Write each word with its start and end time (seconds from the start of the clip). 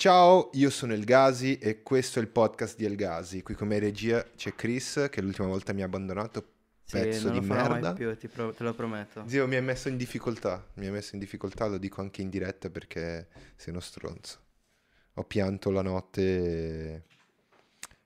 Ciao, 0.00 0.48
io 0.54 0.70
sono 0.70 0.94
El 0.94 1.04
Gasi 1.04 1.58
e 1.58 1.82
questo 1.82 2.20
è 2.20 2.22
il 2.22 2.28
podcast 2.28 2.74
di 2.74 2.86
El 2.86 2.96
Gasi. 2.96 3.42
Qui 3.42 3.52
come 3.52 3.78
regia 3.78 4.24
c'è 4.34 4.54
Chris 4.54 5.08
che 5.10 5.20
l'ultima 5.20 5.46
volta 5.46 5.74
mi 5.74 5.82
ha 5.82 5.84
abbandonato, 5.84 6.42
pezzo 6.90 7.28
non 7.28 7.38
di 7.38 7.46
lo 7.46 7.52
farò 7.52 7.72
merda. 7.72 7.92
mai 7.92 8.16
più, 8.16 8.28
pro- 8.30 8.54
te 8.54 8.62
lo 8.64 8.72
prometto. 8.72 9.24
Zio 9.26 9.46
mi 9.46 9.56
ha 9.56 9.62
messo 9.62 9.90
in 9.90 9.98
difficoltà, 9.98 10.66
mi 10.76 10.86
ha 10.86 10.90
messo 10.90 11.16
in 11.16 11.20
difficoltà, 11.20 11.66
lo 11.66 11.76
dico 11.76 12.00
anche 12.00 12.22
in 12.22 12.30
diretta 12.30 12.70
perché 12.70 13.28
sei 13.56 13.72
uno 13.74 13.80
stronzo. 13.80 14.38
Ho 15.16 15.24
pianto 15.24 15.70
la 15.70 15.82
notte 15.82 17.04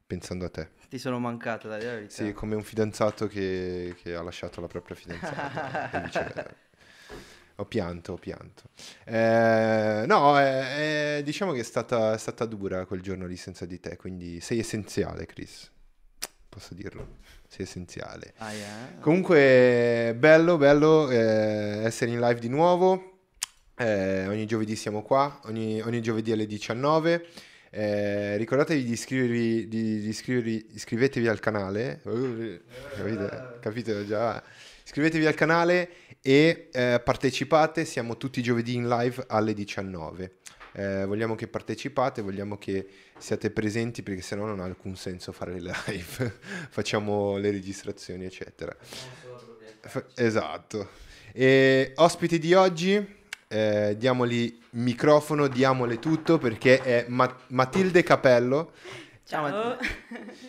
pensando 0.04 0.46
a 0.46 0.50
te. 0.50 0.70
Ti 0.88 0.98
sono 0.98 1.20
mancato, 1.20 1.68
dai, 1.68 1.84
la 1.84 1.92
verità. 1.92 2.12
Sì, 2.12 2.32
come 2.32 2.56
un 2.56 2.64
fidanzato 2.64 3.28
che, 3.28 3.94
che 4.02 4.16
ha 4.16 4.22
lasciato 4.22 4.60
la 4.60 4.66
propria 4.66 4.96
fidanzata. 4.96 5.92
e 5.92 6.02
viceversa. 6.02 6.54
Ho 7.56 7.66
pianto, 7.66 8.12
ho 8.12 8.16
pianto. 8.16 8.64
Eh, 9.04 10.04
no, 10.06 10.40
eh, 10.40 11.22
diciamo 11.24 11.52
che 11.52 11.60
è 11.60 11.64
stata, 11.64 12.14
è 12.14 12.18
stata 12.18 12.46
dura 12.46 12.84
quel 12.84 13.00
giorno 13.00 13.26
lì 13.26 13.36
senza 13.36 13.64
di 13.64 13.78
te, 13.78 13.96
quindi 13.96 14.40
sei 14.40 14.58
essenziale, 14.58 15.24
Chris. 15.26 15.70
Posso 16.48 16.74
dirlo? 16.74 17.18
Sei 17.46 17.64
essenziale. 17.64 18.34
Ah, 18.38 18.52
yeah. 18.52 18.96
Comunque, 19.00 20.14
bello, 20.18 20.56
bello 20.56 21.08
eh, 21.10 21.84
essere 21.84 22.10
in 22.10 22.20
live 22.20 22.40
di 22.40 22.48
nuovo. 22.48 23.14
Eh, 23.76 24.26
ogni 24.26 24.46
giovedì 24.46 24.76
siamo 24.76 25.02
qua, 25.02 25.40
ogni, 25.44 25.80
ogni 25.80 26.00
giovedì 26.00 26.32
alle 26.32 26.46
19. 26.46 27.26
Eh, 27.70 28.36
ricordatevi 28.36 28.84
di 28.84 28.92
iscrivervi, 28.92 29.68
di, 29.68 30.00
di 30.00 30.08
iscrivervi- 30.08 30.66
iscrivetevi 30.74 31.26
al 31.26 31.40
canale. 31.40 32.00
Uh, 32.04 32.60
capite? 32.96 33.58
Capite 33.60 34.06
già? 34.06 34.42
Iscrivetevi 34.84 35.24
al 35.26 35.34
canale 35.34 35.88
e 36.20 36.68
eh, 36.72 37.00
partecipate. 37.02 37.84
Siamo 37.84 38.16
tutti 38.16 38.40
i 38.40 38.42
giovedì 38.42 38.74
in 38.74 38.86
live 38.86 39.24
alle 39.28 39.54
19. 39.54 40.32
Eh, 40.72 41.04
vogliamo 41.06 41.34
che 41.34 41.46
partecipate, 41.46 42.20
vogliamo 42.20 42.58
che 42.58 42.86
siate 43.16 43.50
presenti 43.50 44.02
perché 44.02 44.20
sennò 44.20 44.44
non 44.44 44.60
ha 44.60 44.64
alcun 44.64 44.94
senso 44.96 45.32
fare 45.32 45.58
le 45.58 45.72
live. 45.86 46.38
Facciamo 46.68 47.36
le 47.38 47.50
registrazioni, 47.50 48.24
eccetera. 48.26 48.76
Fa- 49.80 50.04
Esatto. 50.16 50.90
E 51.32 51.92
ospiti 51.96 52.38
di 52.38 52.52
oggi, 52.54 53.16
eh, 53.48 53.94
diamogli 53.96 54.58
microfono, 54.70 55.46
diamole 55.48 55.98
tutto 55.98 56.38
perché 56.38 56.80
è 56.82 57.06
Ma- 57.08 57.34
Matilde 57.48 58.02
Capello 58.02 58.72
Ciao, 59.26 59.48
Ciao. 59.48 59.78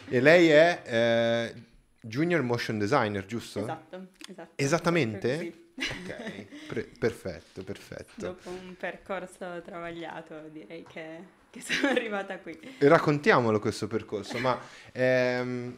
e 0.10 0.20
lei 0.20 0.50
è 0.50 0.82
eh, 0.86 1.54
Junior 2.08 2.42
Motion 2.42 2.78
Designer, 2.78 3.26
giusto? 3.26 3.60
Esatto, 3.60 4.08
esatto. 4.30 4.52
Esattamente? 4.56 5.28
Proprio 5.38 5.64
Ok, 5.78 6.46
pre- 6.68 6.90
perfetto, 6.98 7.64
perfetto. 7.64 8.26
Dopo 8.28 8.50
un 8.50 8.76
percorso 8.78 9.62
travagliato 9.64 10.48
direi 10.52 10.86
che, 10.88 11.20
che 11.50 11.60
sono 11.66 11.90
arrivata 11.90 12.38
qui. 12.38 12.58
E 12.78 12.88
raccontiamolo 12.88 13.60
questo 13.60 13.88
percorso, 13.88 14.38
ma 14.40 14.58
ehm, 14.94 15.78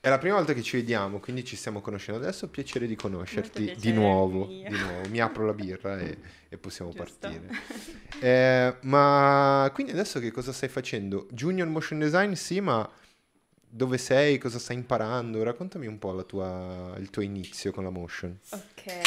è 0.00 0.08
la 0.08 0.18
prima 0.18 0.34
volta 0.36 0.52
che 0.52 0.62
ci 0.62 0.76
vediamo, 0.76 1.18
quindi 1.18 1.44
ci 1.44 1.56
stiamo 1.56 1.80
conoscendo 1.80 2.20
adesso. 2.20 2.48
Piacere 2.48 2.86
di 2.86 2.94
conoscerti 2.94 3.64
Molto 3.64 3.74
di 3.74 3.80
piacere 3.80 3.94
nuovo, 3.94 4.46
di 4.46 4.68
nuovo. 4.68 5.08
Mi 5.08 5.20
apro 5.20 5.46
la 5.46 5.54
birra 5.54 5.98
e, 5.98 6.18
e 6.50 6.58
possiamo 6.58 6.92
Giusto. 6.92 7.16
partire. 7.18 7.48
Eh, 8.20 8.76
ma 8.82 9.70
quindi 9.72 9.92
adesso 9.92 10.20
che 10.20 10.30
cosa 10.30 10.52
stai 10.52 10.68
facendo? 10.68 11.26
Junior 11.30 11.68
Motion 11.68 12.00
Design, 12.00 12.32
sì, 12.32 12.60
ma 12.60 12.88
dove 13.76 13.98
sei? 13.98 14.38
Cosa 14.38 14.58
stai 14.58 14.76
imparando? 14.76 15.42
Raccontami 15.42 15.86
un 15.86 15.98
po' 15.98 16.12
la 16.12 16.22
tua- 16.22 16.94
il 16.98 17.10
tuo 17.10 17.22
inizio 17.22 17.72
con 17.72 17.84
la 17.84 17.90
motion. 17.90 18.38
Ok, 18.50 19.00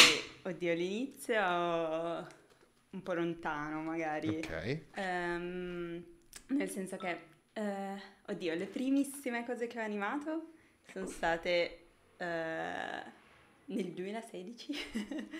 oddio, 0.44 0.74
l'inizio 0.76 1.40
un 1.42 3.04
po' 3.04 3.14
lontano 3.14 3.82
magari. 3.82 4.28
Ok. 4.28 4.80
Ehm, 4.94 6.04
nel 6.48 6.70
senso 6.70 6.98
che, 6.98 7.20
eh, 7.54 8.02
oddio, 8.28 8.54
le 8.54 8.66
primissime 8.66 9.44
cose 9.46 9.66
che 9.68 9.80
ho 9.80 9.84
animato 9.84 10.52
sono 10.92 11.08
state 11.08 11.86
eh, 12.18 13.04
nel 13.66 13.86
2016. 13.94 14.76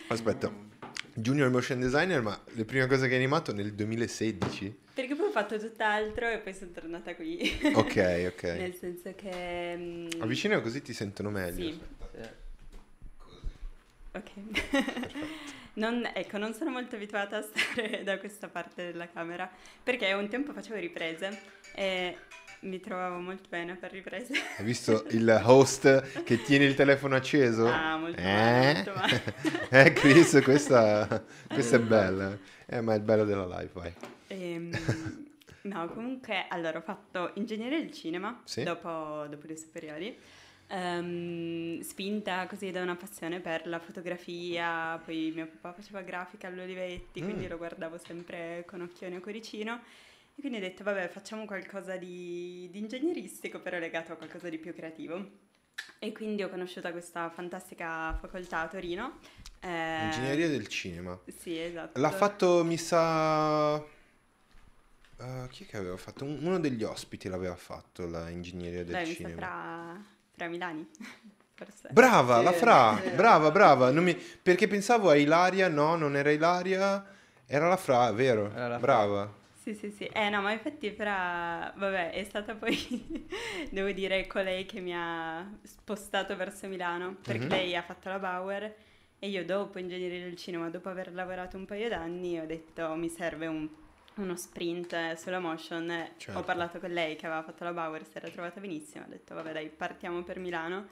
Aspetta, 0.08 0.52
Junior 1.14 1.50
Motion 1.50 1.80
Designer, 1.80 2.22
ma 2.22 2.40
le 2.54 2.66
prime 2.66 2.88
cose 2.88 3.08
che 3.08 3.14
hai 3.14 3.20
animato 3.20 3.54
nel 3.54 3.74
2016? 3.74 4.78
Perché 4.94 5.16
poi 5.16 5.28
ho 5.28 5.32
fatto 5.32 5.58
tutt'altro 5.58 6.28
e 6.30 6.40
poi 6.40 6.54
sono 6.54 6.72
tornata 6.72 7.16
qui. 7.16 7.60
Ok, 7.74 8.32
ok. 8.34 8.44
Nel 8.58 8.76
senso 8.76 9.14
che... 9.16 9.76
mm, 9.78 10.08
Avvicina 10.20 10.60
così 10.62 10.82
ti 10.82 10.94
sentono 10.94 11.30
meglio. 11.30 11.64
Sì. 11.66 11.80
Sì. 12.14 12.30
Ok. 14.12 14.32
Non, 15.80 16.10
ecco, 16.14 16.38
non 16.38 16.54
sono 16.54 16.72
molto 16.72 16.96
abituata 16.96 17.38
a 17.38 17.42
stare 17.42 18.04
da 18.04 18.18
questa 18.20 18.50
parte 18.50 18.92
della 18.92 19.08
camera 19.08 19.50
perché 19.82 20.12
un 20.12 20.28
tempo 20.28 20.52
facevo 20.52 20.78
riprese 20.78 21.40
e 21.74 22.18
mi 22.62 22.80
trovavo 22.80 23.20
molto 23.20 23.48
bene 23.50 23.76
per 23.76 23.92
riprese. 23.92 24.34
Hai 24.58 24.66
visto 24.66 25.06
il 25.10 25.42
host 25.46 26.24
che 26.24 26.42
tiene 26.44 26.66
il 26.66 26.76
telefono 26.76 27.16
acceso? 27.16 27.68
Ah, 27.68 27.98
molto 27.98 28.22
male, 28.22 28.74
molto 28.74 28.94
male. 28.94 29.24
eh, 29.70 29.94
Chris, 29.94 30.40
questa, 30.44 31.24
questa 31.48 31.78
è 31.78 31.80
bella. 31.80 32.38
Eh, 32.66 32.82
ma 32.82 32.94
è 32.94 32.98
il 32.98 33.04
bello 33.04 33.24
della 33.24 33.46
live, 33.46 33.70
vai. 33.74 33.94
Ehm, 34.28 34.72
no, 35.64 35.88
comunque, 35.88 36.46
allora 36.50 36.78
ho 36.80 36.82
fatto 36.82 37.32
ingegneria 37.36 37.80
del 37.80 37.92
cinema 37.92 38.42
Sì. 38.44 38.64
dopo, 38.64 39.26
dopo 39.30 39.48
le 39.48 39.58
superiori. 39.58 40.18
Ehm, 40.72 41.80
spinta 41.82 42.46
così 42.46 42.70
da 42.72 42.82
una 42.84 42.96
passione 42.96 43.40
per 43.40 43.66
la 43.68 43.80
fotografia, 43.80 45.02
poi 45.04 45.32
mio 45.34 45.48
papà 45.48 45.74
faceva 45.82 46.02
grafica 46.02 46.48
all'Olivetti, 46.48 47.24
quindi 47.24 47.46
Mm. 47.46 47.50
lo 47.50 47.58
guardavo 47.58 47.98
sempre 47.98 48.64
con 48.68 48.82
occhione 48.82 49.16
e 49.16 49.20
cuoricino. 49.20 49.82
E 50.40 50.42
quindi 50.42 50.60
ho 50.60 50.62
detto, 50.62 50.86
vabbè, 50.86 51.10
facciamo 51.10 51.44
qualcosa 51.44 51.98
di, 51.98 52.70
di 52.72 52.80
ingegneristico, 52.80 53.60
però 53.60 53.78
legato 53.78 54.14
a 54.14 54.16
qualcosa 54.16 54.48
di 54.48 54.58
più 54.58 54.74
creativo. 54.74 55.32
E 56.00 56.14
quindi 56.14 56.44
ho 56.44 56.50
conosciuto 56.50 56.90
questa 56.92 57.30
fantastica 57.30 58.16
facoltà 58.22 58.62
a 58.62 58.68
Torino. 58.70 59.18
Eh, 59.60 60.06
Ingegneria 60.06 60.48
del 60.48 60.68
cinema. 60.70 61.20
Sì, 61.28 61.60
esatto. 61.60 62.00
L'ha 62.00 62.12
fatto, 62.12 62.64
mi 62.64 62.78
sa... 62.78 63.76
eh, 65.18 65.48
chi 65.50 65.64
è 65.64 65.68
che 65.68 65.76
aveva 65.76 65.98
fatto? 65.98 66.24
Un- 66.24 66.40
Uno 66.42 66.58
degli 66.58 66.84
ospiti 66.84 67.28
l'aveva 67.28 67.58
fatto, 67.58 68.08
la 68.08 68.30
ingegneria 68.30 68.86
del 68.86 68.94
Dai, 68.94 69.02
mi 69.08 69.10
sa 69.10 69.16
cinema. 69.16 69.36
fra, 69.42 70.02
fra 70.38 70.48
Milani, 70.48 70.88
forse. 71.54 71.90
Brava, 71.92 72.38
Sì, 72.38 72.44
la 72.46 72.52
Fra, 72.54 73.02
sì. 73.04 73.10
brava, 73.10 73.52
brava. 73.52 73.92
Non 73.92 74.06
mi- 74.06 74.16
Perché 74.16 74.70
pensavo 74.70 75.10
a 75.10 75.16
Ilaria, 75.18 75.68
no, 75.68 75.98
non 75.98 76.16
era 76.16 76.32
Ilaria, 76.32 77.06
era 77.46 77.68
la 77.68 77.76
Fra, 77.78 78.10
vero? 78.14 78.50
Era 78.54 78.70
la 78.70 78.80
Fra. 78.80 79.38
Sì, 79.70 79.76
sì, 79.76 79.92
sì. 79.92 80.06
Eh 80.06 80.30
no, 80.30 80.42
ma 80.42 80.52
infatti 80.52 80.90
Fra, 80.92 81.72
vabbè, 81.76 82.12
è 82.12 82.24
stata 82.24 82.56
poi, 82.56 82.76
devo 83.70 83.92
dire, 83.92 84.26
colei 84.26 84.66
che 84.66 84.80
mi 84.80 84.94
ha 84.96 85.48
spostato 85.62 86.36
verso 86.36 86.68
Milano, 86.68 87.18
perché 87.24 87.44
Mhm. 87.44 87.50
lei 87.50 87.76
ha 87.76 87.84
fatto 87.84 88.10
la 88.10 88.18
Bauer 88.20 88.74
e 89.20 89.28
io 89.30 89.46
dopo 89.46 89.78
ingegneria 89.78 90.24
del 90.24 90.36
cinema, 90.38 90.70
dopo 90.70 90.90
aver 90.90 91.14
lavorato 91.14 91.58
un 91.58 91.66
paio 91.66 91.88
d'anni, 91.90 92.40
ho 92.40 92.46
detto 92.48 92.96
mi 92.96 93.10
serve 93.10 93.46
un- 93.48 93.70
uno 94.16 94.36
sprint 94.36 94.94
eh, 94.94 95.16
sulla 95.18 95.40
motion. 95.40 95.88
Certo. 96.18 96.40
Ho 96.40 96.44
parlato 96.44 96.80
con 96.80 96.92
lei 96.92 97.16
che 97.16 97.28
aveva 97.28 97.44
fatto 97.44 97.64
la 97.64 97.74
Bauer, 97.74 98.04
si 98.06 98.18
era 98.18 98.30
trovata 98.30 98.60
benissimo, 98.60 99.06
ho 99.06 99.10
detto 99.10 99.36
vabbè 99.36 99.52
dai, 99.54 99.70
partiamo 99.70 100.24
per 100.24 100.40
Milano 100.40 100.88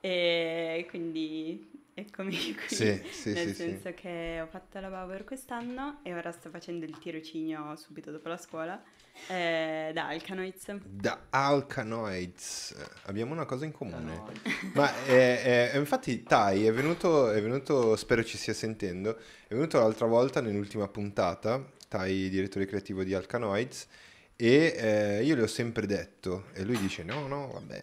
e 0.00 0.84
quindi 0.88 1.70
eccomi 1.98 2.36
qui. 2.54 2.68
Sì, 2.68 3.02
sì, 3.10 3.32
Nel 3.32 3.48
sì, 3.48 3.54
sì. 3.54 3.54
senso 3.54 3.94
che 3.94 4.40
ho 4.42 4.46
fatto 4.46 4.78
la 4.80 4.88
Bauer 4.88 5.24
quest'anno 5.24 6.00
e 6.02 6.12
ora 6.14 6.30
sto 6.30 6.50
facendo 6.50 6.84
il 6.84 6.98
tirocinio 6.98 7.74
subito 7.76 8.10
dopo 8.10 8.28
la 8.28 8.36
scuola 8.36 8.80
eh, 9.28 9.90
da 9.94 10.08
Alcanoids. 10.08 10.74
Da 10.82 11.26
Alcanoids. 11.30 12.74
Eh, 12.78 12.84
Abbiamo 13.04 13.32
una 13.32 13.46
cosa 13.46 13.64
in 13.64 13.72
comune. 13.72 14.14
No, 14.14 14.30
Ma 14.74 14.92
eh, 15.06 15.70
eh, 15.72 15.78
infatti 15.78 16.22
Tai 16.22 16.66
è 16.66 16.72
venuto, 16.72 17.30
è 17.30 17.40
venuto, 17.40 17.96
spero 17.96 18.22
ci 18.22 18.36
stia 18.36 18.52
sentendo, 18.52 19.16
è 19.48 19.54
venuto 19.54 19.78
l'altra 19.78 20.06
volta 20.06 20.40
nell'ultima 20.42 20.86
puntata, 20.88 21.64
Tai 21.88 22.28
direttore 22.28 22.66
creativo 22.66 23.02
di 23.04 23.14
Alcanoids, 23.14 23.86
e 24.36 24.74
eh, 24.76 25.24
io 25.24 25.34
le 25.34 25.42
ho 25.42 25.46
sempre 25.46 25.86
detto, 25.86 26.48
e 26.52 26.62
lui 26.64 26.76
dice 26.78 27.02
no, 27.02 27.26
no, 27.26 27.50
vabbè, 27.52 27.82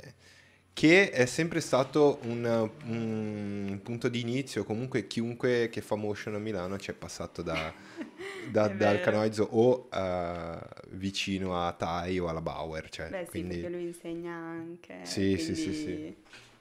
che 0.73 1.11
è 1.11 1.25
sempre 1.27 1.61
stato 1.61 2.19
un, 2.23 2.69
un 2.85 3.79
punto 3.83 4.09
di 4.09 4.19
inizio, 4.21 4.63
comunque 4.63 5.05
chiunque 5.07 5.69
che 5.69 5.81
fa 5.81 5.95
motion 5.95 6.35
a 6.35 6.39
Milano 6.39 6.77
ci 6.79 6.89
è 6.91 6.93
passato 6.95 7.41
da, 7.43 7.71
da, 8.51 8.65
È 8.65 8.69
da 8.69 8.73
vero. 8.73 8.89
Alcanoids 8.89 9.45
o 9.51 9.87
eh, 9.93 10.57
vicino 10.89 11.59
a 11.63 11.71
Tai 11.73 12.17
o 12.19 12.27
alla 12.27 12.41
Bauer, 12.41 12.89
cioè, 12.89 13.09
Beh 13.09 13.25
sì, 13.25 13.29
quindi... 13.29 13.55
perché 13.59 13.69
lui 13.69 13.83
insegna 13.85 14.33
anche. 14.33 14.99
Sì, 15.03 15.37
sì, 15.37 15.55
sì, 15.55 15.73
sì. 15.73 16.15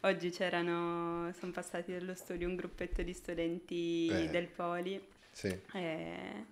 Oggi 0.05 0.31
c'erano, 0.31 1.33
sono 1.39 1.53
passati 1.53 1.93
dallo 1.93 2.15
studio 2.15 2.49
un 2.49 2.57
gruppetto 2.57 3.03
di 3.03 3.13
studenti 3.13 4.09
Eh. 4.09 4.29
del 4.29 4.49
Poli 4.49 5.01
Sì, 5.31 5.57
e 5.73 6.45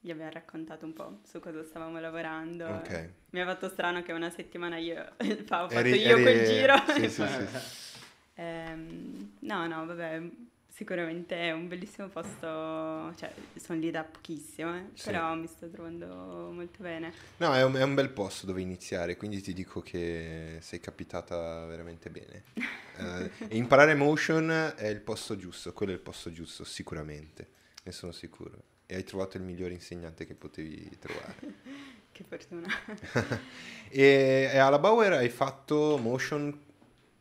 gli 0.00 0.10
abbiamo 0.10 0.30
raccontato 0.30 0.84
un 0.86 0.92
po' 0.92 1.20
su 1.24 1.40
cosa 1.40 1.62
stavamo 1.64 1.98
lavorando. 2.00 2.66
ok. 2.66 3.10
Mi 3.30 3.40
ha 3.40 3.44
fatto 3.46 3.68
strano 3.68 4.02
che 4.02 4.12
una 4.12 4.30
settimana 4.30 4.76
io 4.78 5.12
fa- 5.44 5.64
ho 5.64 5.68
fatto 5.68 5.78
Eri- 5.88 6.00
io 6.00 6.20
quel 6.20 6.36
eri- 6.36 6.46
giro. 6.46 6.74
Sì, 6.94 7.10
sì, 7.10 7.26
sì. 7.26 7.86
Ehm, 8.40 9.32
no, 9.40 9.66
no, 9.66 9.84
vabbè, 9.84 10.22
sicuramente 10.68 11.34
è 11.36 11.50
un 11.50 11.66
bellissimo 11.66 12.06
posto, 12.06 13.12
cioè 13.16 13.32
sono 13.56 13.80
lì 13.80 13.90
da 13.90 14.04
pochissimo, 14.04 14.76
eh, 14.76 14.84
Sì. 14.94 15.06
però 15.06 15.34
mi 15.34 15.48
sto 15.48 15.68
trovando 15.68 16.06
molto 16.52 16.80
bene. 16.84 17.12
No, 17.38 17.52
è 17.52 17.64
un, 17.64 17.74
è 17.74 17.82
un 17.82 17.94
bel 17.94 18.10
posto 18.10 18.46
dove 18.46 18.60
iniziare, 18.60 19.16
quindi 19.16 19.40
ti 19.40 19.52
dico 19.52 19.80
che 19.80 20.58
sei 20.60 20.78
capitata 20.80 21.66
veramente 21.66 22.10
bene. 22.10 22.44
Eh, 22.98 23.30
imparare 23.56 23.94
motion 23.94 24.50
è 24.76 24.86
il 24.88 25.00
posto 25.00 25.36
giusto, 25.36 25.72
quello 25.72 25.92
è 25.92 25.94
il 25.94 26.00
posto 26.00 26.32
giusto, 26.32 26.64
sicuramente, 26.64 27.46
ne 27.84 27.92
sono 27.92 28.10
sicuro. 28.10 28.60
E 28.90 28.94
hai 28.96 29.04
trovato 29.04 29.36
il 29.36 29.44
migliore 29.44 29.74
insegnante 29.74 30.26
che 30.26 30.34
potevi 30.34 30.98
trovare. 30.98 31.36
Che 32.12 32.24
fortuna. 32.24 32.68
E, 33.90 34.50
e 34.52 34.58
alla 34.58 34.78
Bauer 34.78 35.12
hai 35.14 35.30
fatto 35.30 35.96
motion, 35.96 36.46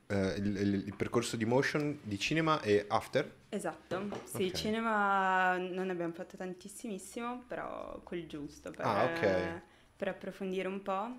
eh, 0.08 0.34
il, 0.38 0.56
il- 0.58 0.84
il 0.88 0.94
percorso 0.96 1.38
di 1.38 1.46
motion 1.46 1.98
di 2.04 2.20
cinema 2.20 2.62
e 2.62 2.86
after? 2.90 3.32
Esatto, 3.50 4.20
sì, 4.26 4.54
Ok. 4.54 4.54
cinema 4.54 5.58
non 5.58 5.90
abbiamo 5.90 6.12
fatto 6.14 6.36
tantissimissimo, 6.36 7.44
però 7.48 8.02
quel 8.04 8.28
giusto 8.28 8.74
per, 8.74 8.86
Ah, 8.86 9.04
ok. 9.06 9.62
per 9.96 10.10
approfondire 10.10 10.68
un 10.68 10.82
po'. 10.82 11.16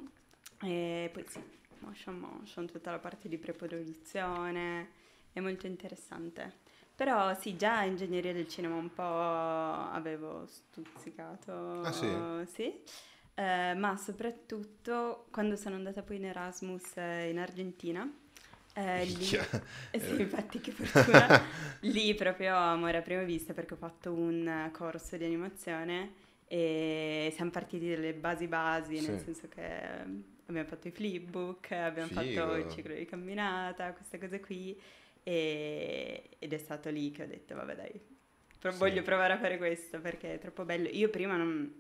E 0.61 1.09
poi 1.13 1.25
sì, 1.27 1.43
motion 1.79 2.17
motion, 2.19 2.67
tutta 2.67 2.91
la 2.91 2.99
parte 2.99 3.29
di 3.29 3.39
preproduzione, 3.39 4.91
è 5.33 5.41
molto 5.41 5.67
interessante. 5.67 6.59
Però 6.99 7.33
sì, 7.39 7.57
già 7.57 7.83
ingegneria 7.85 8.33
del 8.33 8.49
cinema 8.49 8.75
un 8.75 8.93
po' 8.93 9.03
avevo 9.05 10.47
stuzzicato. 10.47 11.53
Ah, 11.83 11.93
sì? 11.93 12.07
Sì. 12.47 12.83
Eh, 13.35 13.75
ma 13.75 13.97
soprattutto 13.97 15.27
quando 15.31 15.55
sono 15.55 15.77
andata 15.77 16.03
poi 16.03 16.17
in 16.17 16.25
Erasmus 16.25 16.97
eh, 16.97 17.29
in 17.31 17.39
Argentina, 17.39 18.11
eh, 18.75 19.05
lì, 19.05 19.39
eh 19.91 20.01
sì, 20.01 20.21
infatti 20.21 20.61
che 20.61 20.73
fortuna, 20.73 21.33
lì 21.81 22.15
proprio 22.17 22.57
amore 22.57 22.97
a 22.99 23.03
prima 23.03 23.23
vista 23.23 23.53
perché 23.55 23.75
ho 23.75 23.77
fatto 23.77 24.13
un 24.13 24.47
eh, 24.47 24.71
corso 24.73 25.17
di 25.17 25.25
animazione 25.25 26.15
e 26.49 27.33
siamo 27.35 27.51
partiti 27.53 27.89
dalle 27.91 28.13
basi 28.15 28.49
basi, 28.49 29.01
nel 29.01 29.19
Sì. 29.19 29.25
senso 29.25 29.49
che 29.49 29.65
eh, 29.65 30.05
abbiamo 30.47 30.67
fatto 30.69 30.89
i 30.89 30.91
flipbook, 30.91 31.71
abbiamo 31.73 32.09
Figo. 32.09 32.41
fatto 32.41 32.57
il 32.57 32.69
ciclo 32.69 32.95
di 32.95 33.05
camminata, 33.05 33.93
queste 33.93 34.19
cose 34.19 34.41
qui 34.41 34.77
e- 35.29 36.31
ed 36.39 36.53
è 36.55 36.59
stato 36.59 36.89
lì 36.89 37.11
che 37.11 37.25
ho 37.25 37.27
detto 37.27 37.55
vabbè 37.55 37.75
dai, 37.75 38.01
pro- 38.59 38.73
Sì. 38.73 38.79
voglio 38.79 39.03
provare 39.03 39.35
a 39.35 39.39
fare 39.39 39.59
questo 39.59 40.01
perché 40.01 40.35
è 40.35 40.39
troppo 40.39 40.65
bello. 40.65 40.89
Io 40.89 41.11
prima 41.11 41.37
non, 41.37 41.71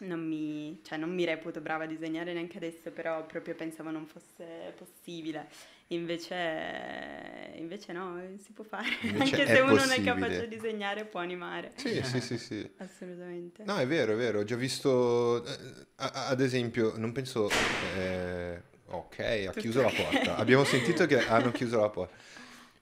non 0.00 0.20
mi, 0.26 0.78
cioè 0.84 0.98
non 0.98 1.14
mi 1.14 1.24
reputo 1.24 1.60
brava 1.62 1.84
a 1.84 1.86
disegnare 1.86 2.34
neanche 2.34 2.58
adesso, 2.58 2.90
però 2.90 3.24
proprio 3.24 3.54
pensavo 3.54 3.90
non 3.90 4.06
fosse 4.06 4.74
possibile. 4.76 5.48
Invece, 5.88 7.52
invece 7.56 7.92
no, 7.92 8.20
si 8.42 8.52
può 8.52 8.64
fare. 8.64 8.88
Invece 9.02 9.36
Anche 9.42 9.46
se 9.46 9.60
uno 9.60 9.74
non 9.74 9.90
è 9.90 10.02
capace 10.02 10.42
a 10.44 10.46
disegnare, 10.46 11.04
può 11.04 11.20
animare. 11.20 11.72
Sì, 11.76 12.02
sì, 12.02 12.20
sì, 12.20 12.38
sì. 12.38 12.70
Assolutamente. 12.78 13.62
No, 13.64 13.76
è 13.78 13.86
vero, 13.86 14.12
è 14.12 14.16
vero, 14.16 14.40
ho 14.40 14.44
già 14.44 14.56
visto, 14.56 15.44
eh, 15.44 15.56
ad 15.96 16.40
esempio, 16.40 16.94
non 16.96 17.12
penso, 17.12 17.50
eh, 17.98 18.60
ok, 18.86 19.46
ha 19.48 19.52
chiuso 19.52 19.82
la 19.82 19.90
porta, 19.94 20.36
abbiamo 20.36 20.64
sentito 20.64 21.04
che 21.06 21.18
hanno 21.28 21.50
chiuso 21.52 21.78
la 21.80 21.90
porta, 21.90 22.14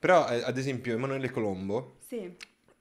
però 0.00 0.28
eh, 0.28 0.42
ad 0.42 0.56
esempio 0.58 0.94
Emanuele 0.94 1.30
Colombo, 1.30 1.98
Sì, 2.00 2.34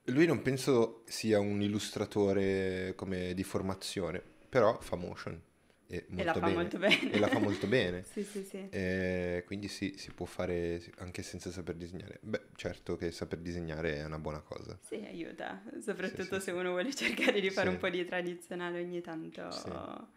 lui 0.05 0.25
non 0.25 0.41
penso 0.41 1.03
sia 1.05 1.39
un 1.39 1.61
illustratore 1.61 2.93
come 2.95 3.33
di 3.35 3.43
formazione, 3.43 4.23
però 4.49 4.79
fa 4.79 4.95
motion, 4.95 5.39
e, 5.87 6.05
molto 6.07 6.21
e 6.21 6.25
la 6.25 6.33
fa 6.33 6.39
bene, 6.39 6.53
molto 6.55 6.77
bene. 6.79 7.11
e 7.11 7.19
la 7.19 7.27
fa 7.27 7.39
molto 7.39 7.67
bene. 7.67 8.03
sì, 8.09 8.23
sì, 8.23 8.43
sì. 8.43 8.67
Eh, 8.69 9.43
quindi 9.45 9.67
sì, 9.67 9.95
si 9.97 10.11
può 10.11 10.25
fare 10.25 10.81
anche 10.99 11.21
senza 11.21 11.51
saper 11.51 11.75
disegnare. 11.75 12.19
Beh, 12.21 12.41
certo 12.55 12.95
che 12.95 13.11
saper 13.11 13.39
disegnare 13.39 13.97
è 13.97 14.05
una 14.05 14.17
buona 14.19 14.39
cosa. 14.41 14.77
Sì, 14.81 14.95
aiuta, 15.05 15.61
soprattutto 15.81 16.35
Sì, 16.39 16.45
se 16.45 16.51
sì. 16.51 16.57
uno 16.57 16.69
vuole 16.71 16.93
cercare 16.95 17.39
di 17.41 17.49
fare 17.51 17.67
Sì. 17.67 17.73
un 17.73 17.79
po' 17.79 17.89
di 17.89 18.05
tradizionale 18.05 18.79
ogni 18.81 19.01
tanto. 19.01 20.07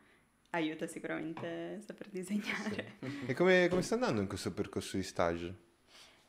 Aiuta 0.55 0.87
sicuramente 0.87 1.81
saper 1.85 2.09
disegnare. 2.11 2.99
E 3.27 3.33
come, 3.35 3.69
come 3.69 3.83
sta 3.83 3.95
andando 3.95 4.21
in 4.21 4.29
questo 4.29 4.53
percorso 4.53 4.97
di 4.99 5.03
stage? 5.03 5.71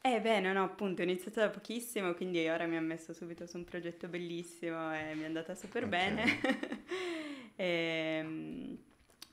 Eh 0.06 0.20
bene, 0.20 0.52
no, 0.52 0.64
appunto, 0.66 1.02
ho 1.02 1.06
iniziato 1.06 1.40
da 1.40 1.50
pochissimo, 1.50 2.14
quindi 2.14 2.46
ora 2.50 2.66
mi 2.66 2.76
ha 2.76 2.82
messo 2.82 3.14
subito 3.14 3.46
su 3.46 3.56
un 3.56 3.64
progetto 3.64 4.10
bellissimo 4.10 4.94
e 4.94 5.16
mi 5.16 5.22
è 5.22 5.26
andata 5.26 5.56
super 5.56 5.84
Ok. 5.84 5.90
bene. 5.90 6.24
Ehm, 7.56 8.76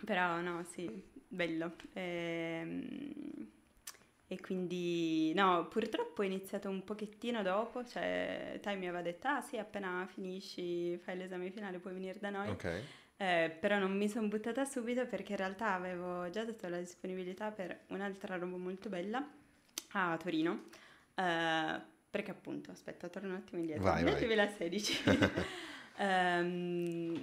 però 0.05 0.41
no, 0.43 0.63
sì, 0.63 1.03
bello. 1.27 1.75
Ehm, 1.95 3.49
e 4.29 4.41
quindi, 4.41 5.33
no, 5.35 5.67
purtroppo 5.69 6.21
ho 6.21 6.25
iniziato 6.25 6.69
un 6.69 6.85
pochettino 6.85 7.43
dopo, 7.43 7.83
cioè 7.85 8.59
Tai 8.63 8.77
mi 8.77 8.87
aveva 8.87 9.03
detto, 9.03 9.27
ah 9.27 9.41
sì, 9.41 9.57
appena 9.57 10.07
finisci, 10.13 10.99
fai 10.99 11.17
l'esame 11.17 11.51
finale, 11.51 11.79
puoi 11.79 11.95
venire 11.95 12.19
da 12.21 12.29
noi. 12.31 12.49
Ok. 12.51 12.83
Eh, 13.17 13.57
però 13.59 13.79
non 13.79 13.97
mi 13.97 14.09
sono 14.09 14.29
buttata 14.29 14.65
subito 14.67 15.07
perché 15.07 15.33
in 15.33 15.39
realtà 15.39 15.73
avevo 15.73 16.29
già 16.31 16.45
dato 16.45 16.69
la 16.69 16.79
disponibilità 16.79 17.51
per 17.51 17.81
un'altra 17.89 18.37
roba 18.37 18.57
molto 18.57 18.89
bella 18.91 19.27
a 19.93 20.17
Torino. 20.17 20.65
eh, 21.15 21.81
perché 22.11 22.31
appunto, 22.33 22.73
aspetta, 22.73 23.09
torno 23.09 23.29
un 23.31 23.35
attimo 23.37 23.61
indietro. 23.61 23.85
Vai, 23.85 24.03
Nel 24.03 24.13
vai. 24.15 24.21
2016 24.23 25.03
ehm, 25.99 27.21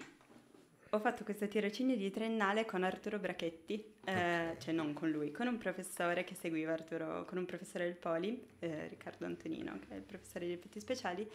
ho 0.91 0.99
fatto 0.99 1.23
questo 1.25 1.47
tirocinio 1.47 1.97
di 1.97 2.09
triennale 2.09 2.63
con 2.63 2.83
Arturo 2.83 3.19
Brachetti, 3.19 3.83
eh, 4.05 4.51
Ok. 4.51 4.57
cioè 4.59 4.73
non 4.73 4.93
con 4.93 5.09
lui, 5.11 5.31
con 5.31 5.47
un 5.47 5.57
professore 5.57 6.23
che 6.23 6.35
seguiva 6.35 6.71
Arturo, 6.71 7.25
con 7.25 7.37
un 7.37 7.45
professore 7.45 7.83
del 7.83 7.95
Poli, 7.95 8.41
eh, 8.59 8.87
Riccardo 8.87 9.25
Antonino, 9.25 9.77
che 9.79 9.93
è 9.93 9.97
il 9.97 10.03
professore 10.03 10.45
di 10.45 10.53
effetti 10.53 10.79
speciali, 10.79 11.29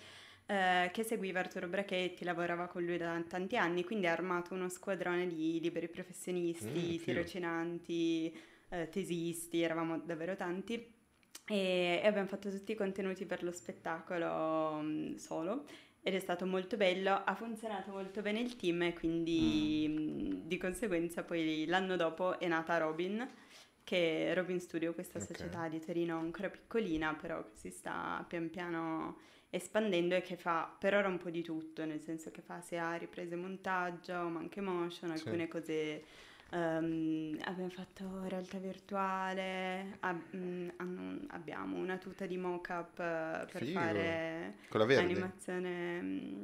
eh, 0.47 0.89
che 0.91 1.03
seguiva 1.03 1.41
Arturo 1.41 1.67
Brachetti, 1.69 2.25
lavorava 2.25 2.67
con 2.69 2.83
lui 2.85 2.97
da 2.97 3.23
tanti 3.29 3.59
anni, 3.59 3.85
quindi 3.85 4.07
ha 4.07 4.13
armato 4.13 4.55
uno 4.55 4.71
squadrone 4.71 5.27
di 5.27 5.61
liberi 5.61 5.89
professionisti, 5.89 6.99
Mm, 6.99 7.05
tirocinanti, 7.05 8.41
eh, 8.71 8.89
tesisti, 8.89 9.61
eravamo 9.61 9.99
davvero 9.99 10.35
tanti. 10.37 11.01
E, 11.47 12.01
e 12.03 12.07
abbiamo 12.07 12.29
fatto 12.29 12.51
tutti 12.51 12.73
i 12.73 12.75
contenuti 12.77 13.27
per 13.27 13.43
lo 13.43 13.51
spettacolo 13.53 14.81
mm, 14.83 15.15
solo 15.17 15.65
ed 16.05 16.15
è 16.15 16.19
stato 16.21 16.47
molto 16.47 16.77
bello, 16.77 17.23
ha 17.25 17.35
funzionato 17.35 17.93
molto 17.93 18.23
bene 18.23 18.41
il 18.41 18.57
team 18.57 18.83
e 18.83 18.93
quindi 18.95 19.87
mm, 19.89 20.31
di 20.47 20.57
conseguenza 20.59 21.23
poi 21.25 21.65
l'anno 21.67 21.97
dopo 21.97 22.39
è 22.39 22.47
nata 22.49 22.77
Robin, 22.79 23.29
che 23.85 24.31
è 24.31 24.35
Robin 24.35 24.61
Studio, 24.61 24.95
questa 24.95 25.21
Ok. 25.21 25.21
società 25.21 25.69
di 25.69 25.81
Torino 25.81 26.19
ancora 26.19 26.49
piccolina, 26.51 27.15
però 27.15 27.43
che 27.45 27.57
si 27.57 27.71
sta 27.71 28.25
pian 28.29 28.51
piano 28.51 29.19
espandendo 29.51 30.15
e 30.15 30.23
che 30.23 30.37
fa 30.37 30.75
per 30.79 30.95
ora 30.95 31.09
un 31.09 31.19
po' 31.19 31.31
di 31.31 31.43
tutto, 31.43 31.85
nel 31.85 32.01
senso 32.01 32.31
che 32.31 32.41
fa 32.43 32.61
sia 32.61 32.95
riprese 32.95 33.37
montaggio, 33.37 34.15
ma 34.29 34.39
anche 34.41 34.61
motion, 34.61 35.11
Sì. 35.15 35.31
alcune 35.31 35.49
cose 35.49 36.05
ehm, 36.53 37.39
abbiamo 37.45 37.71
fatto 37.71 38.23
realtà 38.29 38.59
virtuale, 38.59 39.97
ab- 40.01 40.37
mm, 40.37 40.69
hanno- 40.77 41.21
abbiamo 41.29 41.77
una 41.79 41.99
tuta 41.99 42.27
di 42.27 42.37
mock-up 42.37 42.99
eh, 43.01 43.47
per 43.51 43.63
Figo. 43.65 43.73
fare 43.73 44.55
Quella 44.69 44.85
verde? 44.87 45.03
animazione... 45.09 46.03
mm, 46.03 46.43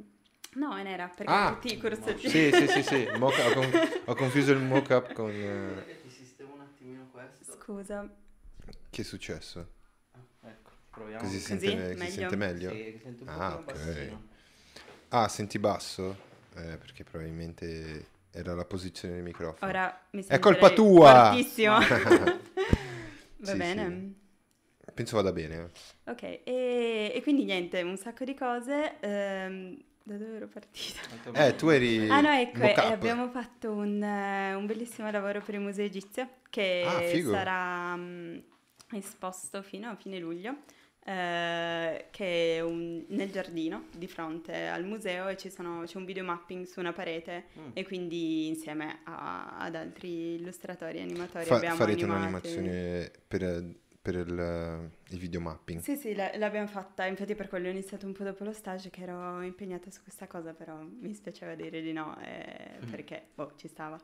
No, 0.55 0.75
è 0.75 0.81
nera, 0.83 1.07
perché 1.09 1.35
Ah! 1.35 1.45
tutti 1.45 1.71
i 1.71 1.77
corsetti... 1.77 2.27
Sì, 2.27 2.51
sì, 2.51 2.67
sì, 2.67 2.81
sì. 2.83 3.07
Mock- 3.13 3.37
ho, 3.39 3.51
con- 3.51 3.71
ho 4.05 4.15
confuso 4.15 4.51
il 4.51 4.59
mock-up 4.59 5.13
con... 5.13 5.29
eh, 5.29 5.83
Ti 6.01 6.09
sistemo 6.09 6.55
un 6.55 6.61
attimino 6.61 7.07
questo. 7.11 7.53
Scusa, 7.57 8.09
Che 8.89 9.01
è 9.01 9.05
successo? 9.05 9.67
Ecco, 10.41 10.71
proviamo. 10.91 11.23
Così 11.23 11.39
si 11.39 11.47
Così? 11.47 11.69
sente, 11.69 11.95
si 11.95 11.97
Meglio? 11.97 12.09
sente 12.09 12.35
meglio? 12.35 12.69
Sì, 12.71 12.99
sento 13.01 13.23
un 13.23 13.29
Ah, 13.31 13.55
ok. 13.55 13.65
bassino. 13.65 14.27
Ah, 15.09 15.27
senti 15.27 15.59
basso? 15.59 16.15
Eh, 16.55 16.77
perché 16.77 17.03
probabilmente 17.03 18.05
era 18.31 18.53
la 18.53 18.65
posizione 18.65 19.15
del 19.15 19.23
microfono. 19.23 19.71
ora 19.71 20.07
mi 20.11 20.23
È 20.25 20.39
colpa 20.39 20.69
tua! 20.71 21.31
Fortissimo. 21.31 21.77
Va 23.39 23.51
Sì, 23.51 23.57
bene. 23.57 24.13
Penso 24.93 25.15
vada 25.15 25.31
bene. 25.31 25.55
eh. 25.55 26.11
Ok, 26.11 26.23
e, 26.23 27.11
e 27.13 27.21
quindi 27.21 27.43
niente, 27.45 27.81
un 27.83 27.97
sacco 27.97 28.23
di 28.23 28.33
cose. 28.33 28.99
ehm, 28.99 29.77
da 30.03 30.17
dove 30.17 30.35
ero 30.37 30.47
partita? 30.47 31.01
Eh, 31.35 31.55
tu 31.55 31.69
eri 31.69 32.07
Ah 32.09 32.21
no, 32.21 32.29
ecco, 32.31 32.63
e 32.63 32.63
mock-up. 32.63 32.91
abbiamo 32.91 33.29
fatto 33.29 33.71
un, 33.71 34.01
eh, 34.01 34.55
un 34.55 34.65
bellissimo 34.65 35.09
lavoro 35.11 35.41
per 35.41 35.53
il 35.55 35.59
Museo 35.61 35.85
Egizio 35.85 36.27
che 36.49 36.83
Ah, 36.87 37.21
sarà 37.29 37.95
mm, 37.95 38.37
esposto 38.93 39.61
fino 39.61 39.89
a 39.89 39.95
fine 39.95 40.17
luglio, 40.17 40.57
eh, 41.05 42.05
che 42.11 42.57
è 42.57 42.61
un- 42.61 43.03
nel 43.09 43.31
giardino 43.31 43.85
di 43.95 44.07
fronte 44.07 44.67
al 44.67 44.83
museo 44.85 45.27
e 45.27 45.37
ci 45.37 45.49
sono- 45.49 45.83
c'è 45.85 45.97
un 45.97 46.05
videomapping 46.05 46.65
su 46.65 46.79
una 46.79 46.93
parete 46.93 47.45
Mm. 47.57 47.69
e 47.73 47.85
quindi 47.85 48.47
insieme 48.47 48.99
a- 49.05 49.57
ad 49.57 49.75
altri 49.75 50.35
illustratori 50.35 50.97
e 50.99 51.01
animatori 51.01 51.45
Fa- 51.45 51.55
abbiamo 51.55 51.75
farete 51.77 52.03
animati- 52.03 52.47
un'animazione 52.53 53.11
per, 53.27 53.63
per 54.01 54.15
il, 54.15 54.89
il 55.09 55.19
videomapping. 55.19 55.81
Sì, 55.81 55.95
sì, 55.97 56.15
la- 56.15 56.31
l'abbiamo 56.35 56.67
fatta, 56.67 57.05
infatti 57.05 57.35
per 57.35 57.47
quello 57.49 57.67
ho 57.67 57.71
iniziato 57.71 58.05
un 58.05 58.13
po' 58.13 58.23
dopo 58.23 58.43
lo 58.43 58.53
stage 58.53 58.89
che 58.89 59.01
ero 59.01 59.41
impegnata 59.41 59.91
su 59.91 60.01
questa 60.01 60.25
cosa, 60.27 60.53
però 60.53 60.79
mi 60.81 61.13
spiaceva 61.13 61.53
dire 61.55 61.81
di 61.81 61.91
no, 61.91 62.17
eh, 62.21 62.77
Mm. 62.85 62.89
perché 62.89 63.27
boh, 63.35 63.53
ci 63.57 63.67
stava. 63.67 63.99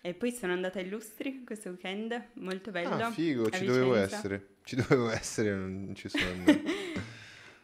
E 0.00 0.14
poi 0.14 0.32
sono 0.32 0.52
andata 0.52 0.78
a 0.78 0.82
Illustri 0.82 1.44
questo 1.44 1.68
weekend, 1.70 2.30
molto 2.34 2.70
bello. 2.70 2.94
Ah, 2.94 3.10
figo, 3.10 3.48
ci 3.50 3.64
dovevo 3.64 3.92
Vicenza. 3.92 4.16
essere. 4.16 4.46
Ci 4.64 4.76
dovevo 4.76 5.10
essere, 5.10 5.50
non 5.54 5.92
ci 5.94 6.08
sono 6.08 6.30
andato. 6.30 6.60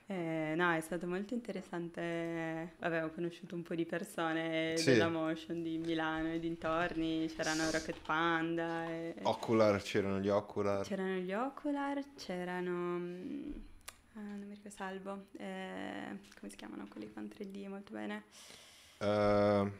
Eh, 0.06 0.43
no, 0.54 0.72
è 0.72 0.80
stato 0.80 1.06
molto 1.06 1.34
interessante. 1.34 2.74
Vabbè, 2.78 3.04
ho 3.04 3.10
conosciuto 3.10 3.54
un 3.54 3.62
po' 3.62 3.74
di 3.74 3.84
persone 3.84 4.76
Sì. 4.76 4.92
della 4.92 5.08
motion 5.08 5.62
di 5.62 5.78
Milano 5.78 6.32
e 6.32 6.38
dintorni, 6.38 7.26
c'erano 7.34 7.70
Rocket 7.70 7.98
Panda, 8.04 8.88
e- 8.88 9.14
Ocular, 9.22 9.82
c'erano 9.82 10.18
gli 10.20 10.28
Ocular. 10.28 10.84
c'erano 10.86 11.14
gli 11.16 11.32
Ocular, 11.32 12.02
c'erano... 12.16 12.70
mm, 12.98 13.52
ah, 14.14 14.20
non 14.20 14.38
mi 14.46 14.54
ricordo, 14.54 14.70
Salvo, 14.70 15.26
eh, 15.38 16.18
come 16.38 16.50
si 16.50 16.56
chiamano 16.56 16.86
quelli 16.88 17.06
fanno 17.06 17.28
3D 17.28 17.66
molto 17.68 17.92
bene? 17.92 18.24
Ma 18.98 19.70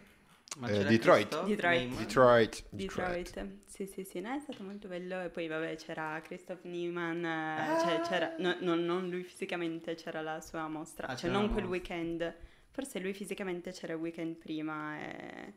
Eh, 0.62 0.84
Detroit. 0.84 1.44
Detroit. 1.44 1.96
Detroit. 1.96 2.64
Detroit. 2.70 3.22
Detroit. 3.34 3.48
Sì, 3.66 3.86
sì, 3.86 4.04
sì, 4.04 4.20
no, 4.20 4.34
è 4.36 4.38
stato 4.38 4.62
molto 4.62 4.86
bello. 4.86 5.20
E 5.20 5.28
poi, 5.28 5.48
vabbè, 5.48 5.74
c'era 5.76 6.20
Christoph 6.22 6.62
Niemann, 6.62 7.24
eh, 7.24 7.78
cioè 7.80 8.00
c'era, 8.02 8.34
no, 8.38 8.56
no, 8.60 8.74
non 8.76 9.08
lui 9.08 9.24
fisicamente, 9.24 9.96
c'era 9.96 10.20
la 10.20 10.40
sua 10.40 10.68
mostra, 10.68 11.08
Ah, 11.08 11.16
cioè 11.16 11.28
non 11.30 11.50
quel 11.50 11.64
mostra. 11.64 11.70
weekend. 11.70 12.34
Forse 12.70 12.98
lui 13.00 13.12
fisicamente 13.14 13.72
c'era 13.72 13.94
il 13.94 13.98
weekend 14.00 14.36
prima 14.36 14.96
e, 15.00 15.52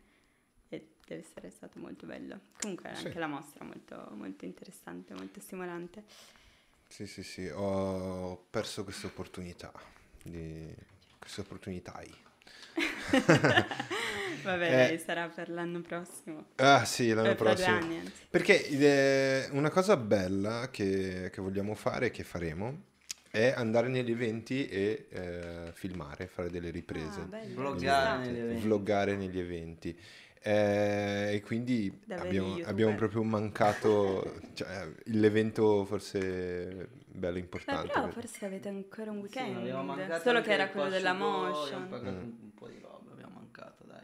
e 0.69 0.87
deve 1.05 1.21
essere 1.21 1.49
stato 1.51 1.77
molto 1.79 2.05
bello. 2.07 2.39
Comunque 2.59 2.91
Sì. 2.95 3.05
anche 3.05 3.19
la 3.19 3.27
mostra 3.27 3.63
molto, 3.63 4.09
molto 4.13 4.45
interessante, 4.45 5.13
molto 5.13 5.39
stimolante. 5.39 6.03
Sì, 6.87 7.05
sì, 7.05 7.21
sì, 7.21 7.47
ho 7.47 8.45
perso 8.49 8.83
questa 8.83 9.07
opportunità. 9.07 9.71
Di... 10.23 10.73
Queste 11.19 11.41
opportunità. 11.41 12.01
Vabbè, 14.43 14.65
Eh. 14.65 14.87
dai, 14.87 14.99
sarà 14.99 15.27
per 15.27 15.49
l'anno 15.49 15.81
prossimo. 15.81 16.45
Ah 16.55 16.85
sì, 16.85 17.09
l'anno 17.09 17.33
due 17.33 17.35
prossimo. 17.35 17.75
anni. 17.77 18.01
Perché 18.29 18.65
eh, 18.67 19.47
una 19.51 19.69
cosa 19.69 19.97
bella 19.97 20.69
che, 20.71 21.29
che 21.33 21.41
vogliamo 21.41 21.75
fare 21.75 22.07
e 22.07 22.11
che 22.11 22.23
faremo 22.23 22.83
è 23.29 23.53
andare 23.55 23.87
negli 23.89 24.11
eventi 24.11 24.67
e 24.69 25.07
eh, 25.09 25.71
filmare, 25.73 26.27
fare 26.27 26.49
delle 26.49 26.69
riprese. 26.69 27.27
Ah, 27.29 27.39
Vloggare 27.53 28.25
negli 28.25 28.39
eventi. 28.39 28.61
vloggare 28.61 29.15
negli 29.15 29.39
eventi. 29.39 29.99
Eh, 30.39 31.33
e 31.33 31.41
quindi 31.41 31.91
abbiamo, 32.09 32.57
abbiamo 32.63 32.95
proprio 32.95 33.21
mancato 33.23 34.39
cioè, 34.53 34.87
l'evento 35.05 35.83
forse 35.83 36.87
bello 37.17 37.33
Beh, 37.33 37.39
importante. 37.39 37.87
però 37.87 38.03
per- 38.05 38.13
forse 38.13 38.45
avete 38.45 38.67
ancora 38.69 39.11
un 39.11 39.27
Sì, 39.29 39.37
weekend, 39.39 39.69
mancato 39.83 40.21
solo 40.23 40.41
che 40.41 40.51
era 40.53 40.69
quello 40.69 40.89
della 40.89 41.13
motion. 41.13 41.83
Abbiamo 41.83 41.87
pagato 41.89 42.17
Mm. 42.25 42.29
un, 42.41 42.53
po' 42.53 42.67
di 42.67 42.79
roba, 42.81 43.11
abbiamo 43.11 43.33
mancato, 43.35 43.83
dai. 43.85 44.01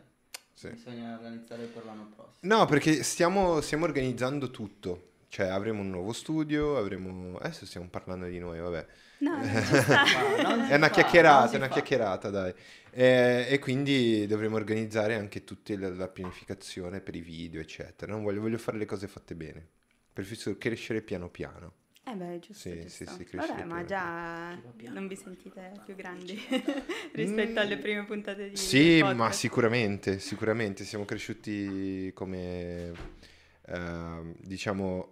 sì. 0.53 0.69
Bisogna 0.69 1.13
organizzare 1.15 1.65
per 1.65 1.85
l'anno 1.85 2.09
prossimo. 2.15 2.55
No, 2.55 2.65
perché 2.65 3.03
stiamo, 3.03 3.61
stiamo 3.61 3.85
organizzando 3.85 4.49
tutto. 4.51 5.09
Cioè, 5.27 5.47
avremo 5.47 5.81
un 5.81 5.89
nuovo 5.89 6.13
studio, 6.13 6.77
avremo... 6.77 7.37
Adesso 7.37 7.65
stiamo 7.65 7.87
parlando 7.89 8.27
di 8.27 8.37
noi, 8.37 8.59
vabbè. 8.59 8.85
No, 9.19 9.35
non 9.37 9.41
È 10.69 10.75
una 10.75 10.89
chiacchierata, 10.91 11.53
è 11.53 11.55
una 11.55 11.67
fa. 11.67 11.73
chiacchierata, 11.73 12.29
dai. 12.29 12.53
Eh, 12.91 13.47
e 13.49 13.57
quindi 13.57 14.27
dovremo 14.27 14.57
organizzare 14.57 15.15
anche 15.15 15.43
tutta 15.43 15.75
la, 15.75 15.89
la 15.89 16.07
pianificazione 16.07 17.01
per 17.01 17.15
i 17.15 17.21
video, 17.21 17.59
eccetera. 17.61 18.11
Non 18.11 18.21
voglio, 18.21 18.41
voglio 18.41 18.59
fare 18.59 18.77
le 18.77 18.85
cose 18.85 19.07
fatte 19.07 19.33
bene. 19.33 19.67
Preferisco 20.13 20.55
crescere 20.59 21.01
piano 21.01 21.29
piano. 21.29 21.73
Eh 22.05 22.15
beh, 22.15 22.39
giusto, 22.39 22.69
Sì, 22.69 22.81
giusto. 22.81 23.05
sì, 23.05 23.25
sì, 23.25 23.25
Vabbè, 23.35 23.63
ma 23.65 23.85
già 23.85 24.59
non 24.89 25.07
vi 25.07 25.15
sentite 25.15 25.71
più 25.85 25.95
grandi 25.95 26.37
rispetto 27.13 27.59
alle 27.59 27.77
prime 27.77 28.03
puntate 28.05 28.49
di 28.49 28.57
Sì, 28.57 29.01
ma 29.03 29.31
sicuramente, 29.31 30.19
sicuramente 30.19 30.83
siamo 30.85 31.05
cresciuti 31.05 32.11
come, 32.13 32.91
ehm, 33.67 34.35
diciamo, 34.41 35.11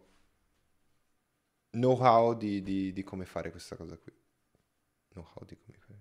know-how 1.74 2.33
di, 2.33 2.62
di- 2.62 2.93
di 2.93 3.03
come 3.03 3.25
fare 3.25 3.51
questa 3.51 3.75
cosa 3.75 3.98
qui. 3.98 4.12
Know-how 5.13 5.45
di 5.45 5.57
come 5.57 5.77
fare. 5.79 6.00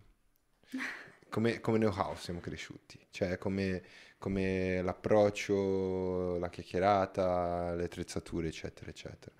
Come, 1.30 1.60
come 1.60 1.78
know-how 1.78 2.16
siamo 2.16 2.40
cresciuti, 2.40 2.98
cioè 3.10 3.38
come, 3.38 3.82
come 4.18 4.82
l'approccio, 4.82 6.38
la 6.38 6.48
chiacchierata, 6.48 7.74
le 7.76 7.84
attrezzature, 7.84 8.48
eccetera, 8.48 8.90
eccetera. 8.90 9.32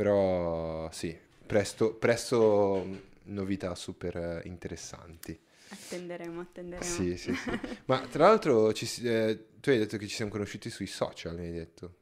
Però 0.00 0.90
sì, 0.92 1.14
presto, 1.46 1.92
presto 1.92 2.82
mh, 2.86 3.00
novità 3.34 3.74
super 3.74 4.16
eh, 4.16 4.48
interessanti. 4.48 5.38
Attenderemo, 5.68 6.40
attenderemo. 6.40 6.90
Sì, 6.90 7.18
sì, 7.18 7.34
sì. 7.34 7.50
Ma 7.84 8.00
tra 8.00 8.28
l'altro 8.28 8.72
ci 8.72 8.86
eh, 9.06 9.48
tu 9.60 9.68
hai 9.68 9.76
detto 9.76 9.98
che 9.98 10.06
ci 10.06 10.14
siamo 10.14 10.30
conosciuti 10.30 10.70
sui 10.70 10.86
social, 10.86 11.36
mi 11.36 11.44
hai 11.48 11.52
detto. 11.52 11.96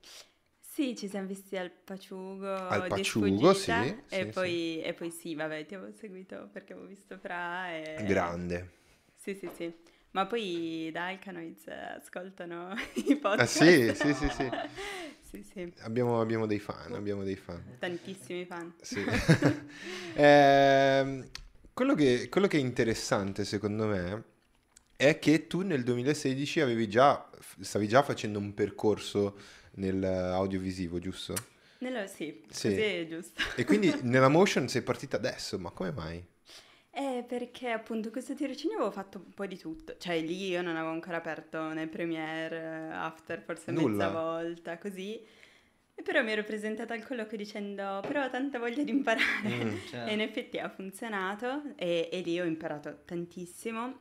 Sì, 0.61 0.95
ci 0.95 1.09
siamo 1.09 1.27
visti 1.27 1.57
al 1.57 1.73
Paciugo 1.73 2.69
Al 2.69 2.87
Paciugo, 2.87 3.53
sì, 3.53 3.73
e, 3.73 3.97
sì, 4.09 4.27
poi, 4.27 4.81
e 4.81 4.95
poi 4.95 5.11
sì, 5.11 5.35
vabbè, 5.35 5.67
ti 5.67 5.75
avevo 5.75 5.91
seguito 5.91 6.49
perché 6.53 6.75
avevo 6.75 6.87
visto 6.87 7.19
Fra 7.19 7.69
e... 7.73 8.05
Grande. 8.07 8.71
Sì, 9.17 9.35
sì, 9.35 9.51
sì. 9.57 9.75
Ma 10.13 10.27
poi 10.27 10.91
da 10.93 11.07
Alcanoids 11.09 11.67
ascoltano 11.69 12.75
i 13.07 13.17
podcast. 13.17 13.41
Ah 13.41 13.47
sì, 13.47 13.93
sì, 13.95 14.15
sì, 14.15 14.29
sì. 14.31 14.49
Sì, 15.29 15.43
sì, 15.43 15.71
Abbiamo, 15.81 16.23
abbiamo 16.23 16.47
dei 16.47 16.59
fan, 16.59 16.95
abbiamo 16.95 17.23
dei 17.23 17.37
fan. 17.37 17.77
tantissimi 17.79 18.47
fan. 18.47 18.73
Sì. 18.81 19.05
Ehm, 20.17 21.29
quello, 21.75 21.95
che, 21.95 22.29
quello 22.31 22.47
che 22.47 22.57
è 22.57 22.61
interessante 22.61 23.45
secondo 23.45 23.87
me 23.87 24.25
è 24.97 25.19
che 25.19 25.47
tu 25.47 25.61
nel 25.61 25.83
2016 25.85 26.61
avevi 26.61 26.89
già, 26.89 27.29
stavi 27.61 27.87
già 27.87 28.03
facendo 28.03 28.39
un 28.39 28.55
percorso 28.55 29.39
nel 29.75 30.03
audiovisivo, 30.03 30.99
giusto? 30.99 31.35
Nello, 31.81 32.07
sì, 32.07 32.43
Sì. 32.49 32.73
è 32.75 33.07
giusto. 33.07 33.41
E 33.55 33.65
quindi 33.65 33.95
nella 34.03 34.29
motion 34.29 34.67
sei 34.69 34.83
partita 34.83 35.17
adesso, 35.17 35.59
ma 35.59 35.71
come 35.71 35.93
mai? 35.93 36.27
Eh, 36.99 37.23
perché 37.23 37.71
appunto 37.71 38.11
questo 38.11 38.35
tirocinio 38.35 38.75
avevo 38.75 38.91
fatto 38.91 39.19
un 39.19 39.33
po' 39.33 39.47
di 39.47 39.57
tutto, 39.57 39.97
cioè 39.99 40.21
lì 40.21 40.49
io 40.49 40.63
non 40.63 40.75
avevo 40.75 40.91
ancora 40.91 41.19
aperto 41.19 41.73
né 41.73 41.87
Premiere, 41.87 42.57
eh, 42.57 42.93
After 42.93 43.41
forse 43.41 43.71
Nulla. 43.71 44.07
mezza 44.07 44.09
volta, 44.11 44.79
così. 44.79 45.25
E 45.95 46.03
però 46.03 46.25
mi 46.25 46.33
ero 46.33 46.43
presentata 46.43 46.95
al 46.95 47.05
colloquio 47.05 47.39
dicendo, 47.39 48.01
però 48.03 48.25
ho 48.25 48.31
tanta 48.31 48.59
voglia 48.59 48.83
di 48.83 48.91
imparare. 48.91 49.65
Mm. 49.65 49.77
Cioè, 49.87 50.09
E 50.09 50.13
in 50.13 50.21
effetti 50.21 50.59
ha 50.59 50.69
funzionato 50.69 51.63
e, 51.77 52.09
e 52.11 52.21
lì 52.21 52.41
ho 52.41 52.45
imparato 52.45 53.03
tantissimo. 53.05 54.01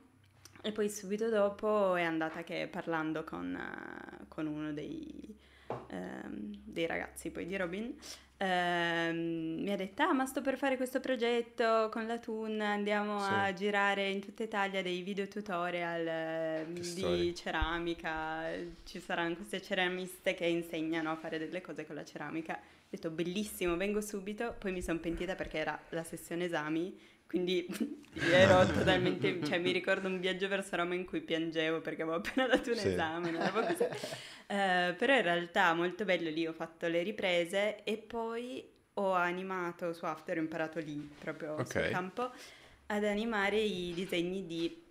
E 0.63 0.71
poi 0.71 0.89
subito 0.89 1.29
dopo 1.29 1.93
è 1.93 2.01
andata 2.01 2.41
che 2.43 2.67
parlando 2.67 3.23
con, 3.23 3.55
eh, 3.55 4.25
con 4.27 4.47
uno 4.47 4.73
dei, 4.73 5.37
ehm, 5.89 6.61
dei 6.63 6.87
ragazzi 6.87 7.29
poi 7.29 7.45
di 7.45 7.55
Robin, 7.57 7.95
ehm, 8.37 9.61
mi 9.63 9.71
ha 9.71 9.75
detto, 9.75 10.03
ah 10.03 10.13
ma 10.13 10.25
sto 10.25 10.41
per 10.41 10.57
fare 10.57 10.77
questo 10.77 10.99
progetto 10.99 11.89
con 11.91 12.05
la 12.07 12.17
Toon, 12.19 12.59
andiamo 12.61 13.19
Sì. 13.19 13.31
a 13.33 13.53
girare 13.53 14.09
in 14.09 14.21
tutta 14.21 14.43
Italia 14.43 14.81
dei 14.81 15.01
video 15.01 15.27
tutorial 15.27 16.07
eh, 16.07 16.65
Che 16.67 16.73
di 16.73 16.83
storia. 16.83 17.33
ceramica, 17.33 18.43
ci 18.85 18.99
saranno 18.99 19.35
queste 19.35 19.61
ceramiste 19.61 20.33
che 20.33 20.45
insegnano 20.45 21.11
a 21.11 21.15
fare 21.15 21.37
delle 21.37 21.61
cose 21.61 21.85
con 21.85 21.95
la 21.95 22.05
ceramica. 22.05 22.53
Ho 22.55 22.89
detto 22.89 23.09
bellissimo, 23.09 23.75
vengo 23.75 23.99
subito, 24.01 24.55
poi 24.57 24.71
mi 24.71 24.81
sono 24.81 24.99
pentita 24.99 25.35
perché 25.35 25.57
era 25.57 25.77
la 25.89 26.03
sessione 26.03 26.45
esami, 26.45 26.97
quindi 27.27 27.67
ero 28.31 28.65
totalmente, 28.71 29.43
cioè 29.43 29.59
mi 29.59 29.71
ricordo 29.71 30.07
un 30.07 30.19
viaggio 30.19 30.47
verso 30.47 30.75
Roma 30.75 30.95
in 30.95 31.05
cui 31.05 31.21
piangevo 31.21 31.81
perché 31.81 32.01
avevo 32.03 32.17
appena 32.17 32.47
dato 32.55 32.71
un 32.71 32.77
Sì. 32.77 32.87
esame, 32.89 33.29
una 33.29 33.43
roba 33.43 33.63
così. 33.65 33.83
Eh, 34.47 34.95
però 34.97 35.15
in 35.15 35.21
realtà 35.21 35.73
molto 35.73 36.05
bello 36.05 36.29
lì, 36.29 36.47
ho 36.47 36.53
fatto 36.53 36.87
le 36.87 37.03
riprese 37.03 37.83
e 37.83 37.97
poi 37.97 38.67
ho 38.95 39.11
animato 39.13 39.93
su 39.93 40.05
After, 40.05 40.37
ho 40.37 40.41
imparato 40.41 40.79
lì 40.79 40.95
proprio 41.19 41.63
sul 41.65 41.83
Ok. 41.83 41.89
campo 41.89 42.31
ad 42.87 43.03
animare 43.03 43.59
i 43.59 43.93
disegni 43.93 44.45
di 44.45 44.83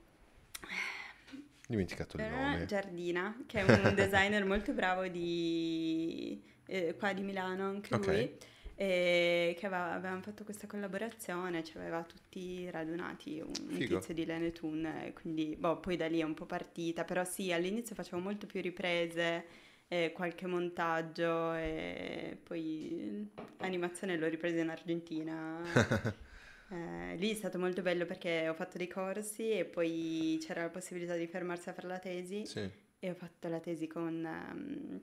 Dimenticato 1.68 2.16
il 2.16 2.22
eh, 2.22 2.28
nome. 2.28 2.66
Giardina, 2.66 3.36
che 3.46 3.60
è 3.60 3.62
un 3.88 3.94
designer 3.94 4.44
molto 4.44 4.72
bravo 4.72 5.06
di 5.08 6.40
eh, 6.66 6.94
qua 6.96 7.12
di 7.12 7.22
Milano, 7.22 7.64
anche 7.66 7.94
Ok. 7.94 8.06
lui. 8.06 8.38
E 8.78 9.56
che 9.58 9.66
aveva, 9.66 9.92
avevamo 9.92 10.20
fatto 10.20 10.44
questa 10.44 10.66
collaborazione, 10.66 11.64
ci 11.64 11.76
aveva 11.78 12.02
tutti 12.02 12.68
radunati 12.70 13.40
un, 13.40 13.50
un 13.70 13.78
tizio 13.78 14.12
di 14.12 14.26
Lene 14.26 14.52
Toon, 14.52 14.84
e 14.84 15.12
quindi 15.14 15.56
boh, 15.58 15.78
poi 15.80 15.96
da 15.96 16.06
lì 16.08 16.20
è 16.20 16.24
un 16.24 16.34
po' 16.34 16.44
partita, 16.44 17.04
però 17.04 17.24
sì, 17.24 17.52
all'inizio 17.52 17.94
facevo 17.94 18.18
molto 18.20 18.46
più 18.46 18.60
riprese, 18.60 19.44
eh, 19.88 20.12
qualche 20.12 20.46
montaggio 20.46 21.54
e 21.54 22.36
poi 22.42 23.30
animazione 23.58 24.18
l'ho 24.18 24.28
ripresa 24.28 24.60
in 24.60 24.68
Argentina. 24.68 25.60
Eh, 26.68 27.14
lì 27.18 27.30
è 27.30 27.34
stato 27.34 27.60
molto 27.60 27.80
bello 27.80 28.06
perché 28.06 28.48
ho 28.48 28.54
fatto 28.54 28.76
dei 28.76 28.88
corsi 28.88 29.50
e 29.52 29.64
poi 29.64 30.36
c'era 30.44 30.62
la 30.62 30.68
possibilità 30.68 31.14
di 31.14 31.28
fermarsi 31.28 31.68
a 31.68 31.72
fare 31.72 31.86
la 31.86 32.00
tesi 32.00 32.44
Sì. 32.44 32.68
e 32.98 33.08
ho 33.08 33.14
fatto 33.14 33.46
la 33.46 33.60
tesi 33.60 33.86
con, 33.86 34.24
ehm, 34.24 35.00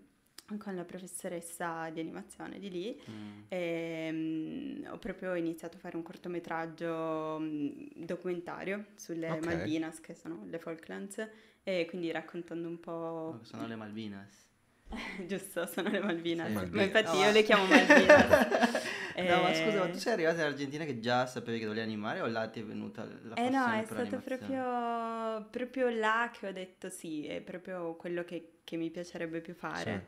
con 0.57 0.75
la 0.75 0.83
professoressa 0.83 1.89
di 1.89 1.99
animazione 1.99 2.59
di 2.59 2.69
lì 2.69 3.01
mm, 3.09 3.41
e 3.47 4.09
mm, 4.11 4.85
ho 4.91 4.97
proprio 4.97 5.33
iniziato 5.35 5.77
a 5.77 5.79
fare 5.79 5.95
un 5.95 6.03
cortometraggio 6.03 7.37
mm, 7.39 7.69
documentario 7.95 8.85
sulle 8.95 9.29
Ok. 9.31 9.45
Malvinas 9.45 9.99
che 10.01 10.13
sono 10.15 10.43
le 10.45 10.59
Falklands 10.59 11.27
e 11.63 11.85
quindi 11.87 12.11
raccontando 12.11 12.67
un 12.67 12.79
po' 12.79 13.39
sono 13.43 13.67
le 13.67 13.75
Malvinas. 13.75 14.41
Giusto, 15.25 15.65
sono 15.65 15.89
le 15.89 15.99
Malvinas. 16.01 16.51
Malvinas. 16.51 16.75
Ma 16.75 16.83
infatti 16.83 17.17
No, 17.17 17.23
io 17.23 17.31
le 17.31 17.43
chiamo 17.43 17.65
Malvinas. 17.65 18.81
No, 19.15 19.41
ma 19.43 19.51
Eh, 19.51 19.55
scusa, 19.55 19.77
ma 19.79 19.89
tu 19.89 19.99
sei 19.99 20.13
arrivata 20.13 20.39
in 20.41 20.47
Argentina 20.47 20.85
che 20.85 20.99
già 20.99 21.27
sapevi 21.27 21.59
che 21.59 21.65
dovevi 21.65 21.83
animare 21.83 22.21
o 22.21 22.25
là 22.25 22.47
ti 22.49 22.61
è 22.61 22.63
venuta 22.63 23.03
la 23.03 23.35
Eh 23.35 23.49
passione 23.49 23.49
no, 23.51 23.71
è 23.79 23.85
stato 23.85 24.17
proprio, 24.19 25.47
proprio 25.51 25.89
là 25.89 26.31
che 26.33 26.47
ho 26.47 26.51
detto 26.51 26.89
sì, 26.89 27.27
è 27.27 27.39
proprio 27.41 27.95
quello 27.95 28.23
che, 28.23 28.53
che 28.63 28.75
mi 28.75 28.89
piacerebbe 28.89 29.39
più 29.41 29.53
fare. 29.53 29.91
E, 29.91 30.01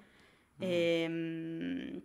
mm, 0.63 1.97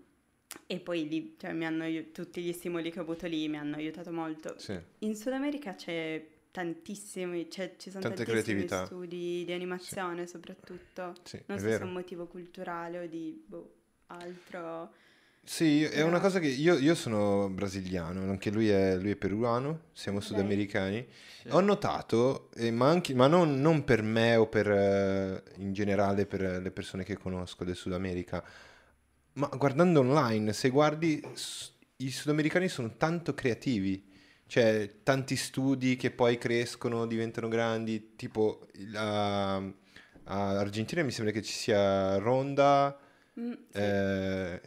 e 0.66 0.80
poi 0.80 1.08
lì, 1.08 1.36
cioè, 1.38 1.52
mi 1.52 1.66
hanno 1.66 1.84
tutti 2.12 2.40
gli 2.42 2.52
stimoli 2.52 2.90
che 2.90 2.98
ho 2.98 3.02
avuto 3.02 3.26
lì 3.26 3.48
mi 3.48 3.56
hanno 3.58 3.76
aiutato 3.76 4.10
molto. 4.12 4.54
Sì. 4.58 4.78
In 5.00 5.14
Sud 5.14 5.32
America 5.32 5.74
c'è 5.74 6.24
tantissimi, 6.50 7.48
cioè, 7.50 7.76
ci 7.76 7.90
sono 7.90 8.02
Tante 8.02 8.24
tantissimi 8.24 8.42
creatività. 8.64 8.86
studi 8.86 9.44
di 9.44 9.52
animazione 9.52 10.26
soprattutto. 10.26 11.14
Sì, 11.22 11.40
Non 11.46 11.58
so 11.58 11.64
se 11.64 11.68
è 11.70 11.72
vero. 11.72 11.86
un 11.86 11.92
motivo 11.92 12.26
culturale 12.26 12.98
o 12.98 13.06
di 13.06 13.44
boh, 13.46 13.74
altro. 14.08 14.92
Sì, 15.42 15.82
è 15.82 16.02
una 16.02 16.20
cosa 16.20 16.38
che 16.38 16.46
io, 16.46 16.78
io 16.78 16.94
sono 16.94 17.48
brasiliano, 17.48 18.20
anche 18.30 18.50
lui 18.50 18.68
è, 18.68 18.96
lui 18.96 19.10
è 19.10 19.16
peruano, 19.16 19.84
siamo 19.92 20.20
sudamericani. 20.20 21.04
Sì. 21.42 21.48
Ho 21.50 21.60
notato, 21.60 22.50
eh, 22.54 22.70
ma, 22.70 22.88
anche- 22.88 23.14
ma 23.14 23.26
non, 23.26 23.60
non 23.60 23.82
per 23.82 24.02
me 24.02 24.36
o 24.36 24.46
per, 24.46 24.70
eh, 24.70 25.42
in 25.56 25.72
generale 25.72 26.26
per 26.26 26.60
le 26.62 26.70
persone 26.70 27.02
che 27.04 27.16
conosco 27.16 27.64
del 27.64 27.74
Sud 27.74 27.94
America, 27.94 28.44
ma 29.34 29.48
guardando 29.48 30.00
online, 30.00 30.52
se 30.52 30.68
guardi, 30.68 31.20
i 31.96 32.10
sudamericani 32.10 32.68
sono 32.68 32.96
tanto 32.96 33.34
creativi. 33.34 34.08
Cioè, 34.46 35.02
tanti 35.04 35.36
studi 35.36 35.96
che 35.96 36.10
poi 36.10 36.36
crescono, 36.38 37.06
diventano 37.06 37.48
grandi, 37.48 38.14
tipo 38.16 38.66
la- 38.90 39.56
a 39.56 40.58
Argentina 40.58 41.02
mi 41.02 41.10
sembra 41.12 41.32
che 41.32 41.42
ci 41.42 41.52
sia 41.52 42.18
Ronda, 42.18 42.96
Mm, 43.38 43.52
sì. 43.52 43.58
eh, 43.78 44.60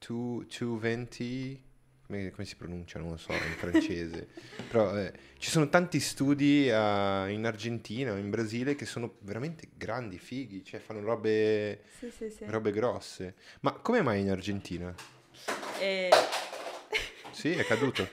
eh, 0.00 0.04
two- 0.04 0.44
220, 0.48 1.62
come, 2.06 2.30
come 2.30 2.44
si 2.46 2.56
pronuncia? 2.56 2.98
Non 2.98 3.10
lo 3.10 3.16
so, 3.16 3.32
in 3.32 3.38
francese. 3.56 4.28
Però 4.70 4.96
eh, 4.96 5.12
ci 5.38 5.50
sono 5.50 5.68
tanti 5.68 6.00
studi 6.00 6.70
a- 6.70 7.28
in 7.28 7.44
Argentina 7.44 8.12
o 8.12 8.16
in 8.16 8.30
Brasile 8.30 8.74
che 8.74 8.86
sono 8.86 9.16
veramente 9.20 9.68
grandi, 9.74 10.18
fighi, 10.18 10.64
cioè 10.64 10.80
fanno 10.80 11.00
robe, 11.00 11.82
Sì, 11.98 12.10
sì, 12.10 12.30
sì. 12.30 12.44
robe 12.46 12.72
grosse. 12.72 13.34
Ma 13.60 13.72
come 13.74 14.02
mai 14.02 14.20
in 14.20 14.30
Argentina? 14.30 14.94
E- 15.78 16.10
Sì, 17.30 17.52
è 17.52 17.64
caduto. 17.64 18.08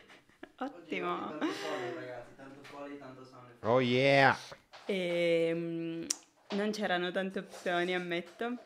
Ottimo. 0.59 1.29
Tanto 1.37 1.45
fuori, 1.47 1.93
ragazzi, 1.95 2.35
tanto 2.35 2.63
fuori, 2.63 2.97
tanto 2.99 3.25
sono. 3.25 3.45
Oh 3.61 3.79
yeah! 3.81 4.37
E, 4.85 5.51
mm, 5.53 6.03
non 6.51 6.71
c'erano 6.71 7.11
tante 7.11 7.39
opzioni, 7.39 7.93
ammetto. 7.95 8.57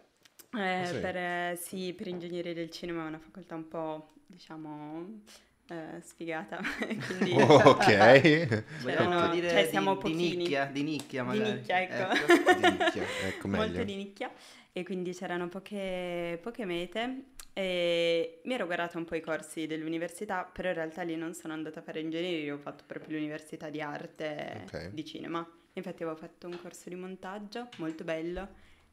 Eh, 0.53 0.85
Sì. 0.85 0.99
per, 0.99 1.15
eh, 1.15 1.59
sì, 1.61 1.93
per 1.93 2.07
ingegneria 2.07 2.53
del 2.53 2.69
cinema 2.69 3.05
è 3.05 3.07
una 3.07 3.19
facoltà 3.19 3.55
un 3.55 3.67
po', 3.67 4.13
diciamo, 4.27 5.21
eh, 5.69 6.01
sfigata. 6.01 6.59
Quindi 7.07 7.31
Oh, 7.41 7.55
ok. 7.71 7.85
Vogliamo 8.81 9.09
C'erano- 9.09 9.33
dire 9.33 9.49
cioè, 9.49 9.63
di- 9.63 9.69
siamo 9.69 9.93
di, 9.93 9.99
pochini. 9.99 10.35
nicchia, 10.35 10.65
di 10.65 10.83
nicchia 10.83 11.21
Di 11.23 11.27
magari. 11.27 11.51
nicchia, 11.53 11.81
ecco. 11.81 12.33
Di 12.53 12.69
nicchia, 12.69 13.03
ecco 13.27 13.47
molto 13.47 13.65
meglio. 13.71 13.83
di 13.85 13.95
nicchia 13.95 14.31
e 14.73 14.83
quindi 14.83 15.13
c'erano 15.13 15.47
poche, 15.47 16.37
poche 16.41 16.65
mete 16.65 17.23
e 17.53 18.39
mi 18.45 18.53
ero 18.53 18.65
guardata 18.65 18.97
un 18.97 19.03
po' 19.05 19.15
i 19.15 19.21
corsi 19.21 19.67
dell'università, 19.67 20.43
però 20.51 20.69
in 20.69 20.75
realtà 20.75 21.01
lì 21.03 21.15
non 21.15 21.33
sono 21.33 21.53
andata 21.53 21.79
a 21.79 21.83
fare 21.83 21.99
ingegneria, 22.01 22.53
ho 22.53 22.57
fatto 22.57 22.83
proprio 22.87 23.15
l'università 23.17 23.69
di 23.69 23.81
arte 23.81 24.63
Ok. 24.65 24.89
di 24.89 25.05
cinema. 25.05 25.49
Infatti 25.73 26.03
avevo 26.03 26.17
fatto 26.17 26.47
un 26.47 26.57
corso 26.61 26.89
di 26.89 26.95
montaggio 26.95 27.69
molto 27.77 28.03
bello 28.03 28.47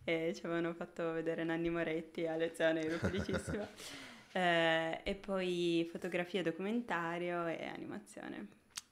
e 0.09 0.33
ci 0.35 0.47
avevano 0.47 0.73
fatto 0.73 1.13
vedere 1.13 1.45
Nanni 1.45 1.69
Moretti 1.69 2.27
a 2.27 2.35
lezione, 2.35 2.81
ero 2.81 2.97
felicissima. 2.97 3.69
Eh, 4.31 5.01
e 5.05 5.15
poi 5.15 5.89
fotografia, 5.91 6.43
documentario 6.43 7.47
e 7.47 7.65
animazione. 7.65 8.49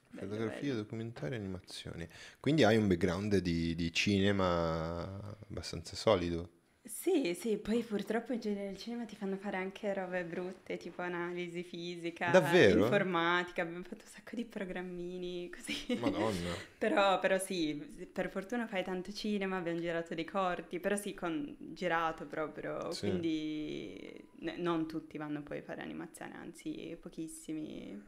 Bello, 0.09 0.29
Fotografia, 0.29 0.71
bello. 0.71 0.83
documentario 0.83 1.37
e 1.37 1.41
animazione. 1.41 2.09
Quindi 2.41 2.65
hai 2.65 2.79
un 2.79 2.89
background 2.89 3.37
di, 3.37 3.75
di 3.75 3.93
cinema 3.93 5.37
abbastanza 5.47 5.95
solido. 5.95 6.56
Sì, 6.87 7.35
sì, 7.35 7.57
poi 7.57 7.83
purtroppo 7.83 8.33
in 8.33 8.39
genere 8.39 8.67
del 8.69 8.77
cinema 8.77 9.05
ti 9.07 9.17
fanno 9.17 9.37
fare 9.37 9.57
anche 9.57 9.93
robe 9.93 10.25
brutte, 10.25 10.77
tipo 10.77 11.03
analisi 11.03 11.65
fisica, 11.65 12.31
Davvero? 12.31 12.81
informatica, 12.85 13.63
abbiamo 13.63 13.83
fatto 13.83 14.05
un 14.05 14.11
sacco 14.11 14.37
di 14.37 14.45
programmini 14.45 15.51
così. 15.55 15.99
Madonna. 16.01 16.55
Però, 16.79 17.19
però 17.19 17.39
sì, 17.39 17.75
per 18.13 18.31
fortuna 18.31 18.69
fai 18.69 18.85
tanto 18.85 19.13
cinema, 19.13 19.57
abbiamo 19.57 19.81
girato 19.81 20.15
dei 20.15 20.25
corti, 20.25 20.79
però 20.79 20.95
sì, 20.95 21.13
con, 21.13 21.57
girato 21.59 22.25
proprio, 22.27 22.93
Sì. 22.93 23.01
quindi 23.01 24.25
ne- 24.41 24.57
non 24.57 24.87
tutti 24.87 25.19
vanno 25.19 25.43
poi 25.43 25.59
a 25.59 25.63
fare 25.63 25.83
animazione, 25.83 26.35
anzi 26.37 26.97
pochissimi. 27.01 28.01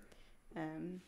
Ehm, 0.54 1.00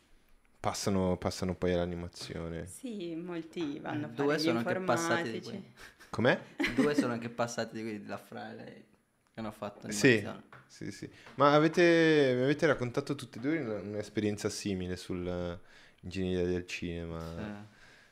Passano, 0.61 1.17
passano 1.17 1.55
poi 1.55 1.73
all'animazione. 1.73 2.65
sì, 2.67 3.15
molti 3.15 3.79
vanno 3.79 4.05
a 4.07 4.09
fare 4.09 4.23
Due 4.23 4.35
gli 4.35 4.39
sono 4.39 4.59
anche 4.59 4.75
passati 4.77 5.39
di. 5.39 5.73
Com'è? 6.11 6.37
Due 6.75 6.93
sono 6.93 7.13
anche 7.13 7.29
passati 7.29 7.77
di 7.77 7.83
quelli 7.83 8.01
della 8.01 8.17
Frale 8.17 8.85
che 9.33 9.39
hanno 9.39 9.51
fatto 9.51 9.89
Sì. 9.89 10.17
animazione. 10.17 10.43
Sì, 10.67 10.91
sì. 10.91 11.09
Ma 11.35 11.53
avete, 11.53 12.33
mi 12.35 12.43
avete 12.43 12.65
raccontato 12.65 13.15
tutti 13.15 13.37
e 13.37 13.41
due 13.41 13.59
un'esperienza 13.59 14.49
simile 14.49 14.97
sull'ingegneria 14.97 16.45
del 16.45 16.65
cinema. 16.65 17.19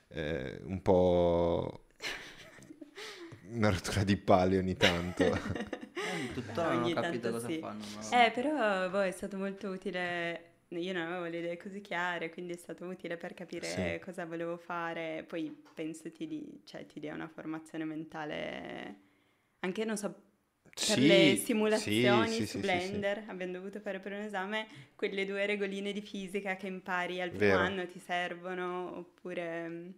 Sì. 0.08 0.18
Eh, 0.18 0.60
un 0.64 0.82
po' 0.82 1.88
una 3.52 3.70
rottura 3.70 4.04
di 4.06 4.16
palle 4.16 4.58
ogni 4.58 4.76
tanto. 4.78 5.24
Eh, 6.00 6.34
tuttora 6.34 6.74
non 6.76 6.84
ho 6.86 6.94
capito 6.94 7.30
cosa 7.30 7.48
sì. 7.48 7.60
fanno. 7.60 7.84
ma- 8.10 8.26
Eh, 8.26 8.32
però 8.32 8.90
boh, 8.90 9.02
è 9.02 9.12
stato 9.12 9.38
molto 9.38 9.70
utile. 9.70 10.49
Io 10.70 10.94
non 10.94 11.02
avevo 11.08 11.26
le 11.26 11.40
idee 11.40 11.58
così 11.58 11.82
chiare, 11.82 12.30
quindi 12.30 12.54
è 12.54 12.58
stato 12.58 12.86
utile 12.86 13.18
per 13.18 13.34
capire 13.34 14.00
Sì. 14.00 14.04
cosa 14.04 14.26
volevo 14.26 14.58
fare. 14.58 15.24
Poi 15.28 15.50
penso 15.74 16.12
ti, 16.12 16.28
di- 16.28 16.62
cioè, 16.64 16.86
ti 16.86 17.00
dia 17.00 17.14
una 17.16 17.28
formazione 17.28 17.86
mentale, 17.86 19.00
anche 19.60 19.84
non 19.86 19.98
so, 19.98 20.14
per 20.86 21.02
Sì, 21.02 21.02
le 21.02 21.36
simulazioni 21.36 22.44
sì, 22.46 22.46
su. 22.46 22.60
Blender, 22.60 23.24
abbiamo 23.28 23.54
dovuto 23.54 23.80
fare 23.80 24.00
per 24.00 24.12
un 24.14 24.20
esame, 24.22 24.68
quelle 24.96 25.26
due 25.26 25.46
regoline 25.48 25.92
di 25.92 26.02
fisica 26.02 26.56
che 26.56 26.68
impari 26.68 27.20
al 27.22 27.32
primo 27.32 27.56
Vero. 27.56 27.56
anno 27.56 27.88
ti 27.88 28.00
servono, 28.00 28.98
oppure... 28.98 29.68
mm, 29.70 29.90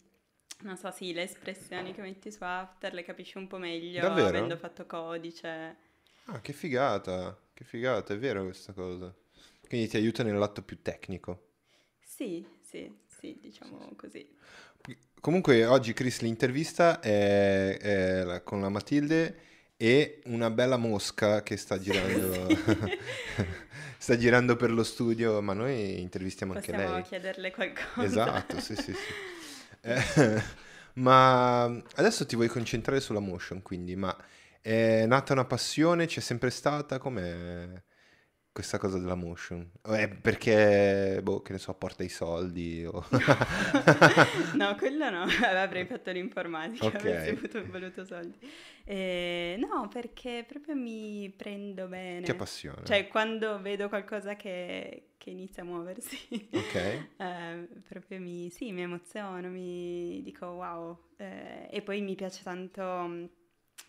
Non 0.64 0.78
so, 0.78 0.90
sì, 0.92 1.12
le 1.14 1.24
espressioni 1.24 1.94
che 1.94 2.02
metti 2.02 2.32
su 2.32 2.44
After 2.44 2.94
le 2.94 3.04
capisci 3.04 3.38
un 3.38 3.48
po' 3.48 3.58
meglio 3.58 4.02
Davvero? 4.02 4.28
avendo 4.28 4.56
fatto 4.58 4.86
codice. 4.86 5.90
Ah, 6.26 6.42
che 6.42 6.52
figata, 6.54 7.38
che 7.54 7.64
figata, 7.64 8.14
è 8.14 8.18
vero 8.18 8.44
questa 8.44 8.74
cosa. 8.74 9.14
Quindi 9.72 9.88
ti 9.88 9.96
aiuta 9.96 10.22
nell'atto 10.24 10.64
più 10.64 10.82
tecnico. 10.82 11.44
Sì, 12.04 12.46
sì, 12.62 12.92
sì, 13.08 13.38
diciamo 13.40 13.94
così. 13.96 14.28
Comunque 15.22 15.66
oggi 15.66 15.94
Chris 15.94 16.20
l'intervista 16.20 17.00
è, 17.00 17.78
è 17.78 18.42
con 18.44 18.60
la 18.60 18.68
Matilde 18.68 19.36
e 19.78 20.20
una 20.26 20.50
bella 20.50 20.76
mosca 20.76 21.42
che 21.42 21.56
sta 21.56 21.80
girando, 21.80 22.50
sta 23.98 24.18
girando 24.18 24.58
per 24.58 24.72
lo 24.72 24.84
studio, 24.84 25.42
ma 25.42 25.54
noi 25.54 26.02
intervistiamo 26.02 26.52
anche 26.52 26.74
Possiamo 26.74 26.92
lei. 26.92 27.04
chiederle 27.04 27.52
qualcosa. 27.52 28.04
Esatto, 28.06 28.60
sì, 28.60 28.76
sì, 28.76 28.94
sì. 28.94 28.94
Eh, 29.84 30.42
ma 30.96 31.64
adesso 31.64 32.26
ti 32.26 32.36
vuoi 32.36 32.48
concentrare 32.50 33.00
sulla 33.00 33.20
motion, 33.20 33.62
quindi, 33.62 33.96
ma 33.96 34.16
è 34.62 35.06
nata 35.08 35.34
una 35.34 35.46
passione, 35.46 36.06
c'è 36.08 36.20
sempre 36.20 36.50
stata, 36.52 37.00
com'è 37.00 37.82
questa 38.52 38.78
cosa 38.78 38.98
della 39.00 39.16
motion? 39.16 39.70
È 39.82 40.08
perché, 40.10 41.20
boh, 41.24 41.42
che 41.42 41.54
ne 41.54 41.58
so, 41.60 41.74
porta 41.74 42.04
i 42.04 42.10
soldi 42.10 42.86
o... 42.86 43.04
No, 44.56 44.76
quello 44.76 45.10
no, 45.10 45.24
avrei 45.46 45.86
fatto 45.86 46.12
l'informatica, 46.12 46.86
Ok. 46.86 46.96
avrei 46.96 47.30
avuto 47.30 47.66
voluto 47.66 48.06
soldi. 48.06 48.38
Eh, 48.84 49.58
no, 49.60 49.88
perché 49.88 50.44
proprio 50.48 50.76
mi 50.76 51.34
prendo 51.36 51.88
bene. 51.88 52.22
Che 52.22 52.36
passione. 52.36 52.82
Cioè, 52.84 53.08
quando 53.08 53.62
vedo 53.62 53.88
qualcosa 53.90 54.36
che, 54.36 55.12
che 55.18 55.30
inizia 55.30 55.64
a 55.64 55.66
muoversi, 55.66 56.50
Ok, 56.54 56.76
eh, 56.76 57.68
proprio 57.88 58.20
mi, 58.20 58.50
sì, 58.50 58.72
mi 58.72 58.82
emoziono, 58.82 59.50
mi 59.50 60.22
dico 60.24 60.46
wow. 60.48 60.98
Eh, 61.18 61.68
e 61.72 61.82
poi 61.82 62.02
mi 62.02 62.16
piace 62.16 62.42
tanto, 62.44 62.82
mh, 62.84 63.30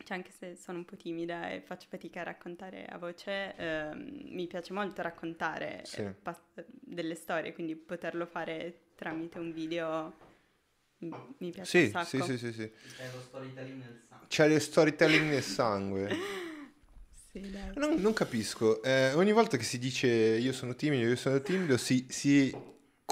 cioè 0.04 0.16
anche 0.16 0.30
se 0.30 0.56
sono 0.56 0.78
un 0.78 0.84
po' 0.84 0.96
timida 0.96 1.50
e 1.50 1.60
faccio 1.60 1.86
fatica 1.88 2.20
a 2.20 2.24
raccontare 2.24 2.84
a 2.86 2.98
voce, 2.98 3.54
ehm, 3.56 4.28
mi 4.30 4.46
piace 4.46 4.72
molto 4.72 5.02
raccontare 5.02 5.82
Sì. 5.84 6.00
eh, 6.02 6.12
pas- 6.12 6.40
delle 6.64 7.14
storie, 7.14 7.52
quindi 7.52 7.76
poterlo 7.76 8.26
fare 8.26 8.90
tramite 8.94 9.38
un 9.38 9.52
video 9.52 10.30
mi 11.38 11.50
piace 11.50 11.76
un 11.78 11.84
sì, 11.84 11.90
sacco. 11.90 12.06
sì, 12.06 12.22
sì, 12.22 12.38
sì, 12.38 12.52
sì. 12.52 12.70
C'è 12.96 13.10
lo 13.12 13.20
storytelling 13.20 13.78
nel 13.80 14.00
sangue. 14.08 14.26
C'è 14.28 14.46
il 14.46 14.60
storytelling 14.60 15.28
nel 15.30 15.42
sangue. 15.42 16.08
Sì, 17.32 17.50
dai. 17.50 17.72
Non, 17.76 17.94
non 17.94 18.12
capisco. 18.12 18.82
Eh, 18.82 19.14
ogni 19.14 19.32
volta 19.32 19.56
che 19.56 19.64
si 19.64 19.78
dice 19.78 20.06
io 20.06 20.52
sono 20.52 20.74
timido, 20.74 21.08
io 21.08 21.16
sono 21.16 21.40
timido, 21.40 21.78
si, 21.78 22.06
si 22.10 22.54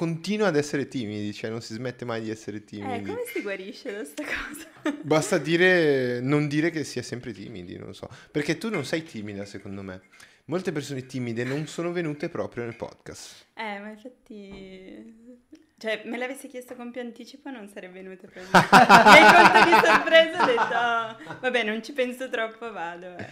continua 0.01 0.47
ad 0.47 0.57
essere 0.57 0.89
timidi, 0.89 1.35
cioè 1.35 1.51
non 1.51 1.61
si 1.61 1.75
smette 1.75 2.07
mai 2.07 2.23
di 2.23 2.31
essere 2.31 2.57
Eh, 2.57 2.65
timidi. 2.65 3.11
come 3.11 3.23
si 3.31 3.43
guarisce 3.43 3.93
da 3.93 4.03
sta 4.03 4.23
cosa? 4.25 4.97
Basta 5.03 5.37
dire, 5.37 6.21
non 6.23 6.49
dire 6.49 6.71
che 6.71 6.85
si 6.85 6.99
è 6.99 7.03
sempre 7.03 7.35
timidi, 7.35 7.77
non 7.77 7.93
so. 7.95 8.09
Perché 8.31 8.57
tu 8.57 8.71
non 8.71 8.87
sei 8.87 9.03
timida, 9.03 9.45
secondo 9.45 9.83
me. 9.83 10.01
Molte 10.47 10.73
persone 10.73 11.05
timide 11.05 11.45
non 11.45 11.67
sono 11.67 11.93
venute 11.93 12.31
proprio 12.31 12.65
nel 12.65 12.77
podcast. 12.77 13.45
Eh, 13.53 13.79
ma 13.79 13.91
infatti... 13.91 15.39
Cioè, 15.77 16.03
me 16.07 16.17
l'avessi 16.17 16.49
chiesto 16.49 16.75
con 16.75 16.91
più 16.91 17.03
anticipo 17.03 17.51
non 17.51 17.69
sarei 17.69 17.91
venuta 17.91 18.27
per 18.27 18.43
me. 18.51 18.51
Colto 18.51 19.65
di 19.65 19.87
sorpresa 19.87 20.43
ho 20.43 20.47
detto, 20.47 21.31
"Oh, 21.35 21.39
vabbè, 21.41 21.63
non 21.65 21.83
ci 21.83 21.93
penso 21.93 22.29
troppo, 22.31 22.73
vado. 22.73 23.17
eh." 23.19 23.27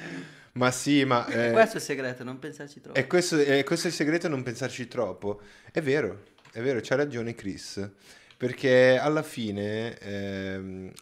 Ma 0.53 0.71
sì, 0.71 1.05
ma... 1.05 1.27
eh, 1.27 1.53
Questo 1.53 1.75
è 1.75 1.77
il 1.79 1.83
segreto, 1.83 2.25
non 2.25 2.39
pensarci 2.39 2.81
troppo. 2.81 2.99
E 2.99 3.07
questo, 3.07 3.39
e 3.39 3.65
questo 3.65 3.87
è 3.87 3.91
il 3.91 3.97
segreto, 3.97 4.29
non 4.29 4.43
pensarci 4.43 4.87
troppo. 4.89 5.41
È 5.71 5.81
vero, 5.83 6.25
è 6.53 6.61
vero, 6.61 6.81
c'ha 6.83 6.95
ragione 6.97 7.35
Chris. 7.35 7.91
Perché 8.37 8.97
alla 8.99 9.23
fine, 9.23 9.99
ehm, 9.99 10.93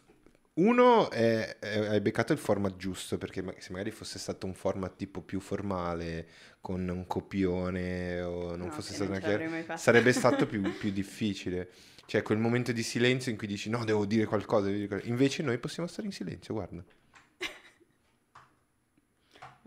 uno, 0.54 1.10
è, 1.10 1.58
è- 1.58 1.86
hai 1.88 2.00
beccato 2.00 2.32
il 2.32 2.38
format 2.38 2.76
giusto, 2.76 3.18
perché 3.18 3.44
se 3.58 3.72
magari 3.72 3.90
fosse 3.90 4.18
stato 4.18 4.46
un 4.46 4.54
format 4.54 4.96
tipo 4.96 5.20
più 5.20 5.38
formale, 5.40 6.26
con 6.62 6.88
un 6.88 7.06
copione, 7.06 8.22
o 8.22 8.56
non 8.56 8.68
No, 8.68 8.72
fosse 8.72 8.88
che 8.90 8.94
stata 8.94 9.10
non 9.10 9.20
chiara- 9.20 9.76
sarebbe 9.76 10.12
stato 10.12 10.46
più, 10.48 10.62
più 10.78 10.90
difficile. 10.90 11.68
Cioè, 12.06 12.22
quel 12.22 12.38
momento 12.38 12.72
di 12.72 12.82
silenzio 12.82 13.30
in 13.30 13.36
cui 13.36 13.46
dici 13.48 13.68
no, 13.68 13.84
devo 13.84 14.06
dire 14.06 14.24
qualcosa. 14.24 14.64
devo 14.66 14.76
dire 14.76 14.88
qualcosa". 14.88 15.10
Invece 15.10 15.42
noi 15.42 15.58
possiamo 15.58 15.88
stare 15.88 16.06
in 16.06 16.12
silenzio, 16.12 16.54
guarda. 16.54 16.82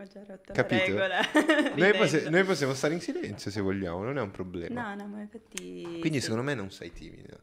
Ho 0.00 0.06
già 0.06 0.24
rotto 0.26 0.54
Capito? 0.54 0.94
la 0.94 1.20
regola. 1.22 1.74
Noi, 1.76 1.92
possi- 1.98 2.30
noi 2.30 2.42
possiamo 2.44 2.72
stare 2.72 2.94
in 2.94 3.02
silenzio 3.02 3.50
se 3.50 3.60
vogliamo, 3.60 4.02
non 4.02 4.16
è 4.16 4.22
un 4.22 4.30
problema. 4.30 4.94
No, 4.94 5.02
no, 5.02 5.08
ma 5.08 5.20
infatti... 5.20 5.82
Quindi 6.00 6.20
sì. 6.20 6.20
secondo 6.22 6.42
me 6.42 6.54
non 6.54 6.70
sei 6.70 6.90
timida. 6.90 7.38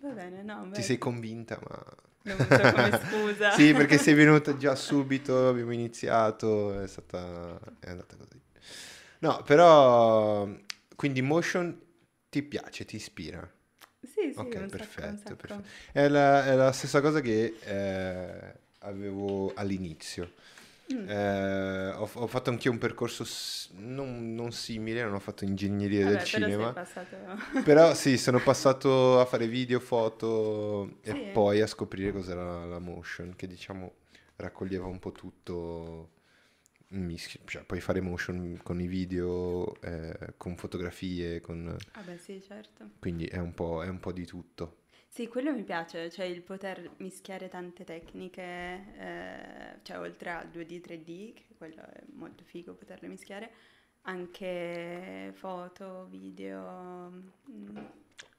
Va 0.00 0.08
bene, 0.08 0.42
no, 0.42 0.64
beh, 0.64 0.72
Ti 0.74 0.82
sei 0.82 0.98
convinta, 0.98 1.60
ma... 1.62 1.84
l'ho 2.22 2.34
usato 2.34 2.74
come 2.74 3.00
scusa. 3.04 3.50
sì, 3.54 3.72
perché 3.72 3.96
sei 3.96 4.14
venuta 4.18 4.56
già 4.56 4.74
subito, 4.74 5.46
abbiamo 5.46 5.70
iniziato, 5.70 6.80
è 6.80 6.88
stata... 6.88 7.60
è 7.78 7.90
andata 7.90 8.16
così. 8.16 8.40
No, 9.20 9.42
però... 9.44 10.48
Quindi 10.96 11.22
motion 11.22 11.80
ti 12.28 12.42
piace, 12.42 12.84
ti 12.86 12.96
ispira. 12.96 13.48
Sì, 14.02 14.32
sì, 14.32 14.38
Ok, 14.38 14.66
perfetto, 14.66 15.16
sacco. 15.16 15.36
perfetto. 15.36 15.68
È 15.92 16.08
la, 16.08 16.44
è 16.44 16.56
la 16.56 16.72
stessa 16.72 17.00
cosa 17.00 17.20
che 17.20 17.56
eh, 17.62 18.54
avevo 18.80 19.52
all'inizio. 19.54 20.32
Mm. 20.92 21.06
Eh, 21.06 21.92
ho, 21.96 22.08
ho 22.12 22.26
fatto 22.26 22.50
anch'io 22.50 22.70
un 22.70 22.78
percorso 22.78 23.24
s- 23.24 23.70
non, 23.74 24.34
non 24.34 24.52
simile, 24.52 25.02
non 25.02 25.14
ho 25.14 25.18
fatto 25.20 25.44
ingegneria 25.44 26.00
Vabbè, 26.02 26.18
del 26.18 26.22
però 26.26 26.26
cinema. 26.26 26.72
passato... 26.72 27.16
Però 27.62 27.94
sì, 27.94 28.16
sono 28.18 28.40
passato 28.42 29.20
a 29.20 29.24
fare 29.26 29.46
video, 29.48 29.80
foto 29.80 30.98
e 31.02 31.14
Sì. 31.14 31.16
poi 31.16 31.60
a 31.60 31.66
scoprire 31.66 32.12
cos'era 32.12 32.64
la 32.64 32.78
motion, 32.78 33.34
che 33.36 33.46
diciamo 33.46 33.94
raccoglieva 34.36 34.86
un 34.86 34.98
po' 34.98 35.12
tutto 35.12 36.10
un 36.90 37.02
mischio, 37.04 37.40
cioè 37.46 37.64
puoi 37.64 37.80
fare 37.80 38.00
motion 38.00 38.60
con 38.62 38.80
i 38.80 38.86
video, 38.86 39.80
eh, 39.82 40.34
con 40.36 40.56
fotografie, 40.56 41.40
con... 41.40 41.76
Vabbè, 41.94 42.16
sì, 42.16 42.40
certo. 42.42 42.90
quindi 43.00 43.26
è 43.26 43.38
un 43.38 43.52
po', 43.54 43.82
è 43.82 43.88
un 43.88 43.98
po' 43.98 44.12
di 44.12 44.24
tutto. 44.26 44.79
Sì, 45.12 45.26
quello 45.26 45.52
mi 45.52 45.64
piace, 45.64 46.08
cioè 46.08 46.24
il 46.26 46.40
poter 46.40 46.88
mischiare 46.98 47.48
tante 47.48 47.82
tecniche, 47.82 48.42
eh, 48.96 49.78
cioè 49.82 49.98
oltre 49.98 50.30
al 50.30 50.48
2D, 50.48 50.80
3D, 50.80 51.34
che 51.34 51.46
quello 51.58 51.82
è 51.82 52.00
molto 52.12 52.44
figo 52.44 52.74
poterle 52.74 53.08
mischiare, 53.08 53.50
anche 54.02 55.32
foto, 55.34 56.06
video. 56.08 57.10
mm, 57.50 57.76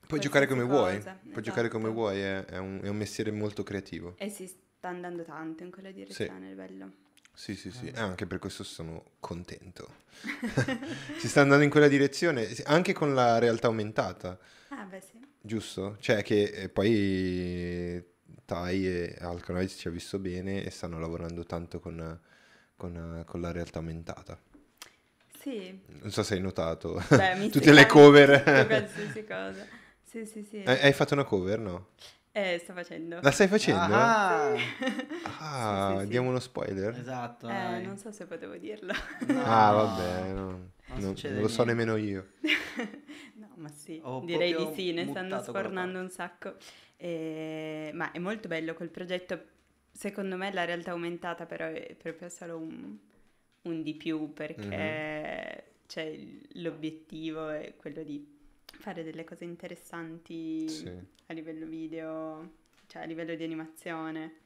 Puoi 0.08 0.22
giocare 0.22 0.48
come 0.48 0.64
qualsiasi 0.64 0.66
vuoi, 0.66 0.98
cosa, 0.98 1.20
puoi 1.30 1.44
giocare 1.44 1.68
come 1.68 1.84
esatto. 1.90 2.00
vuoi, 2.00 2.20
è, 2.22 2.46
è 2.46 2.58
un, 2.58 2.80
è 2.82 2.88
un 2.88 2.96
mestiere 2.96 3.32
molto 3.32 3.64
creativo. 3.64 4.16
E 4.18 4.30
si 4.30 4.48
sta 4.48 4.88
andando 4.88 5.24
tanto 5.24 5.64
in 5.64 5.72
quella 5.72 5.92
direzione, 5.92 6.52
è 6.52 6.56
bello. 6.56 6.90
Sì, 7.34 7.56
sì, 7.58 7.70
sì, 7.72 7.92
anche 7.96 8.26
per 8.26 8.40
questo 8.40 8.64
sono 8.64 9.04
contento. 9.20 9.96
si 11.18 11.28
sta 11.28 11.42
andando 11.42 11.66
in 11.66 11.70
quella 11.70 11.90
direzione, 11.90 12.46
sì, 12.46 12.64
anche 12.66 12.94
con 12.94 13.14
la 13.14 13.40
realtà 13.40 13.68
aumentata. 13.68 14.40
Ah, 14.70 14.86
beh 14.86 15.02
sì. 15.02 15.21
Giusto? 15.42 15.98
Cioè 16.00 16.22
che 16.24 16.44
eh, 16.44 16.70
poi 16.70 18.04
Tai 18.46 18.88
e 18.88 19.16
Alcanoids 19.20 19.76
ci 19.78 19.88
ha 19.88 19.92
visto 19.92 20.20
bene 20.20 20.64
e 20.64 20.70
stanno 20.70 21.00
lavorando 21.00 21.44
tanto 21.46 21.80
con, 21.80 22.20
con, 22.76 23.24
con 23.26 23.42
la 23.42 23.52
realtà 23.52 23.80
aumentata. 23.80 24.40
Sì, 25.40 25.80
Non 26.02 26.12
so 26.12 26.24
se 26.24 26.36
hai 26.36 26.42
notato. 26.42 27.02
beh, 27.10 27.50
Tutte 27.52 27.72
le 27.74 27.86
cover. 27.86 28.44
qualsiasi 28.68 29.24
cosa. 29.26 29.66
Sì, 30.04 30.26
sì, 30.26 30.44
sì. 30.44 30.58
Hai 30.64 30.80
hai 30.82 30.94
fatto 30.94 31.14
una 31.14 31.24
cover, 31.24 31.60
no? 31.60 31.88
Eh, 32.34 32.60
sto 32.64 32.74
facendo. 32.74 33.20
La 33.22 33.32
stai 33.32 33.48
facendo? 33.48 33.94
Ah, 33.94 34.54
Ah, 35.24 35.96
Sì, 35.98 36.00
sì, 36.00 36.02
sì. 36.04 36.08
diamo 36.08 36.30
uno 36.30 36.40
spoiler? 36.40 36.98
esatto. 36.98 37.48
Eh, 37.48 37.80
non 37.86 37.98
so 37.98 38.12
se 38.12 38.26
potevo 38.26 38.56
dirlo. 38.58 38.94
No, 39.28 39.44
Ah, 39.46 39.72
vabbè, 39.72 40.32
no, 40.34 40.42
non 40.46 40.72
non, 40.96 41.14
non 41.28 41.42
lo 41.42 41.48
so 41.48 41.64
nemmeno 41.64 41.96
io. 41.96 42.28
Ma 43.62 43.70
sì, 43.70 44.00
Ho 44.04 44.22
direi 44.22 44.56
di 44.56 44.74
sì, 44.74 44.92
ne 44.92 45.08
stanno 45.08 45.40
sfornando 45.42 46.00
un 46.00 46.10
sacco. 46.10 46.56
E- 46.98 47.92
Ma 47.94 48.12
è 48.12 48.18
molto 48.18 48.48
bello 48.48 48.74
quel 48.74 48.90
progetto. 48.90 49.40
Secondo 49.92 50.36
me 50.36 50.52
la 50.52 50.66
realtà 50.66 50.92
aumentata 50.92 51.46
però 51.46 51.68
è 51.68 51.96
proprio 51.96 52.28
solo 52.30 52.58
un, 52.58 52.98
un 53.64 53.84
di 53.84 53.94
più 53.94 54.34
perché 54.34 55.74
cioè, 55.86 56.18
l'obiettivo 56.54 57.50
è 57.50 57.76
quello 57.76 58.02
di 58.02 58.26
fare 58.66 59.04
delle 59.04 59.24
cose 59.26 59.44
interessanti 59.44 60.68
Sì. 60.68 60.90
a 61.28 61.34
livello 61.34 61.68
video, 61.68 62.54
cioè 62.88 63.04
a 63.04 63.06
livello 63.06 63.36
di 63.36 63.44
animazione. 63.44 64.38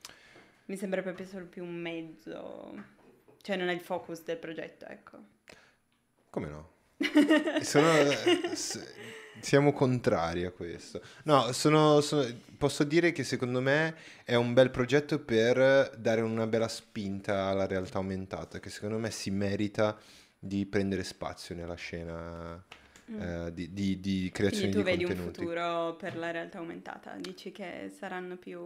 Mi 0.65 0.75
sembra 0.75 1.01
proprio 1.04 1.25
solo 1.25 1.45
più 1.45 1.63
un 1.63 1.75
mezzo, 1.75 2.73
cioè 3.41 3.56
non 3.56 3.69
è 3.69 3.73
il 3.73 3.80
focus 3.80 4.23
del 4.23 4.38
progetto, 4.39 4.86
ecco. 4.88 5.17
Come 6.32 6.47
no? 6.47 6.73
Sono- 7.62 8.12
s- 8.54 8.94
siamo 9.40 9.74
contrari 9.74 10.46
a 10.46 10.52
questo. 10.52 11.02
No, 11.24 11.52
sono- 11.52 12.02
sono- 12.02 12.26
posso 12.58 12.84
dire 12.84 13.12
che 13.12 13.24
secondo 13.24 13.62
me 13.62 13.96
è 14.24 14.36
un 14.36 14.54
bel 14.54 14.72
progetto 14.72 15.20
per 15.20 15.96
dare 15.98 16.22
una 16.22 16.48
bella 16.48 16.68
spinta 16.68 17.46
alla 17.46 17.66
realtà 17.68 17.98
aumentata, 17.98 18.60
che 18.60 18.70
secondo 18.70 18.98
me 18.98 19.12
si 19.12 19.30
merita 19.32 19.98
di 20.40 20.66
prendere 20.66 21.04
spazio 21.04 21.56
nella 21.56 21.76
scena 21.76 22.64
eh, 23.08 23.54
di, 23.54 23.72
di- 23.72 24.00
di 24.00 24.32
creazione 24.34 24.72
Quindi 24.72 24.78
tu 24.78 24.84
di 24.84 24.92
vedi 24.92 25.04
un 25.04 25.10
contenuti. 25.10 25.40
futuro 25.42 25.96
per 25.96 26.18
la 26.18 26.32
realtà 26.32 26.58
aumentata? 26.58 27.16
Dici 27.20 27.52
che 27.52 27.92
saranno 28.00 28.36
più... 28.38 28.60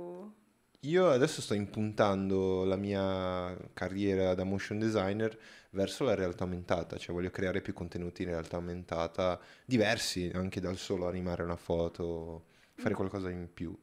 Io 0.84 1.10
adesso 1.10 1.42
sto 1.42 1.54
impuntando 1.54 2.64
la 2.64 2.78
mia 2.78 3.54
carriera 3.74 4.34
da 4.34 4.46
motion 4.46 4.80
designer 4.80 5.38
verso 5.72 6.06
la 6.06 6.16
realtà 6.16 6.46
aumentata, 6.46 6.98
cioè 6.98 7.14
voglio 7.14 7.30
creare 7.32 7.60
più 7.60 7.74
contenuti 7.74 8.22
in 8.24 8.30
realtà 8.30 8.56
aumentata, 8.56 9.38
diversi 9.66 10.32
anche 10.34 10.62
dal 10.62 10.78
solo 10.78 11.06
animare 11.10 11.44
una 11.44 11.58
foto, 11.58 12.46
fare 12.76 12.94
qualcosa 12.94 13.30
in 13.30 13.50
più. 13.54 13.78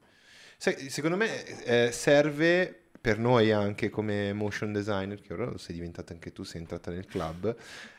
Sai, 0.57 0.89
secondo 0.89 1.19
me 1.19 1.45
eh, 1.65 1.93
serve 1.93 2.85
per 2.99 3.19
noi 3.19 3.53
anche 3.53 3.91
come 3.91 4.33
motion 4.33 4.73
designer, 4.73 5.21
che 5.21 5.35
ora 5.35 5.45
lo 5.45 5.59
sei 5.59 5.75
diventata 5.75 6.15
anche 6.15 6.33
tu, 6.33 6.45
sei 6.45 6.63
entrata 6.63 6.91
nel 6.91 7.05
club, 7.05 7.55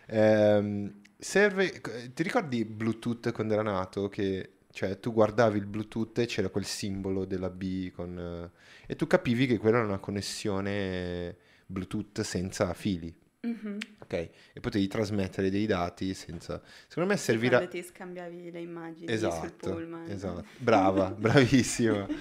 ehm, 0.07 1.01
serve, 1.19 1.81
ti 2.15 2.23
ricordi 2.23 2.65
Bluetooth 2.65 3.31
quando 3.31 3.53
era 3.53 3.61
nato? 3.61 4.09
Che 4.09 4.56
cioè 4.77 4.99
tu 4.99 5.11
guardavi 5.11 5.57
il 5.57 5.65
Bluetooth 5.65 6.19
e 6.19 6.27
c'era 6.27 6.49
quel 6.49 6.63
simbolo 6.65 7.25
della 7.25 7.49
B 7.49 7.89
con, 7.89 8.15
eh, 8.19 8.51
e 8.85 8.95
tu 8.95 9.07
capivi 9.07 9.47
che 9.47 9.57
quella 9.57 9.77
era 9.79 9.87
una 9.87 9.97
connessione 9.97 11.35
Bluetooth 11.65 12.21
senza 12.21 12.71
fili, 12.75 13.11
Mhm. 13.41 13.77
ok? 14.03 14.13
E 14.13 14.59
potevi 14.61 14.85
trasmettere 14.87 15.49
dei 15.49 15.65
dati 15.65 16.13
senza... 16.13 16.61
Secondo 16.87 17.09
me 17.09 17.17
servirà... 17.17 17.57
Quando 17.57 17.75
ti 17.75 17.81
scambiavi 17.83 18.51
le 18.51 18.59
immagini 18.61 19.05
sul 19.07 19.13
Esatto, 19.15 19.73
pullman. 19.73 20.09
esatto. 20.11 20.45
Brava, 20.59 21.09
bravissima. 21.17 22.05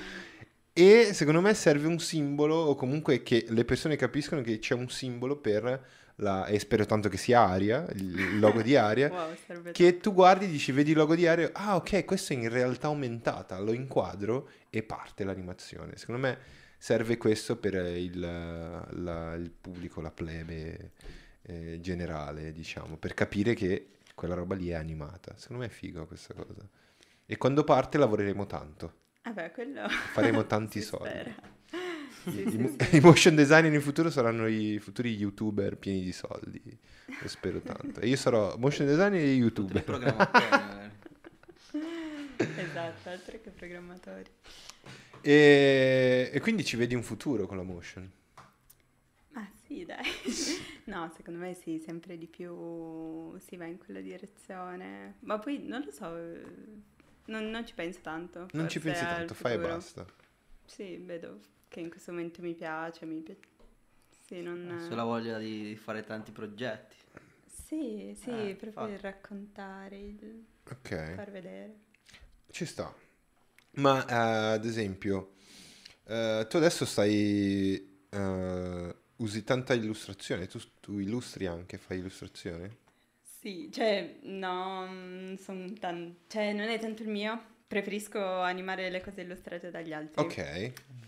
E 0.79 1.14
secondo 1.14 1.40
me 1.40 1.55
serve 1.55 1.87
un 1.87 1.99
simbolo, 1.99 2.55
o 2.55 2.75
comunque 2.75 3.23
che 3.23 3.47
le 3.49 3.64
persone 3.64 3.97
capiscono 3.97 4.42
che 4.42 4.59
c'è 4.59 4.75
un 4.75 4.90
simbolo 4.90 5.37
per 5.37 5.87
la... 6.16 6.46
e 6.46 6.59
spero 6.59 6.85
tanto 6.87 7.09
che 7.09 7.16
sia 7.16 7.40
Aria, 7.40 7.87
il 7.94 8.38
logo 8.38 8.62
di 8.62 8.76
Aria, 8.76 9.09
Wow, 9.12 9.35
che 9.72 9.98
tu 9.98 10.12
guardi 10.12 10.44
e 10.46 10.48
dici, 10.48 10.72
vedi 10.72 10.90
il 10.92 10.96
logo 10.96 11.14
di 11.14 11.26
Aria, 11.26 11.50
ah 11.52 11.76
ok, 11.76 12.05
questo 12.05 12.33
è 12.33 12.37
in 12.37 12.48
realtà 12.48 12.87
aumentata, 12.88 13.59
lo 13.61 13.72
inquadro 13.72 14.48
e 14.70 14.83
parte 14.83 15.24
l'animazione. 15.24 15.96
Secondo 15.96 16.20
me 16.20 16.38
serve 16.79 17.16
questo 17.16 17.57
per 17.57 17.74
il, 17.74 18.18
la- 18.20 19.35
il 19.35 19.50
pubblico, 19.50 20.00
la 20.00 20.11
plebe 20.11 20.92
eh, 21.42 21.79
generale, 21.81 22.52
diciamo, 22.52 22.96
per 22.96 23.14
capire 23.14 23.55
che 23.55 23.90
quella 24.14 24.35
roba 24.35 24.55
lì 24.55 24.68
è 24.68 24.74
animata. 24.74 25.35
Secondo 25.37 25.62
me 25.62 25.68
è 25.68 25.72
figo 25.72 26.07
questa 26.07 26.35
cosa. 26.35 26.66
E 27.26 27.37
quando 27.38 27.64
parte 27.64 27.98
lavoreremo 27.98 28.46
tanto, 28.46 28.94
Vabbè, 29.22 29.50
quello... 29.52 29.88
faremo 29.88 30.44
tanti 30.46 30.81
soldi. 30.81 31.09
spera. 31.09 31.35
Sì, 32.29 32.43
I, 32.43 32.51
sì, 32.51 32.59
mo- 32.59 32.75
sì. 32.79 32.97
i 32.97 33.01
motion 33.01 33.35
designer 33.35 33.73
in 33.73 33.81
futuro 33.81 34.11
saranno 34.11 34.47
i 34.47 34.79
futuri 34.81 35.15
youtuber 35.15 35.77
pieni 35.77 36.03
di 36.03 36.12
soldi. 36.12 36.61
Lo 37.21 37.29
spero 37.29 37.61
tanto. 37.61 38.01
E 38.01 38.09
io 38.09 38.17
sarò 38.17 38.57
motion 38.57 38.87
designer 38.87 39.21
e 39.21 39.33
youtuber. 39.35 39.85
esatto, 42.37 43.09
altro 43.09 43.41
che 43.41 43.51
programmatori. 43.51 44.31
E, 45.21 46.31
e 46.33 46.41
quindi 46.41 46.65
ci 46.65 46.77
vedi 46.77 46.95
un 46.95 47.03
futuro 47.03 47.47
con 47.47 47.57
la 47.57 47.62
motion? 47.62 48.11
Ma 49.31 49.49
sì, 49.65 49.85
dai. 49.85 50.05
No, 50.87 51.11
secondo 51.17 51.41
me 51.41 51.53
sì, 51.53 51.81
sempre 51.85 52.17
di 52.17 52.29
più 52.29 53.37
si 53.39 53.57
va 53.57 53.65
in 53.65 53.77
quella 53.77 54.01
direzione. 54.01 55.17
Ma 55.21 55.37
poi 55.41 55.61
non 55.67 55.83
lo 55.85 55.91
so, 55.91 56.09
non, 57.25 57.51
non 57.51 57.67
ci 57.67 57.75
penso 57.75 57.99
tanto. 58.03 58.47
Non 58.53 58.69
ci 58.69 58.79
pensi 58.79 59.05
tanto, 59.05 59.35
fai 59.35 59.55
e 59.55 59.59
basta. 59.59 60.07
Sì, 60.65 60.97
vedo 60.99 61.41
che 61.68 61.81
in 61.81 61.90
questo 61.90 62.12
momento 62.12 62.42
mi 62.42 62.55
piace, 62.55 63.07
mi 63.07 63.20
piace. 63.22 63.40
Sì, 64.26 64.42
non... 64.42 64.66
Sulla 64.79 65.02
voglia 65.05 65.38
di, 65.38 65.74
fare 65.76 66.05
tanti 66.05 66.31
progetti. 66.33 66.96
Sì, 67.46 68.14
sì, 68.14 68.31
Eh, 68.31 68.57
proprio 68.59 68.88
infatti. 68.88 68.92
il 68.92 68.98
raccontare, 68.98 69.96
il 69.98 70.44
Ok, 70.70 70.90
far 71.14 71.31
vedere. 71.31 71.81
ci 72.50 72.64
sta. 72.64 72.92
Ma 73.72 74.05
eh, 74.07 74.55
ad 74.55 74.64
esempio, 74.64 75.35
eh, 76.07 76.46
tu 76.48 76.57
adesso 76.59 76.85
stai... 76.87 78.05
eh, 78.11 78.96
usi 79.18 79.44
tanta 79.44 79.74
illustrazione, 79.74 80.46
tu, 80.46 80.61
tu 80.81 80.98
illustri 80.98 81.46
anche, 81.46 81.79
fai 81.79 81.98
illustrazione? 81.98 82.79
Sì, 83.22 83.70
cioè, 83.72 84.18
no, 84.22 84.87
mm, 84.88 85.35
son 85.35 85.79
tan- 85.79 86.16
cioè, 86.29 86.52
non 86.52 86.68
è 86.68 86.79
tanto 86.79 87.02
il 87.02 87.09
mio. 87.09 87.55
Preferisco 87.66 88.20
animare 88.40 88.90
le 88.90 89.00
cose 89.02 89.22
illustrate 89.22 89.70
dagli 89.70 89.92
altri, 89.92 90.24
Ok, 90.24 90.37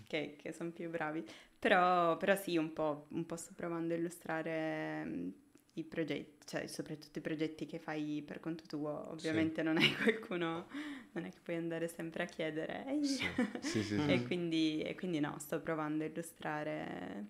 che, 0.08 0.36
che 0.40 0.52
sono 0.52 0.72
più 0.72 0.90
bravi. 0.90 1.24
Però, 1.58 2.16
però 2.16 2.34
sì, 2.36 2.56
un 2.56 2.72
po', 2.72 3.06
un 3.10 3.26
po' 3.26 3.36
sto 3.36 3.52
provando 3.54 3.94
a 3.94 3.96
illustrare 3.96 5.04
mm, 5.04 5.28
i 5.74 5.84
progetti, 5.84 6.46
cioè 6.46 6.66
soprattutto 6.66 7.18
i 7.20 7.22
progetti 7.22 7.66
che 7.66 7.78
fai 7.78 8.22
per 8.26 8.40
conto 8.40 8.64
tuo. 8.66 9.10
Ovviamente 9.10 9.62
non 9.62 9.76
hai 9.76 9.94
qualcuno, 9.94 10.66
non 11.12 11.24
è 11.24 11.30
che 11.30 11.38
puoi 11.42 11.56
andare 11.56 11.88
sempre 11.88 12.24
a 12.24 12.26
chiedere. 12.26 12.84
"Ehi". 12.88 13.04
sì, 13.04 13.26
sì, 13.60 13.82
sì, 13.82 14.00
sì. 14.00 14.12
E 14.12 14.22
quindi, 14.24 14.82
e 14.82 14.94
quindi 14.96 15.20
no, 15.20 15.36
sto 15.38 15.60
provando 15.60 16.04
a 16.04 16.06
illustrare. 16.08 17.26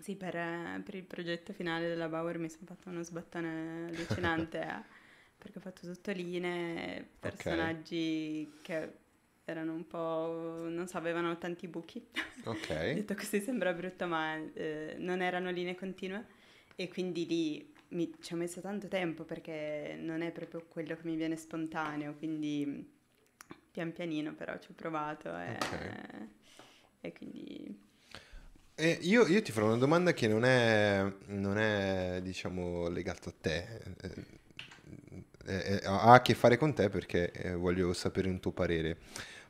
Sì, 0.00 0.16
per, 0.16 0.32
per 0.84 0.94
il 0.96 1.04
progetto 1.04 1.52
finale 1.52 1.86
della 1.88 2.08
Bauer 2.08 2.38
mi 2.38 2.50
sono 2.50 2.66
fatto 2.66 2.88
uno 2.88 3.02
sbattone 3.02 3.86
allucinante 3.86 4.60
eh, 4.60 4.82
perché 5.38 5.58
ho 5.58 5.60
fatto 5.60 5.86
tutto 5.92 6.10
linee, 6.10 7.08
personaggi 7.20 8.50
che 8.62 9.02
erano 9.44 9.72
un 9.74 9.86
po', 9.86 10.66
non 10.68 10.86
so, 10.88 10.96
avevano 10.98 11.36
tanti 11.38 11.68
buchi. 11.68 12.04
Ok, 12.46 12.70
Detto 12.90 13.14
così 13.14 13.40
sembra 13.40 13.72
brutto, 13.72 14.06
ma 14.06 14.36
eh, 14.54 14.96
non 14.98 15.20
erano 15.22 15.50
linee 15.50 15.74
continue 15.74 16.26
e 16.76 16.88
quindi 16.88 17.26
lì 17.26 17.72
mi, 17.90 18.12
ci 18.20 18.32
ho 18.34 18.36
messo 18.36 18.60
tanto 18.60 18.88
tempo 18.88 19.24
perché 19.24 19.96
non 20.00 20.22
è 20.22 20.32
proprio 20.32 20.64
quello 20.68 20.96
che 20.96 21.02
mi 21.04 21.16
viene 21.16 21.36
spontaneo, 21.36 22.14
quindi 22.14 22.92
pian 23.70 23.92
pianino 23.92 24.34
però 24.34 24.58
ci 24.58 24.70
ho 24.70 24.74
provato 24.74 25.36
e, 25.36 25.58
Ok. 25.58 25.74
e 27.00 27.12
quindi 27.12 27.82
E 28.76 28.98
io, 29.02 29.24
io 29.26 29.40
ti 29.42 29.52
farò 29.52 29.66
una 29.66 29.76
domanda 29.76 30.12
che 30.12 30.26
non 30.26 30.44
è, 30.44 31.04
non 31.26 31.58
è 31.58 32.18
diciamo, 32.22 32.88
legata 32.88 33.30
a 33.30 33.34
te, 33.40 33.66
eh, 35.46 35.78
eh, 35.80 35.80
ha 35.84 36.12
a 36.14 36.22
che 36.22 36.34
fare 36.34 36.56
con 36.56 36.74
te 36.74 36.88
perché 36.88 37.30
eh, 37.32 37.54
voglio 37.54 37.92
sapere 37.92 38.28
un 38.28 38.40
tuo 38.40 38.52
parere. 38.52 38.98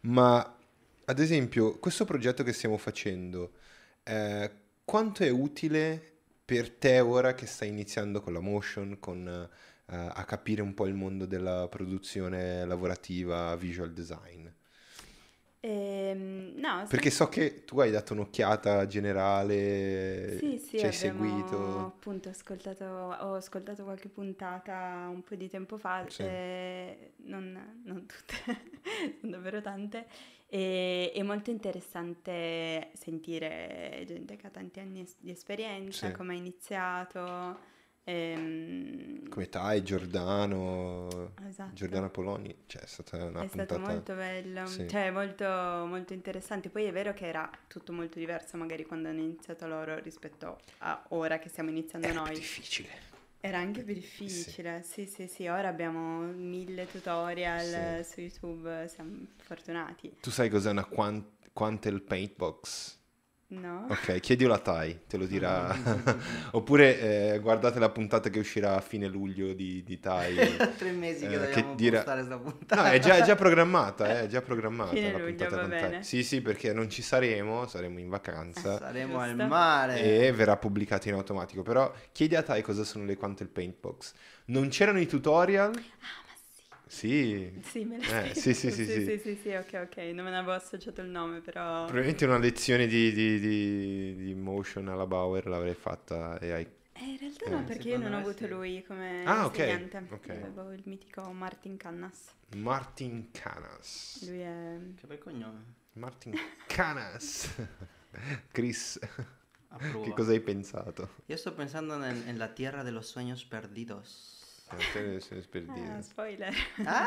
Ma 0.06 0.58
ad 1.06 1.18
esempio, 1.18 1.78
questo 1.78 2.04
progetto 2.04 2.42
che 2.42 2.52
stiamo 2.52 2.76
facendo, 2.76 3.52
eh, 4.02 4.50
quanto 4.84 5.22
è 5.24 5.30
utile 5.30 6.12
per 6.44 6.70
te 6.70 7.00
ora 7.00 7.34
che 7.34 7.46
stai 7.46 7.68
iniziando 7.68 8.20
con 8.20 8.32
la 8.34 8.40
motion, 8.40 8.98
con, 9.00 9.26
eh, 9.26 9.48
a 9.96 10.24
capire 10.24 10.60
un 10.62 10.74
po' 10.74 10.86
il 10.86 10.94
mondo 10.94 11.24
della 11.26 11.68
produzione 11.68 12.64
lavorativa, 12.66 13.54
visual 13.56 13.92
design? 13.92 14.46
Ehm, 15.66 16.52
no, 16.56 16.84
Perché 16.86 17.08
so 17.08 17.28
che 17.30 17.64
tu 17.64 17.80
hai 17.80 17.90
dato 17.90 18.12
un'occhiata 18.12 18.86
generale, 18.86 20.36
Sì, 20.38 20.58
sì, 20.58 20.78
ci 20.78 20.84
hai 20.84 20.92
seguito. 20.92 21.78
appunto 21.80 22.28
ascoltato, 22.28 22.84
ho 22.84 23.34
ascoltato 23.34 23.82
qualche 23.84 24.08
puntata 24.10 25.08
un 25.10 25.22
po' 25.22 25.34
di 25.36 25.48
tempo 25.48 25.78
fa, 25.78 26.04
Sì. 26.06 26.22
eh, 26.22 27.12
non, 27.24 27.80
non 27.84 28.04
tutte, 28.04 28.34
sono 29.20 29.32
davvero 29.32 29.62
tante, 29.62 30.06
e 30.48 31.10
è 31.14 31.22
molto 31.22 31.50
interessante 31.50 32.90
sentire 32.92 34.04
gente 34.06 34.36
che 34.36 34.46
ha 34.46 34.50
tanti 34.50 34.80
anni 34.80 35.06
di 35.18 35.30
esperienza, 35.30 36.08
Sì. 36.08 36.12
come 36.12 36.34
ha 36.34 36.36
iniziato. 36.36 37.72
Ehm, 38.04 39.28
Come 39.28 39.48
Tai, 39.48 39.82
Giordano, 39.82 41.32
Esatto. 41.48 41.72
Giordano 41.74 42.10
Poloni, 42.10 42.54
cioè 42.66 42.82
è 42.82 42.86
stata 42.86 43.16
una 43.24 43.42
È 43.42 43.48
stato 43.48 43.74
puntata... 43.74 43.92
molto 43.92 44.14
bello, 44.14 44.66
sì. 44.66 44.88
cioè 44.88 45.10
molto, 45.10 45.44
molto 45.44 46.12
interessante. 46.12 46.68
Poi 46.70 46.84
è 46.84 46.92
vero 46.92 47.12
che 47.14 47.26
era 47.26 47.50
tutto 47.66 47.92
molto 47.92 48.18
diverso 48.18 48.56
magari 48.56 48.84
quando 48.84 49.08
hanno 49.08 49.20
iniziato 49.20 49.66
loro 49.66 49.98
rispetto 49.98 50.58
a 50.78 51.04
ora 51.08 51.38
che 51.38 51.48
stiamo 51.48 51.70
iniziando 51.70 52.06
Era 52.06 52.20
noi. 52.20 52.34
difficile. 52.34 53.12
Era 53.40 53.58
anche 53.58 53.82
più 53.82 53.92
difficile, 53.92 54.82
sì, 54.84 55.04
sì, 55.04 55.26
sì. 55.26 55.46
Ora 55.48 55.68
abbiamo 55.68 56.20
mille 56.20 56.86
tutorial 56.86 58.02
su 58.02 58.20
YouTube, 58.20 58.88
siamo 58.88 59.18
fortunati. 59.42 60.16
Tu 60.20 60.30
sai 60.30 60.48
cos'è 60.48 60.70
una 60.70 60.84
quan- 60.86 61.32
Quantel 61.52 62.00
Paintbox? 62.02 62.98
No? 63.46 63.86
Ok, 63.90 64.18
chiedilo 64.20 64.52
a 64.54 64.58
Tai, 64.58 65.02
te 65.06 65.16
lo 65.16 65.26
dirà. 65.26 65.72
Oppure 66.52 67.34
eh, 67.34 67.38
guardate 67.40 67.78
la 67.78 67.90
puntata 67.90 68.28
che 68.30 68.38
uscirà 68.40 68.74
a 68.74 68.80
fine 68.80 69.06
luglio 69.06 69.52
di, 69.52 69.82
di 69.84 70.00
Tai. 70.00 70.34
Tre 70.76 70.90
mesi 70.90 71.24
Eh, 71.24 71.28
che 71.28 71.38
che 71.38 71.46
dobbiamo 71.54 71.74
dirà- 71.74 71.96
postare 72.02 72.24
sta 72.24 72.38
puntata. 72.38 72.82
No, 72.82 72.88
è 72.88 72.98
già, 72.98 73.16
è 73.16 73.22
già 73.22 73.34
programmata, 73.36 74.08
eh, 74.08 74.22
è 74.22 74.26
già 74.26 74.40
programmata 74.40 74.90
Fine 74.90 75.12
la 75.12 75.18
luglio, 75.18 75.26
puntata 75.36 75.56
va 75.56 75.62
con 75.62 75.70
Tai. 75.70 76.02
Sì, 76.02 76.24
sì, 76.24 76.40
perché 76.40 76.72
non 76.72 76.88
ci 76.90 77.02
saremo, 77.02 77.66
saremo 77.66 77.98
in 78.00 78.08
vacanza. 78.08 78.78
Saremo 78.78 79.20
al 79.20 79.30
Giusto. 79.30 79.46
mare. 79.46 80.00
e 80.26 80.32
verrà 80.32 80.56
pubblicato 80.56 81.08
in 81.08 81.14
automatico. 81.14 81.62
Però 81.62 81.92
chiedi 82.12 82.34
a 82.34 82.42
Tai 82.42 82.62
cosa 82.62 82.82
sono 82.82 83.04
le 83.04 83.16
Quantel 83.16 83.48
Paintbox. 83.48 84.12
Non 84.46 84.68
c'erano 84.68 84.98
i 85.00 85.06
tutorial? 85.06 85.70
Ah, 85.74 86.22
Sì. 86.86 87.50
sì, 87.62 87.84
me 87.84 87.96
Eh, 87.98 88.34
sì, 88.34 88.54
sì, 88.54 88.70
sì, 88.70 88.84
sì, 88.84 88.84
sì. 88.84 89.04
sì, 89.04 89.18
sì, 89.18 89.36
sì, 89.42 89.48
ok, 89.54 89.86
ok, 89.86 89.96
non 90.12 90.24
me 90.24 90.30
ne 90.30 90.36
avevo 90.36 90.52
associato 90.52 91.00
il 91.00 91.08
nome, 91.08 91.40
però... 91.40 91.84
Probabilmente 91.84 92.24
una 92.24 92.38
lezione 92.38 92.86
di, 92.86 93.12
di, 93.12 93.38
di, 93.40 94.14
di 94.16 94.34
motion 94.34 94.88
alla 94.88 95.06
Bauer 95.06 95.46
l'avrei 95.46 95.74
fatta 95.74 96.38
e 96.38 96.52
hai... 96.52 96.66
Eh, 96.96 97.04
in 97.04 97.18
realtà 97.18 97.46
Eh, 97.46 97.50
no, 97.50 97.64
perché 97.64 97.88
io 97.88 97.98
non 97.98 98.12
ho 98.12 98.18
avuto 98.18 98.38
sì. 98.38 98.48
lui 98.48 98.84
come 98.86 99.24
Ah, 99.24 99.46
ok, 99.46 99.58
insegnante. 99.58 99.96
ok. 100.10 100.28
Avevo 100.28 100.72
il 100.72 100.82
mitico 100.84 101.22
Martin 101.32 101.76
Cannas. 101.76 102.28
Martin 102.56 103.30
Canas. 103.32 104.18
Lui 104.28 104.40
è... 104.40 104.78
Che 104.94 105.06
bel 105.06 105.18
cognome. 105.18 105.64
Martin 105.94 106.34
Canas. 106.66 107.48
Chris, 108.52 108.98
Approva. 109.68 110.04
che 110.04 110.12
cosa 110.12 110.30
hai 110.30 110.40
pensato? 110.40 111.08
Io 111.26 111.36
sto 111.36 111.52
pensando 111.52 111.96
nel- 111.96 112.22
nella 112.24 112.48
tierra 112.48 112.84
de 112.84 112.90
los 112.92 113.08
sueños 113.08 113.44
perdidos. 113.44 114.43
Eh, 114.78 114.92
te 114.92 115.00
ne 115.00 115.20
sei 115.20 115.42
sperdito. 115.42 115.72
Ah, 115.92 116.00
spoiler. 116.02 116.54
Ah, 116.84 117.06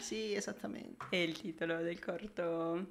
sì, 0.00 0.34
esattamente. 0.34 1.06
È 1.10 1.16
il 1.16 1.38
titolo 1.38 1.78
del 1.82 1.98
corto, 1.98 2.86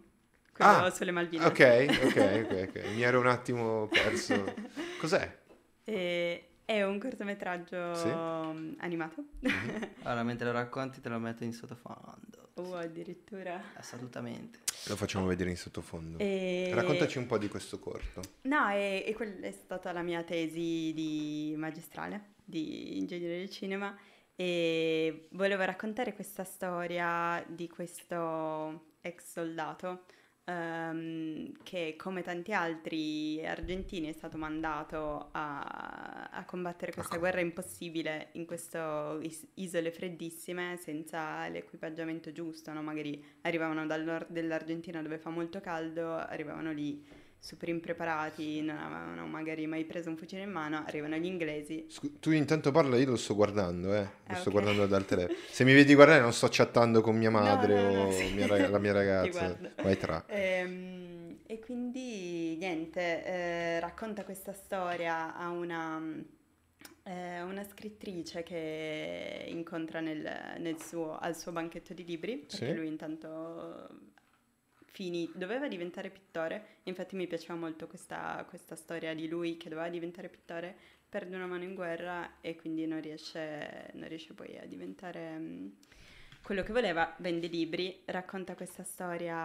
quello 0.53 0.71
Ah, 0.85 0.89
sulle 0.91 1.11
Malvine. 1.11 1.45
Ok, 1.45 1.87
ok, 2.03 2.45
ok, 2.45 2.67
ok. 2.69 2.85
Mi 2.95 3.01
ero 3.01 3.19
un 3.19 3.27
attimo 3.27 3.87
perso. 3.87 4.53
Cos'è? 4.99 5.37
E- 5.89 6.43
è 6.69 6.83
un 6.83 6.99
cortometraggio 6.99 7.95
Sì. 7.95 8.07
mm, 8.09 8.73
animato. 8.77 9.23
Allora, 10.03 10.21
mentre 10.23 10.45
lo 10.45 10.51
racconti 10.51 11.01
te 11.01 11.09
lo 11.09 11.17
metto 11.17 11.43
in 11.43 11.51
sottofondo. 11.51 12.51
o 12.55 12.75
addirittura. 12.75 13.59
Assolutamente. 13.73 14.59
Lo 14.87 14.95
facciamo 14.95 15.25
vedere 15.25 15.49
in 15.49 15.57
sottofondo. 15.57 16.19
E- 16.19 16.69
Raccontaci 16.71 17.17
un 17.17 17.25
po' 17.25 17.39
di 17.39 17.47
questo 17.47 17.79
corto. 17.79 18.21
No, 18.43 18.69
e, 18.69 19.03
e 19.07 19.13
quella 19.15 19.47
è 19.47 19.51
stata 19.51 19.91
la 19.91 20.03
mia 20.03 20.21
tesi 20.23 20.91
di 20.93 21.55
magistrale 21.57 22.33
di 22.45 22.97
ingegneria 22.99 23.37
del 23.37 23.49
cinema 23.49 23.97
e 24.35 25.27
volevo 25.31 25.63
raccontare 25.65 26.13
questa 26.13 26.43
storia 26.43 27.43
di 27.47 27.67
questo 27.67 28.93
ex 29.01 29.23
soldato 29.31 30.05
ehm, 30.49 31.51
che 31.63 31.95
come 31.97 32.21
tanti 32.21 32.53
altri 32.53 33.45
argentini 33.45 34.09
è 34.09 34.13
stato 34.13 34.37
mandato 34.37 35.29
a, 35.31 36.29
a 36.31 36.45
combattere 36.45 36.91
questa 36.91 37.13
Ecco. 37.13 37.21
guerra 37.21 37.41
impossibile 37.41 38.29
in 38.33 38.45
queste 38.45 38.79
isole 39.55 39.91
freddissime 39.91 40.77
senza 40.77 41.47
l'equipaggiamento 41.47 42.31
giusto, 42.31 42.73
no? 42.73 42.81
Magari 42.81 43.23
arrivavano 43.41 43.85
dal 43.85 44.03
nord 44.03 44.27
dell'Argentina 44.29 45.01
dove 45.01 45.19
fa 45.19 45.29
molto 45.29 45.61
caldo, 45.61 46.15
arrivavano 46.15 46.71
lì 46.71 47.27
super 47.41 47.69
impreparati, 47.69 48.61
non 48.61 48.77
avevano 48.77 49.25
magari 49.25 49.65
mai 49.65 49.85
preso 49.85 50.09
un 50.09 50.17
fucile 50.17 50.41
in 50.43 50.51
mano, 50.51 50.83
arrivano 50.85 51.15
gli 51.15 51.25
inglesi. 51.25 51.85
Scu- 51.87 52.19
tu 52.19 52.31
intanto 52.31 52.71
parla, 52.71 52.97
io 52.97 53.05
lo 53.11 53.15
sto 53.15 53.33
guardando, 53.35 53.93
eh. 53.93 54.01
Lo 54.01 54.09
Ah, 54.27 54.35
sto 54.35 54.49
ok. 54.49 54.53
guardando 54.55 54.85
dal 54.87 55.05
telefono. 55.05 55.37
Se 55.49 55.63
mi 55.63 55.73
vedi 55.73 55.93
guardare 55.95 56.19
non 56.21 56.33
sto 56.33 56.47
chattando 56.51 57.01
con 57.01 57.15
mia 57.17 57.31
madre 57.31 57.81
no, 57.81 57.91
no, 57.93 58.03
o 58.07 58.11
sì. 58.11 58.33
mia 58.33 58.45
raga- 58.47 58.69
la 58.69 58.79
mia 58.79 58.91
ragazza. 58.93 59.57
Vai 59.81 59.97
tra. 59.97 60.23
Ehm, 60.27 61.37
e 61.45 61.59
quindi 61.59 62.57
niente, 62.57 63.25
eh, 63.25 63.79
racconta 63.79 64.23
questa 64.23 64.53
storia 64.53 65.35
a 65.35 65.49
una, 65.49 66.01
È 67.01 67.41
una 67.41 67.63
scrittrice 67.63 68.43
che 68.43 69.45
incontra 69.47 69.99
nel- 69.99 70.55
nel 70.59 70.79
suo- 70.79 71.17
al 71.17 71.35
suo 71.35 71.51
banchetto 71.51 71.93
di 71.95 72.05
libri, 72.05 72.37
perché 72.37 72.67
Sì. 72.67 72.75
lui 72.75 72.85
intanto 72.87 73.89
fini- 74.99 75.31
doveva 75.33 75.69
diventare 75.69 76.09
pittore, 76.09 76.79
infatti 76.83 77.15
mi 77.15 77.25
piaceva 77.25 77.55
molto 77.55 77.87
questa, 77.87 78.45
questa 78.49 78.75
storia 78.75 79.13
di 79.15 79.29
lui 79.29 79.55
che 79.55 79.69
doveva 79.69 79.87
diventare 79.87 80.27
pittore, 80.27 80.75
perde 81.07 81.37
una 81.37 81.45
mano 81.47 81.63
in 81.63 81.73
guerra 81.73 82.41
e 82.41 82.57
quindi 82.57 82.85
non 82.85 82.99
riesce, 82.99 83.91
non 83.93 84.09
riesce 84.09 84.33
poi 84.33 84.57
a 84.57 84.65
diventare 84.65 85.37
mm, 85.39 85.67
quello 86.43 86.63
che 86.63 86.73
voleva, 86.73 87.15
vende 87.19 87.47
libri, 87.47 88.01
racconta 88.07 88.55
questa 88.55 88.83
storia 88.83 89.37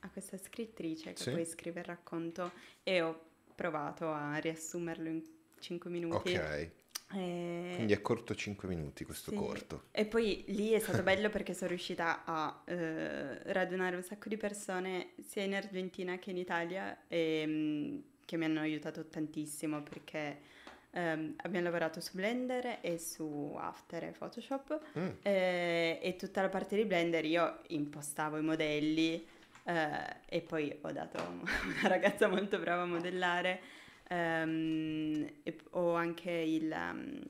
a 0.00 0.08
questa 0.12 0.38
scrittrice 0.38 1.14
che 1.14 1.22
Sì. 1.22 1.30
poi 1.32 1.44
scrive 1.44 1.80
il 1.80 1.86
racconto 1.86 2.52
e 2.84 3.02
ho 3.02 3.20
provato 3.56 4.12
a 4.12 4.36
riassumerlo 4.36 5.08
in 5.08 5.20
5 5.58 5.90
minuti. 5.90 6.32
Ok, 6.32 6.70
E- 7.12 7.72
quindi 7.74 7.92
è 7.94 8.02
corto 8.02 8.34
5 8.34 8.68
minuti 8.68 9.04
questo 9.04 9.30
sì. 9.30 9.36
corto. 9.36 9.84
E 9.92 10.04
poi 10.04 10.44
lì 10.48 10.70
è 10.70 10.78
stato 10.78 11.02
bello 11.04 11.30
perché 11.30 11.54
sono 11.54 11.70
riuscita 11.70 12.24
a 12.24 12.62
eh, 12.66 13.52
radunare 13.52 13.96
un 13.96 14.02
sacco 14.02 14.28
di 14.28 14.36
persone 14.36 15.12
sia 15.24 15.42
in 15.42 15.54
Argentina 15.54 16.18
che 16.18 16.30
in 16.30 16.36
Italia 16.36 17.04
e, 17.08 17.46
mh, 17.46 18.02
che 18.24 18.36
mi 18.36 18.44
hanno 18.44 18.60
aiutato 18.60 19.06
tantissimo 19.08 19.82
perché 19.82 20.38
ehm, 20.90 21.34
abbiamo 21.38 21.64
lavorato 21.64 22.00
su 22.00 22.10
Blender 22.14 22.78
e 22.82 22.98
su 22.98 23.54
After 23.58 24.04
e 24.04 24.10
Photoshop 24.10 24.80
Mm, 24.98 25.08
eh, 25.22 25.98
e 26.02 26.16
tutta 26.16 26.42
la 26.42 26.48
parte 26.48 26.76
di 26.76 26.84
Blender 26.84 27.24
io 27.24 27.60
impostavo 27.68 28.36
i 28.38 28.42
modelli 28.42 29.26
eh, 29.64 30.16
e 30.26 30.40
poi 30.42 30.76
ho 30.80 30.92
dato 30.92 31.18
a 31.18 31.26
una 31.28 31.88
ragazza 31.88 32.28
molto 32.28 32.58
brava 32.58 32.82
a 32.82 32.86
modellare 32.86 33.60
ehm, 34.08 35.26
e 35.42 35.58
ho 35.70 35.94
anche 35.94 36.30
il, 36.30 36.70
um, 36.72 37.20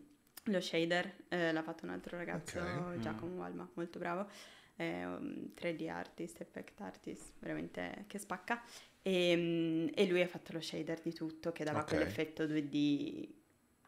lo 0.44 0.60
shader, 0.60 1.24
eh, 1.28 1.52
l'ha 1.52 1.62
fatto 1.62 1.84
un 1.84 1.90
altro 1.90 2.16
ragazzo, 2.16 2.60
Ok. 2.60 2.98
Giacomo 2.98 3.36
Valma, 3.36 3.68
molto 3.74 3.98
bravo, 3.98 4.28
un 4.76 5.50
3D 5.54 5.88
artist, 5.88 6.40
effect 6.40 6.80
artist, 6.80 7.34
veramente 7.40 8.04
che 8.06 8.18
spacca 8.18 8.62
e, 9.02 9.34
mm, 9.36 9.88
e 9.94 10.06
lui 10.06 10.22
ha 10.22 10.28
fatto 10.28 10.52
lo 10.52 10.60
shader 10.60 11.00
di 11.00 11.12
tutto 11.12 11.52
che 11.52 11.64
dava 11.64 11.80
Ok. 11.80 11.84
quell'effetto 11.84 12.46
2D 12.46 13.28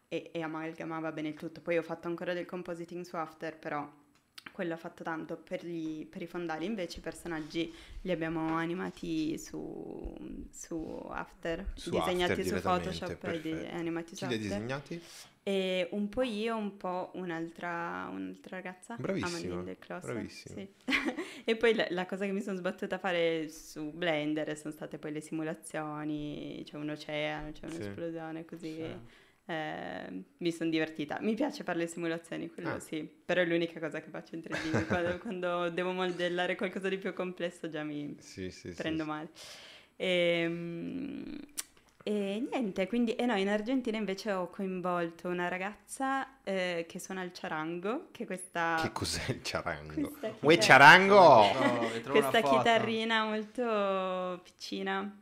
e, 0.09 0.31
e 0.33 0.43
amalgamava 0.43 1.13
bene 1.13 1.29
il 1.29 1.35
tutto. 1.35 1.61
Poi 1.61 1.79
ho 1.79 1.83
fatto 1.83 2.09
ancora 2.09 2.33
del 2.33 2.47
compositing 2.47 3.05
su 3.05 3.17
After, 3.17 3.57
però 3.59 3.89
quello 4.53 4.75
ha 4.75 4.77
fatto 4.77 5.03
tanto 5.03 5.37
per, 5.37 5.65
gli- 5.65 6.07
per 6.07 6.23
i 6.23 6.27
fondali. 6.27 6.65
Invece 6.67 6.99
i 6.99 7.03
personaggi 7.03 7.73
li 8.03 8.11
abbiamo 8.11 8.55
animati 8.57 9.39
su, 9.39 10.15
su 10.51 11.07
After, 11.11 11.67
Su 11.75 11.91
disegnati 11.91 12.33
After 12.41 12.47
su 12.47 12.61
Photoshop 12.61 13.25
e 13.25 13.41
di- 13.41 13.53
animati 13.71 14.17
su 14.17 14.27
Chi 14.27 14.29
li 14.29 14.35
ha 14.35 14.37
After. 14.37 14.39
disegnati? 14.59 15.03
E 15.43 15.89
un 15.93 16.09
po' 16.11 16.21
io, 16.23 16.55
un 16.57 16.77
po' 16.77 17.11
un'altra, 17.15 18.09
un'altra 18.13 18.57
ragazza. 18.57 18.97
Bravissima, 18.97 19.63
Del 19.63 19.79
Clos, 19.79 20.05
bravissima. 20.05 20.55
sì. 20.55 20.69
e 21.45 21.57
poi 21.57 21.75
la, 21.75 21.87
la 21.91 22.05
cosa 22.07 22.27
che 22.27 22.33
mi 22.33 22.43
sono 22.43 22.59
sbattuta 22.59 22.97
a 22.97 22.99
fare 22.99 23.49
su 23.49 23.91
Blender 23.93 24.55
sono 24.59 24.73
state 24.73 24.99
poi 24.99 25.13
le 25.13 25.21
simulazioni, 25.23 26.63
c'è 26.67 26.77
un 26.77 26.91
oceano, 26.91 27.53
c'è 27.53 27.69
Sì. 27.71 27.77
un'esplosione, 27.77 28.45
così. 28.45 28.75
Sì. 28.75 28.97
Eh, 29.51 30.23
mi 30.39 30.53
sono 30.53 30.71
divertita. 30.71 31.19
Mi 31.21 31.35
piace 31.35 31.65
fare 31.65 31.79
le 31.79 31.87
simulazioni, 31.89 32.49
quello 32.51 32.69
Ah. 32.75 32.79
sì, 32.81 33.03
però 33.03 33.41
è 33.41 33.45
l'unica 33.45 33.81
cosa 33.81 34.01
che 34.01 34.09
faccio 34.09 34.37
in 34.37 34.43
3D. 34.43 34.87
quando, 34.87 35.19
quando 35.19 35.71
devo 35.71 35.91
modellare 35.91 36.55
qualcosa 36.55 36.89
di 36.89 36.99
più 36.99 37.13
complesso 37.13 37.69
già 37.69 37.83
mi 37.83 38.15
Sì, 38.21 38.51
sì, 38.51 38.73
prendo 38.73 39.03
sì. 39.03 39.09
male. 39.09 39.29
Ehm, 39.97 41.39
E, 42.03 42.47
niente, 42.51 42.87
quindi 42.89 43.15
e 43.15 43.27
no, 43.27 43.37
in 43.37 43.49
Argentina 43.49 43.99
invece 43.99 44.33
ho 44.33 44.49
coinvolto 44.49 45.29
una 45.29 45.49
ragazza 45.49 46.41
eh, 46.45 46.87
che 46.89 46.99
suona 46.99 47.23
il 47.23 47.31
charango, 47.35 48.09
che 48.11 48.25
questa, 48.25 48.77
Che 48.83 48.91
cos'è 48.93 49.31
il 49.33 49.43
ciarango? 49.43 50.09
questa 50.09 50.29
Uè 50.41 50.55
chitar- 50.59 50.63
ciarango! 50.63 51.15
No, 51.53 51.89
vi 51.93 52.01
trovo 52.01 52.19
una 52.21 52.31
questa 52.31 52.41
chitarrina 52.49 53.25
molto 53.25 54.41
piccina. 54.43 55.19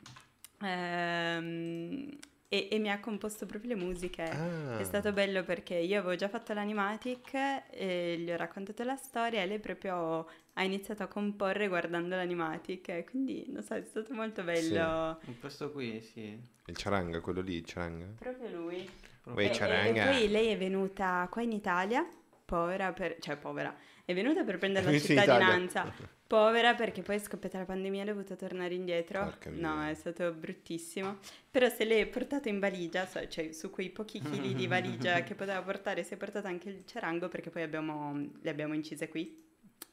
Ehm, 0.62 2.16
e, 2.48 2.68
e 2.70 2.78
mi 2.78 2.90
ha 2.90 2.98
composto 2.98 3.46
proprio 3.46 3.74
le 3.74 3.82
musiche. 3.82 4.22
Ah. 4.22 4.78
È 4.78 4.84
stato 4.84 5.12
bello 5.12 5.42
perché 5.42 5.74
io 5.74 5.98
avevo 5.98 6.14
già 6.16 6.28
fatto 6.28 6.54
l'animatic 6.54 7.34
e 7.70 8.16
gli 8.18 8.30
ho 8.30 8.36
raccontato 8.36 8.82
la 8.84 8.96
storia 8.96 9.42
e 9.42 9.46
lei 9.46 9.58
proprio 9.58 10.26
ha 10.54 10.64
iniziato 10.64 11.02
a 11.02 11.06
comporre 11.06 11.68
guardando 11.68 12.16
l'animatic 12.16 13.04
quindi 13.04 13.44
non 13.48 13.62
so, 13.62 13.74
è 13.74 13.82
stato 13.84 14.12
molto 14.14 14.42
bello. 14.42 15.20
Questo 15.40 15.70
qui, 15.70 16.00
sì. 16.00 16.40
Il 16.66 16.76
ciaranga, 16.76 17.20
quello 17.20 17.40
lì, 17.40 17.54
il 17.56 17.64
ciaranga? 17.64 18.06
Proprio 18.18 18.48
lui. 18.50 18.88
Uè 19.24 19.44
E- 19.44 19.46
e, 19.46 19.88
e 19.94 20.04
poi 20.04 20.28
lei 20.28 20.48
è 20.48 20.56
venuta 20.56 21.26
qua 21.30 21.42
in 21.42 21.52
Italia, 21.52 22.06
povera 22.44 22.92
per... 22.92 23.16
cioè 23.20 23.36
povera, 23.36 23.74
è 24.08 24.14
venuta 24.14 24.42
per 24.42 24.56
prendere 24.56 24.90
la 24.90 24.98
cittadinanza. 24.98 25.92
Povera 26.26 26.74
perché 26.74 27.02
poi 27.02 27.16
è 27.16 27.18
scoppiata 27.18 27.58
la 27.58 27.66
pandemia 27.66 28.00
e 28.00 28.04
è 28.04 28.06
dovuta 28.06 28.36
tornare 28.36 28.72
indietro. 28.72 29.22
Porca 29.22 29.50
No, 29.50 29.86
è 29.86 29.92
stato 29.92 30.32
bruttissimo. 30.32 31.18
Però 31.50 31.68
se 31.68 31.84
lei 31.84 32.00
è 32.00 32.06
portata 32.06 32.48
in 32.48 32.58
valigia, 32.58 33.06
cioè 33.28 33.52
su 33.52 33.68
quei 33.68 33.90
pochi 33.90 34.22
chili 34.22 34.54
di 34.54 34.66
valigia 34.66 35.20
che 35.24 35.34
poteva 35.34 35.60
portare, 35.60 36.04
si 36.04 36.14
è 36.14 36.16
portata 36.16 36.48
anche 36.48 36.70
il 36.70 36.86
ciarango 36.86 37.28
perché 37.28 37.50
poi 37.50 37.60
abbiamo, 37.60 38.30
le 38.40 38.48
abbiamo 38.48 38.72
incise 38.72 39.08
qui. 39.08 39.44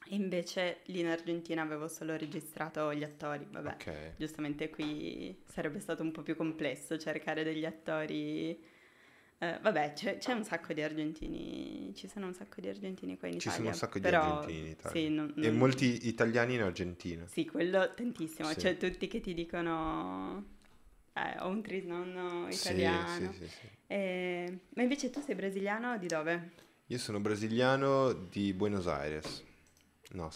E 0.08 0.16
invece 0.16 0.78
lì 0.86 1.02
in 1.02 1.08
Argentina 1.08 1.62
avevo 1.62 1.90
solo 1.90 2.16
registrato 2.16 2.94
gli 2.94 3.04
attori, 3.04 3.46
vabbè. 3.52 3.74
Ok. 3.74 4.12
Giustamente 4.16 4.70
qui 4.70 5.38
sarebbe 5.46 5.82
stato 5.82 6.04
un 6.04 6.14
po' 6.14 6.22
più 6.22 6.38
complesso 6.38 6.98
cercare 6.98 7.44
degli 7.44 7.66
attori. 7.66 8.58
Eh, 9.38 9.60
vabbè, 9.62 9.94
c'è, 9.94 10.18
c'è 10.18 10.32
un 10.32 10.44
sacco 10.46 10.72
di 10.74 10.82
argentini, 10.82 11.94
ci 11.96 12.08
sono 12.08 12.26
un 12.28 12.34
sacco 12.34 12.62
di 12.62 12.70
argentini 12.70 13.18
qua 13.18 13.28
in 13.28 13.38
Ci 13.40 13.48
Italia. 13.48 13.58
sono 13.58 13.70
un 13.70 13.76
sacco 13.76 13.96
di 14.00 14.02
però, 14.02 14.22
argentini 14.40 14.60
in 14.60 14.68
Italia. 14.72 15.02
Sì, 15.02 15.10
non- 15.10 15.34
E 15.38 15.48
non- 15.50 15.58
molti 15.58 16.08
italiani 16.08 16.54
in 16.56 16.62
Argentina. 16.62 17.28
Sì, 17.28 17.46
quello 17.46 17.94
tantissimo. 17.94 18.48
Sì. 18.50 18.56
C'è 18.56 18.78
tutti 18.78 19.08
che 19.08 19.20
ti 19.20 19.34
dicono... 19.34 20.54
Eh, 21.14 21.38
ho 21.40 21.48
un 21.48 21.62
trisnonno 21.62 22.48
italiano. 22.50 23.32
sì, 23.34 23.40
sì, 23.40 23.48
sì. 23.48 23.68
Eh, 23.88 24.60
ma 24.76 24.82
invece 24.82 25.10
tu 25.10 25.22
sei 25.22 25.36
brasiliano 25.36 25.98
di 25.98 26.08
dove? 26.08 26.52
Io 26.88 26.98
sono 26.98 27.20
brasiliano 27.20 28.12
di 28.14 28.54
Buenos 28.54 28.88
Aires. 28.88 29.44
No, 30.12 30.30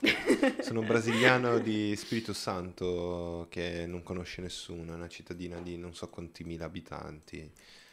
sono 0.62 0.82
brasiliano 0.82 1.60
di 1.60 1.96
Spirito 1.96 2.34
Santo 2.34 3.48
che 3.50 3.86
non 3.86 4.04
conosce 4.04 4.42
nessuno, 4.42 4.92
è 4.92 4.96
una 4.96 5.08
cittadina 5.08 5.62
di 5.62 5.78
non 5.78 5.94
so 5.94 6.10
quanti 6.10 6.44
mila 6.44 6.66
abitanti 6.66 7.50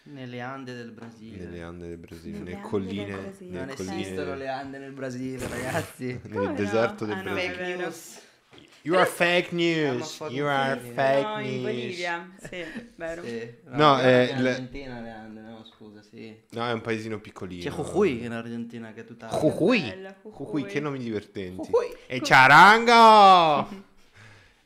Nelle 0.09 0.41
Ande 0.41 0.75
del 0.75 0.93
Brasile. 0.93 1.45
nelle 1.45 1.63
Ande 1.63 1.89
del 1.89 1.97
Brasile, 1.99 2.39
Nelle 2.39 2.51
nelle 2.53 2.63
colline, 2.63 3.05
del 3.07 3.21
Brasile. 3.23 3.51
nelle 3.51 3.65
Non 3.67 3.75
colline- 3.75 4.01
esistono 4.03 4.35
le 4.37 4.49
Ande 4.49 4.79
nel 4.79 4.93
Brasile, 4.93 5.49
ragazzi. 5.49 6.05
nel 6.07 6.33
Come 6.33 6.47
no? 6.47 6.53
deserto 6.55 7.05
del 7.05 7.15
Ah, 7.15 7.23
no, 7.23 7.33
Brasile. 7.33 7.53
è 7.53 7.57
vero. 7.57 7.79
news. 7.81 8.21
You 8.83 8.97
are 8.97 9.07
fake 9.07 9.49
news. 9.53 10.21
You 10.29 10.47
are 10.47 10.79
fake 10.81 11.23
no, 11.27 11.39
in 11.41 11.51
news. 11.51 11.63
Bolivia. 11.63 12.31
Sì, 12.39 12.65
vero. 12.95 13.25
Sì. 13.25 13.55
No, 13.65 14.01
eh, 14.01 14.27
in 14.27 14.43
le- 14.43 14.51
Argentina 14.51 15.01
le 15.01 15.11
Ande, 15.11 15.41
no, 15.41 15.65
scusa, 15.65 16.03
sì. 16.03 16.41
No, 16.51 16.69
è 16.69 16.73
un 16.73 16.81
paesino 16.83 17.19
piccolino. 17.19 17.63
C'è 17.65 17.71
Jujuy 17.77 18.25
in 18.25 18.31
Argentina 18.31 18.93
che 18.93 19.01
è 19.01 19.05
tutta... 19.05 19.27
Jujuy. 19.29 19.93
Jujuy, 20.23 20.65
che 20.67 20.79
nomi 20.79 20.99
divertenti. 21.01 21.69
Jujuy. 21.69 21.97
E 22.07 22.21
Charango! 22.23 23.85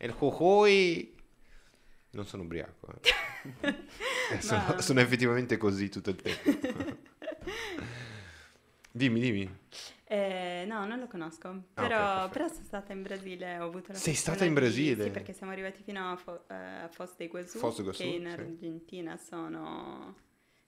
E 0.03 0.07
il 0.07 0.15
Jujuy! 0.19 1.10
Non 2.13 2.27
sono 2.27 2.43
ubriaco. 2.45 2.89
eh. 2.93 3.09
Eh, 4.31 4.41
sono, 4.43 4.81
sono 4.81 5.01
effettivamente 5.01 5.57
così 5.57 5.89
tutto 5.89 6.11
il 6.11 6.17
tempo. 6.17 6.69
dimmi, 8.93 9.19
dimmi. 9.21 9.59
Eh, 10.05 10.65
no, 10.69 10.87
non 10.87 10.99
lo 11.01 11.07
conosco, 11.09 11.49
Ah, 11.49 11.55
ok, 11.57 11.75
però, 11.75 12.29
però 12.29 12.49
sono 12.49 12.65
stata 12.65 12.93
in 12.93 13.03
Brasile, 13.03 13.59
ho 13.59 13.65
avuto 13.65 13.93
la 13.93 13.99
Sei 13.99 14.15
stata 14.15 14.45
in 14.45 14.53
di- 14.55 14.61
Brasile? 14.61 15.05
Sì, 15.05 15.11
perché 15.11 15.33
siamo 15.33 15.51
arrivati 15.53 15.83
fino 15.83 16.11
a, 16.13 16.17
Fo- 16.17 16.49
eh, 16.49 16.55
a 16.55 16.89
Foz 16.89 17.17
de 17.17 17.25
Iguazú, 17.25 17.59
Foz 17.59 17.75
de 17.77 17.81
Iguazú, 17.83 18.03
che 18.03 18.09
in 18.09 18.23
sì. 18.25 18.29
Argentina 18.41 19.17
sono 19.17 20.17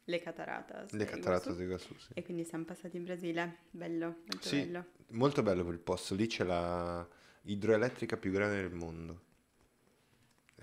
le 0.04 0.20
cataratas. 0.20 0.90
Le 0.92 1.04
cataratas 1.04 1.56
di 1.56 1.62
Iguazú, 1.64 1.94
sì. 1.98 2.08
E 2.14 2.22
quindi 2.24 2.44
siamo 2.44 2.64
passati 2.64 2.96
in 2.96 3.04
Brasile, 3.04 3.58
bello, 3.70 4.06
molto 4.26 4.48
Sì. 4.48 4.60
bello. 4.60 4.86
Molto 5.10 5.42
bello 5.42 5.64
quel 5.64 5.78
posto. 5.78 6.14
Lì 6.14 6.26
c'è 6.26 6.42
la 6.44 7.06
idroelettrica 7.42 8.16
più 8.16 8.30
grande 8.32 8.56
del 8.62 8.72
mondo. 8.72 9.20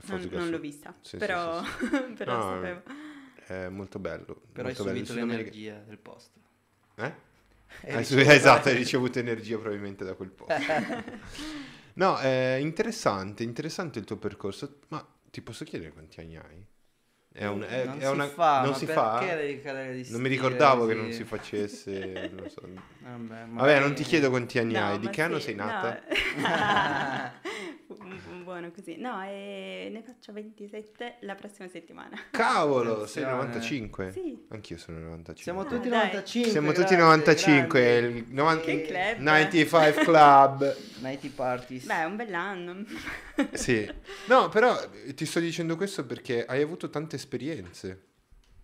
Non, 0.10 0.30
non 0.32 0.50
l'ho 0.50 0.60
vista, 0.60 0.96
Sì, 1.02 1.10
sì, 1.12 1.18
però, 1.18 1.64
sì, 1.64 1.70
però 2.18 2.36
No, 2.38 2.42
sapevo. 2.56 2.84
È 3.46 3.68
molto 3.70 4.00
bello. 4.00 4.42
Però 4.52 4.68
hai 4.68 4.76
molto 4.76 4.84
bello. 4.84 5.00
Il 5.00 5.06
subito 5.08 5.14
Sud 5.14 5.22
America- 5.22 5.50
l'energia 5.52 5.84
del 5.88 5.98
posto. 5.98 6.40
Eh? 6.96 7.02
Hai 7.04 7.92
Hai 7.92 7.98
ricevuto- 7.98 8.32
esatto, 8.32 8.70
hai 8.70 8.76
ricevuto 8.76 9.20
energia 9.20 9.58
probabilmente 9.58 10.04
da 10.04 10.14
quel 10.16 10.30
posto. 10.30 10.54
No, 11.94 12.18
è 12.18 12.56
interessante, 12.62 13.44
interessante 13.44 14.00
il 14.00 14.06
tuo 14.06 14.16
percorso, 14.16 14.80
ma 14.90 15.06
ti 15.30 15.42
posso 15.42 15.66
chiedere 15.66 15.92
quanti 15.92 16.22
anni 16.22 16.38
hai? 16.38 16.66
È, 17.32 17.46
un- 17.46 17.62
è- 17.62 17.86
non 17.86 17.98
è 18.00 18.06
si 18.06 18.12
una- 18.12 18.28
fa, 18.28 18.62
non 18.62 18.70
ma 18.72 18.76
si 18.76 18.86
fa? 18.86 19.20
devi 19.24 19.62
cadere 19.62 19.94
di 19.96 20.06
Non 20.12 20.20
mi 20.20 20.28
ricordavo 20.30 20.86
che 20.88 20.94
così? 20.94 21.06
non 21.06 21.14
si 21.14 21.24
facesse, 21.24 22.32
non 22.36 22.50
so. 22.50 22.62
Vabbè, 23.02 23.46
Vabbè, 23.50 23.80
non 23.80 23.94
ti 23.94 24.04
chiedo 24.04 24.30
quanti 24.30 24.58
anni 24.60 24.74
No, 24.74 24.86
hai, 24.86 25.00
di 25.00 25.10
che 25.10 25.22
anno 25.22 25.38
sì, 25.38 25.46
sei 25.46 25.56
no. 25.56 25.66
nata? 25.66 26.02
bu- 27.88 27.98
buono 28.44 28.72
così. 28.72 28.98
No, 28.98 29.22
e 29.24 29.90
ne 29.92 30.02
faccio 30.02 30.32
27 30.34 31.18
la 31.22 31.36
prossima 31.36 31.68
settimana. 31.68 32.18
Cavolo, 32.32 33.06
sei 33.06 33.24
Attenzione. 33.24 33.32
95? 33.32 34.12
Sì. 34.12 34.46
Anch'io 34.50 34.78
sono 34.78 35.00
95. 35.00 35.42
Siamo 35.44 35.62
Ah, 35.62 35.66
tutti 35.66 35.88
dai. 35.90 36.00
95. 36.08 36.52
Siamo 36.52 36.68
tutti 36.72 36.96
grazie, 36.96 36.98
95, 36.98 37.82
grandi. 38.02 38.18
il 38.18 38.34
90 38.34 38.66
Che 38.66 38.82
club. 38.82 39.18
95 39.20 40.04
Club. 40.04 40.76
90 41.00 41.28
parties. 41.36 41.86
Beh, 41.86 41.94
è 42.02 42.04
un 42.06 42.16
bell'anno. 42.16 42.84
Sì. 43.54 43.90
No, 44.28 44.50
però 44.50 44.78
ti 45.16 45.26
sto 45.26 45.40
dicendo 45.40 45.76
questo 45.78 46.06
perché 46.06 46.44
hai 46.46 46.62
avuto 46.62 46.90
tante 46.90 47.18
esperienze 47.20 48.08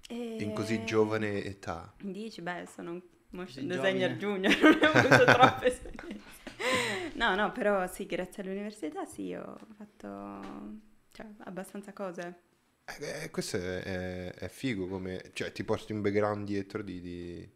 in 0.10 0.52
così 0.54 0.76
E- 0.76 0.84
giovane 0.84 1.44
età. 1.44 1.94
Dici, 2.02 2.42
beh, 2.42 2.68
sono 2.74 2.92
un 2.92 3.02
motion 3.30 3.68
designer 3.68 4.18
giovane. 4.18 4.48
junior, 4.50 4.60
non 4.82 4.96
ho 4.96 4.98
avuto 5.00 5.24
troppe 5.32 5.66
esperienze. 5.68 6.24
No, 7.16 7.36
no, 7.36 7.52
però 7.52 7.88
sì, 7.88 8.06
grazie 8.06 8.44
all'università 8.44 9.06
sì, 9.06 9.34
ho 9.34 9.58
fatto 9.78 10.80
cioè, 11.12 11.26
abbastanza 11.46 11.94
cose. 11.94 12.40
Eh, 12.86 13.24
eh, 13.24 13.30
questo 13.32 13.58
è, 13.58 13.82
è- 13.84 14.34
è 14.34 14.48
figo 14.50 14.88
come... 14.88 15.32
Cioè, 15.34 15.52
ti 15.52 15.64
porti 15.64 15.92
un 15.92 16.02
background 16.02 16.46
dietro 16.46 16.82
di, 16.84 17.02
di- 17.02 17.50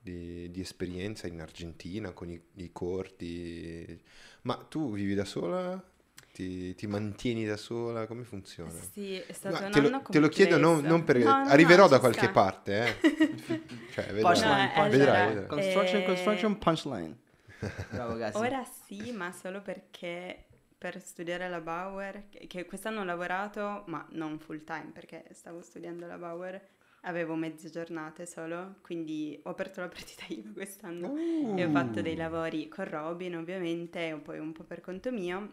di- 0.00 0.50
di 0.50 0.60
esperienza 0.60 1.26
in 1.26 1.40
Argentina 1.40 2.12
con 2.12 2.30
i, 2.30 2.40
i 2.54 2.72
corti. 2.72 4.00
Ma 4.42 4.54
tu 4.56 4.92
vivi 4.92 5.14
da 5.14 5.24
sola? 5.24 5.91
Ti, 6.32 6.74
ti 6.74 6.86
mantieni 6.86 7.44
da 7.44 7.58
sola? 7.58 8.06
Come 8.06 8.24
funziona? 8.24 8.70
Sì, 8.70 9.16
è 9.16 9.32
stato 9.34 9.60
Ma 9.60 9.66
un 9.66 9.70
te, 9.72 9.80
lo, 9.80 10.00
te 10.00 10.18
lo 10.18 10.28
chiedo 10.28 10.56
non, 10.56 10.80
non 10.82 11.04
per... 11.04 11.18
No, 11.18 11.24
no, 11.24 11.44
no, 11.44 11.50
arriverò 11.50 11.88
da 11.88 11.98
qualche 12.00 12.20
sta. 12.20 12.30
parte, 12.30 12.86
eh. 12.86 12.96
cioè, 13.92 14.06
vedrai. 14.06 14.22
Punchline, 14.22 14.64
No, 14.64 14.72
punchline. 14.72 14.88
vedrai, 14.88 15.20
allora, 15.20 15.28
vedrai. 15.28 15.46
Construction, 15.46 16.00
eh, 16.00 16.04
construction, 16.06 16.58
punchline. 16.58 17.18
Bravo 17.90 18.12
ragazzi. 18.12 18.36
Ora 18.38 18.64
sì, 18.64 19.12
ma 19.12 19.30
solo 19.32 19.60
perché 19.60 20.44
per 20.78 21.00
studiare 21.02 21.44
alla 21.44 21.60
Bauer, 21.60 22.28
che 22.48 22.64
quest'anno 22.64 23.00
ho 23.00 23.04
lavorato, 23.04 23.84
ma 23.88 24.04
non 24.12 24.38
full 24.38 24.64
time 24.64 24.90
perché 24.92 25.24
stavo 25.32 25.60
studiando 25.60 26.06
alla 26.06 26.16
Bauer, 26.16 26.60
avevo 27.02 27.34
mezze 27.34 27.68
giornate 27.68 28.24
solo, 28.26 28.76
quindi 28.80 29.38
ho 29.44 29.50
aperto 29.50 29.80
la 29.80 29.88
partita 29.88 30.24
IVA 30.28 30.52
quest'anno 30.54 31.14
e 31.56 31.64
ho 31.64 31.70
fatto 31.70 31.98
Uh. 31.98 32.02
dei 32.02 32.16
lavori 32.16 32.68
con 32.68 32.88
Robin 32.88 33.36
ovviamente, 33.36 34.08
e 34.08 34.14
poi 34.16 34.38
un 34.38 34.52
po' 34.52 34.64
per 34.64 34.80
conto 34.80 35.12
mio, 35.12 35.52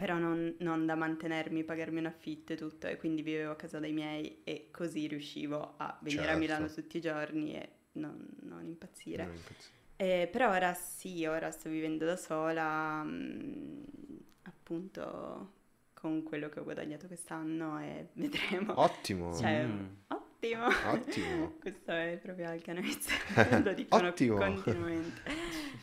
però 0.00 0.16
non, 0.16 0.54
non 0.60 0.86
da 0.86 0.94
mantenermi, 0.94 1.62
pagarmi 1.62 1.98
un 1.98 2.06
affitto 2.06 2.54
e 2.54 2.56
tutto, 2.56 2.86
e 2.86 2.96
quindi 2.96 3.20
vivevo 3.20 3.50
a 3.52 3.56
casa 3.56 3.78
dei 3.80 3.92
miei 3.92 4.40
e 4.44 4.68
così 4.70 5.06
riuscivo 5.06 5.74
a 5.76 5.98
venire 6.00 6.22
a 6.22 6.24
Certo. 6.28 6.38
Milano 6.38 6.68
tutti 6.72 6.96
i 6.96 7.00
giorni 7.02 7.54
e 7.54 7.68
non, 7.92 8.26
non 8.44 8.64
impazzire. 8.64 9.24
Non 9.26 9.34
impazzire. 9.34 9.74
Eh, 9.96 10.26
però 10.32 10.52
ora 10.52 10.72
sì, 10.72 11.26
ora 11.26 11.50
sto 11.50 11.68
vivendo 11.68 12.06
da 12.06 12.16
sola, 12.16 13.02
mm, 13.04 13.82
appunto 14.44 15.52
con 15.92 16.22
quello 16.22 16.48
che 16.48 16.60
ho 16.60 16.64
guadagnato 16.64 17.06
quest'anno 17.06 17.78
e 17.80 18.08
vedremo. 18.14 18.80
Ottimo, 18.80 19.36
Cioè, 19.36 19.66
Mm. 19.66 19.86
ottimo. 20.08 20.19
Ottimo. 20.92 21.56
Questo 21.60 21.90
è 21.92 22.18
proprio 22.22 22.48
Alcanese, 22.48 23.10
lo 23.62 23.72
dicono 23.72 24.08
Ottimo. 24.08 24.36
continuamente. 24.36 25.22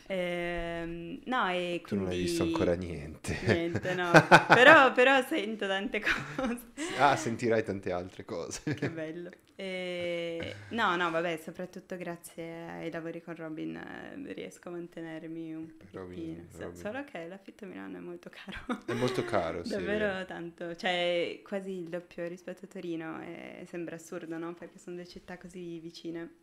Ehm, 0.06 1.20
no, 1.24 1.48
e 1.50 1.82
Tu 1.86 1.94
non 1.94 2.04
hai 2.06 2.10
quindi... 2.10 2.24
visto 2.30 2.42
ancora 2.42 2.74
niente. 2.74 3.38
Niente, 3.46 3.94
no. 3.94 4.10
però, 4.48 4.92
però 4.92 5.22
sento 5.26 5.66
tante 5.66 6.00
cose. 6.36 6.58
Ah, 6.98 7.16
sentirai 7.16 7.62
tante 7.62 7.92
altre 7.92 8.24
cose. 8.24 8.74
Che 8.74 8.90
bello. 8.90 9.30
E- 9.60 10.54
No, 10.68 10.94
no, 10.94 11.10
vabbè, 11.10 11.36
soprattutto 11.42 11.96
grazie 11.96 12.68
ai 12.68 12.90
lavori 12.92 13.20
con 13.20 13.34
Robin 13.34 13.74
eh, 13.74 14.32
riesco 14.32 14.68
a 14.68 14.72
mantenermi 14.72 15.52
un 15.52 15.72
Robin- 15.90 16.14
pochino. 16.14 16.44
So- 16.50 16.62
Robin. 16.62 16.76
Solo 16.80 17.04
che 17.04 17.26
l'affitto 17.26 17.64
a 17.64 17.68
Milano 17.68 17.96
è 17.96 18.00
molto 18.00 18.30
caro. 18.30 18.84
È 18.86 18.92
molto 18.92 19.24
caro, 19.24 19.64
sì. 19.64 19.70
Davvero 19.70 20.24
tanto, 20.26 20.76
cioè 20.76 21.40
quasi 21.42 21.72
il 21.72 21.88
doppio 21.88 22.28
rispetto 22.28 22.66
a 22.66 22.68
Torino 22.68 23.20
e 23.20 23.64
sembra 23.68 23.96
assurdo, 23.96 24.38
no? 24.38 24.54
Perché 24.54 24.78
sono 24.78 24.94
due 24.94 25.06
città 25.08 25.36
così 25.38 25.80
vicine. 25.80 26.34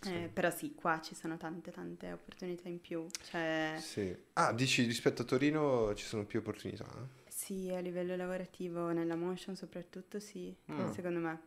Sì. 0.00 0.14
Eh, 0.24 0.30
però 0.32 0.50
sì, 0.50 0.74
qua 0.74 1.00
ci 1.00 1.14
sono 1.14 1.36
tante 1.36 1.70
tante 1.70 2.10
opportunità 2.12 2.68
in 2.68 2.80
più. 2.80 3.06
Cioè, 3.30 3.76
Sì. 3.78 4.16
Ah, 4.32 4.52
dici 4.52 4.82
rispetto 4.84 5.22
a 5.22 5.24
Torino 5.24 5.94
ci 5.94 6.04
sono 6.04 6.24
più 6.24 6.40
opportunità? 6.40 6.86
sì, 7.28 7.70
a 7.72 7.78
livello 7.78 8.16
lavorativo, 8.16 8.90
nella 8.90 9.14
motion 9.14 9.54
soprattutto, 9.54 10.18
sì, 10.18 10.52
Mm. 10.72 10.88
secondo 10.90 11.20
me. 11.20 11.40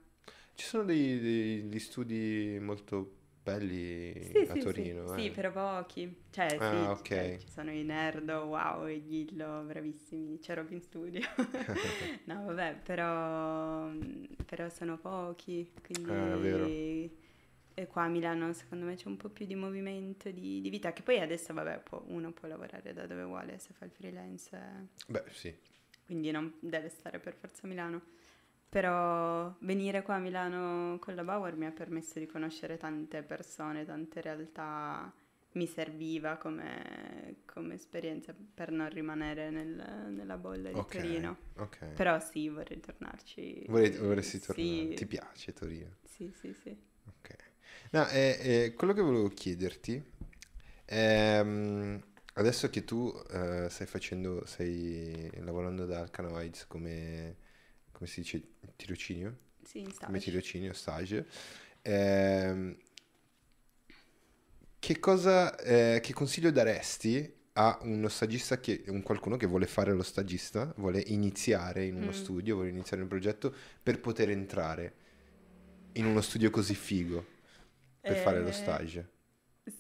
Ci 0.56 0.66
sono 0.66 0.84
dei- 0.84 1.20
dei- 1.20 1.68
degli 1.68 1.80
studi 1.80 2.58
molto 2.62 3.18
belli 3.44 4.14
Sì, 4.24 4.38
a 4.48 4.54
sì, 4.54 4.60
Torino. 4.60 5.08
sì, 5.08 5.14
eh. 5.14 5.24
sì, 5.24 5.32
però 5.32 5.52
pochi. 5.52 6.24
Cioè, 6.30 6.48
sì, 6.50 6.58
Ah, 6.60 6.96
c- 7.02 7.08
cioè, 7.12 7.34
ok. 7.34 7.38
ci 7.38 7.50
sono 7.50 7.72
i 7.72 7.84
Nerdo, 7.84 8.44
wow, 8.46 8.86
e 8.86 9.02
Ghillo, 9.02 9.64
bravissimi. 9.66 10.40
C'è 10.40 10.54
Robin 10.56 10.82
Studio. 10.82 11.22
no, 12.26 12.46
vabbè, 12.46 12.80
però, 12.84 13.90
però 14.46 14.70
sono 14.70 14.98
pochi, 14.98 15.72
quindi... 15.82 16.12
Ah, 16.12 16.36
è 16.36 16.38
vero. 16.40 16.66
E 17.74 17.88
qua 17.88 18.04
a 18.04 18.08
Milano 18.10 18.52
secondo 18.54 18.86
me 18.86 18.96
c'è 18.96 19.08
un 19.08 19.18
po' 19.18 19.30
più 19.30 19.46
di 19.46 19.56
movimento 19.56 20.30
di, 20.30 20.60
di 20.62 20.70
vita, 20.70 20.92
che 20.94 21.02
poi 21.02 21.20
adesso, 21.20 21.54
vabbè, 21.54 21.80
può- 21.80 22.04
uno 22.08 22.32
può 22.32 22.48
lavorare 22.48 22.94
da 22.94 23.08
dove 23.08 23.24
vuole 23.24 23.58
se 23.60 23.74
fa 23.74 23.86
il 23.86 23.92
freelance, 23.92 24.56
eh, 24.56 24.88
Beh, 25.08 25.24
sì. 25.32 25.54
quindi 26.06 26.32
non 26.32 26.54
deve 26.60 26.90
stare 26.90 27.20
per 27.20 27.34
forza 27.34 27.62
a 27.66 27.68
Milano. 27.70 28.02
Però 28.72 29.54
venire 29.60 30.02
qua 30.02 30.16
a 30.16 30.20
Milano 30.20 30.98
con 31.00 31.14
la 31.16 31.24
Bauer 31.26 31.56
mi 31.58 31.66
ha 31.66 31.72
permesso 31.72 32.20
di 32.20 32.26
conoscere 32.26 32.78
tante 32.78 33.22
persone, 33.22 33.86
tante 33.86 34.22
realtà, 34.22 35.14
mi 35.54 35.68
serviva 35.68 36.38
come, 36.38 37.38
come 37.46 37.74
esperienza 37.76 38.34
per 38.54 38.72
non 38.72 38.88
rimanere 38.90 39.50
nel- 39.50 40.08
nella 40.12 40.38
bolla 40.38 40.72
di 40.72 40.86
Ok, 40.86 40.96
Torino. 40.96 41.38
ok. 41.58 41.78
Però 41.94 42.18
sì, 42.22 42.48
vorrei 42.50 42.80
tornarci. 42.80 43.70
Vorrei- 43.70 43.98
vorresti 43.98 44.40
Sì, 44.40 44.40
tornare? 44.40 44.94
Ti 44.94 45.08
piace 45.08 45.52
Torino? 45.52 45.96
Sì, 46.04 46.32
sì, 46.32 46.54
sì. 46.54 46.78
Ok. 47.08 47.36
No, 47.92 48.08
eh, 48.10 48.38
eh, 48.42 48.74
quello 48.76 48.94
che 48.94 49.02
volevo 49.02 49.28
chiederti, 49.30 50.02
ehm, 50.86 52.02
adesso 52.36 52.70
che 52.70 52.84
tu 52.84 53.12
eh, 53.32 53.68
stai 53.70 53.88
facendo, 53.88 54.46
stai 54.46 55.30
lavorando 55.44 55.86
da 55.86 56.00
Alcanoids 56.00 56.68
come, 56.68 57.38
come 58.02 58.08
si 58.10 58.22
dice, 58.22 58.42
tirocinio? 58.76 59.38
Sì, 59.64 59.80
in 59.82 59.92
Come 60.02 60.20
stage. 60.20 60.20
tirocinio, 60.20 60.74
stage, 60.74 61.28
ehm, 61.84 62.76
che 64.80 65.00
cosa, 65.00 65.56
eh, 65.58 66.00
che 66.02 66.14
consiglio 66.14 66.52
daresti 66.52 67.32
a 67.54 67.78
uno 67.84 68.08
stagista 68.08 68.60
che, 68.60 68.84
un 68.88 69.04
qualcuno 69.04 69.38
che 69.38 69.46
vuole 69.46 69.68
fare 69.68 69.94
lo 69.94 70.02
stagista, 70.04 70.74
vuole 70.78 71.02
iniziare 71.08 71.86
in 71.86 71.96
uno 71.96 72.12
Mm. 72.12 72.12
studio, 72.12 72.56
vuole 72.56 72.70
iniziare 72.70 73.04
un 73.04 73.10
progetto 73.10 73.54
per 73.84 74.00
poter 74.00 74.30
entrare 74.30 74.96
in 75.94 76.06
uno 76.06 76.22
studio 76.22 76.50
così 76.50 76.76
figo 76.76 77.26
per 78.06 78.18
fare 78.18 78.42
lo 78.42 78.52
Eh, 78.52 78.52
stage? 78.52 79.10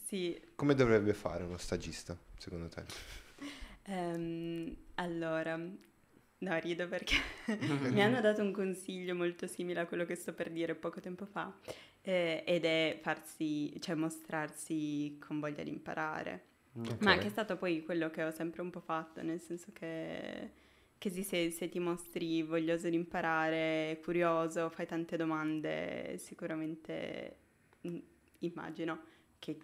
Sì, 0.07 0.39
Come 0.55 0.75
dovrebbe 0.75 1.13
fare 1.13 1.43
uno 1.43 1.57
stagista, 1.57 2.17
secondo 2.37 2.69
te? 2.69 2.85
Ehm, 3.85 4.75
allora, 4.95 5.59
no, 6.41 6.59
rido 6.59 6.87
perché 6.87 7.15
mi 7.89 8.01
hanno 8.01 8.21
dato 8.21 8.41
un 8.41 8.51
consiglio 8.51 9.15
molto 9.15 9.47
simile 9.47 9.81
a 9.81 9.85
quello 9.87 10.05
che 10.05 10.15
sto 10.15 10.33
per 10.33 10.51
dire 10.51 10.75
poco 10.75 10.99
tempo 10.99 11.25
fa, 11.25 11.53
eh, 12.01 12.43
ed 12.45 12.65
è 12.65 12.99
farsi, 13.01 13.79
cioè 13.81 13.95
mostrarsi 13.95 15.17
con 15.25 15.39
voglia 15.39 15.63
di 15.63 15.69
imparare. 15.71 16.45
Ma 16.99 17.17
Ok. 17.17 17.17
che 17.17 17.27
è 17.27 17.29
stato 17.29 17.57
poi 17.57 17.83
quello 17.83 18.09
che 18.11 18.23
ho 18.23 18.31
sempre 18.31 18.61
un 18.61 18.69
po' 18.69 18.79
fatto, 18.81 19.21
nel 19.23 19.39
senso 19.41 19.71
che, 19.73 20.51
che 20.97 21.09
se, 21.09 21.51
se 21.51 21.69
ti 21.69 21.79
mostri 21.79 22.43
voglioso 22.43 22.89
di 22.89 22.95
imparare, 22.95 23.99
curioso, 24.03 24.69
fai 24.69 24.85
tante 24.87 25.17
domande, 25.17 26.17
sicuramente 26.19 27.37
mm, 27.87 27.97
immagino 28.39 28.99
che 29.39 29.57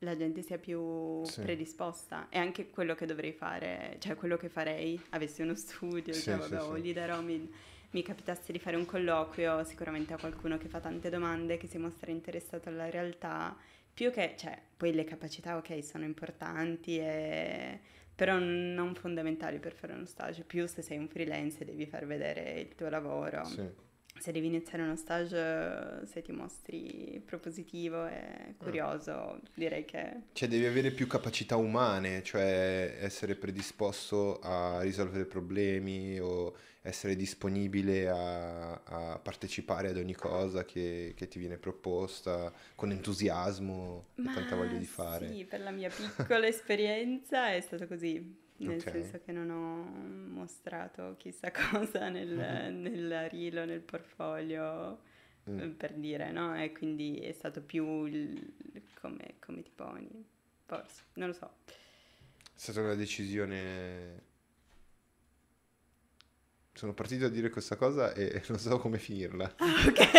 la 0.00 0.16
gente 0.16 0.42
sia 0.42 0.58
più 0.58 1.24
Sì. 1.24 1.40
predisposta. 1.42 2.28
È 2.28 2.38
anche 2.38 2.70
quello 2.70 2.94
che 2.94 3.06
dovrei 3.06 3.32
fare, 3.32 3.96
cioè 3.98 4.14
quello 4.16 4.36
che 4.36 4.48
farei 4.48 5.00
avessi 5.10 5.42
uno 5.42 5.54
studio, 5.54 6.12
Sì, 6.12 6.22
cioè 6.22 6.36
vabbè, 6.36 6.60
o 6.62 6.74
sì. 6.76 6.82
lì 6.82 6.92
da 6.92 7.06
Roma 7.06 7.22
mi, 7.22 7.50
mi 7.90 8.02
capitasse 8.02 8.52
di 8.52 8.58
fare 8.58 8.76
un 8.76 8.86
colloquio, 8.86 9.64
sicuramente 9.64 10.12
a 10.12 10.18
qualcuno 10.18 10.56
che 10.58 10.68
fa 10.68 10.80
tante 10.80 11.10
domande, 11.10 11.56
che 11.56 11.66
si 11.66 11.78
mostra 11.78 12.10
interessato 12.10 12.68
alla 12.68 12.88
realtà, 12.90 13.56
più 13.92 14.12
che, 14.12 14.34
cioè, 14.36 14.60
poi 14.76 14.92
le 14.92 15.04
capacità, 15.04 15.56
ok, 15.56 15.82
sono 15.82 16.04
importanti, 16.04 16.98
e- 16.98 17.80
però 18.14 18.38
non 18.38 18.94
fondamentali 18.94 19.58
per 19.58 19.72
fare 19.74 19.92
uno 19.92 20.04
stage, 20.04 20.42
più 20.44 20.66
se 20.66 20.82
sei 20.82 20.98
un 20.98 21.08
freelance 21.08 21.64
devi 21.64 21.86
far 21.86 22.04
vedere 22.06 22.60
il 22.60 22.74
tuo 22.74 22.88
lavoro. 22.88 23.44
Sì. 23.44 23.68
Se 24.18 24.32
devi 24.32 24.46
iniziare 24.46 24.82
uno 24.82 24.96
stage, 24.96 26.06
se 26.06 26.22
ti 26.22 26.32
mostri 26.32 27.22
propositivo 27.24 28.06
e 28.06 28.54
curioso, 28.58 29.40
direi 29.54 29.84
che... 29.84 30.22
Cioè 30.32 30.48
devi 30.48 30.66
avere 30.66 30.90
più 30.90 31.06
capacità 31.06 31.56
umane, 31.56 32.22
cioè 32.22 32.98
essere 33.00 33.36
predisposto 33.36 34.38
a 34.40 34.80
risolvere 34.82 35.24
problemi 35.24 36.18
o 36.18 36.54
essere 36.82 37.16
disponibile 37.16 38.08
a, 38.08 38.72
a 38.82 39.18
partecipare 39.18 39.90
ad 39.90 39.96
ogni 39.96 40.14
cosa 40.14 40.64
che, 40.64 41.12
che 41.16 41.28
ti 41.28 41.38
viene 41.38 41.58
proposta 41.58 42.52
con 42.74 42.90
entusiasmo 42.90 44.08
e 44.14 44.22
tanta 44.22 44.56
voglia 44.56 44.78
di 44.78 44.86
fare. 44.86 45.28
Sì, 45.28 45.44
per 45.44 45.60
la 45.60 45.70
mia 45.70 45.90
piccola 45.90 46.46
esperienza 46.46 47.52
è 47.52 47.60
stato 47.60 47.86
così. 47.86 48.46
Nel 48.58 48.82
Ok. 48.82 48.90
senso 48.90 49.20
che 49.20 49.32
non 49.32 49.50
ho 49.50 49.84
mostrato 50.32 51.14
chissà 51.18 51.50
cosa 51.70 52.08
nel, 52.08 52.28
nel 52.74 53.28
reel 53.30 53.58
o 53.58 53.64
nel 53.64 53.80
portfolio 53.80 55.00
Mm. 55.48 55.58
eh, 55.60 55.68
per 55.68 55.94
dire, 55.94 56.30
no? 56.32 56.56
E 56.60 56.72
quindi 56.72 57.16
è 57.18 57.32
stato 57.32 57.62
più 57.62 58.04
il, 58.06 58.54
come, 59.00 59.34
come 59.40 59.62
ti 59.62 59.70
poni, 59.74 60.08
forse, 60.66 61.04
non 61.14 61.28
lo 61.28 61.34
so. 61.34 61.50
È 62.54 62.58
stata 62.60 62.80
una 62.80 62.94
decisione... 62.94 64.26
Sono 66.78 66.92
partito 66.92 67.24
a 67.24 67.28
dire 67.28 67.50
questa 67.50 67.74
cosa 67.74 68.12
e 68.12 68.40
non 68.46 68.58
so 68.60 68.78
come 68.78 68.98
finirla. 68.98 69.52
Ok, 69.58 70.10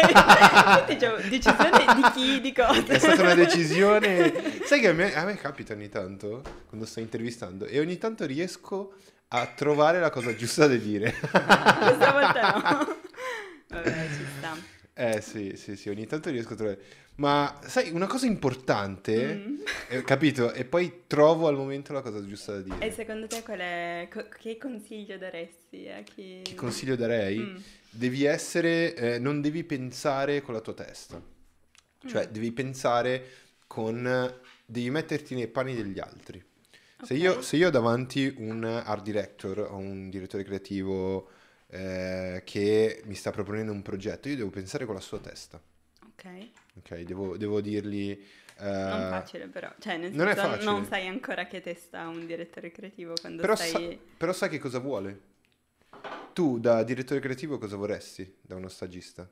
quindi 0.83 0.93
diciamo, 0.93 1.15
decisione 1.29 1.85
di 1.95 2.11
chi, 2.13 2.41
di 2.41 2.51
cosa? 2.51 2.83
È 2.83 2.99
stata 2.99 3.21
una 3.21 3.33
decisione... 3.33 4.59
Sai 4.65 4.81
che 4.81 4.89
a 4.89 4.93
me, 4.93 5.15
a 5.15 5.23
me 5.23 5.35
capita 5.35 5.71
ogni 5.71 5.87
tanto, 5.87 6.41
quando 6.67 6.85
sto 6.85 6.99
intervistando, 6.99 7.63
e 7.63 7.79
ogni 7.79 7.97
tanto 7.97 8.25
riesco 8.25 8.95
a 9.29 9.45
trovare 9.55 10.01
la 10.01 10.09
cosa 10.09 10.35
giusta 10.35 10.67
da 10.67 10.75
dire. 10.75 11.15
Questa 11.15 12.11
volta 12.11 12.51
no. 12.51 12.97
Vabbè, 13.69 14.07
ci 14.09 14.25
sta. 14.37 14.78
Eh 15.01 15.21
sì, 15.21 15.53
sì, 15.55 15.77
sì, 15.77 15.87
ogni 15.87 16.05
tanto 16.05 16.29
riesco 16.29 16.53
a 16.53 16.55
trovare... 16.57 16.81
Ma 17.15 17.57
sai, 17.65 17.89
una 17.91 18.05
cosa 18.05 18.25
importante, 18.25 19.35
Mm. 19.47 19.61
eh, 19.89 20.03
capito? 20.03 20.51
E 20.51 20.65
poi 20.65 21.03
trovo 21.07 21.47
al 21.47 21.55
momento 21.55 21.93
la 21.93 22.01
cosa 22.01 22.25
giusta 22.25 22.51
da 22.53 22.61
dire. 22.61 22.85
E 22.85 22.91
secondo 22.91 23.25
te 23.25 23.41
qual 23.41 23.59
è, 23.59 24.09
co- 24.11 24.27
che 24.27 24.57
consiglio 24.57 25.17
daresti 25.17 25.87
a 25.87 26.01
chi... 26.01 26.41
Che 26.43 26.53
consiglio 26.55 26.97
darei? 26.97 27.39
Mm. 27.39 27.55
Devi 27.89 28.25
essere, 28.25 28.93
eh, 28.93 29.19
non 29.19 29.39
devi 29.39 29.63
pensare 29.63 30.41
con 30.41 30.53
la 30.53 30.59
tua 30.59 30.73
testa, 30.73 31.21
cioè 32.05 32.27
Mm. 32.27 32.31
devi 32.31 32.51
pensare 32.51 33.23
con, 33.67 34.33
devi 34.65 34.89
metterti 34.89 35.33
nei 35.33 35.47
panni 35.47 35.75
degli 35.75 35.99
altri. 35.99 36.43
Se, 37.03 37.13
Ok. 37.13 37.19
io, 37.21 37.41
se 37.41 37.55
io 37.55 37.67
ho 37.67 37.71
davanti 37.71 38.33
un 38.37 38.65
art 38.65 39.01
director 39.03 39.59
o 39.59 39.77
un 39.77 40.09
direttore 40.09 40.43
creativo 40.43 41.29
eh, 41.71 42.41
che 42.45 43.01
mi 43.05 43.15
sta 43.15 43.31
proponendo 43.31 43.71
un 43.71 43.81
progetto, 43.81 44.29
io 44.29 44.35
devo 44.35 44.49
pensare 44.49 44.85
con 44.85 44.95
la 44.95 45.01
sua 45.01 45.19
testa, 45.19 45.61
Ok, 46.05 46.25
ok? 46.77 46.99
Devo, 47.01 47.37
devo 47.37 47.61
dirgli... 47.61 48.11
eh, 48.57 48.63
non 48.83 49.07
facile 49.07 49.47
però, 49.47 49.73
cioè 49.79 49.97
nel 49.97 50.13
non 50.13 50.27
è 50.27 50.35
senso 50.35 50.47
facile. 50.49 50.63
non 50.71 50.85
sai 50.85 51.07
ancora 51.07 51.45
che 51.47 51.61
testa 51.61 52.01
ha 52.01 52.07
un 52.07 52.25
direttore 52.25 52.71
creativo 52.71 53.13
quando 53.19 53.41
Però, 53.41 53.55
stai... 53.55 53.71
sa- 53.71 53.81
però 54.17 54.33
sai 54.33 54.49
che 54.49 54.59
cosa 54.59 54.79
vuole? 54.79 55.27
Tu 56.33 56.59
da 56.59 56.83
direttore 56.83 57.19
creativo 57.19 57.57
cosa 57.57 57.75
vorresti 57.75 58.37
da 58.41 58.55
uno 58.55 58.69
stagista? 58.69 59.29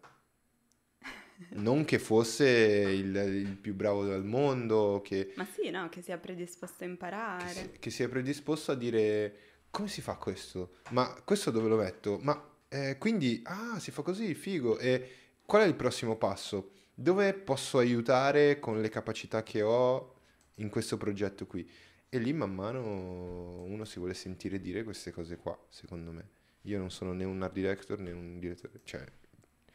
Non 1.49 1.85
che 1.85 1.99
fosse 1.99 2.45
il, 2.47 3.15
il 3.15 3.55
più 3.55 3.73
bravo 3.73 4.05
del 4.05 4.23
mondo, 4.23 5.01
che, 5.03 5.33
Ma 5.35 5.45
sì, 5.45 5.69
no, 5.69 5.87
che 5.89 6.01
sia 6.01 6.17
predisposto 6.17 6.83
a 6.83 6.87
che, 6.87 6.91
imparare. 6.91 7.53
si- 7.53 7.71
che 7.79 7.89
sia 7.89 8.09
predisposto 8.09 8.71
a 8.71 8.75
dire 8.75 9.35
come 9.69 9.87
si 9.87 10.01
fa 10.01 10.15
questo? 10.15 10.77
Ma 10.91 11.13
questo 11.23 11.51
dove 11.51 11.67
lo 11.69 11.77
metto? 11.77 12.17
Ma 12.21 12.41
eh, 12.69 12.97
quindi, 12.97 13.41
ah, 13.45 13.79
si 13.79 13.91
fa 13.91 14.01
così, 14.01 14.33
figo. 14.33 14.77
E 14.79 15.09
qual 15.45 15.63
è 15.63 15.65
il 15.65 15.75
prossimo 15.75 16.15
passo? 16.17 16.71
Dove 16.93 17.33
posso 17.33 17.77
aiutare 17.77 18.59
con 18.59 18.81
le 18.81 18.89
capacità 18.89 19.43
che 19.43 19.61
ho 19.61 20.15
in 20.55 20.69
questo 20.69 20.97
progetto 20.97 21.45
qui? 21.45 21.69
E 22.09 22.17
lì 22.19 22.33
man 22.33 22.53
mano 22.55 23.61
uno 23.63 23.85
si 23.85 23.99
vuole 23.99 24.13
sentire 24.13 24.59
dire 24.59 24.83
queste 24.83 25.11
cose 25.11 25.37
qua, 25.37 25.57
secondo 25.69 26.11
me. 26.11 26.29
Io 26.63 26.79
non 26.79 26.89
sono 26.89 27.13
né 27.13 27.23
un 27.23 27.41
art 27.43 27.53
director 27.53 27.99
né 27.99 28.11
un 28.11 28.39
direttore, 28.39 28.79
cioè 28.83 29.01
Eh, 29.01 29.09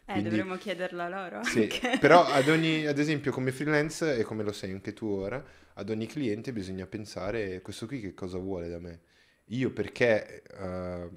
quindi- 0.05 0.29
dovremmo 0.31 0.57
chiederlo 0.57 1.01
a 1.03 1.09
loro 1.09 1.45
sì, 1.45 1.69
però 2.01 2.25
ad 2.25 2.49
ogni, 2.49 2.87
ad 2.87 2.99
esempio 2.99 3.31
come 3.33 3.53
freelance, 3.53 4.17
e 4.17 4.23
come 4.25 4.43
lo 4.43 4.53
sei 4.53 4.73
anche 4.73 4.93
tu 4.93 5.07
ora, 5.07 5.43
ad 5.75 5.89
ogni 5.91 6.07
cliente 6.07 6.53
bisogna 6.53 6.87
pensare 6.87 7.63
questo 7.63 7.87
qui 7.87 8.01
che 8.01 8.15
cosa 8.15 8.39
vuole 8.39 8.69
da 8.69 8.79
me. 8.79 9.01
Io 9.47 9.71
perché, 9.73 10.43
eh, 10.43 11.09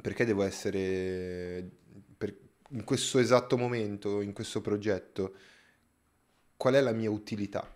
perché 0.00 0.24
devo 0.24 0.42
essere 0.42 1.68
per- 2.16 2.36
in 2.70 2.84
questo 2.84 3.18
esatto 3.18 3.56
momento, 3.56 4.20
in 4.20 4.32
questo 4.32 4.60
progetto, 4.60 5.34
qual 6.56 6.74
è 6.74 6.80
la 6.80 6.92
mia 6.92 7.10
utilità? 7.10 7.66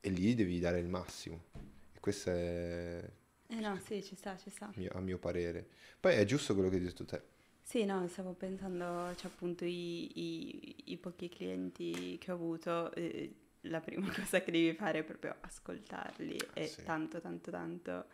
E 0.00 0.10
lì 0.10 0.34
devi 0.34 0.58
dare 0.60 0.78
il 0.78 0.88
massimo. 0.88 1.44
E 1.92 2.00
questo 2.00 2.30
è 2.30 3.10
Eh 3.48 3.60
no, 3.60 3.76
sì, 3.80 4.02
ci 4.04 4.14
sta, 4.14 4.36
ci 4.36 4.50
sta. 4.50 4.72
mio- 4.74 4.92
a 4.94 5.00
mio 5.00 5.18
parere. 5.18 5.66
Poi 5.98 6.14
è 6.14 6.24
giusto 6.24 6.54
quello 6.54 6.68
che 6.68 6.76
hai 6.76 6.82
detto 6.82 7.04
te. 7.04 7.22
Sì, 7.62 7.84
no, 7.84 8.06
stavo 8.08 8.32
pensando, 8.32 9.12
cioè 9.16 9.30
appunto 9.30 9.64
i, 9.64 10.10
i- 10.18 10.92
i 10.92 10.96
pochi 10.98 11.28
clienti 11.28 12.16
che 12.18 12.30
ho 12.30 12.34
avuto, 12.34 12.92
eh, 12.94 13.34
la 13.62 13.80
prima 13.80 14.06
cosa 14.14 14.40
che 14.40 14.52
devi 14.52 14.72
fare 14.74 15.00
è 15.00 15.02
proprio 15.04 15.34
ascoltarli 15.40 16.50
e 16.54 16.76
Sì. 16.76 16.82
tanto, 16.84 17.20
tanto, 17.20 17.50
tanto 17.50 18.06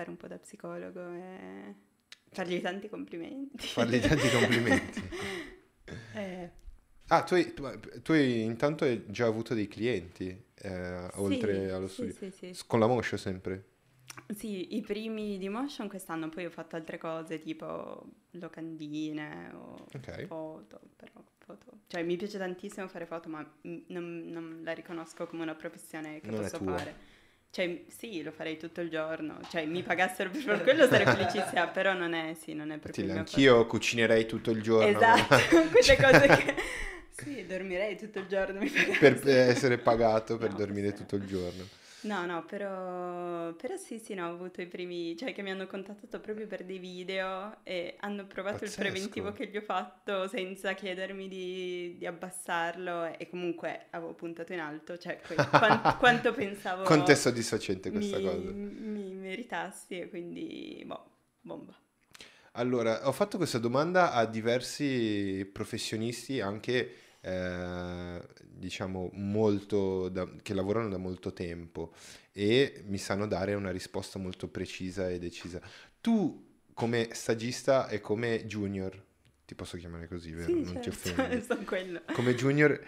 fare 0.00 0.10
un 0.10 0.16
po' 0.16 0.26
da 0.28 0.38
psicologo 0.38 1.10
e 1.12 1.74
fargli 2.30 2.60
tanti 2.60 2.88
complimenti. 2.88 3.66
Fargli 3.66 4.00
tanti 4.00 4.28
complimenti. 4.30 5.02
Eh, 6.14 6.50
Ah, 7.08 7.22
tu 7.24 7.34
hai, 7.34 7.52
tu, 7.54 7.62
tu 8.02 8.12
hai 8.12 8.42
intanto 8.44 8.84
hai 8.84 9.04
già 9.10 9.26
avuto 9.26 9.52
dei 9.54 9.66
clienti, 9.66 10.28
eh, 10.54 11.08
oltre 11.14 11.70
sì, 11.70 11.72
allo 11.72 11.88
sì, 11.88 12.08
studio. 12.08 12.14
Sì, 12.16 12.30
sì, 12.30 12.56
S- 12.56 12.64
Con 12.66 12.78
la 12.78 12.86
Moscio 12.86 13.16
sempre. 13.16 13.64
Sì, 14.34 14.76
i 14.76 14.80
primi 14.82 15.38
di 15.38 15.48
motion 15.48 15.88
quest'anno, 15.88 16.28
poi 16.28 16.44
ho 16.46 16.50
fatto 16.50 16.76
altre 16.76 16.98
cose 16.98 17.38
tipo 17.40 18.04
locandine 18.32 19.50
o 19.54 19.86
Ok. 19.94 20.08
foto, 20.26 20.80
però 20.96 21.22
foto. 21.38 21.80
Cioè 21.86 22.02
mi 22.04 22.16
piace 22.16 22.38
tantissimo 22.38 22.86
fare 22.88 23.06
foto, 23.06 23.28
ma 23.28 23.38
non, 23.62 24.24
non 24.28 24.60
la 24.62 24.72
riconosco 24.72 25.26
come 25.26 25.42
una 25.42 25.54
professione 25.54 26.20
che 26.20 26.32
Non 26.32 26.32
posso 26.32 26.58
fare. 26.60 26.96
Cioè 27.52 27.82
sì, 27.88 28.22
lo 28.22 28.30
farei 28.30 28.56
tutto 28.56 28.80
il 28.80 28.88
giorno, 28.90 29.40
cioè 29.50 29.66
mi 29.66 29.82
pagassero 29.82 30.30
per 30.30 30.62
quello 30.62 30.86
sarei 30.86 31.04
felicissima, 31.04 31.66
però 31.74 31.94
non 31.94 32.12
è, 32.14 32.34
sì, 32.40 32.54
non 32.54 32.70
è 32.70 32.78
proprio 32.78 33.04
Sì, 33.04 33.10
anch'io 33.10 33.66
cucinerei 33.66 34.24
tutto 34.26 34.52
il 34.52 34.62
giorno. 34.62 34.86
Esatto, 34.86 35.36
queste 35.70 35.96
cose 35.96 36.26
che... 36.28 36.54
Sì, 37.10 37.44
dormirei 37.46 37.98
tutto 37.98 38.20
il 38.20 38.26
giorno, 38.26 38.60
per 38.98 39.20
essere 39.28 39.78
pagato 39.78 40.38
per 40.38 40.50
No, 40.50 40.56
dormire 40.56 40.92
tutto 40.92 41.16
il 41.16 41.26
giorno. 41.26 41.66
No, 42.02 42.24
no, 42.24 42.44
però, 42.46 43.52
però 43.56 43.76
sì, 43.76 43.98
sì, 43.98 44.14
no, 44.14 44.28
ho 44.28 44.32
avuto 44.32 44.62
i 44.62 44.66
primi, 44.66 45.14
cioè 45.18 45.34
che 45.34 45.42
mi 45.42 45.50
hanno 45.50 45.66
contattato 45.66 46.18
proprio 46.18 46.46
per 46.46 46.64
dei 46.64 46.78
video 46.78 47.58
e 47.62 47.96
hanno 48.00 48.26
provato 48.26 48.64
Pazzesco. 48.64 48.64
il 48.64 48.72
preventivo 48.74 49.32
che 49.32 49.48
gli 49.48 49.56
ho 49.58 49.60
fatto 49.60 50.26
senza 50.26 50.72
chiedermi 50.72 51.28
di, 51.28 51.96
di 51.98 52.06
abbassarlo 52.06 53.04
e 53.18 53.28
comunque 53.28 53.88
avevo 53.90 54.14
puntato 54.14 54.54
in 54.54 54.60
alto, 54.60 54.96
cioè 54.96 55.20
que- 55.20 55.50
quan- 55.52 55.92
quanto 55.98 56.32
pensavo 56.32 56.84
Quanto 56.84 57.10
è 57.10 57.14
soddisfacente 57.14 57.90
questa 57.90 58.18
mi, 58.18 58.20
cosa. 58.20 58.52
mi 58.90 59.12
meritassi 59.14 60.00
e 60.00 60.08
quindi, 60.08 60.82
boh, 60.86 61.04
bomba. 61.42 61.74
Allora, 62.54 63.06
ho 63.08 63.12
fatto 63.12 63.36
questa 63.36 63.58
domanda 63.58 64.12
a 64.12 64.26
diversi 64.26 65.48
professionisti, 65.52 66.40
anche 66.40 66.94
eh, 67.20 68.20
diciamo 68.60 69.10
molto 69.14 70.08
da- 70.10 70.28
che 70.42 70.54
lavorano 70.54 70.88
da 70.88 70.98
molto 70.98 71.32
tempo 71.32 71.92
e 72.32 72.82
mi 72.86 72.98
sanno 72.98 73.26
dare 73.26 73.54
una 73.54 73.70
risposta 73.70 74.18
molto 74.18 74.48
precisa 74.48 75.08
e 75.08 75.18
decisa. 75.18 75.60
Tu 76.00 76.48
come 76.74 77.08
stagista 77.12 77.88
e 77.88 78.00
come 78.00 78.46
junior, 78.46 79.02
ti 79.44 79.54
posso 79.54 79.76
chiamare 79.78 80.06
così, 80.08 80.32
vero? 80.32 80.46
Sì, 80.46 80.62
non 80.62 80.78
ti 80.78 80.88
certo, 80.88 80.90
offendi. 80.90 81.42
sono 81.46 81.64
quello. 81.64 82.02
Come 82.10 82.34
junior 82.34 82.80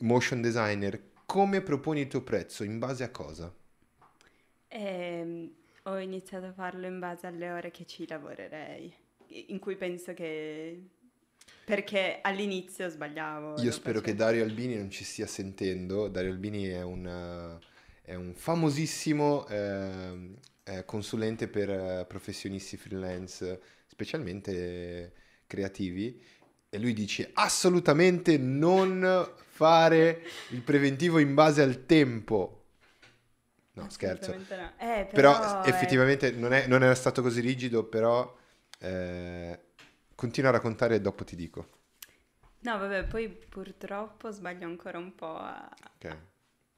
motion 0.00 0.40
designer, 0.42 1.00
come 1.26 1.62
proponi 1.62 2.02
il 2.02 2.08
tuo 2.08 2.22
prezzo? 2.22 2.64
In 2.64 2.78
base 2.78 3.04
a 3.04 3.10
cosa? 3.10 3.52
Ehm, 4.68 5.50
ho 5.84 5.98
iniziato 5.98 6.46
a 6.46 6.52
farlo 6.52 6.86
in 6.86 6.98
base 6.98 7.26
alle 7.26 7.50
ore 7.50 7.70
che 7.70 7.86
ci 7.86 8.06
lavorerei, 8.06 8.92
in 9.28 9.58
cui 9.58 9.76
penso 9.76 10.14
che... 10.14 10.80
Perché 11.64 12.18
all'inizio 12.22 12.88
sbagliavo. 12.88 13.54
Io 13.56 13.72
spero 13.72 14.00
che 14.00 14.14
facevo. 14.14 14.16
Dario 14.16 14.44
Albini 14.44 14.76
non 14.76 14.90
ci 14.90 15.04
stia 15.04 15.26
sentendo. 15.26 16.08
Dario 16.08 16.30
Albini 16.30 16.64
è 16.66 16.82
un, 16.82 17.06
eh, 17.06 18.10
è 18.10 18.14
un 18.14 18.32
famosissimo 18.34 19.46
ehm, 19.48 20.36
eh, 20.64 20.84
consulente 20.84 21.48
per 21.48 21.68
eh, 21.70 22.04
professionisti 22.08 22.76
freelance, 22.76 23.60
specialmente 23.86 25.12
creativi. 25.46 26.22
E 26.70 26.78
lui 26.78 26.92
dice 26.92 27.30
assolutamente 27.34 28.38
non 28.38 29.28
fare 29.48 30.22
il 30.50 30.62
preventivo 30.62 31.18
in 31.18 31.34
base 31.34 31.62
al 31.62 31.84
tempo. 31.86 32.56
No, 33.72 33.88
scherzo. 33.88 34.32
No. 34.32 34.72
Eh, 34.78 35.06
Però 35.12 35.38
però, 35.38 35.62
eh, 35.64 35.68
effettivamente 35.68 36.32
non, 36.32 36.52
è- 36.52 36.66
non 36.66 36.82
era 36.82 36.94
stato 36.94 37.22
così 37.22 37.40
rigido, 37.40 37.84
però 37.84 38.36
eh, 38.78 39.58
continua 40.20 40.50
a 40.50 40.52
raccontare 40.52 40.96
e 40.96 41.00
dopo 41.00 41.24
ti 41.24 41.34
dico. 41.34 41.66
No, 42.60 42.78
vabbè, 42.78 43.04
poi 43.06 43.28
purtroppo 43.28 44.30
sbaglio 44.30 44.66
ancora 44.66 44.96
un 44.98 45.14
po' 45.14 45.36
a, 45.36 45.68
Ok. 45.96 46.06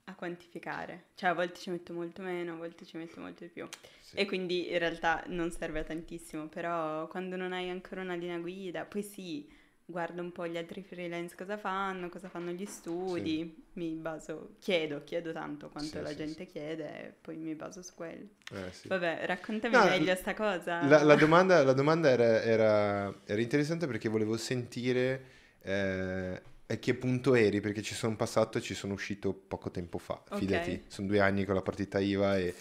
a 0.05 0.15
quantificare. 0.15 1.07
Cioè, 1.15 1.31
a 1.31 1.35
volte 1.35 1.59
ci 1.61 1.71
metto 1.71 1.93
molto 1.93 2.23
meno, 2.23 2.53
a 2.55 2.57
volte 2.57 2.85
ci 2.85 2.97
metto 2.97 3.21
molto 3.21 3.45
di 3.45 3.51
più. 3.51 3.69
Sì. 4.01 4.19
E 4.21 4.27
quindi 4.27 4.71
in 4.71 4.79
realtà 4.79 5.25
non 5.29 5.51
serve 5.51 5.81
a 5.81 5.85
tantissimo, 5.85 6.49
però 6.49 7.07
quando 7.09 7.37
non 7.37 7.53
hai 7.53 7.71
ancora 7.71 8.03
una 8.03 8.15
linea 8.15 8.39
guida, 8.39 8.85
poi 8.85 9.03
sì, 9.03 9.49
guardo 9.85 10.23
un 10.23 10.33
po' 10.33 10.47
gli 10.47 10.57
altri 10.57 10.83
freelance 10.83 11.35
cosa 11.37 11.57
fanno, 11.59 12.09
cosa 12.09 12.29
fanno 12.29 12.51
gli 12.53 12.67
studi, 12.67 13.67
mi 13.75 13.91
baso, 13.95 14.57
chiedo, 14.61 15.03
chiedo 15.05 15.33
tanto 15.33 15.69
quanto 15.71 16.01
Sì, 16.01 16.03
la 16.03 16.15
sì, 16.15 16.15
gente 16.15 16.47
chiede 16.47 17.09
e 17.09 17.13
poi 17.21 17.37
mi 17.37 17.55
baso 17.55 17.83
su 17.83 17.95
quello. 17.95 18.29
Eh, 18.51 18.73
sì. 18.73 18.89
Vabbè, 18.89 19.25
raccontami 19.27 19.79
No, 19.79 19.81
meglio 19.81 20.15
sta 20.15 20.35
cosa. 20.35 20.89
La, 20.89 21.03
la 21.05 21.17
domanda, 21.17 21.63
la 21.65 21.73
domanda 21.75 22.11
era, 22.11 22.43
era- 22.43 23.21
era 23.25 23.41
interessante 23.41 23.87
perché 23.87 24.09
volevo 24.09 24.37
sentire 24.37 25.25
eh, 25.63 26.43
a 26.67 26.77
che 26.77 26.95
punto 26.95 27.35
eri, 27.35 27.61
perché 27.61 27.83
ci 27.83 27.95
sono 27.95 28.17
passato 28.17 28.59
e 28.59 28.61
ci 28.61 28.75
sono 28.75 28.95
uscito 28.95 29.33
poco 29.35 29.71
tempo 29.71 29.99
fa, 29.99 30.23
Ok. 30.31 30.53
fidati, 30.53 30.85
sono 30.89 31.07
due 31.09 31.21
anni 31.21 31.45
con 31.45 31.55
la 31.55 31.63
partita 31.63 32.01
IVA 32.01 32.39
e 32.39 32.55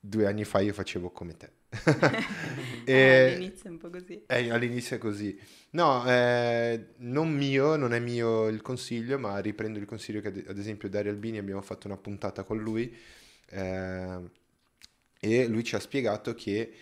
due 0.00 0.26
anni 0.26 0.44
fa 0.44 0.60
io 0.60 0.72
facevo 0.72 1.10
come 1.10 1.36
te. 1.36 1.52
Eh, 2.92 3.10
E- 3.10 3.10
all'inizio 3.12 3.68
è 3.68 3.72
un 3.72 3.78
po' 3.78 3.90
così. 3.90 4.24
eh, 4.28 4.50
all'inizio 4.50 4.96
è 4.96 4.98
così. 4.98 5.38
No, 5.70 6.04
eh, 6.08 6.94
non 6.98 7.30
mio, 7.32 7.76
non 7.76 7.92
è 7.94 7.98
mio 8.00 8.48
il 8.48 8.62
consiglio, 8.62 9.18
ma 9.18 9.38
riprendo 9.38 9.78
il 9.78 9.86
consiglio 9.86 10.20
che 10.20 10.28
ad 10.28 10.44
ad 10.48 10.58
esempio 10.58 10.88
Dario 10.88 11.10
Albini 11.12 11.38
abbiamo 11.38 11.62
fatto 11.62 11.86
una 11.86 11.96
puntata 11.96 12.42
con 12.44 12.58
lui 12.58 12.94
eh, 13.50 14.20
e 15.20 15.46
lui 15.48 15.64
ci 15.64 15.74
ha 15.74 15.80
spiegato 15.80 16.34
che 16.34 16.72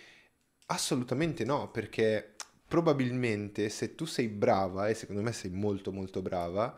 assolutamente 0.67 1.43
no, 1.45 1.69
perché 1.71 2.35
probabilmente 2.67 3.69
se 3.69 3.95
tu 3.95 4.05
sei 4.05 4.27
brava, 4.27 4.87
e 4.89 4.93
secondo 4.95 5.21
me 5.21 5.31
sei 5.33 5.51
molto 5.51 5.91
molto 5.91 6.21
brava, 6.21 6.77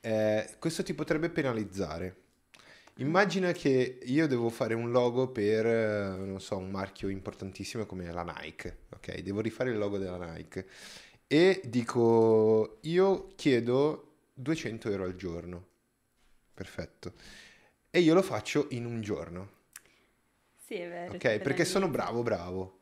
eh, 0.00 0.56
questo 0.58 0.82
ti 0.82 0.94
potrebbe 0.94 1.30
penalizzare. 1.30 2.16
Immagina 3.00 3.52
che 3.52 3.98
io 4.02 4.26
devo 4.26 4.50
fare 4.50 4.74
un 4.74 4.90
logo 4.90 5.28
per, 5.28 5.64
eh, 5.66 6.16
non 6.18 6.38
so, 6.38 6.58
un 6.58 6.70
marchio 6.70 7.08
importantissimo 7.08 7.86
come 7.86 8.12
la 8.12 8.22
Nike, 8.22 8.80
ok? 8.90 9.20
Devo 9.20 9.40
rifare 9.40 9.70
il 9.70 9.78
logo 9.78 9.96
della 9.96 10.32
Nike 10.34 10.68
e 11.26 11.62
dico, 11.64 12.78
io 12.82 13.28
chiedo 13.36 14.16
200 14.34 14.90
euro 14.90 15.04
al 15.04 15.16
giorno. 15.16 15.66
Perfetto. 16.52 17.14
E 17.88 18.00
io 18.00 18.12
lo 18.12 18.20
faccio 18.22 18.66
in 18.70 18.84
un 18.84 19.00
giorno, 19.00 19.50
Sì, 20.66 20.74
è 20.74 20.88
vero. 20.88 21.14
ok? 21.14 21.38
Perché 21.38 21.64
sono 21.64 21.88
bravo, 21.88 22.22
bravo. 22.22 22.80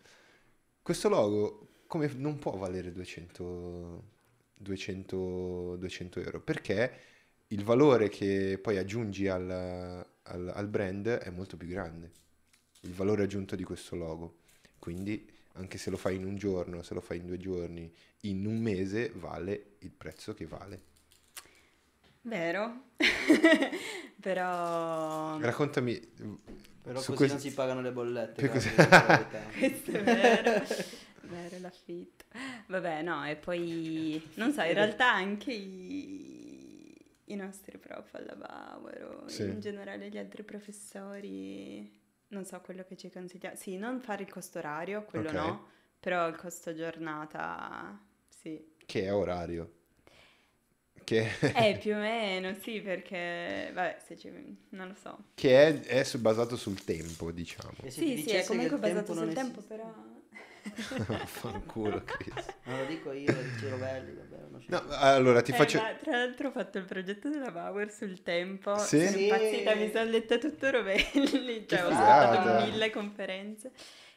Questo 0.82 1.08
logo 1.08 1.68
come 1.86 2.10
non 2.16 2.40
può 2.40 2.56
valere 2.56 2.90
200, 2.92 4.02
200, 4.54 5.76
200 5.76 6.20
euro 6.20 6.40
perché 6.40 6.98
il 7.48 7.64
valore 7.64 8.08
che 8.08 8.58
poi 8.62 8.76
aggiungi 8.78 9.26
al, 9.28 9.50
al- 9.50 10.52
al 10.54 10.68
brand 10.68 11.06
è 11.08 11.30
molto 11.30 11.56
più 11.56 11.68
grande. 11.68 12.10
Il 12.82 12.92
valore 12.92 13.24
aggiunto 13.24 13.56
di 13.56 13.64
questo 13.64 13.96
logo. 13.96 14.36
Quindi 14.78 15.28
anche 15.54 15.78
se 15.78 15.90
lo 15.90 15.96
fai 15.96 16.16
in 16.16 16.24
un 16.24 16.36
giorno, 16.36 16.82
se 16.82 16.94
lo 16.94 17.00
fai 17.00 17.18
in 17.18 17.26
due 17.26 17.38
giorni, 17.38 17.92
in 18.22 18.46
un 18.46 18.58
mese 18.60 19.10
vale 19.14 19.76
il 19.80 19.90
prezzo 19.90 20.34
che 20.34 20.46
vale. 20.46 20.82
Vero. 22.22 22.90
Però 24.20 25.38
Raccontami 25.38 25.98
Però 26.82 26.94
così 27.00 27.12
questo- 27.14 27.26
non 27.34 27.38
si 27.42 27.52
pagano 27.52 27.80
le 27.80 27.92
bollette. 27.92 28.40
Per 28.40 28.50
cazzo, 28.50 28.68
così- 28.68 28.74
questa 28.74 28.88
è 28.88 29.06
la 29.06 29.16
verità. 29.16 29.40
questo 29.58 29.90
è 29.90 30.02
vero. 30.02 30.64
vero 31.22 31.58
l'affitto. 31.60 32.24
Vabbè, 32.66 33.02
no, 33.02 33.24
e 33.26 33.36
poi 33.36 34.30
non 34.34 34.52
so, 34.52 34.62
in 34.62 34.74
realtà 34.74 35.12
anche 35.12 35.52
i, 35.52 36.37
i 37.28 37.34
nostri 37.36 37.78
prof 37.78 38.14
alla 38.14 38.34
Bauer 38.36 39.04
o 39.24 39.28
Sì. 39.28 39.42
in 39.42 39.60
generale 39.60 40.08
gli 40.10 40.18
altri 40.18 40.42
professori, 40.42 41.90
non 42.28 42.44
so 42.44 42.60
quello 42.60 42.84
che 42.84 42.96
ci 42.96 43.10
consiglia. 43.10 43.54
Sì, 43.54 43.76
non 43.76 44.00
fare 44.00 44.22
il 44.24 44.30
costo 44.30 44.58
orario, 44.58 45.04
quello 45.04 45.28
Ok. 45.28 45.32
no, 45.32 45.68
però 46.00 46.28
il 46.28 46.36
costo 46.36 46.74
giornata 46.74 47.98
sì. 48.28 48.76
che 48.86 49.04
è 49.04 49.14
orario. 49.14 49.72
Che, 51.04 51.26
Eh, 51.54 51.78
più 51.80 51.94
o 51.94 51.98
meno, 51.98 52.54
sì, 52.54 52.80
perché 52.80 53.70
vabbè, 53.72 53.98
se 54.04 54.16
ci, 54.16 54.30
non 54.70 54.88
lo 54.88 54.94
so. 54.94 55.24
che 55.34 55.82
è, 55.86 56.04
è 56.04 56.18
basato 56.18 56.56
sul 56.56 56.82
tempo, 56.84 57.30
diciamo. 57.32 57.74
Sì, 57.86 58.16
sì, 58.18 58.30
è 58.30 58.44
comunque 58.44 58.78
basato 58.78 59.12
tempo 59.12 59.14
sul 59.14 59.24
non 59.26 59.34
tempo, 59.34 59.58
esiste? 59.58 59.74
però 59.74 59.92
Fanculo, 61.26 62.02
Chris. 62.04 62.46
Non 62.64 62.78
lo 62.78 62.84
dico 62.86 63.12
io, 63.12 63.34
lo 63.34 63.42
dice 63.42 63.68
Rovelli, 63.68 64.14
vabbè, 64.14 64.36
No, 64.68 64.82
allora 64.90 65.40
ti 65.40 65.52
Eh, 65.52 65.56
faccio... 65.56 65.78
ma 65.78 65.94
tra 65.94 66.12
l'altro 66.18 66.48
ho 66.48 66.50
fatto 66.50 66.78
il 66.78 66.84
progetto 66.84 67.28
della 67.28 67.50
Bauer 67.50 67.90
sul 67.90 68.22
tempo, 68.22 68.76
Sì? 68.76 68.98
sono 68.98 69.16
Sì. 69.16 69.22
impazzita, 69.22 69.74
mi 69.74 69.90
sono 69.90 70.10
letta 70.10 70.38
tutto 70.38 70.70
Rovelli, 70.70 71.66
cioè 71.66 71.84
ho 71.84 71.88
ascoltato 71.88 72.40
mille 72.64 72.90
conferenze 72.90 73.72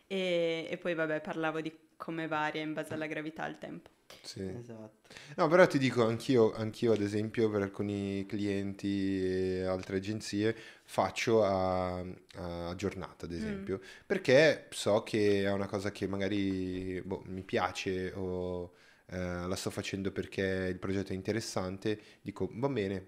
e, 0.07 0.67
e 0.69 0.77
poi 0.77 0.93
vabbè 0.93 1.21
parlavo 1.21 1.61
di 1.61 1.71
come 1.95 2.27
varia 2.27 2.61
in 2.61 2.73
base 2.73 2.93
alla 2.93 3.05
gravità 3.07 3.45
il 3.47 3.57
tempo. 3.57 3.89
Sì. 4.21 4.41
Esatto. 4.41 5.09
No, 5.35 5.47
però 5.47 5.67
ti 5.67 5.77
dico, 5.77 6.05
anch'io, 6.05 6.53
anch'io 6.53 6.93
ad 6.93 7.01
esempio 7.01 7.49
per 7.49 7.61
alcuni 7.61 8.25
clienti 8.27 9.23
e 9.23 9.63
altre 9.63 9.97
agenzie 9.97 10.55
faccio 10.83 11.43
a, 11.43 11.99
a 11.99 12.75
giornata, 12.75 13.25
ad 13.25 13.31
esempio, 13.33 13.81
perché 14.05 14.67
so 14.71 15.03
che 15.03 15.43
è 15.43 15.51
una 15.51 15.67
cosa 15.67 15.91
che 15.91 16.07
magari 16.07 17.01
boh, 17.03 17.23
mi 17.27 17.43
piace 17.43 18.11
o 18.15 18.73
eh, 19.07 19.17
la 19.47 19.55
sto 19.55 19.69
facendo 19.69 20.11
perché 20.11 20.67
il 20.69 20.79
progetto 20.79 21.11
è 21.11 21.15
interessante, 21.15 21.99
dico 22.21 22.49
va 22.53 22.69
bene, 22.69 23.07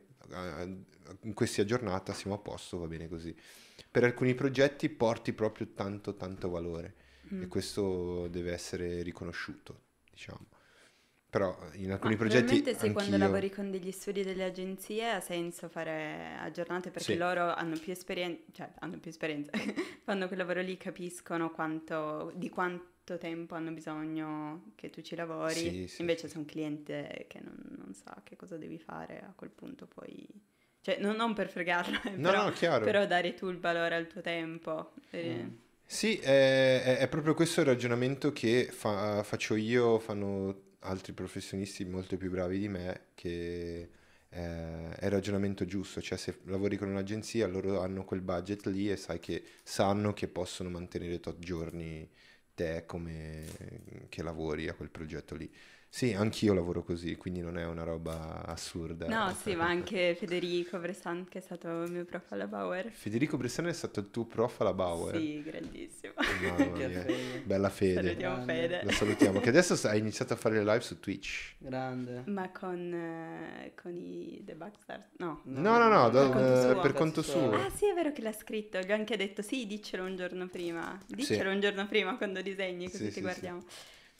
in 1.21 1.33
questa 1.33 1.63
giornata 1.65 2.13
siamo 2.13 2.35
a 2.35 2.39
posto, 2.39 2.77
va 2.79 2.87
bene 2.87 3.07
così. 3.07 3.35
Per 3.89 4.03
alcuni 4.03 4.33
progetti 4.35 4.89
porti 4.89 5.33
proprio 5.33 5.67
tanto 5.73 6.15
tanto 6.15 6.49
valore 6.49 6.95
Mm. 7.33 7.41
e 7.43 7.47
questo 7.47 8.27
deve 8.27 8.51
essere 8.51 9.01
riconosciuto, 9.01 9.79
diciamo. 10.11 10.45
Però 11.33 11.57
in 11.77 11.91
alcuni 11.91 12.13
Ma 12.13 12.19
progetti 12.19 12.61
probabilmente 12.61 12.73
se 12.75 12.91
quando 12.91 13.13
anch'io- 13.15 13.17
lavori 13.27 13.49
con 13.49 13.71
degli 13.71 13.89
studi 13.91 14.23
delle 14.23 14.43
agenzie 14.43 15.09
ha 15.13 15.19
senso 15.19 15.67
fare 15.67 16.35
a 16.39 16.51
giornate 16.51 16.91
perché 16.91 17.13
Sì. 17.13 17.17
loro 17.17 17.51
hanno 17.55 17.75
più 17.75 17.91
esperienza, 17.91 18.43
cioè 18.51 18.69
hanno 18.81 18.99
più 18.99 19.09
esperienza, 19.09 19.49
fanno 20.05 20.27
quel 20.27 20.37
lavoro 20.37 20.61
lì, 20.61 20.77
capiscono 20.77 21.49
quanto, 21.49 22.31
di 22.35 22.49
quanto 22.49 23.17
tempo 23.17 23.55
hanno 23.55 23.71
bisogno 23.71 24.73
che 24.75 24.91
tu 24.91 25.01
ci 25.01 25.15
lavori, 25.15 25.55
Sì, 25.55 25.87
sì, 25.87 26.01
invece 26.01 26.27
se 26.27 26.37
un 26.37 26.45
cliente 26.45 27.25
che 27.27 27.39
non, 27.41 27.57
non 27.83 27.95
sa 27.95 28.15
che 28.23 28.35
cosa 28.35 28.55
devi 28.57 28.77
fare 28.77 29.17
a 29.19 29.33
quel 29.35 29.49
punto 29.49 29.87
poi... 29.87 30.27
Cioè, 30.81 30.99
non, 30.99 31.15
non 31.15 31.33
per 31.33 31.49
fregarlo, 31.49 31.99
eh, 32.03 32.11
No, 32.11 32.29
però, 32.29 32.43
no, 32.43 32.51
chiaro. 32.51 32.85
però 32.85 33.07
dare 33.07 33.33
tu 33.33 33.49
il 33.49 33.57
valore 33.57 33.95
al 33.95 34.05
tuo 34.05 34.21
tempo. 34.21 34.91
eh, 35.09 35.45
Mm. 35.45 35.49
Sì, 35.83 36.15
è, 36.17 36.83
è- 36.83 36.97
è 36.99 37.07
proprio 37.07 37.33
questo 37.33 37.61
il 37.61 37.65
ragionamento 37.65 38.31
che 38.31 38.67
fa- 38.71 39.23
faccio 39.23 39.55
io, 39.55 39.97
fanno 39.99 40.71
altri 40.83 41.13
professionisti 41.13 41.85
molto 41.85 42.17
più 42.17 42.29
bravi 42.29 42.59
di 42.59 42.67
me, 42.69 43.07
che 43.15 43.89
eh, 44.29 44.89
è 44.95 45.05
il 45.05 45.11
ragionamento 45.11 45.65
giusto, 45.65 46.01
cioè 46.01 46.17
se 46.17 46.39
lavori 46.45 46.77
con 46.77 46.89
un'agenzia 46.89 47.47
loro 47.47 47.81
hanno 47.81 48.03
quel 48.05 48.21
budget 48.21 48.65
lì 48.67 48.89
e 48.89 48.97
sai 48.97 49.19
che 49.19 49.43
sanno 49.63 50.13
che 50.13 50.27
possono 50.27 50.69
mantenere 50.69 51.19
tot 51.19 51.39
giorni 51.39 52.09
te 52.55 52.83
come 52.85 53.45
che 54.09 54.23
lavori 54.23 54.67
a 54.69 54.73
quel 54.73 54.89
progetto 54.89 55.35
lì. 55.35 55.51
Sì, 55.95 56.11
anch'io 56.11 56.55
lavoro 56.55 56.81
così, 56.81 57.17
quindi 57.17 57.39
non 57.41 57.55
è 57.55 57.65
una 57.67 57.83
roba 57.83 58.43
assurda. 58.47 59.05
No, 59.07 59.31
sì, 59.39 59.53
ma 59.53 59.67
anche 59.67 60.15
Federico 60.15 60.79
Bressan, 60.79 61.27
che 61.29 61.37
è 61.37 61.41
stato 61.41 61.83
il 61.83 61.91
mio 61.91 62.03
prof 62.03 62.31
alla 62.31 62.47
Bauer. 62.47 62.89
Federico 62.89 63.37
Bressani 63.37 63.69
è 63.69 63.73
stato 63.73 63.99
il 63.99 64.09
tuo 64.09 64.25
prof 64.25 64.59
alla 64.61 64.73
Bauer. 64.73 65.15
Sì, 65.15 65.43
grandissimo. 65.43 66.13
Mamma 66.17 66.65
mia, 66.77 66.89
fede. 66.89 67.41
bella 67.45 67.69
fede. 67.69 68.01
Salutiamo 68.01 68.35
Grande. 68.37 68.53
Fede. 68.53 68.81
Lo 68.85 68.91
salutiamo, 68.91 69.39
che 69.39 69.49
adesso 69.49 69.87
hai 69.87 69.99
iniziato 69.99 70.33
a 70.33 70.35
fare 70.35 70.55
le 70.55 70.63
live 70.63 70.81
su 70.81 70.99
Twitch. 70.99 71.57
Grande. 71.59 72.23
Ma 72.25 72.49
con, 72.49 72.91
eh, 72.91 73.73
con 73.79 73.95
i 73.95 74.41
The 74.43 74.55
Backstars? 74.55 75.09
No. 75.17 75.41
No, 75.43 75.77
no, 75.77 75.87
no, 75.89 76.09
da- 76.09 76.27
Per 76.27 76.31
conto 76.33 76.71
suo. 76.71 76.81
per 76.81 76.93
conto 76.93 77.21
suo. 77.21 77.51
Ah 77.53 77.69
sì, 77.69 77.87
è 77.87 77.93
vero 77.93 78.11
che 78.11 78.23
l'ha 78.23 78.33
scritto, 78.33 78.79
gli 78.79 78.91
ho 78.91 78.95
anche 78.95 79.15
detto 79.15 79.43
sì, 79.43 79.67
diccelo 79.67 80.03
un 80.03 80.15
giorno 80.15 80.47
prima, 80.47 80.99
diccelo 81.05 81.51
un 81.51 81.59
giorno 81.59 81.85
prima 81.85 82.17
quando 82.17 82.41
disegni 82.41 82.85
così 82.89 82.97
Sì, 82.97 83.05
ti 83.09 83.11
sì, 83.11 83.21
guardiamo. 83.21 83.63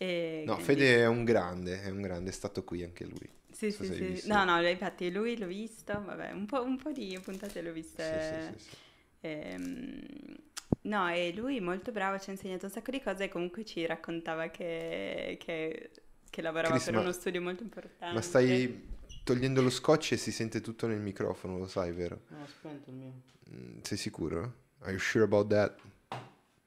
E 0.04 0.44
No, 0.46 0.56
quindi- 0.56 0.74
Fede 0.74 0.98
è 0.98 1.06
un 1.08 1.24
grande, 1.24 1.82
è 1.82 1.90
un 1.90 2.02
grande, 2.02 2.30
è 2.30 2.34
stato 2.34 2.64
qui 2.64 2.84
anche 2.84 3.06
lui. 3.06 3.30
Sì, 3.52 3.72
so 3.72 3.84
sì, 3.86 3.94
sì. 3.94 4.04
visto. 4.06 4.34
No, 4.34 4.44
no, 4.44 4.68
infatti 4.68 5.10
lui 5.12 5.38
l'ho 5.38 5.48
visto, 5.48 5.94
vabbè, 6.04 6.32
un 6.32 6.46
po', 6.46 6.62
un 6.64 6.76
po' 6.78 6.92
di 6.92 7.18
puntate 7.24 7.62
l'ho 7.62 7.70
Sì, 7.74 7.80
viste. 7.80 8.52
sì, 8.52 8.60
sì, 8.66 8.70
sì. 8.70 8.76
Ehm, 9.22 10.36
no, 10.82 11.10
e 11.10 11.34
lui 11.34 11.60
molto 11.62 11.92
bravo, 11.92 12.20
ci 12.20 12.30
ha 12.30 12.34
insegnato 12.34 12.66
un 12.66 12.72
sacco 12.72 12.92
di 12.92 13.02
cose 13.02 13.26
e 13.26 13.30
comunque 13.30 13.64
ci 13.64 13.86
raccontava 13.86 14.48
che, 14.48 15.38
che- 15.40 15.92
che 16.30 16.42
lavorava 16.42 16.74
Chris, 16.74 16.86
per 16.86 16.94
ma- 16.96 17.00
uno 17.02 17.12
studio 17.12 17.42
molto 17.42 17.64
importante. 17.64 18.14
Ma 18.14 18.22
stai 18.22 18.92
togliendo 19.24 19.62
lo 19.62 19.70
scotch 19.70 20.14
e 20.14 20.18
si 20.18 20.32
sente 20.32 20.60
tutto 20.60 20.88
nel 20.88 21.00
microfono, 21.00 21.58
lo 21.58 21.68
sai, 21.68 21.94
vero? 21.94 22.22
No, 22.30 22.42
ho 22.42 22.48
spento 22.48 22.90
il 22.90 22.96
mio. 22.96 23.14
Mm, 23.52 23.80
Sei 23.84 23.98
sicuro? 23.98 24.62
Are 24.80 24.92
you 24.92 25.00
sure 25.00 25.24
about 25.24 25.48
that? 25.50 25.80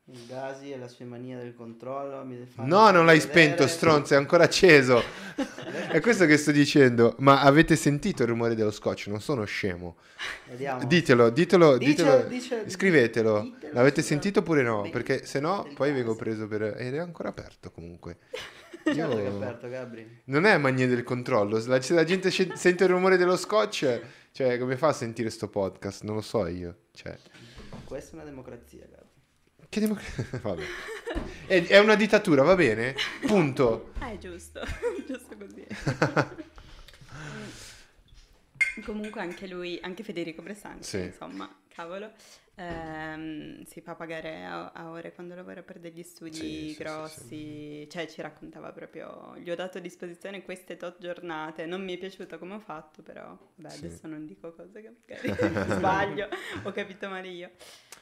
Il 0.09 0.25
Gasi 0.29 0.71
e 0.71 0.79
la 0.79 0.87
sua 0.87 1.05
mania 1.05 1.37
del 1.37 1.53
controllo 1.53 2.23
No, 2.59 2.91
non 2.93 3.07
l'hai 3.07 3.19
vedere- 3.19 3.21
spento, 3.21 3.67
stronzo, 3.67 4.15
è 4.15 4.17
ancora 4.17 4.45
acceso. 4.45 5.03
È 5.91 6.01
questo 6.01 6.27
che 6.27 6.37
sto 6.37 6.53
dicendo. 6.53 7.17
Ma 7.19 7.41
avete 7.41 7.75
sentito 7.75 8.23
il 8.23 8.29
rumore 8.29 8.55
dello 8.55 8.71
scotch? 8.71 9.09
Non 9.09 9.21
sono 9.21 9.45
scemo. 9.45 9.97
Vediamo. 10.49 10.85
Ditelo, 10.85 11.31
ditelo, 11.31 11.77
Dicelo, 11.77 12.07
ditelo. 12.19 12.29
dicelo, 12.29 12.71
Scrivetelo. 12.71 13.41
ditelo, 13.41 13.73
L'avete 13.75 14.03
sì, 14.03 14.09
sentito 14.09 14.41
oppure 14.41 14.63
no? 14.63 14.83
Vedi, 14.83 14.91
Perché 14.93 15.27
se 15.27 15.41
no 15.41 15.67
poi 15.75 15.93
vengo 15.93 16.15
preso 16.15 16.47
per... 16.47 16.63
Ed 16.79 16.95
è 16.95 16.99
ancora 16.99 17.31
aperto 17.31 17.71
comunque. 17.73 18.19
Che 18.87 18.93
è 18.93 18.95
Io... 18.95 19.37
aperto. 19.43 19.67
Non 20.27 20.45
è 20.47 20.57
mania 20.59 20.87
del 20.87 21.03
controllo, 21.03 21.59
se 21.59 21.69
la, 21.69 21.81
se 21.81 21.93
la 21.95 22.05
gente 22.05 22.31
sente 22.31 22.85
il 22.85 22.89
rumore 22.91 23.17
dello 23.17 23.37
scotch, 23.37 24.01
cioè 24.31 24.59
come 24.59 24.77
fa 24.77 24.89
a 24.89 24.93
sentire 24.93 25.29
sto 25.31 25.49
podcast? 25.49 26.05
Non 26.05 26.15
lo 26.15 26.21
so 26.21 26.47
io. 26.47 26.83
Cioè, 26.93 27.19
Questa 27.85 28.13
è 28.13 28.15
una 28.15 28.25
democrazia, 28.25 28.87
Gabri. 28.89 29.06
Che 29.69 29.81
democrazia... 29.81 30.27
Vabbè. 30.43 30.65
È, 31.47 31.67
è 31.67 31.79
una 31.79 31.95
dittatura, 31.95 32.43
va 32.43 32.55
bene? 32.55 32.95
Punto. 33.27 33.93
Ah, 33.99 34.11
è 34.11 34.19
giusto, 34.19 34.61
giusto 35.07 35.37
così. 35.37 35.67
Comunque 38.85 39.21
anche 39.21 39.47
lui, 39.47 39.79
anche 39.83 40.03
Federico 40.05 40.43
Bressante, 40.43 40.85
Sì. 40.85 40.99
insomma, 41.01 41.53
cavolo, 41.69 42.13
ehm, 42.57 43.63
si 43.65 43.81
fa 43.81 43.95
pagare 43.95 44.45
a, 44.45 44.73
a 44.73 44.91
ore 44.91 45.13
quando 45.15 45.35
lavora 45.35 45.63
per 45.63 45.79
degli 45.79 46.03
studi 46.03 46.75
Sì, 46.75 46.85
sì, 46.85 47.03
sì, 47.05 47.05
grossi, 47.05 47.89
cioè 47.91 48.07
ci 48.09 48.21
raccontava 48.23 48.73
proprio, 48.73 49.37
gli 49.39 49.51
ho 49.51 49.55
dato 49.55 49.79
a 49.79 49.81
disposizione 49.81 50.43
queste 50.43 50.77
tot 50.77 50.99
giornate, 51.01 51.67
non 51.67 51.85
mi 51.85 51.95
è 51.95 51.99
piaciuto 51.99 52.39
come 52.39 52.55
ho 52.55 52.61
fatto, 52.61 53.03
però, 53.03 53.37
beh, 53.57 53.69
Sì. 53.69 53.89
adesso 53.89 54.07
non 54.07 54.27
dico 54.27 54.55
cose 54.55 54.81
che 54.83 54.91
magari 55.07 55.37
sbaglio, 55.65 56.29
ho 56.63 56.73
capito 56.73 57.09
male 57.09 57.29
io. 57.29 57.51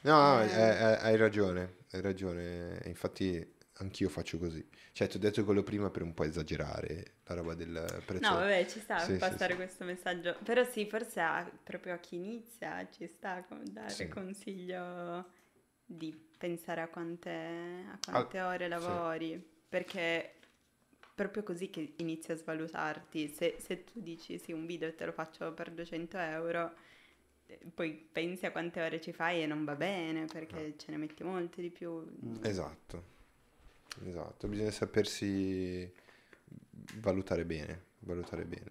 No, 0.02 0.12
no, 0.38 0.42
Eh. 0.42 0.48
eh, 0.50 0.68
eh, 0.92 0.98
hai 1.00 1.16
ragione, 1.16 1.76
hai 1.92 2.00
ragione. 2.02 2.80
Infatti 2.84 3.53
anch'io 3.75 4.09
faccio 4.09 4.39
così. 4.39 4.66
Cioè, 4.93 5.09
ti 5.09 5.16
ho 5.16 5.20
detto 5.20 5.45
quello 5.45 5.62
prima 5.62 5.91
per 5.91 6.03
un 6.03 6.14
po' 6.14 6.25
esagerare 6.25 7.16
la 7.25 7.35
roba 7.35 7.55
del 7.55 8.03
prezzo. 8.05 8.20
No, 8.20 8.37
vabbè, 8.37 8.66
ci 8.66 8.81
sta 8.81 9.07
Sì, 9.07 9.20
sì, 9.20 9.39
passare 9.39 9.55
sì. 9.55 9.57
questo 9.57 9.85
messaggio. 9.85 10.37
Però 10.45 10.62
sì, 10.64 10.87
forse 10.87 11.20
a- 11.20 11.51
proprio 11.62 11.95
a 11.95 11.99
chi 11.99 12.16
inizia 12.16 12.89
ci 12.91 13.07
sta 13.07 13.45
come 13.45 13.64
dare 13.72 13.97
Sì. 13.97 14.09
consiglio 14.09 15.31
di 15.85 16.12
pensare 16.39 16.81
a 16.81 16.89
quante, 16.89 17.31
a 17.91 17.99
quante 18.03 18.41
ore 18.41 18.68
lavori, 18.68 19.43
perché 19.68 20.35
proprio 21.14 21.43
così 21.43 21.70
che 21.70 21.95
inizi 21.99 22.33
a 22.33 22.37
svalutarti. 22.37 23.29
Se, 23.29 23.57
se 23.59 23.85
tu 23.85 24.01
dici 24.01 24.39
sì, 24.39 24.53
un 24.53 24.64
video 24.66 24.95
te 24.95 25.05
lo 25.07 25.12
faccio 25.12 25.53
per 25.53 25.70
200 25.72 26.16
euro, 26.18 26.75
eh, 27.47 27.59
poi 27.75 27.93
pensi 28.12 28.47
a 28.47 28.53
quante 28.53 28.81
ore 28.83 29.01
ci 29.01 29.12
fai 29.12 29.43
e 29.43 29.47
non 29.47 29.64
va 29.64 29.75
bene 29.77 30.27
perché 30.27 30.77
ce 30.79 30.91
ne 30.93 30.97
metti 30.99 31.25
molte 31.25 31.61
di 31.62 31.70
più. 31.70 32.05
Esatto, 32.43 33.03
esatto, 34.03 34.49
bisogna 34.49 34.70
sapersi 34.70 35.90
valutare 36.97 37.45
bene, 37.45 37.82
valutare 38.01 38.45
bene. 38.45 38.70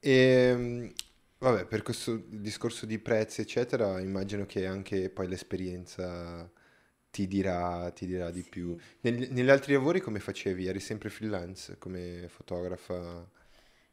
E 0.00 0.92
vabbè, 1.38 1.66
per 1.66 1.82
questo 1.82 2.16
discorso 2.28 2.86
di 2.86 2.98
prezzi, 2.98 3.40
eccetera, 3.40 4.00
immagino 4.00 4.46
che 4.46 4.66
anche 4.66 5.10
poi 5.10 5.28
l'esperienza 5.28 6.50
ti 7.10 7.26
dirà, 7.26 7.90
ti 7.92 8.06
dirà 8.06 8.30
di 8.30 8.42
Sì. 8.42 8.50
più. 8.50 8.76
Negli, 9.00 9.28
negli 9.30 9.50
altri 9.50 9.72
lavori 9.74 10.00
come 10.00 10.20
facevi? 10.20 10.66
Eri 10.66 10.80
sempre 10.80 11.10
freelance 11.10 11.78
come 11.78 12.26
fotografa? 12.28 13.28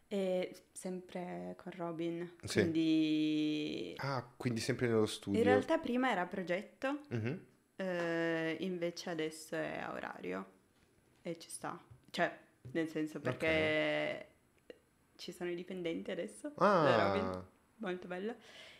E 0.07 0.53
sempre 0.71 1.55
con 1.57 1.71
Robin, 1.76 2.30
Sì. 2.43 2.59
quindi 2.59 3.95
Ah, 3.97 4.24
quindi 4.38 4.59
sempre 4.59 4.88
nello 4.88 5.05
studio. 5.05 5.39
In 5.39 5.43
realtà 5.43 5.78
prima 5.80 6.11
era 6.11 6.26
progetto, 6.26 6.99
Mhm. 7.09 7.39
eh, 7.78 8.57
invece 8.59 9.09
adesso 9.09 9.55
è 9.55 9.80
a 9.80 9.91
orario 9.93 10.53
e 11.24 11.39
ci 11.39 11.49
sta. 11.49 11.80
Cioè, 12.11 12.39
nel 12.71 12.89
senso 12.89 13.19
perché 13.21 14.28
ci 15.15 15.32
sono 15.32 15.49
i 15.51 15.55
dipendenti 15.55 16.11
adesso 16.11 16.51
Ah, 16.57 17.45
molto 17.78 18.07
bello, 18.07 18.36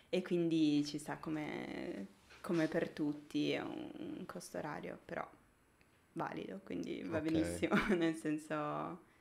e 0.08 0.22
quindi 0.22 0.84
ci 0.86 0.98
sta 0.98 1.18
come, 1.18 2.08
come 2.40 2.68
per 2.68 2.90
tutti, 2.90 3.52
è 3.52 3.60
un 3.62 4.24
costo 4.26 4.58
orario, 4.58 5.00
però 5.04 5.28
valido, 6.12 6.60
quindi 6.64 7.02
va 7.02 7.20
Ok. 7.20 7.20
benissimo, 7.20 7.74
nel 7.96 8.14
senso 8.14 9.12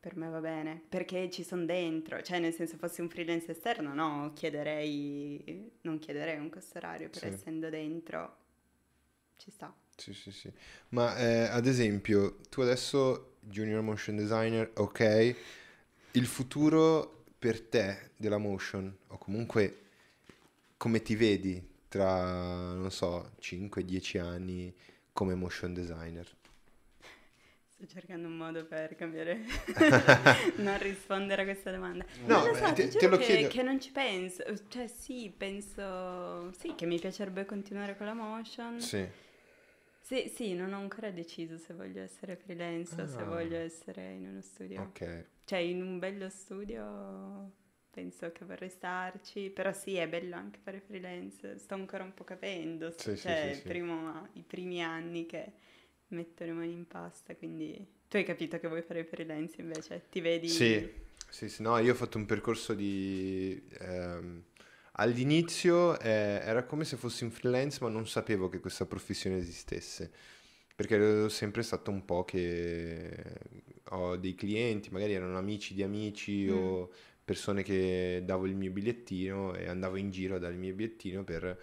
per 0.00 0.16
me 0.16 0.28
va 0.28 0.40
bene, 0.40 0.82
perché 0.88 1.28
ci 1.30 1.42
sono 1.42 1.64
dentro, 1.64 2.22
cioè 2.22 2.38
nel 2.38 2.52
senso 2.54 2.76
fossi 2.76 3.00
un 3.00 3.08
freelance 3.10 3.50
esterno, 3.50 3.92
no, 3.92 4.32
chiederei, 4.34 5.72
non 5.82 5.98
chiederei 5.98 6.38
un 6.38 6.48
costo 6.48 6.78
orario, 6.78 7.10
però 7.10 7.26
Sì. 7.26 7.26
essendo 7.26 7.68
dentro 7.70 8.36
ci 9.36 9.50
sta. 9.50 9.74
Sì, 9.96 10.12
sì, 10.12 10.30
sì. 10.30 10.50
Ma 10.90 11.16
eh, 11.16 11.46
ad 11.48 11.66
esempio, 11.66 12.36
tu 12.50 12.60
adesso 12.60 13.36
junior 13.40 13.82
motion 13.82 14.16
designer, 14.16 14.70
ok, 14.74 15.34
il 16.12 16.26
futuro 16.26 17.24
per 17.38 17.60
te 17.60 18.10
della 18.16 18.38
motion, 18.38 18.94
o 19.08 19.18
comunque 19.18 19.80
come 20.76 21.02
ti 21.02 21.16
vedi 21.16 21.62
tra, 21.88 22.72
non 22.74 22.90
so, 22.90 23.32
5-10 23.38 24.18
anni 24.18 24.72
come 25.12 25.34
motion 25.34 25.72
designer? 25.72 26.26
Sto 27.68 27.86
cercando 27.86 28.28
un 28.28 28.36
modo 28.36 28.64
per 28.64 28.94
cambiare, 28.96 29.40
non 30.56 30.78
rispondere 30.78 31.42
a 31.42 31.44
questa 31.44 31.70
domanda. 31.70 32.04
No, 32.24 32.38
non 32.38 32.48
lo 32.48 32.54
so, 32.54 32.72
te- 32.72 32.88
ti 32.88 32.96
te 32.96 33.06
lo 33.06 33.18
che, 33.18 33.24
chiedo. 33.24 33.48
che 33.48 33.62
non 33.62 33.80
ci 33.80 33.90
penso, 33.92 34.42
cioè 34.68 34.86
sì, 34.86 35.32
penso, 35.36 36.52
sì, 36.52 36.74
che 36.74 36.86
mi 36.86 36.98
piacerebbe 36.98 37.44
continuare 37.44 37.96
con 37.96 38.06
la 38.06 38.14
motion. 38.14 38.80
Sì. 38.80 39.06
Sì, 40.06 40.28
sì, 40.32 40.54
non 40.54 40.72
ho 40.72 40.78
ancora 40.78 41.10
deciso 41.10 41.58
se 41.58 41.74
voglio 41.74 42.00
essere 42.00 42.36
freelance 42.36 43.02
o 43.02 43.06
se 43.08 43.22
Ah. 43.22 43.24
voglio 43.24 43.56
essere 43.56 44.12
in 44.12 44.28
uno 44.28 44.40
studio. 44.40 44.82
Ok. 44.82 45.24
Cioè, 45.44 45.58
in 45.58 45.82
un 45.82 45.98
bello 45.98 46.28
studio 46.28 47.50
penso 47.90 48.30
che 48.30 48.44
vorrei 48.44 48.68
starci, 48.70 49.50
però 49.50 49.72
sì, 49.72 49.96
è 49.96 50.06
bello 50.08 50.36
anche 50.36 50.60
fare 50.62 50.78
freelance. 50.80 51.58
Sto 51.58 51.74
ancora 51.74 52.04
un 52.04 52.14
po' 52.14 52.22
capendo, 52.22 52.94
Sì, 52.96 53.16
cioè, 53.16 53.50
sì, 53.52 53.62
sì. 53.62 53.68
primo- 53.68 54.28
i 54.34 54.44
primi 54.44 54.80
anni 54.80 55.26
che 55.26 55.52
metto 56.08 56.44
le 56.44 56.52
mani 56.52 56.72
in 56.72 56.86
pasta, 56.86 57.34
quindi... 57.34 57.94
Tu 58.08 58.16
hai 58.18 58.24
capito 58.24 58.60
che 58.60 58.68
vuoi 58.68 58.82
fare 58.82 59.02
freelance 59.04 59.60
invece? 59.60 60.04
Ti 60.08 60.20
vedi... 60.20 60.48
Sì, 60.48 60.88
sì, 61.28 61.48
sì, 61.48 61.62
no, 61.62 61.78
io 61.78 61.92
ho 61.92 61.96
fatto 61.96 62.18
un 62.18 62.26
percorso 62.26 62.74
di... 62.74 63.60
ehm, 63.80 64.44
all'inizio 64.98 65.98
eh, 66.00 66.40
era 66.42 66.64
come 66.64 66.84
se 66.84 66.96
fossi 66.96 67.24
un 67.24 67.30
freelance, 67.30 67.78
ma 67.82 67.88
non 67.90 68.06
sapevo 68.06 68.48
che 68.48 68.60
questa 68.60 68.86
professione 68.86 69.36
esistesse, 69.38 70.10
perché 70.74 70.94
ero 70.96 71.28
sempre 71.28 71.62
stato 71.62 71.90
un 71.90 72.04
po' 72.04 72.24
che 72.24 73.10
ho 73.90 74.16
dei 74.16 74.34
clienti, 74.34 74.90
magari 74.90 75.12
erano 75.14 75.38
amici 75.38 75.74
di 75.74 75.82
amici 75.82 76.48
Mm. 76.48 76.50
o 76.50 76.90
persone 77.24 77.62
che 77.62 78.22
davo 78.24 78.46
il 78.46 78.54
mio 78.54 78.70
bigliettino 78.70 79.54
e 79.54 79.68
andavo 79.68 79.96
in 79.96 80.10
giro 80.10 80.36
a 80.36 80.38
dare 80.38 80.54
il 80.54 80.60
mio 80.60 80.74
bigliettino 80.74 81.24
per 81.24 81.58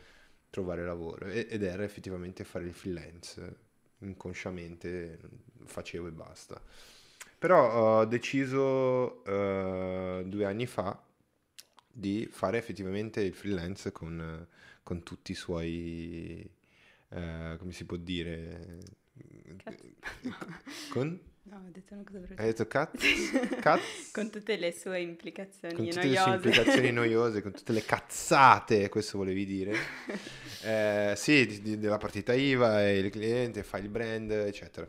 trovare 0.49 0.85
lavoro 0.85 1.25
E- 1.27 1.47
ed 1.49 1.63
era 1.63 1.83
effettivamente 1.83 2.43
fare 2.43 2.65
il 2.65 2.73
freelance, 2.73 3.55
inconsciamente 3.99 5.19
facevo 5.65 6.07
e 6.07 6.11
basta. 6.11 6.61
Però 7.39 7.99
ho 8.01 8.05
deciso 8.05 9.23
eh, 9.25 10.23
due 10.25 10.45
anni 10.45 10.65
fa 10.65 11.01
di 11.95 12.27
fare 12.29 12.57
effettivamente 12.57 13.21
il 13.21 13.33
freelance 13.33 13.91
con, 13.91 14.45
con 14.81 15.03
tutti 15.03 15.31
i 15.31 15.35
suoi, 15.35 16.49
eh, 17.09 17.55
come 17.59 17.71
si 17.71 17.85
può 17.85 17.97
dire, 17.97 18.79
Cazzo. 19.57 19.85
con? 20.89 21.19
No, 21.45 21.57
ho 21.57 21.69
detto 21.71 21.93
una 21.93 22.03
cosa 22.03 22.19
brutta. 22.19 22.41
Hai 22.41 22.47
detto 22.47 22.67
cazzo? 22.67 23.05
Cazzo? 23.59 23.83
Con 24.13 24.29
tutte 24.31 24.55
le 24.55 24.71
sue 24.71 25.01
implicazioni 25.01 25.75
con 25.75 25.85
tutte 25.87 26.07
le 26.07 26.15
sue 26.15 26.25
noiose. 26.25 26.47
implicazioni 26.47 26.91
noiose, 26.93 27.41
con 27.41 27.51
tutte 27.51 27.73
le 27.73 27.83
cazzate, 27.83 28.87
questo 28.89 29.17
volevi 29.17 29.45
dire. 29.45 29.75
Eh, 30.63 31.13
sì, 31.17 31.45
di- 31.45 31.61
di- 31.61 31.77
della 31.77 31.97
partita 31.97 32.33
IVA, 32.33 32.87
e 32.87 32.97
il 32.99 33.09
cliente, 33.11 33.61
fai 33.63 33.81
il 33.83 33.89
brand, 33.89 34.31
eccetera. 34.31 34.87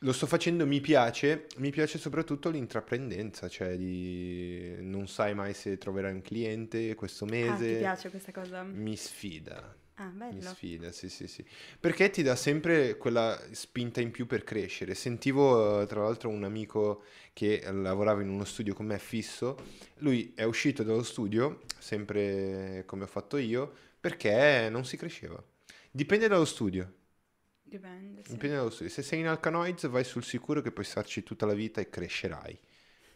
Lo 0.00 0.12
sto 0.12 0.26
facendo, 0.26 0.66
mi 0.66 0.80
piace, 0.80 1.46
mi 1.56 1.70
piace 1.70 1.96
soprattutto 1.98 2.50
l'intraprendenza, 2.50 3.48
cioè 3.48 3.76
di 3.76 4.74
non 4.80 5.08
sai 5.08 5.34
mai 5.34 5.54
se 5.54 5.78
troverai 5.78 6.12
un 6.12 6.20
cliente 6.22 6.94
questo 6.94 7.24
Ah, 7.24 7.28
mese. 7.30 7.66
ti 7.72 7.76
piace 7.78 8.10
questa 8.10 8.30
cosa? 8.30 8.62
Mi 8.62 8.94
sfida, 8.94 9.74
Ah, 9.94 10.10
mi 10.10 10.18
bello. 10.18 10.50
sfida, 10.50 10.92
sì, 10.92 11.08
sì, 11.08 11.26
sì. 11.26 11.42
Perché 11.80 12.10
ti 12.10 12.22
dà 12.22 12.36
sempre 12.36 12.98
quella 12.98 13.40
spinta 13.52 14.02
in 14.02 14.10
più 14.10 14.26
per 14.26 14.44
crescere. 14.44 14.94
Sentivo 14.94 15.80
eh, 15.80 15.86
tra 15.86 16.02
l'altro 16.02 16.28
un 16.28 16.44
amico 16.44 17.02
che 17.32 17.62
lavorava 17.72 18.20
in 18.20 18.28
uno 18.28 18.44
studio 18.44 18.74
con 18.74 18.84
me 18.84 18.98
fisso, 18.98 19.56
lui 20.00 20.32
è 20.36 20.44
uscito 20.44 20.82
dallo 20.82 21.02
studio, 21.04 21.62
sempre 21.78 22.82
come 22.84 23.04
ho 23.04 23.08
fatto 23.08 23.38
io, 23.38 23.72
perché 23.98 24.68
non 24.70 24.84
si 24.84 24.98
cresceva. 24.98 25.42
Dipende 25.90 26.28
dallo 26.28 26.44
studio, 26.44 26.95
Dipende, 27.68 28.22
sì. 28.24 28.32
dipende 28.32 28.56
dallo 28.56 28.70
studio. 28.70 28.90
Se 28.92 29.02
sei 29.02 29.20
in 29.20 29.26
Alcanoids 29.26 29.88
vai 29.88 30.04
sul 30.04 30.24
sicuro 30.24 30.60
che 30.60 30.72
puoi 30.72 30.84
starci 30.84 31.22
tutta 31.22 31.46
la 31.46 31.54
vita 31.54 31.80
e 31.80 31.88
crescerai. 31.88 32.58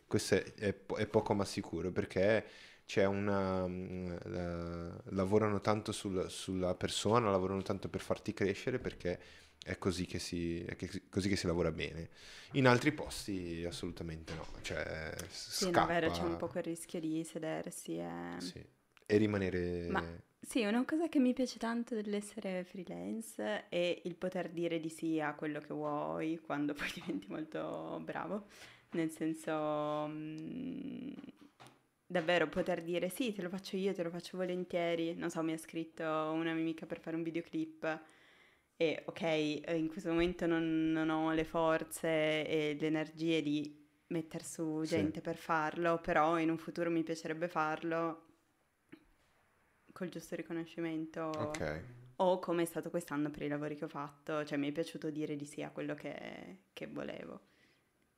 Questo 0.07 0.35
è, 0.37 0.43
è 0.55 0.75
è 0.97 1.07
poco 1.07 1.35
ma 1.35 1.45
sicuro 1.45 1.91
perché 1.93 2.45
c'è 2.85 3.05
una... 3.07 3.67
mm, 3.67 4.17
la- 4.25 5.01
lavorano 5.11 5.61
tanto 5.61 5.93
sul- 5.93 6.31
sulla 6.31 6.75
persona, 6.75 7.31
lavorano 7.31 7.63
tanto 7.63 7.89
per 7.89 8.01
farti 8.01 8.33
crescere 8.35 8.79
perché 8.79 9.21
è 9.63 9.79
così 9.79 10.07
che 10.07 10.19
si, 10.19 10.65
è 10.65 10.75
che- 10.77 11.03
così 11.09 11.29
che 11.29 11.37
si 11.37 11.47
lavora 11.47 11.71
bene. 11.71 12.11
In 12.53 12.67
altri 12.67 12.93
posti 12.93 13.65
assolutamente 13.67 14.35
no, 14.35 14.47
cioè 14.63 15.15
Sì, 15.29 15.71
scappa. 15.71 15.87
vero, 15.87 16.11
c'è 16.11 16.25
un 16.25 16.37
po' 16.37 16.49
quel 16.49 16.63
rischio 16.65 17.01
di 17.01 17.23
sedersi 17.25 17.97
e... 17.99 18.09
Sì. 18.37 18.65
e 19.07 19.17
rimanere... 19.17 19.89
Ma 19.89 20.03
sì, 20.41 20.65
una 20.65 20.85
cosa 20.85 21.09
che 21.09 21.19
mi 21.19 21.33
piace 21.33 21.59
tanto 21.59 21.95
dell'essere 21.95 22.65
freelance 22.65 23.69
è 23.69 24.01
il 24.05 24.17
poter 24.17 24.51
dire 24.51 24.81
di 24.81 24.89
sì 24.89 25.21
a 25.21 25.35
quello 25.35 25.61
che 25.61 25.73
vuoi 25.75 26.39
quando 26.45 26.75
poi 26.75 26.91
diventi 26.95 27.27
molto 27.29 28.01
bravo. 28.03 28.47
Nel 28.93 29.11
senso, 29.11 30.07
mm, 30.09 31.13
davvero 32.07 32.49
poter 32.49 32.83
dire 32.83 33.09
sì, 33.09 33.33
te 33.33 33.43
lo 33.43 33.49
faccio 33.49 33.77
io, 33.77 33.93
te 33.95 34.03
lo 34.03 34.11
faccio 34.11 34.37
volentieri. 34.37 35.15
Non 35.15 35.31
so, 35.31 35.43
mi 35.43 35.53
ha 35.53 35.59
scritto 35.59 36.03
una 36.05 36.53
mia 36.53 36.63
amica 36.63 36.87
per 36.87 37.01
fare 37.01 37.17
un 37.17 37.23
videoclip 37.23 38.01
e 38.77 39.03
ok, 39.07 39.23
eh, 39.23 39.63
in 39.77 39.89
questo 39.89 40.09
momento 40.11 40.47
non, 40.47 40.91
non 40.91 41.11
ho 41.11 41.33
le 41.33 41.45
forze 41.45 42.09
e 42.47 42.77
le 42.81 42.87
energie 42.87 43.43
di 43.43 43.79
mettere 44.09 44.43
su 44.45 44.83
Sì. 44.83 44.87
gente 44.87 45.21
per 45.21 45.37
farlo, 45.37 46.01
però 46.01 46.39
in 46.39 46.51
un 46.51 46.59
futuro 46.59 46.91
mi 46.91 47.03
piacerebbe 47.03 47.47
farlo 47.49 48.25
col 49.93 50.09
giusto 50.09 50.37
riconoscimento 50.37 51.21
Ok, 51.41 51.61
o 52.17 52.39
come 52.39 52.63
è 52.63 52.67
stato 52.67 52.91
quest'anno 52.91 53.31
per 53.31 53.43
i 53.43 53.49
lavori 53.49 53.77
che 53.77 53.85
ho 53.85 53.89
fatto, 53.89 54.45
cioè 54.45 54.59
mi 54.59 54.69
è 54.69 54.73
piaciuto 54.73 55.11
dire 55.11 55.37
di 55.37 55.45
sì 55.47 55.63
a 55.63 55.71
quello 55.71 55.95
che, 55.95 56.59
che 56.73 56.87
volevo. 56.87 57.49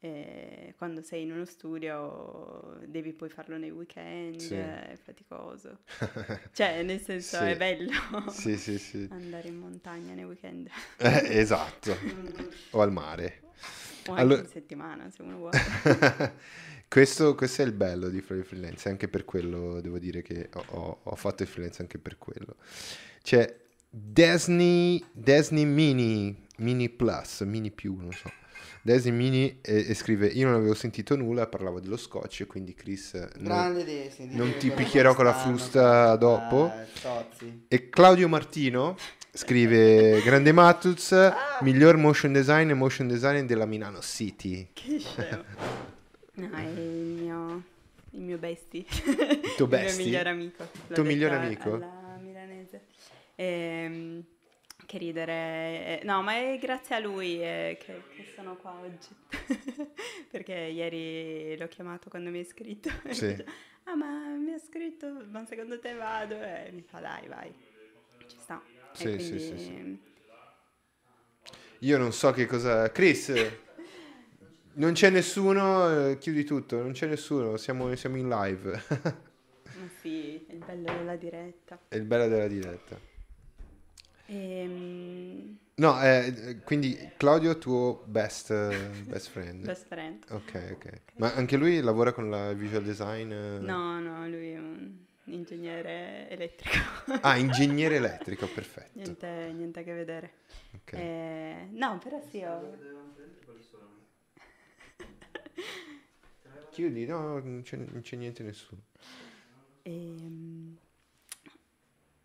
E 0.01 0.75
quando 0.77 1.03
sei 1.03 1.23
in 1.23 1.33
uno 1.33 1.45
studio 1.45 2.79
devi 2.87 3.13
poi 3.13 3.29
farlo 3.29 3.57
nei 3.59 3.71
weekend, 3.71 4.41
Sì. 4.41 4.55
è 4.55 4.99
faticoso. 5.01 5.81
Cioè, 6.53 6.83
nel 6.83 7.01
senso, 7.01 7.39
Sì. 7.39 7.45
è 7.45 7.57
bello 7.57 7.93
sì, 8.27 8.57
sì, 8.57 8.79
sì. 8.79 9.09
andare 9.09 9.49
in 9.49 9.57
montagna 9.59 10.15
nei 10.15 10.25
weekend 10.25 10.69
Eh, 10.99 11.39
esatto, 11.41 11.97
o 12.71 12.81
al 12.81 12.93
mare. 12.93 13.43
O 14.07 14.11
anche 14.11 14.21
Allora- 14.23 14.41
in 14.41 14.49
settimana, 14.49 15.11
se 15.11 15.23
uno 15.23 15.37
vuole. 15.37 15.59
questo, 16.89 17.35
questo 17.35 17.63
è 17.63 17.65
il 17.65 17.73
bello 17.73 18.09
di 18.09 18.21
fare 18.21 18.41
il 18.41 18.47
freelance, 18.47 18.89
anche 18.89 19.09
per 19.09 19.25
quello 19.25 19.81
devo 19.81 19.99
dire 19.99 20.23
che 20.23 20.49
ho, 20.53 20.99
ho- 21.03 21.17
fatto 21.17 21.43
il 21.43 21.49
freelance 21.49 21.81
anche 21.83 21.99
per 21.99 22.19
quello. 22.19 22.57
C'è 23.23 23.59
Disney, 23.89 25.05
Disney 25.13 25.65
Mini, 25.65 26.47
Mini 26.59 26.89
Plus, 26.89 27.41
Mini 27.43 27.71
più, 27.71 27.95
non 27.97 28.13
so. 28.13 28.31
Disney 28.83 29.13
Mini 29.15 29.59
e, 29.63 29.87
e 29.89 29.95
scrive, 29.95 30.27
io 30.27 30.47
non 30.47 30.57
avevo 30.57 30.75
sentito 30.75 31.17
nulla, 31.17 31.47
parlavo 31.47 31.81
dello 31.81 31.97
scotch, 31.97 32.41
e 32.41 32.47
quindi 32.47 32.75
Chris... 32.75 33.15
eh, 33.15 33.29
non- 33.39 33.83
Disney. 33.85 34.35
non 34.37 34.55
ti 34.59 34.71
picchierò 34.71 35.15
con 35.15 35.25
la 35.25 35.35
frusta 35.35 36.15
eh, 36.15 36.19
dopo. 36.19 36.73
Tozzi. 37.01 37.65
E 37.69 37.89
Claudio 37.89 38.29
Martino 38.29 38.97
scrive, 39.33 40.21
grande 40.25 40.53
Matuz, 40.53 41.15
miglior 41.61 41.97
motion 41.97 42.33
design 42.33 42.71
e 42.71 42.75
motion 42.75 43.09
design 43.09 43.47
della 43.47 43.67
Milano 43.67 44.01
City. 44.01 44.69
che 44.73 44.99
scemo. 44.99 45.45
No, 46.35 46.51
è 46.57 46.61
il 46.63 47.23
mio, 47.23 47.63
il 48.11 48.21
mio 48.21 48.39
bestie. 48.39 48.85
tuo 49.57 49.65
Il 49.67 49.71
bestie? 49.71 49.97
mio 49.97 50.05
migliore 50.05 50.29
amico. 50.31 50.69
L'ho 50.87 50.95
Tuo 50.95 51.05
migliore 51.05 51.35
amico? 51.37 51.75
Alla 51.75 52.19
milanese. 52.21 52.81
Ehm, 53.37 54.23
che 54.87 54.99
ridere. 54.99 56.01
eh, 56.01 56.05
No, 56.05 56.23
ma 56.23 56.35
è 56.37 56.59
grazie 56.61 56.95
a 56.97 56.99
lui 56.99 57.41
eh, 57.43 57.79
che, 57.81 58.03
che 58.15 58.33
sono 58.35 58.57
qua 58.57 58.75
oggi. 58.81 59.09
Perché 60.31 60.53
ieri 60.55 61.57
l'ho 61.57 61.69
chiamato 61.69 62.09
quando 62.11 62.31
mi 62.31 62.39
ha 62.39 62.43
iscritto. 62.43 62.89
E 63.05 63.13
Sì. 63.15 63.29
dice, 63.29 63.47
ah, 63.85 63.95
ma 63.95 64.07
mi 64.37 64.53
ha 64.53 64.59
scritto, 64.59 65.07
ma 65.31 65.45
secondo 65.47 65.79
te 65.79 65.95
vado? 65.95 66.35
E 66.41 66.71
mi 66.73 66.83
fa, 66.83 67.01
dai, 67.01 67.27
vai. 67.29 67.53
Ci 68.27 68.37
sta. 68.39 68.63
Sì, 68.93 69.09
e 69.09 69.19
sì, 69.19 69.29
quindi... 69.29 69.39
sì, 69.41 69.59
sì. 69.59 69.99
Io 71.81 71.99
non 71.99 72.13
so 72.13 72.31
che 72.33 72.47
cosa... 72.47 72.91
Chris, 72.93 73.33
non 74.75 74.93
c'è 74.93 75.11
nessuno, 75.11 76.09
eh, 76.11 76.19
chiudi 76.19 76.45
tutto, 76.45 76.81
non 76.81 76.93
c'è 76.93 77.07
nessuno, 77.07 77.57
siamo, 77.57 77.95
siamo 77.97 78.17
in 78.17 78.29
live. 78.29 78.83
Ma 79.75 79.89
sì, 80.01 80.45
è 80.47 80.53
il 80.53 80.59
bello 80.59 80.93
della 80.93 81.17
diretta. 81.17 81.79
è 81.89 81.97
il 81.97 82.05
bello 82.05 82.29
della 82.29 82.47
diretta. 82.47 83.11
Ehm, 84.27 85.59
No, 85.75 86.01
eh, 86.03 86.61
quindi 86.65 86.97
Claudio 87.17 87.57
tuo 87.59 88.05
best, 88.07 88.51
eh, 88.51 88.91
best 89.07 89.31
friend. 89.31 89.65
best 89.65 89.87
friend. 89.87 90.25
Ok, 90.31 90.71
ok. 90.75 91.01
Ma 91.17 91.33
anche 91.35 91.57
lui 91.57 91.81
lavora 91.81 92.13
con 92.13 92.29
la 92.31 92.53
visual 92.53 92.83
design? 92.85 93.33
eh? 93.33 93.59
No, 93.59 93.99
no, 94.01 94.29
lui 94.29 94.51
è 94.51 94.59
un 94.59 94.97
ingegnere 95.25 96.29
elettrico. 96.29 96.77
Ah, 97.23 97.37
ingegnere 97.39 97.97
elettrico, 97.97 98.47
perfetto. 98.49 98.91
niente, 98.93 99.53
niente 99.55 99.81
a 99.81 99.83
che 99.83 99.95
vedere. 99.95 100.33
Ok. 100.75 100.93
Eh, 100.93 101.69
no, 101.71 101.99
però 101.99 102.21
sì, 102.31 102.43
ho... 102.43 102.91
Chiudi, 106.71 107.05
no, 107.07 107.39
non 107.39 107.63
c'è, 107.63 107.77
non 107.77 108.01
c'è 108.01 108.17
niente 108.17 108.43
nessuno. 108.43 108.81
ehm, 109.83 110.77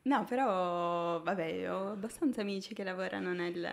no, 0.08 0.24
però, 0.26 1.22
vabbè, 1.22 1.72
ho 1.72 1.92
abbastanza 1.92 2.42
amici 2.42 2.74
che 2.74 2.84
lavorano 2.84 3.34
nel- 3.34 3.70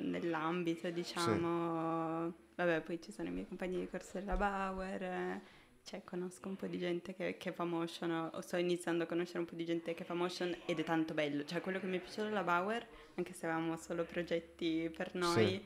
nell'ambito, 0.00 0.90
diciamo. 0.90 2.32
Vabbè, 2.54 2.80
poi 2.80 3.00
ci 3.00 3.12
sono 3.12 3.28
i 3.28 3.32
miei 3.32 3.46
compagni 3.46 3.78
di 3.78 3.88
corso 3.88 4.18
della 4.18 4.36
Bauer. 4.36 5.40
Cioè, 5.84 6.02
conosco 6.04 6.48
un 6.48 6.56
po' 6.56 6.66
di 6.66 6.78
gente 6.78 7.14
che, 7.14 7.36
che 7.38 7.50
fa 7.52 7.64
motion, 7.64 8.30
o 8.32 8.40
sto 8.42 8.56
iniziando 8.56 9.04
a 9.04 9.06
conoscere 9.06 9.38
un 9.38 9.46
po' 9.46 9.54
di 9.54 9.64
gente 9.64 9.94
che 9.94 10.04
fa 10.04 10.12
motion 10.12 10.54
ed 10.66 10.78
è 10.80 10.84
tanto 10.84 11.14
bello. 11.14 11.44
Cioè, 11.44 11.60
quello 11.62 11.78
che 11.80 11.86
mi 11.86 11.96
è 11.96 12.00
piaciuto 12.00 12.24
della 12.24 12.42
Bauer, 12.42 12.86
anche 13.14 13.32
se 13.32 13.46
avevamo 13.46 13.76
solo 13.78 14.04
progetti 14.04 14.90
per 14.94 15.14
noi, 15.14 15.64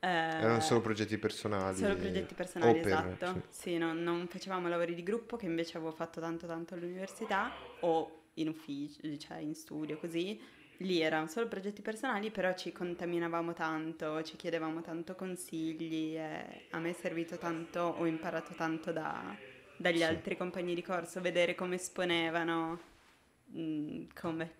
eh, 0.00 0.08
Erano 0.08 0.60
solo 0.60 0.80
progetti 0.80 1.18
personali. 1.18 1.76
Solo 1.76 1.94
progetti 1.94 2.34
personali, 2.34 2.78
o 2.78 2.82
per- 2.82 2.92
esatto. 2.92 3.42
Sì, 3.50 3.76
no- 3.78 3.92
non 3.92 4.26
facevamo 4.26 4.66
lavori 4.66 4.94
di 4.94 5.02
gruppo 5.04 5.36
che 5.36 5.46
invece 5.46 5.76
avevo 5.76 5.92
fatto 5.92 6.18
tanto 6.20 6.46
tanto 6.48 6.74
all'università 6.74 7.52
o 7.80 8.19
in 8.40 8.48
ufficio, 8.48 9.00
cioè 9.18 9.38
in 9.38 9.54
studio 9.54 9.98
così. 9.98 10.40
Lì 10.78 11.00
erano 11.00 11.26
solo 11.26 11.46
progetti 11.46 11.82
personali, 11.82 12.30
però 12.30 12.54
ci 12.54 12.72
contaminavamo 12.72 13.52
tanto, 13.52 14.22
ci 14.22 14.36
chiedevamo 14.36 14.80
tanto 14.80 15.14
consigli 15.14 16.16
e 16.16 16.66
a 16.70 16.78
me 16.78 16.90
è 16.90 16.92
servito 16.94 17.36
tanto, 17.36 17.80
ho 17.80 18.06
imparato 18.06 18.54
tanto 18.54 18.90
da- 18.90 19.36
dagli 19.76 19.98
Sì. 19.98 20.02
altri 20.04 20.36
compagni 20.38 20.74
di 20.74 20.82
corso, 20.82 21.20
vedere 21.20 21.54
come 21.54 21.74
esponevano, 21.74 22.80
mh, 23.46 24.04
come, 24.18 24.52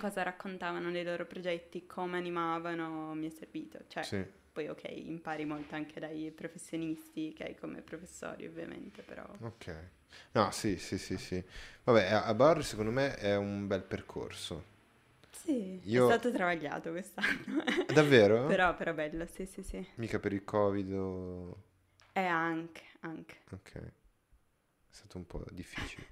cosa 0.00 0.22
raccontavano 0.24 0.90
dei 0.90 1.04
loro 1.04 1.26
progetti, 1.26 1.86
come 1.86 2.16
animavano, 2.16 3.14
mi 3.14 3.28
è 3.28 3.30
servito. 3.30 3.78
Cioè, 3.86 4.02
Sì. 4.02 4.24
Poi 4.58 4.66
ok, 4.66 4.82
impari 4.90 5.44
molto 5.44 5.76
anche 5.76 6.00
dai 6.00 6.32
professionisti 6.32 7.32
che 7.32 7.44
hai 7.44 7.54
come 7.54 7.80
professori 7.80 8.44
ovviamente, 8.44 9.02
però... 9.02 9.24
Ok. 9.40 9.74
No, 10.32 10.50
sì, 10.50 10.76
sì, 10.78 10.98
sì, 10.98 11.16
sì. 11.16 11.42
Vabbè, 11.84 12.10
a 12.10 12.34
Bar 12.34 12.64
secondo 12.64 12.90
me 12.90 13.14
è 13.14 13.36
un 13.36 13.68
bel 13.68 13.82
percorso. 13.82 14.76
Sì, 15.30 15.80
Io- 15.84 16.02
è 16.02 16.12
stato 16.12 16.32
travagliato 16.32 16.90
quest'anno. 16.90 17.62
Davvero? 17.94 18.46
però, 18.48 18.74
però 18.74 18.92
bello, 18.92 19.26
sì, 19.26 19.46
sì, 19.46 19.62
sì. 19.62 19.86
Mica 19.96 20.18
per 20.18 20.32
il 20.32 20.44
Covid 20.44 20.92
o... 20.92 21.56
E 22.12 22.20
anche, 22.24 22.82
anche. 23.00 23.36
Ok. 23.52 23.72
È 23.74 23.82
stato 24.90 25.18
un 25.18 25.26
po' 25.26 25.44
difficile. 25.52 26.06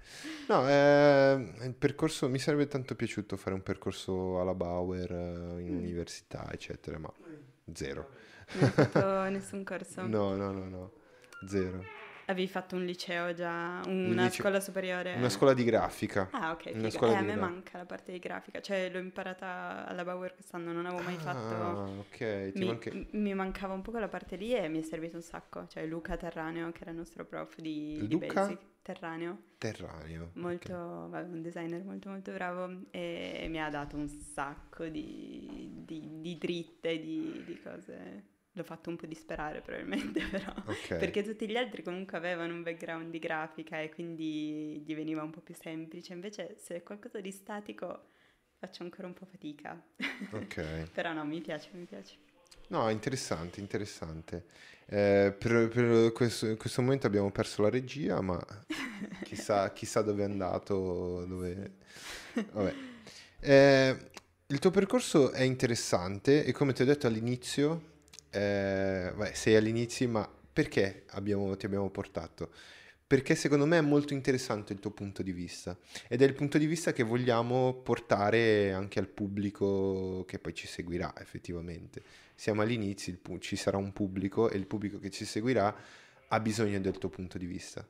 No, 0.47 0.67
eh, 0.69 1.53
il 1.65 1.73
percorso... 1.73 2.29
Mi 2.29 2.39
sarebbe 2.39 2.67
tanto 2.67 2.95
piaciuto 2.95 3.35
fare 3.35 3.55
un 3.55 3.63
percorso 3.63 4.39
alla 4.39 4.53
Bauer 4.53 5.11
eh, 5.11 5.61
in 5.61 5.73
Mm. 5.73 5.77
università, 5.77 6.49
eccetera, 6.51 6.97
ma 6.97 7.11
zero. 7.73 8.07
Non 8.53 8.63
hai 8.63 8.69
fatto 8.71 9.29
nessun 9.29 9.63
corso? 9.63 10.01
No, 10.05 10.35
no, 10.35 10.51
no, 10.51 10.65
no. 10.67 10.91
Zero. 11.45 11.83
Avevi 12.29 12.47
fatto 12.49 12.75
un 12.75 12.83
liceo 12.83 13.33
già, 13.33 13.81
Un 13.85 14.07
una 14.11 14.23
lice- 14.23 14.41
scuola 14.41 14.59
superiore? 14.59 15.13
Una 15.15 15.29
scuola 15.29 15.53
di 15.53 15.63
grafica. 15.63 16.27
Ah, 16.31 16.51
ok, 16.51 16.71
una 16.73 16.89
figa. 16.89 17.07
Eh, 17.07 17.15
a 17.15 17.19
di 17.21 17.25
me 17.25 17.33
gra- 17.35 17.41
manca 17.47 17.77
la 17.77 17.85
parte 17.85 18.11
di 18.11 18.19
grafica, 18.19 18.59
cioè 18.59 18.89
l'ho 18.89 18.99
imparata 18.99 19.85
alla 19.87 20.03
Bauer 20.03 20.33
quest'anno, 20.33 20.73
non 20.73 20.85
avevo 20.85 21.01
mai 21.03 21.15
fatto... 21.15 21.55
Ah, 21.55 21.89
ok. 21.99 22.51
Mi, 22.55 22.65
manca- 22.65 22.91
mi 23.11 23.33
mancava 23.33 23.73
un 23.73 23.81
po' 23.81 23.91
quella 23.91 24.09
parte 24.09 24.35
lì 24.35 24.53
e 24.53 24.67
mi 24.67 24.79
è 24.79 24.81
servito 24.81 25.15
un 25.15 25.21
sacco. 25.21 25.67
Cioè 25.67 25.85
Luca 25.85 26.17
Terraneo, 26.17 26.69
che 26.73 26.81
era 26.81 26.91
il 26.91 26.97
nostro 26.97 27.23
prof 27.23 27.55
di, 27.59 27.97
di 27.97 28.07
Luca? 28.11 28.27
Basic. 28.33 28.59
Terraneo, 28.87 29.37
Terraneo. 29.57 30.29
molto, 30.35 30.73
ok. 30.73 31.09
vabbè, 31.09 31.27
un 31.27 31.41
designer 31.41 31.83
molto 31.83 32.07
molto 32.09 32.31
bravo 32.31 32.83
e 32.91 33.45
mi 33.49 33.61
ha 33.61 33.69
dato 33.69 33.97
un 33.97 34.07
sacco 34.07 34.85
di, 34.87 35.81
di- 35.85 36.21
di 36.21 36.37
dritte, 36.37 36.97
di, 36.97 37.43
di 37.45 37.61
cose. 37.61 38.23
L'ho 38.57 38.63
fatto 38.63 38.89
un 38.89 38.95
po' 38.95 39.05
disperare 39.05 39.61
probabilmente 39.61 40.19
però. 40.27 40.51
Ok. 40.65 40.95
Perché 40.97 41.23
tutti 41.23 41.47
gli 41.47 41.55
altri 41.55 41.83
comunque 41.83 42.17
avevano 42.17 42.53
un 42.53 42.63
background 42.63 43.11
di 43.11 43.19
grafica 43.19 43.79
e 43.79 43.89
quindi 43.89 44.81
gli 44.83 44.95
veniva 44.95 45.21
un 45.21 45.29
po' 45.29 45.41
più 45.41 45.53
semplice. 45.53 46.13
Invece 46.13 46.55
se 46.57 46.77
è 46.77 46.83
qualcosa 46.83 47.21
di 47.21 47.31
statico 47.31 48.09
faccio 48.57 48.81
ancora 48.81 49.05
un 49.05 49.13
po' 49.13 49.25
fatica. 49.25 49.79
Ok. 50.31 50.89
però 50.91 51.13
no, 51.13 51.23
mi 51.23 51.39
piace, 51.39 51.69
mi 51.73 51.85
piace. 51.85 52.15
No, 52.69 52.89
interessante, 52.89 53.59
interessante. 53.59 54.45
Eh, 54.87 55.35
per, 55.37 55.67
per 55.67 56.11
questo, 56.11 56.47
in 56.47 56.57
questo 56.57 56.81
momento 56.81 57.05
abbiamo 57.05 57.29
perso 57.29 57.61
la 57.61 57.69
regia, 57.69 58.19
ma 58.21 58.43
chissà, 59.23 59.71
chissà 59.71 60.01
dove 60.01 60.23
è 60.23 60.25
andato, 60.25 61.25
dove... 61.25 61.75
Vabbè. 62.51 62.73
Eh, 63.39 63.97
il 64.47 64.59
tuo 64.59 64.71
percorso 64.71 65.31
è 65.31 65.41
interessante 65.41 66.43
e 66.43 66.51
come 66.53 66.73
ti 66.73 66.81
ho 66.81 66.85
detto 66.85 67.05
all'inizio, 67.05 67.95
eh, 68.37 69.13
beh, 69.15 69.33
sei 69.33 69.55
all'inizio, 69.55 70.07
ma 70.09 70.29
perché 70.53 71.03
abbiamo- 71.11 71.55
ti 71.57 71.65
abbiamo 71.65 71.89
portato? 71.89 72.51
perché 73.07 73.35
secondo 73.35 73.65
me 73.65 73.77
è 73.77 73.81
molto 73.81 74.13
interessante 74.13 74.73
il 74.73 74.79
tuo 74.79 74.91
punto 74.91 75.23
di 75.23 75.31
vista 75.31 75.77
ed 76.09 76.21
è 76.21 76.25
il 76.25 76.33
punto 76.33 76.57
di 76.57 76.65
vista 76.65 76.91
che 76.91 77.03
vogliamo 77.03 77.73
portare 77.81 78.73
anche 78.73 78.99
al 78.99 79.07
pubblico 79.07 80.25
che 80.27 80.39
poi 80.39 80.53
ci 80.53 80.67
seguirà 80.67 81.13
effettivamente. 81.17 82.03
Siamo 82.35 82.61
all'inizio, 82.63 83.17
pu- 83.21 83.39
ci 83.39 83.55
sarà 83.55 83.77
un 83.77 83.93
pubblico 83.93 84.49
e 84.49 84.57
il 84.57 84.67
pubblico 84.67 84.99
che 84.99 85.09
ci 85.09 85.23
seguirà 85.23 85.73
ha 86.27 86.39
bisogno 86.41 86.79
del 86.81 86.97
tuo 86.97 87.07
punto 87.09 87.37
di 87.37 87.45
vista. 87.45 87.87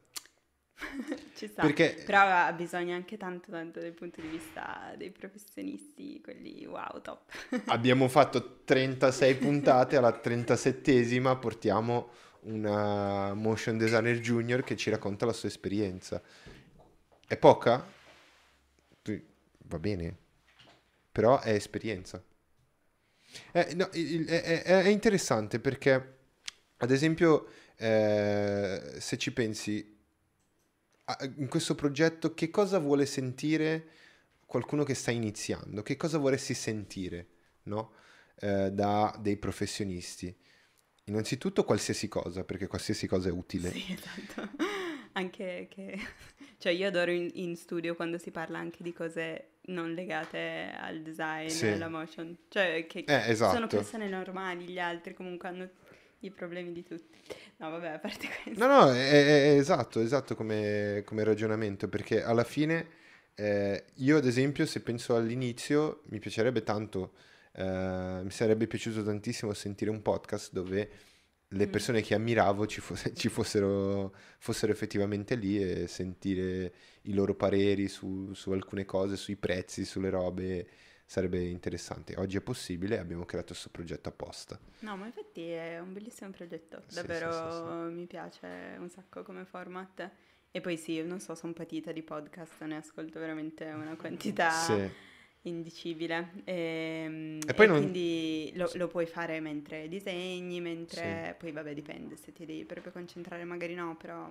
Ci 1.35 1.47
sta. 1.47 1.63
Perché 1.63 2.03
Però 2.05 2.19
ha 2.21 2.51
bisogno 2.53 2.93
anche 2.95 3.17
tanto, 3.17 3.51
tanto 3.51 3.79
dal 3.79 3.91
punto 3.93 4.21
di 4.21 4.27
vista 4.27 4.93
dei 4.97 5.11
professionisti, 5.11 6.21
quelli 6.21 6.65
wow, 6.65 7.01
top. 7.01 7.31
abbiamo 7.67 8.07
fatto 8.07 8.59
36 8.63 9.35
puntate, 9.35 9.97
alla 9.97 10.19
37esima 10.23 11.37
portiamo 11.39 12.09
una 12.41 13.33
motion 13.33 13.77
designer 13.77 14.17
junior 14.19 14.63
che 14.63 14.75
ci 14.75 14.89
racconta 14.89 15.25
la 15.25 15.33
sua 15.33 15.49
esperienza. 15.49 16.21
È 17.27 17.37
poca? 17.37 17.85
Va 19.69 19.79
bene, 19.79 20.15
però 21.11 21.41
è 21.41 21.51
esperienza. 21.51 22.23
Eh, 23.51 23.73
no, 23.75 23.89
il- 23.93 24.11
il- 24.21 24.27
è, 24.27 24.63
è- 24.63 24.83
è 24.83 24.87
interessante 24.87 25.59
perché, 25.59 26.17
ad 26.77 26.91
esempio, 26.91 27.47
eh, 27.75 28.95
se 28.97 29.17
ci 29.17 29.33
pensi, 29.33 29.96
in 31.37 31.47
questo 31.47 31.73
progetto, 31.75 32.33
che 32.33 32.49
cosa 32.49 32.79
vuole 32.79 33.05
sentire 33.05 33.87
qualcuno 34.45 34.83
che 34.83 34.93
sta 34.93 35.11
iniziando? 35.11 35.81
Che 35.83 35.95
cosa 35.95 36.17
vorresti 36.17 36.53
sentire, 36.53 37.27
no? 37.63 37.91
Eh, 38.39 38.71
da 38.71 39.15
dei 39.19 39.37
professionisti? 39.37 40.35
Innanzitutto 41.05 41.63
qualsiasi 41.63 42.07
cosa, 42.09 42.43
perché 42.43 42.67
qualsiasi 42.67 43.07
cosa 43.07 43.29
è 43.29 43.31
utile. 43.31 43.71
Sì, 43.71 43.85
esatto. 43.93 44.49
Anche 45.13 45.67
che... 45.69 45.97
Cioè 46.59 46.71
io 46.71 46.87
adoro 46.87 47.11
in, 47.11 47.29
in 47.35 47.55
studio 47.55 47.95
quando 47.95 48.17
si 48.17 48.31
parla 48.31 48.57
anche 48.57 48.81
di 48.81 48.91
cose 48.91 49.57
non 49.67 49.93
legate 49.93 50.71
al 50.75 51.01
design, 51.03 51.47
Sì. 51.49 51.67
alla 51.67 51.87
motion. 51.87 52.35
Cioè 52.49 52.87
che 52.87 53.03
Eh, 53.07 53.29
esatto. 53.29 53.53
sono 53.53 53.67
persone 53.67 54.09
normali, 54.09 54.65
gli 54.65 54.79
altri 54.79 55.13
comunque 55.13 55.47
hanno 55.49 55.69
i 56.19 56.31
problemi 56.31 56.71
di 56.71 56.83
tutti. 56.83 57.19
No, 57.57 57.69
vabbè, 57.71 57.89
a 57.89 57.99
parte 57.99 58.27
questo. 58.43 58.65
No, 58.65 58.85
no, 58.85 58.91
è, 58.91 59.53
è- 59.53 59.57
esatto, 59.57 59.99
esatto 59.99 60.35
come, 60.35 61.03
come 61.05 61.23
ragionamento, 61.23 61.87
perché 61.87 62.23
alla 62.23 62.43
fine 62.43 62.87
eh, 63.35 63.85
io 63.95 64.17
ad 64.17 64.25
esempio 64.25 64.65
se 64.65 64.81
penso 64.81 65.15
all'inizio 65.15 66.01
mi 66.09 66.19
piacerebbe 66.19 66.63
tanto, 66.63 67.13
eh, 67.53 68.19
mi 68.23 68.31
sarebbe 68.31 68.67
piaciuto 68.67 69.03
tantissimo 69.03 69.53
sentire 69.53 69.91
un 69.91 70.01
podcast 70.01 70.51
dove 70.53 70.89
le 71.51 71.65
Mm. 71.67 71.69
persone 71.71 72.01
che 72.01 72.13
ammiravo 72.13 72.65
ci, 72.67 72.81
fosse- 72.81 73.13
ci 73.15 73.29
fossero, 73.29 74.13
fossero 74.39 74.71
effettivamente 74.71 75.35
lì 75.35 75.61
e 75.61 75.87
sentire 75.87 76.73
i 77.03 77.13
loro 77.13 77.35
pareri 77.35 77.87
su, 77.87 78.33
su 78.33 78.51
alcune 78.51 78.83
cose, 78.85 79.15
sui 79.15 79.37
prezzi, 79.37 79.85
sulle 79.85 80.09
robe, 80.09 80.67
sarebbe 81.07 81.41
interessante. 81.45 82.15
Oggi 82.17 82.35
è 82.37 82.41
possibile, 82.41 82.99
abbiamo 82.99 83.23
creato 83.25 83.47
questo 83.47 83.69
progetto 83.69 84.09
apposta. 84.09 84.59
No, 84.79 84.97
ma 84.97 85.05
infatti 85.05 85.49
è 85.49 85.79
un 85.79 85.93
bellissimo 85.93 86.29
progetto, 86.31 86.83
Sì, 86.85 86.95
davvero 86.95 87.31
sì, 87.31 87.89
sì, 87.89 87.93
mi 87.95 88.05
piace 88.05 88.75
un 88.77 88.89
sacco 88.89 89.23
come 89.23 89.45
format. 89.45 90.09
E 90.51 90.61
poi 90.61 90.75
sì, 90.77 91.01
non 91.03 91.19
so, 91.21 91.33
sono 91.33 91.53
patita 91.53 91.91
di 91.93 92.03
podcast, 92.03 92.61
ne 92.63 92.75
ascolto 92.75 93.19
veramente 93.19 93.63
una 93.65 93.95
quantità 93.97 94.51
indicibile. 95.43 96.31
Ehm, 96.43 97.39
E 97.47 97.53
poi 97.53 97.67
non- 97.67 97.77
quindi 97.77 98.51
lo, 98.55 98.69
lo 98.73 98.87
puoi 98.87 99.05
fare 99.05 99.39
mentre 99.39 99.87
disegni, 99.87 100.59
mentre... 100.59 101.35
Poi 101.39 101.51
vabbè, 101.53 101.73
dipende, 101.73 102.17
se 102.17 102.33
ti 102.33 102.45
devi 102.45 102.65
proprio 102.65 102.91
concentrare 102.91 103.45
magari 103.45 103.75
no, 103.75 103.95
però 103.95 104.29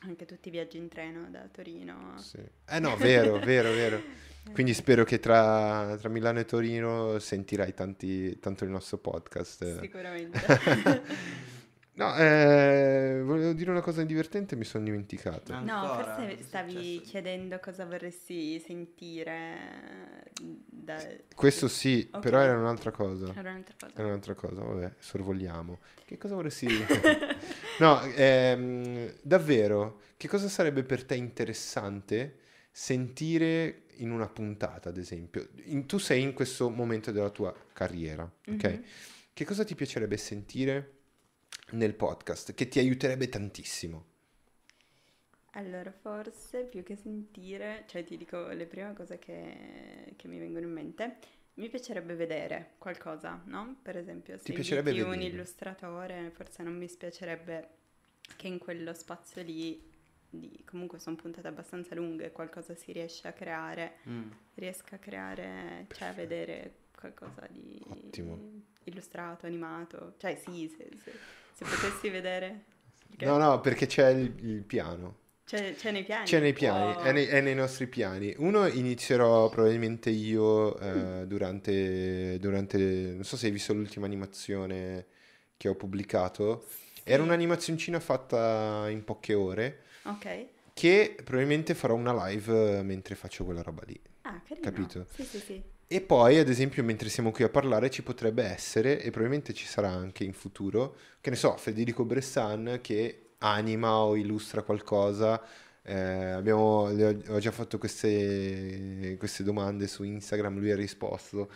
anche 0.00 0.26
tutti 0.26 0.48
i 0.48 0.50
viaggi 0.50 0.76
in 0.76 0.88
treno 0.88 1.30
da 1.30 1.48
Torino. 1.50 2.18
Sì. 2.18 2.38
Eh 2.68 2.78
no, 2.80 2.96
vero, 2.96 3.38
vero, 3.38 3.70
vero. 3.70 4.02
Quindi 4.52 4.74
spero 4.74 5.04
che 5.04 5.18
tra, 5.20 5.96
tra 5.98 6.08
Milano 6.08 6.40
e 6.40 6.44
Torino 6.44 7.18
sentirai 7.18 7.74
tanti, 7.74 8.38
tanto 8.38 8.64
il 8.64 8.70
nostro 8.70 8.98
podcast. 8.98 9.80
Sicuramente. 9.80 10.40
No, 11.94 12.16
eh, 12.16 13.20
volevo 13.22 13.52
dire 13.52 13.70
una 13.70 13.82
cosa 13.82 14.02
divertente 14.02 14.56
mi 14.56 14.64
sono 14.64 14.82
dimenticato. 14.84 15.52
Ah. 15.52 15.60
No, 15.60 15.74
Ancora? 15.74 16.14
forse 16.14 16.42
stavi 16.42 16.72
successo? 16.72 17.10
chiedendo 17.10 17.60
cosa 17.60 17.84
vorresti 17.84 18.58
sentire 18.60 20.24
da... 20.40 20.96
Questo 21.34 21.68
sì, 21.68 22.08
Ok. 22.10 22.20
però 22.22 22.40
era 22.40 22.56
un'altra 22.56 22.90
cosa. 22.92 23.30
Era 23.36 23.50
un'altra 23.50 23.74
cosa. 23.78 23.92
Era 23.94 24.06
un'altra 24.06 24.34
cosa, 24.34 24.62
vabbè, 24.62 24.92
sorvoliamo. 25.00 25.80
Che 26.06 26.16
cosa 26.16 26.34
vorresti 26.34 26.66
dire? 26.66 27.36
No, 27.78 28.00
ehm, 28.02 29.12
davvero, 29.20 30.00
che 30.16 30.28
cosa 30.28 30.48
sarebbe 30.48 30.84
per 30.84 31.04
te 31.04 31.16
interessante 31.16 32.38
sentire 32.70 33.82
in 34.02 34.10
una 34.10 34.28
puntata, 34.28 34.88
ad 34.90 34.96
esempio? 34.98 35.48
In- 35.64 35.86
tu 35.86 35.98
sei 35.98 36.22
in 36.22 36.32
questo 36.34 36.68
momento 36.70 37.10
della 37.12 37.30
tua 37.30 37.54
carriera, 37.72 38.30
ok? 38.46 38.64
Mhm. 38.64 38.84
Che 39.32 39.44
cosa 39.44 39.64
ti 39.64 39.74
piacerebbe 39.74 40.16
sentire 40.16 40.92
nel 41.72 41.94
podcast 41.94 42.54
che 42.54 42.68
ti 42.68 42.78
aiuterebbe 42.78 43.28
tantissimo? 43.28 44.06
Allora, 45.54 45.92
forse 45.92 46.64
più 46.64 46.82
che 46.82 46.96
sentire, 46.96 47.84
cioè 47.86 48.04
ti 48.04 48.16
dico 48.16 48.48
le 48.48 48.66
prime 48.66 48.94
cose 48.94 49.18
che, 49.18 50.14
che 50.16 50.26
mi 50.28 50.38
vengono 50.38 50.64
in 50.66 50.72
mente, 50.72 51.16
mi 51.54 51.68
piacerebbe 51.68 52.14
vedere 52.14 52.72
qualcosa, 52.78 53.42
no? 53.46 53.76
Per 53.82 53.96
esempio, 53.98 54.38
se 54.38 54.44
Ti 54.44 54.52
piacerebbe 54.52 54.90
inviti 54.90 55.06
un 55.08 55.20
illustratore, 55.20 56.30
forse 56.30 56.62
non 56.62 56.76
mi 56.78 56.88
spiacerebbe 56.88 57.68
che 58.36 58.46
in 58.46 58.56
quello 58.58 58.94
spazio 58.94 59.42
lì, 59.42 59.91
di- 60.32 60.62
comunque 60.64 60.98
sono 60.98 61.16
puntate 61.16 61.46
abbastanza 61.48 61.94
lunghe, 61.94 62.32
qualcosa 62.32 62.74
si 62.74 62.92
riesce 62.92 63.28
a 63.28 63.32
creare, 63.32 63.96
Mm. 64.08 64.30
riesca 64.54 64.96
a 64.96 64.98
creare, 64.98 65.86
cioè 65.92 66.08
a 66.08 66.12
vedere 66.12 66.74
qualcosa 66.98 67.46
di 67.50 67.80
Ottimo. 67.88 68.38
illustrato, 68.84 69.46
animato, 69.46 70.14
cioè 70.18 70.34
sì, 70.36 70.68
se, 70.76 70.88
se- 71.04 71.12
se 71.52 71.64
potessi 71.64 72.08
vedere... 72.08 72.64
perché 73.08 73.24
No, 73.26 73.36
no, 73.36 73.60
perché 73.60 73.86
c'è 73.86 74.08
il, 74.10 74.32
il 74.44 74.62
piano. 74.62 75.18
C'è, 75.44 75.74
c'è 75.74 75.90
nei 75.90 76.04
piani. 76.04 76.24
C'è 76.24 76.40
nei 76.40 76.52
piani, 76.54 76.94
Wow. 76.94 77.02
è 77.02 77.12
nei, 77.12 77.26
è 77.26 77.40
nei 77.40 77.54
nostri 77.54 77.86
piani. 77.86 78.34
Uno 78.38 78.66
inizierò 78.66 79.48
probabilmente 79.50 80.08
io 80.08 80.78
eh, 80.78 81.26
durante, 81.26 82.38
durante, 82.38 82.78
non 82.78 83.24
so 83.24 83.36
se 83.36 83.46
hai 83.46 83.52
visto 83.52 83.74
l'ultima 83.74 84.06
animazione 84.06 85.06
che 85.58 85.68
ho 85.68 85.74
pubblicato. 85.74 86.66
Era 87.04 87.22
un'animazioncina 87.24 87.98
fatta 88.00 88.88
in 88.88 89.02
poche 89.04 89.34
ore 89.34 89.82
Ok. 90.04 90.46
che 90.74 91.16
probabilmente 91.22 91.74
farò 91.74 91.94
una 91.94 92.26
live 92.26 92.78
eh, 92.78 92.82
mentre 92.82 93.14
faccio 93.14 93.44
quella 93.44 93.62
roba 93.62 93.82
lì. 93.86 94.00
Ah, 94.22 94.40
carino. 94.46 94.66
Capito? 94.70 95.06
Sì, 95.14 95.22
sì, 95.24 95.38
sì. 95.38 95.62
E 95.86 96.00
poi, 96.00 96.38
ad 96.38 96.48
esempio, 96.48 96.82
mentre 96.82 97.10
siamo 97.10 97.30
qui 97.30 97.44
a 97.44 97.50
parlare, 97.50 97.90
ci 97.90 98.02
potrebbe 98.02 98.42
essere, 98.44 98.98
e 98.98 99.10
probabilmente 99.10 99.52
ci 99.52 99.66
sarà 99.66 99.90
anche 99.90 100.24
in 100.24 100.32
futuro, 100.32 100.96
che 101.20 101.28
ne 101.28 101.36
so, 101.36 101.54
Federico 101.58 102.04
Bressan 102.04 102.78
che 102.80 103.32
anima 103.38 103.98
o 103.98 104.16
illustra 104.16 104.62
qualcosa. 104.62 105.42
Eh, 105.82 105.94
abbiamo, 105.94 106.84
ho 106.84 107.38
già 107.40 107.50
fatto 107.50 107.76
queste, 107.76 109.16
queste 109.18 109.42
domande 109.42 109.86
su 109.86 110.02
Instagram, 110.04 110.58
lui 110.58 110.70
ha 110.70 110.76
risposto. 110.76 111.50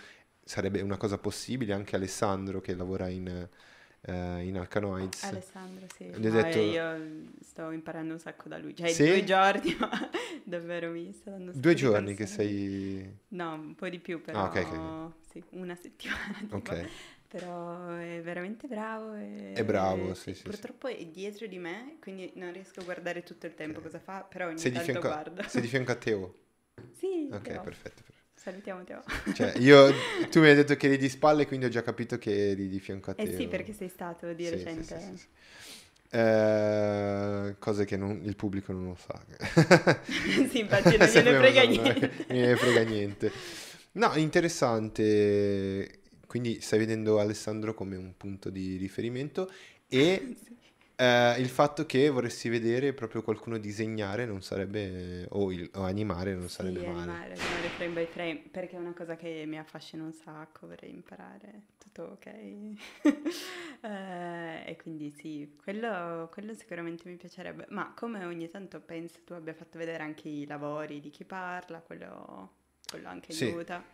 Sarebbe 0.44 0.82
una 0.82 0.98
cosa 0.98 1.16
possibile, 1.16 1.72
anche 1.72 1.96
Alessandro 1.96 2.60
che 2.60 2.74
lavora 2.74 3.08
in, 3.08 3.48
eh, 4.02 4.42
in 4.46 4.56
Alcanoids. 4.58 5.22
Alessandro, 5.24 5.86
sì. 5.96 6.04
Gli 6.04 6.26
ho 6.26 6.30
detto- 6.30 6.58
io 6.58 7.30
sto 7.40 7.70
imparando 7.70 8.12
un 8.14 8.18
sacco 8.18 8.48
da 8.48 8.58
lui. 8.58 8.74
Cioè, 8.74 8.92
Sì? 8.92 9.04
due 9.04 9.24
giorni, 9.24 9.76
ma 9.80 9.90
davvero 10.44 10.90
mi 10.90 11.12
sta 11.12 11.30
dando 11.30 11.52
Due 11.54 11.74
giorni 11.74 12.14
che 12.14 12.26
sei... 12.26 13.24
No, 13.28 13.54
un 13.54 13.74
po' 13.74 13.88
di 13.88 13.98
più, 13.98 14.20
però... 14.22 14.40
Ah, 14.40 14.44
ok, 14.46 14.56
ok. 14.56 15.30
Sì, 15.30 15.42
una 15.50 15.74
settimana. 15.74 16.38
tipo. 16.48 16.56
Ok. 16.56 16.88
Però 17.28 17.88
è 17.96 18.20
veramente 18.22 18.68
bravo. 18.68 19.14
E... 19.14 19.52
È 19.54 19.64
bravo, 19.64 20.14
sì, 20.14 20.32
sì, 20.32 20.34
sì. 20.34 20.42
Purtroppo 20.44 20.86
è 20.86 21.04
dietro 21.06 21.46
di 21.46 21.58
me, 21.58 21.96
quindi 22.00 22.30
non 22.36 22.52
riesco 22.52 22.80
a 22.80 22.84
guardare 22.84 23.22
tutto 23.24 23.46
il 23.46 23.54
tempo 23.54 23.80
cosa 23.80 23.98
fa, 23.98 24.22
però 24.22 24.46
ogni 24.46 24.60
Sei 24.60 24.70
tanto 24.70 24.84
fianco, 24.84 25.08
guardo. 25.08 25.42
sei 25.48 25.60
di 25.62 25.68
fianco 25.68 25.92
a 25.92 25.96
Teo. 25.96 26.34
Sì, 26.92 27.28
Ok, 27.30 27.42
Teo. 27.42 27.60
perfetto. 27.62 28.02
perfetto. 28.02 28.14
Salutiamo 28.46 28.84
Teo. 28.84 29.02
Cioè, 29.34 29.54
io, 29.58 29.90
tu 30.30 30.38
mi 30.40 30.46
hai 30.48 30.54
detto 30.54 30.76
che 30.76 30.86
eri 30.86 30.98
di 30.98 31.08
spalle, 31.08 31.46
quindi 31.48 31.66
ho 31.66 31.68
già 31.68 31.82
capito 31.82 32.16
che 32.16 32.50
eri 32.50 32.68
di 32.68 32.78
fianco 32.78 33.10
a 33.10 33.14
te. 33.14 33.22
Eh 33.22 33.32
sì, 33.32 33.48
perché 33.48 33.72
sei 33.72 33.88
stato 33.88 34.32
di 34.32 34.44
Sì, 34.44 34.50
recente. 34.50 34.98
sì, 35.00 35.16
sì, 35.16 35.16
sì. 35.16 35.26
Eh, 36.10 37.56
cose 37.58 37.84
che 37.84 37.96
non- 37.96 38.20
il 38.22 38.36
pubblico 38.36 38.72
non 38.72 38.84
lo 38.86 38.96
sa. 38.96 39.20
sì, 40.48 40.60
infatti 40.60 40.96
non 40.96 41.08
gliene 41.10 41.34
frega 41.34 41.62
niente. 41.64 42.24
Gliene 42.28 42.56
frega 42.56 42.82
niente. 42.82 43.32
No, 43.92 44.14
interessante. 44.16 46.00
Quindi 46.26 46.60
stai 46.60 46.78
vedendo 46.78 47.18
Alessandro 47.18 47.74
come 47.74 47.96
un 47.96 48.14
punto 48.16 48.50
di 48.50 48.76
riferimento 48.76 49.50
e 49.88 50.34
Sì. 50.46 50.54
Eh, 50.98 51.34
il 51.40 51.48
fatto 51.50 51.84
che 51.84 52.08
vorresti 52.08 52.48
vedere 52.48 52.94
proprio 52.94 53.22
qualcuno 53.22 53.58
disegnare 53.58 54.24
non 54.24 54.40
sarebbe, 54.42 55.26
o, 55.30 55.52
il- 55.52 55.70
o 55.74 55.82
animare 55.82 56.34
non 56.34 56.48
sarebbe 56.48 56.80
Sì, 56.80 56.86
male. 56.86 57.00
animare, 57.00 57.32
animare 57.34 57.68
frame 57.70 57.92
by 57.92 58.06
frame, 58.06 58.36
perché 58.50 58.76
è 58.76 58.78
una 58.78 58.94
cosa 58.94 59.14
che 59.16 59.44
mi 59.46 59.58
affascina 59.58 60.02
un 60.04 60.12
sacco, 60.12 60.66
vorrei 60.66 60.90
imparare, 60.90 61.62
tutto 61.78 62.02
ok. 62.18 62.30
Eh, 63.82 64.64
e 64.66 64.76
quindi 64.76 65.12
sì, 65.12 65.54
quello, 65.62 66.28
quello 66.32 66.54
sicuramente 66.54 67.08
mi 67.08 67.16
piacerebbe, 67.16 67.66
ma 67.68 67.92
come 67.94 68.24
ogni 68.24 68.48
tanto 68.48 68.80
penso 68.80 69.20
tu 69.24 69.34
abbia 69.34 69.54
fatto 69.54 69.78
vedere 69.78 70.02
anche 70.02 70.28
i 70.28 70.46
lavori 70.46 70.98
di 70.98 71.10
chi 71.10 71.24
parla, 71.24 71.80
quello, 71.80 72.54
quello 72.88 73.08
anche 73.08 73.32
Sì. 73.32 73.44
aiuta. 73.44 73.84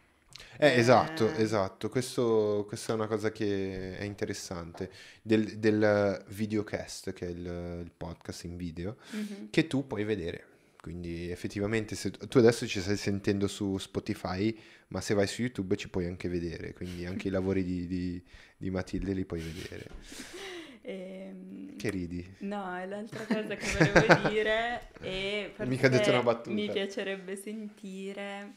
Eh, 0.59 0.76
esatto, 0.78 1.33
Eh, 1.35 1.43
esatto, 1.43 1.89
questo, 1.89 2.64
questa 2.68 2.93
è 2.93 2.95
una 2.95 3.07
cosa 3.07 3.33
che 3.33 3.97
è 3.99 4.05
interessante 4.05 4.91
del, 5.22 5.59
del 5.59 6.24
videocast, 6.28 7.12
che 7.12 7.26
è 7.26 7.30
il, 7.30 7.80
il 7.85 7.91
podcast 7.97 8.45
in 8.45 8.57
video, 8.57 8.97
mhm. 9.11 9.49
che 9.51 9.66
tu 9.66 9.87
puoi 9.87 10.05
vedere. 10.05 10.47
Quindi 10.80 11.30
effettivamente 11.30 11.95
se 11.95 12.11
tu 12.11 12.39
adesso 12.39 12.66
ci 12.66 12.80
stai 12.80 12.97
sentendo 12.97 13.47
su 13.47 13.78
Spotify, 13.78 14.57
ma 14.89 15.01
se 15.01 15.14
vai 15.14 15.28
su 15.28 15.43
YouTube 15.43 15.76
ci 15.76 15.89
puoi 15.89 16.07
anche 16.07 16.28
vedere, 16.28 16.72
quindi 16.74 17.07
anche 17.07 17.28
i 17.28 17.30
lavori 17.33 17.62
di, 17.64 17.87
di- 17.87 18.22
di 18.57 18.70
Matilde 18.70 19.12
li 19.12 19.24
puoi 19.24 19.41
vedere. 19.41 19.87
Ehm, 20.85 21.76
Che 21.76 21.91
ridi? 21.91 22.28
No, 22.39 22.76
e 22.76 22.87
l'altra 22.87 23.24
cosa 23.24 23.55
che 23.55 23.66
volevo 23.78 24.28
dire 24.28 24.89
è 24.99 25.49
forse 25.55 25.70
Mica 25.70 25.87
detto 25.89 26.11
una 26.11 26.22
battuta. 26.24 26.51
mi 26.51 26.68
piacerebbe 26.68 27.37
sentire 27.37 28.55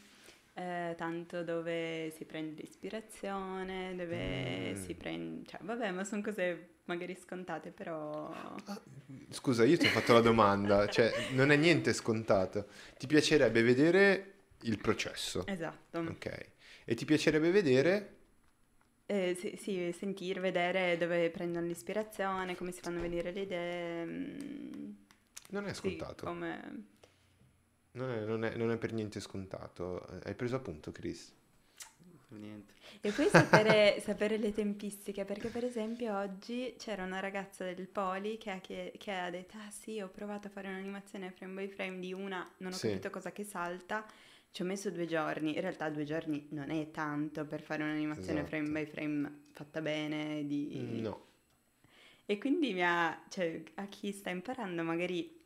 eh, 0.56 0.94
tanto 0.96 1.42
dove 1.44 2.10
si 2.16 2.24
prende 2.24 2.62
l'ispirazione, 2.62 3.94
dove 3.96 4.74
Mm. 4.74 4.74
si 4.74 4.94
prende... 4.94 5.46
Cioè, 5.48 5.60
vabbè, 5.62 5.90
ma 5.92 6.04
sono 6.04 6.22
cose 6.22 6.76
magari 6.84 7.14
scontate, 7.16 7.70
però... 7.70 8.62
Scusa, 9.30 9.64
io 9.64 9.76
ti 9.76 9.86
ho 9.86 9.90
fatto 9.90 10.12
la 10.12 10.20
domanda, 10.20 10.88
cioè 10.88 11.12
non 11.32 11.50
è 11.50 11.56
niente 11.56 11.92
scontato. 11.92 12.68
Ti 12.98 13.06
piacerebbe 13.06 13.62
vedere 13.62 14.32
il 14.62 14.78
processo, 14.78 15.46
Esatto. 15.46 15.98
ok? 16.04 16.50
E 16.84 16.94
ti 16.94 17.04
piacerebbe 17.04 17.50
vedere 17.50 18.14
Eh, 19.08 19.34
sì, 19.38 19.56
sì, 19.56 19.92
sentire, 19.92 20.40
vedere 20.40 20.96
dove 20.96 21.30
prendono 21.30 21.66
l'ispirazione, 21.66 22.56
come 22.56 22.72
si 22.72 22.80
fanno 22.80 23.00
venire 23.00 23.30
le 23.32 23.40
idee. 23.40 24.04
mm, 24.04 24.90
Non 25.50 25.66
è 25.66 25.74
sì, 25.74 25.96
scontato, 25.96 26.24
come... 26.24 26.86
non, 27.96 28.10
è, 28.10 28.20
non 28.24 28.44
è- 28.44 28.54
non 28.56 28.70
è 28.70 28.76
per 28.78 28.92
niente 28.92 29.20
scontato. 29.20 30.00
Hai 30.24 30.34
preso 30.34 30.56
appunto, 30.56 30.92
Chris. 30.92 31.32
Niente. 32.28 32.74
E 33.00 33.12
poi 33.12 33.28
sapere, 33.30 34.00
sapere 34.00 34.36
le 34.36 34.52
tempistiche, 34.52 35.24
perché 35.24 35.48
per 35.50 35.64
esempio 35.64 36.16
oggi 36.18 36.74
c'era 36.76 37.04
una 37.04 37.20
ragazza 37.20 37.64
del 37.72 37.86
Poli 37.88 38.36
che 38.36 38.50
ha, 38.50 38.58
chie- 38.58 38.92
che 38.98 39.12
ha 39.12 39.30
detto, 39.30 39.56
ah 39.58 39.70
sì, 39.70 40.00
ho 40.00 40.08
provato 40.08 40.48
a 40.48 40.50
fare 40.50 40.68
un'animazione 40.68 41.30
frame 41.30 41.66
by 41.66 41.68
frame 41.72 41.98
di 42.00 42.12
una, 42.12 42.48
non 42.58 42.72
ho 42.74 42.78
Sì. 42.78 42.78
capito 42.78 43.08
cosa 43.10 43.30
che 43.32 43.44
salta, 43.44 44.04
ci 44.50 44.62
ho 44.62 44.64
messo 44.64 44.90
due 44.90 45.06
giorni, 45.06 45.54
in 45.54 45.60
realtà 45.60 45.88
due 45.88 46.04
giorni 46.04 46.48
non 46.50 46.70
è 46.70 46.90
tanto 46.90 47.44
per 47.46 47.62
fare 47.62 47.82
un'animazione 47.84 48.42
Esatto. 48.42 48.44
frame 48.44 48.70
by 48.70 48.86
frame 48.86 49.42
fatta 49.52 49.80
bene, 49.80 50.44
di... 50.46 51.02
No, 51.02 51.20
E 52.28 52.38
quindi 52.38 52.72
mi 52.72 52.82
ha, 52.84 53.22
cioè, 53.28 53.62
a 53.74 53.86
chi 53.86 54.10
sta 54.12 54.30
imparando 54.30 54.82
magari 54.82 55.38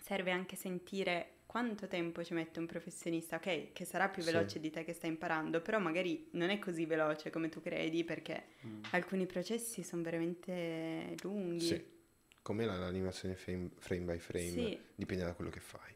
serve 0.00 0.30
anche 0.30 0.54
sentire 0.56 1.37
quanto 1.48 1.86
tempo 1.88 2.22
ci 2.22 2.34
mette 2.34 2.58
un 2.58 2.66
professionista, 2.66 3.36
ok, 3.36 3.72
che 3.72 3.84
sarà 3.86 4.10
più 4.10 4.22
Sì. 4.22 4.30
veloce 4.30 4.60
di 4.60 4.68
te 4.68 4.84
che 4.84 4.92
sta 4.92 5.06
imparando, 5.06 5.62
però 5.62 5.78
magari 5.78 6.28
non 6.32 6.50
è 6.50 6.58
così 6.58 6.84
veloce 6.84 7.30
come 7.30 7.48
tu 7.48 7.62
credi 7.62 8.04
perché 8.04 8.48
Mm. 8.66 8.82
alcuni 8.90 9.24
processi 9.24 9.82
sono 9.82 10.02
veramente 10.02 11.14
lunghi. 11.22 11.60
sì. 11.66 11.96
Come 12.42 12.64
la- 12.66 12.76
l'animazione 12.76 13.34
frame, 13.34 13.70
frame 13.78 14.04
by 14.12 14.18
frame, 14.18 14.44
Sì. 14.50 14.78
dipende 14.94 15.24
da 15.24 15.32
quello 15.32 15.50
che 15.50 15.60
fai. 15.60 15.92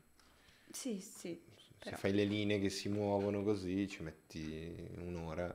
Sì, 0.71 1.01
sì. 1.01 1.39
Se 1.47 1.85
Però- 1.91 1.97
fai 1.99 2.13
le 2.15 2.25
linee 2.25 2.59
che 2.59 2.71
si 2.71 2.89
muovono 2.89 3.43
così 3.43 3.87
ci 3.89 4.03
metti 4.03 4.75
un'ora, 4.99 5.55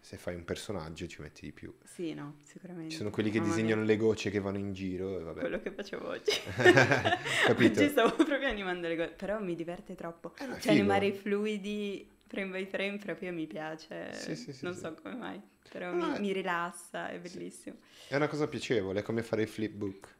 se 0.00 0.16
fai 0.16 0.34
un 0.34 0.44
personaggio 0.44 1.06
ci 1.06 1.20
metti 1.20 1.42
di 1.46 1.52
più. 1.52 1.74
Sì, 1.84 2.14
no, 2.14 2.36
sicuramente. 2.42 2.90
Ci 2.90 2.96
sono 2.96 3.10
quelli 3.10 3.30
che 3.30 3.38
Mamma 3.38 3.52
mia, 3.54 3.62
disegnano 3.62 3.84
le 3.86 3.96
gocce 3.96 4.30
che 4.30 4.40
vanno 4.40 4.58
in 4.58 4.72
giro 4.72 5.18
e 5.18 5.22
vabbè. 5.22 5.40
Quello 5.40 5.60
che 5.60 5.70
facevo 5.70 6.08
oggi. 6.08 6.30
Capito? 7.46 7.80
Oggi 7.80 7.90
stavo 7.90 8.14
proprio 8.14 8.48
animando 8.48 8.88
le 8.88 8.96
cose, 8.96 9.10
però 9.10 9.40
mi 9.40 9.54
diverte 9.54 9.94
troppo. 9.94 10.34
Eh, 10.36 10.44
Cioè, 10.44 10.58
figo. 10.58 10.72
animare 10.72 11.06
i 11.06 11.12
fluidi 11.12 12.08
frame 12.26 12.50
by 12.50 12.66
frame 12.66 12.98
proprio 12.98 13.32
mi 13.32 13.46
piace. 13.46 14.12
Sì, 14.12 14.36
sì, 14.36 14.52
sì, 14.52 14.64
non 14.64 14.74
sì. 14.74 14.80
so 14.80 14.94
come 14.94 15.14
mai, 15.14 15.40
però 15.70 15.92
No, 15.92 16.12
mi, 16.12 16.20
mi 16.20 16.32
rilassa, 16.32 17.08
è 17.10 17.18
bellissimo. 17.18 17.76
È 18.06 18.16
una 18.16 18.28
cosa 18.28 18.46
piacevole, 18.48 19.00
è 19.00 19.02
come 19.02 19.22
fare 19.22 19.42
il 19.42 19.48
flipbook. 19.48 20.16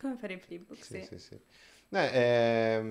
Come 0.00 0.16
fare 0.16 0.34
il 0.34 0.40
flipbook, 0.40 0.84
Sì, 0.84 1.00
sì. 1.00 1.06
sì, 1.06 1.18
sì. 1.18 1.40
È, 1.88 2.82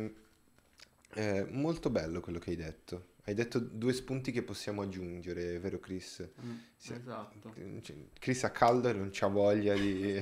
è 1.13 1.45
molto 1.49 1.89
bello 1.89 2.21
quello 2.21 2.39
che 2.39 2.49
hai 2.51 2.55
detto. 2.55 3.11
Hai 3.26 3.34
detto 3.36 3.57
due 3.59 3.93
spunti 3.93 4.34
che 4.34 4.43
possiamo 4.43 4.82
aggiungere, 4.82 5.57
vero 5.59 5.80
Chris? 5.80 6.28
Mm, 6.43 6.55
Sì. 6.76 6.93
Esatto. 6.93 7.53
Cioè, 7.82 7.95
Chris 8.19 8.43
ha 8.43 8.51
caldo 8.51 8.89
e 8.89 8.93
non 8.93 9.09
c'ha 9.13 9.28
voglia 9.28 9.74
di... 9.76 10.21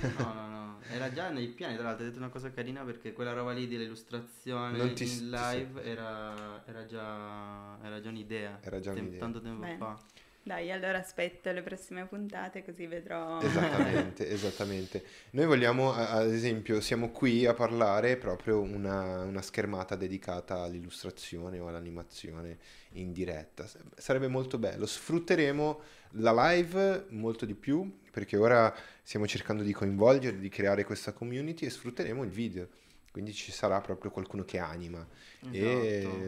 No, 0.18 0.32
no, 0.32 0.48
no. 0.48 0.80
Era 0.90 1.12
già 1.12 1.28
nei 1.28 1.48
piani, 1.48 1.74
tra 1.74 1.84
l'altro, 1.84 2.04
hai 2.04 2.10
detto 2.10 2.22
una 2.22 2.30
cosa 2.32 2.50
carina 2.50 2.82
perché 2.82 3.12
quella 3.12 3.34
roba 3.34 3.52
lì 3.52 3.68
dell'illustrazione 3.68 4.78
Non 4.78 4.94
ti- 4.94 5.02
in 5.04 5.08
ti- 5.10 5.28
live 5.28 5.82
era, 5.84 6.64
era 6.66 6.86
già, 6.86 7.78
era 7.84 8.00
già 8.00 8.08
un'idea. 8.08 8.58
Era 8.62 8.80
già 8.80 8.92
Tem- 8.92 9.02
un'idea. 9.02 9.20
Tanto 9.20 9.40
tempo 9.42 9.60
Bene. 9.60 9.76
fa. 9.76 9.98
Dai, 10.42 10.72
allora 10.72 10.98
aspetto 10.98 11.52
le 11.52 11.62
prossime 11.62 12.06
puntate 12.06 12.64
così 12.64 12.86
vedrò. 12.86 13.40
Esattamente, 13.40 14.26
esattamente. 14.30 15.04
Noi 15.32 15.44
vogliamo, 15.44 15.92
ad 15.92 16.32
esempio, 16.32 16.80
siamo 16.80 17.10
qui 17.10 17.44
a 17.44 17.52
parlare 17.52 18.16
proprio 18.16 18.60
una, 18.60 19.22
una 19.22 19.42
schermata 19.42 19.96
dedicata 19.96 20.62
all'illustrazione 20.62 21.58
o 21.58 21.68
all'animazione 21.68 22.56
in 22.92 23.12
diretta. 23.12 23.68
Sarebbe 23.96 24.28
molto 24.28 24.56
bello. 24.56 24.86
Sfrutteremo 24.86 25.80
la 26.14 26.32
live 26.52 27.06
molto 27.10 27.44
di 27.44 27.54
più 27.54 27.98
perché 28.10 28.36
ora 28.38 28.74
stiamo 29.02 29.26
cercando 29.26 29.62
di 29.62 29.72
coinvolgere, 29.72 30.38
di 30.38 30.48
creare 30.48 30.84
questa 30.84 31.12
community 31.12 31.66
e 31.66 31.70
sfrutteremo 31.70 32.24
il 32.24 32.30
video. 32.30 32.68
Quindi 33.10 33.32
ci 33.34 33.50
sarà 33.50 33.80
proprio 33.80 34.10
qualcuno 34.12 34.44
che 34.44 34.58
anima. 34.58 35.04
Esatto, 35.50 35.52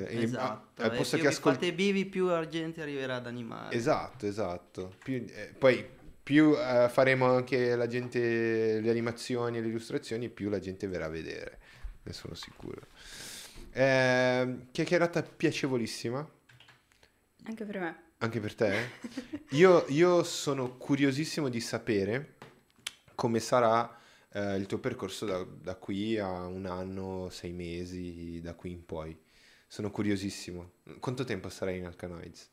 e- 0.08 0.22
esatto. 0.22 0.82
al 0.82 0.92
E 0.92 0.96
posto 0.96 1.14
più 1.16 1.24
che 1.24 1.30
ascol- 1.30 1.52
fate 1.54 1.70
vivi, 1.72 2.06
più 2.06 2.26
la 2.26 2.46
gente 2.48 2.82
arriverà 2.82 3.16
ad 3.16 3.26
animare. 3.26 3.74
Esatto, 3.76 4.26
esatto. 4.26 4.94
Più- 5.02 5.24
eh, 5.28 5.54
poi 5.56 5.86
più 6.22 6.54
eh, 6.56 6.88
faremo 6.88 7.26
anche 7.26 7.76
la 7.76 7.86
gente 7.86 8.80
le 8.80 8.90
animazioni 8.90 9.58
e 9.58 9.60
le 9.60 9.68
illustrazioni, 9.68 10.28
più 10.28 10.48
la 10.48 10.58
gente 10.58 10.88
verrà 10.88 11.06
a 11.06 11.08
vedere, 11.10 11.58
ne 12.02 12.12
sono 12.12 12.34
sicuro. 12.34 12.80
Eh, 13.72 14.56
chiacchierata 14.72 15.22
piacevolissima, 15.22 16.28
Anche 17.44 17.64
per 17.64 17.78
me. 17.78 18.02
anche 18.18 18.40
per 18.40 18.54
te. 18.54 18.88
Io, 19.50 19.84
io 19.88 20.22
sono 20.24 20.76
curiosissimo 20.76 21.48
di 21.48 21.60
sapere 21.60 22.34
come 23.14 23.38
sarà 23.40 23.98
eh, 24.32 24.56
il 24.56 24.66
tuo 24.66 24.78
percorso 24.78 25.26
da, 25.26 25.44
da 25.44 25.76
qui 25.76 26.18
a 26.18 26.46
un 26.46 26.66
anno, 26.66 27.28
sei 27.30 27.52
mesi, 27.52 28.40
da 28.40 28.54
qui 28.54 28.70
in 28.70 28.84
poi. 28.84 29.18
Sono 29.66 29.90
curiosissimo. 29.90 30.72
Quanto 31.00 31.24
tempo 31.24 31.48
sarai 31.48 31.78
in 31.78 31.86
Alcanoids? 31.86 32.50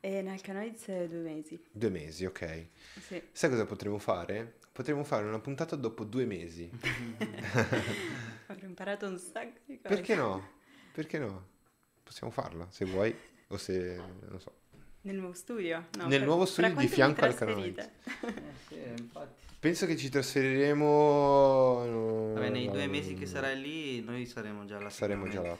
E 0.00 0.18
in 0.18 0.28
Alcanoids 0.28 0.88
eh, 0.88 1.08
due 1.08 1.20
mesi. 1.20 1.62
Due 1.70 1.90
mesi, 1.90 2.24
ok. 2.24 2.66
Sì. 3.00 3.22
Sai 3.30 3.50
cosa 3.50 3.66
potremmo 3.66 3.98
fare? 3.98 4.58
Potremmo 4.72 5.04
fare 5.04 5.26
una 5.26 5.38
puntata 5.38 5.76
dopo 5.76 6.04
due 6.04 6.24
mesi. 6.24 6.70
Avrò 8.46 8.66
imparato 8.66 9.06
un 9.06 9.18
sacco 9.18 9.58
di 9.66 9.80
cose. 9.80 9.94
Perché 9.94 10.14
no? 10.14 10.50
Perché 10.92 11.18
no? 11.18 11.50
Possiamo 12.02 12.32
farla, 12.32 12.68
se 12.70 12.84
vuoi, 12.84 13.14
o 13.48 13.56
se... 13.56 13.96
non 14.28 14.40
so. 14.40 14.61
Nel 15.02 15.16
nuovo 15.16 15.34
studio? 15.34 15.86
No, 15.98 16.06
Nel 16.06 16.18
fra- 16.18 16.26
nuovo 16.26 16.44
studio 16.46 16.74
di 16.76 16.88
fianco 16.88 17.24
al 17.24 17.34
trasferite? 17.34 17.90
Eh, 18.04 18.32
sì, 18.68 18.74
infatti. 18.98 19.40
Penso 19.58 19.86
che 19.86 19.96
ci 19.96 20.08
trasferiremo... 20.08 21.84
no, 21.84 22.32
Vabbè, 22.34 22.48
nei 22.50 22.66
no, 22.66 22.72
due 22.72 22.86
mesi 22.86 23.14
che 23.14 23.26
sarai 23.26 23.60
lì, 23.60 24.02
noi 24.02 24.26
saremo 24.26 24.64
già 24.64 24.78
là. 24.80 24.90
Saremo 24.90 25.28
già 25.28 25.40
là. 25.42 25.52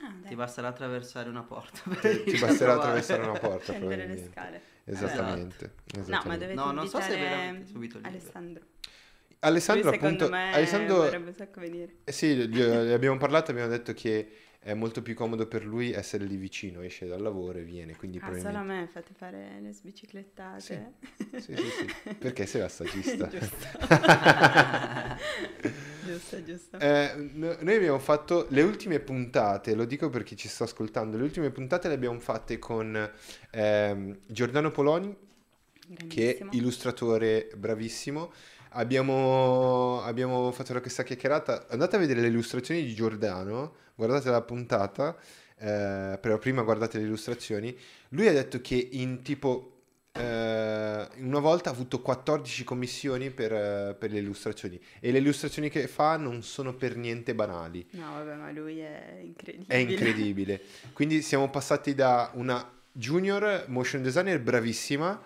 Ah. 0.00 0.14
Ti 0.28 0.34
basterà 0.36 0.68
attraversare 0.68 1.28
una 1.28 1.42
porta. 1.42 1.80
per 2.00 2.22
Ti 2.22 2.36
a 2.36 2.38
basterà 2.38 2.54
trovare. 2.56 2.72
attraversare 2.78 3.22
una 3.22 3.38
porta, 3.38 3.72
Scendere 3.72 4.06
le 4.06 4.28
scale. 4.30 4.62
Esattamente. 4.84 5.72
No, 5.94 5.98
ma 5.98 6.00
esattamente. 6.02 6.38
dovete 6.46 6.54
No, 6.54 6.70
non 6.72 6.88
so 6.88 7.00
se 7.00 7.16
veramente 7.16 7.66
subito 7.66 7.98
lì. 7.98 8.04
Alessandro. 8.04 8.62
Alessandro, 9.40 9.88
Lui, 9.90 9.96
appunto... 9.98 10.28
me 10.28 10.52
Alessandro... 10.54 10.96
vorrebbe 10.96 11.28
un 11.28 11.34
sacco 11.34 11.60
venire. 11.60 11.94
Eh 12.04 12.12
sì, 12.12 12.34
gli- 12.48 12.60
ne 12.60 12.92
abbiamo 12.92 13.16
parlato, 13.18 13.50
abbiamo 13.50 13.70
detto 13.70 13.92
che 13.92 14.30
è 14.68 14.74
molto 14.74 15.00
più 15.00 15.14
comodo 15.14 15.46
per 15.46 15.64
lui 15.64 15.92
essere 15.92 16.26
lì 16.26 16.36
vicino, 16.36 16.82
esce 16.82 17.06
dal 17.06 17.22
lavoro 17.22 17.56
e 17.58 17.62
viene, 17.62 17.96
quindi 17.96 18.18
Ah, 18.18 18.34
solo 18.34 18.58
a 18.58 18.62
probabilmente... 18.62 18.74
me 18.74 18.88
fate 18.92 19.14
fare 19.14 19.60
le 19.62 19.72
sbiciclettate. 19.72 20.92
Sì, 21.38 21.40
sì, 21.40 21.56
sì, 21.56 22.14
perché 22.18 22.44
sei 22.44 22.60
la 22.60 22.68
stagista. 22.68 23.30
giusto, 26.04 26.44
giusto. 26.44 26.78
Eh, 26.78 27.30
no- 27.32 27.56
noi 27.60 27.74
abbiamo 27.76 27.98
fatto 27.98 28.46
le 28.50 28.60
ultime 28.60 29.00
puntate, 29.00 29.74
lo 29.74 29.86
dico 29.86 30.10
per 30.10 30.22
chi 30.22 30.36
ci 30.36 30.48
sta 30.48 30.64
ascoltando, 30.64 31.16
le 31.16 31.22
ultime 31.22 31.50
puntate 31.50 31.88
le 31.88 31.94
abbiamo 31.94 32.20
fatte 32.20 32.58
con 32.58 33.10
ehm, 33.52 34.18
Giordano 34.26 34.70
Poloni, 34.70 35.16
che 36.06 36.36
è 36.36 36.46
illustratore 36.50 37.48
bravissimo. 37.56 38.32
Abbiamo, 38.78 40.02
abbiamo 40.02 40.50
fatto 40.52 40.78
questa 40.80 41.02
chiacchierata. 41.02 41.66
Andate 41.68 41.96
a 41.96 41.98
vedere 41.98 42.20
le 42.20 42.28
illustrazioni 42.28 42.82
di 42.82 42.94
Giordano, 42.94 43.74
guardate 43.94 44.30
la 44.30 44.42
puntata, 44.42 45.16
eh, 45.58 46.18
però 46.20 46.38
prima 46.38 46.62
guardate 46.62 46.98
le 46.98 47.04
illustrazioni. 47.04 47.76
Lui 48.10 48.28
ha 48.28 48.32
detto 48.32 48.60
che 48.60 48.88
in 48.92 49.22
tipo 49.22 49.74
eh, 50.12 51.08
una 51.18 51.38
volta 51.40 51.70
ha 51.70 51.72
avuto 51.72 52.00
14 52.00 52.64
commissioni 52.64 53.30
per, 53.30 53.52
eh, 53.52 53.96
per, 53.98 54.10
le 54.12 54.20
illustrazioni 54.20 54.80
e 55.00 55.12
le 55.12 55.18
illustrazioni 55.18 55.68
che 55.68 55.86
fa 55.86 56.16
non 56.16 56.42
sono 56.42 56.74
per 56.74 56.96
niente 56.96 57.34
banali. 57.34 57.86
No, 57.90 58.12
vabbè, 58.12 58.34
ma 58.36 58.50
lui 58.52 58.78
è 58.78 59.20
incredibile. 59.22 59.74
È 59.74 59.76
incredibile. 59.76 60.60
Quindi 60.92 61.20
siamo 61.22 61.50
passati 61.50 61.94
da 61.94 62.30
una 62.34 62.76
junior 62.92 63.64
motion 63.68 64.02
designer 64.02 64.40
bravissima, 64.40 65.20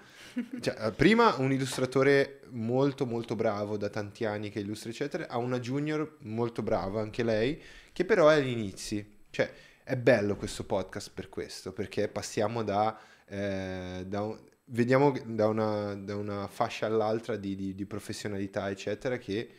cioè, 0.61 0.87
eh, 0.87 0.93
prima 0.93 1.35
un 1.37 1.53
illustratore 1.53 2.41
molto 2.51 3.07
molto 3.07 3.35
bravo 3.35 3.77
da 3.77 3.89
tanti 3.89 4.25
anni 4.25 4.51
che 4.51 4.61
illustra 4.61 4.91
eccetera, 4.91 5.29
a 5.29 5.39
una 5.39 5.59
junior 5.59 6.17
molto 6.21 6.63
brava 6.63 7.01
anche 7.01 7.23
lei, 7.23 7.61
che 7.93 8.05
però 8.05 8.29
è 8.29 8.35
agli 8.35 8.49
inizi. 8.51 9.21
Cioè, 9.31 9.53
è 9.85 9.97
bello 9.97 10.37
questo 10.37 10.65
podcast 10.65 11.11
per 11.13 11.29
questo, 11.29 11.73
perché 11.73 12.09
passiamo 12.09 12.63
da, 12.63 12.99
eh, 13.27 14.05
da 14.07 14.23
un, 14.23 14.39
vediamo 14.67 15.13
da 15.25 15.49
una, 15.49 15.95
da 15.95 16.17
una 16.17 16.47
fascia 16.49 16.87
all'altra 16.87 17.37
di, 17.37 17.55
di, 17.57 17.75
di, 17.75 17.87
professionalità, 17.87 18.71
eccetera, 18.71 19.19
che 19.19 19.51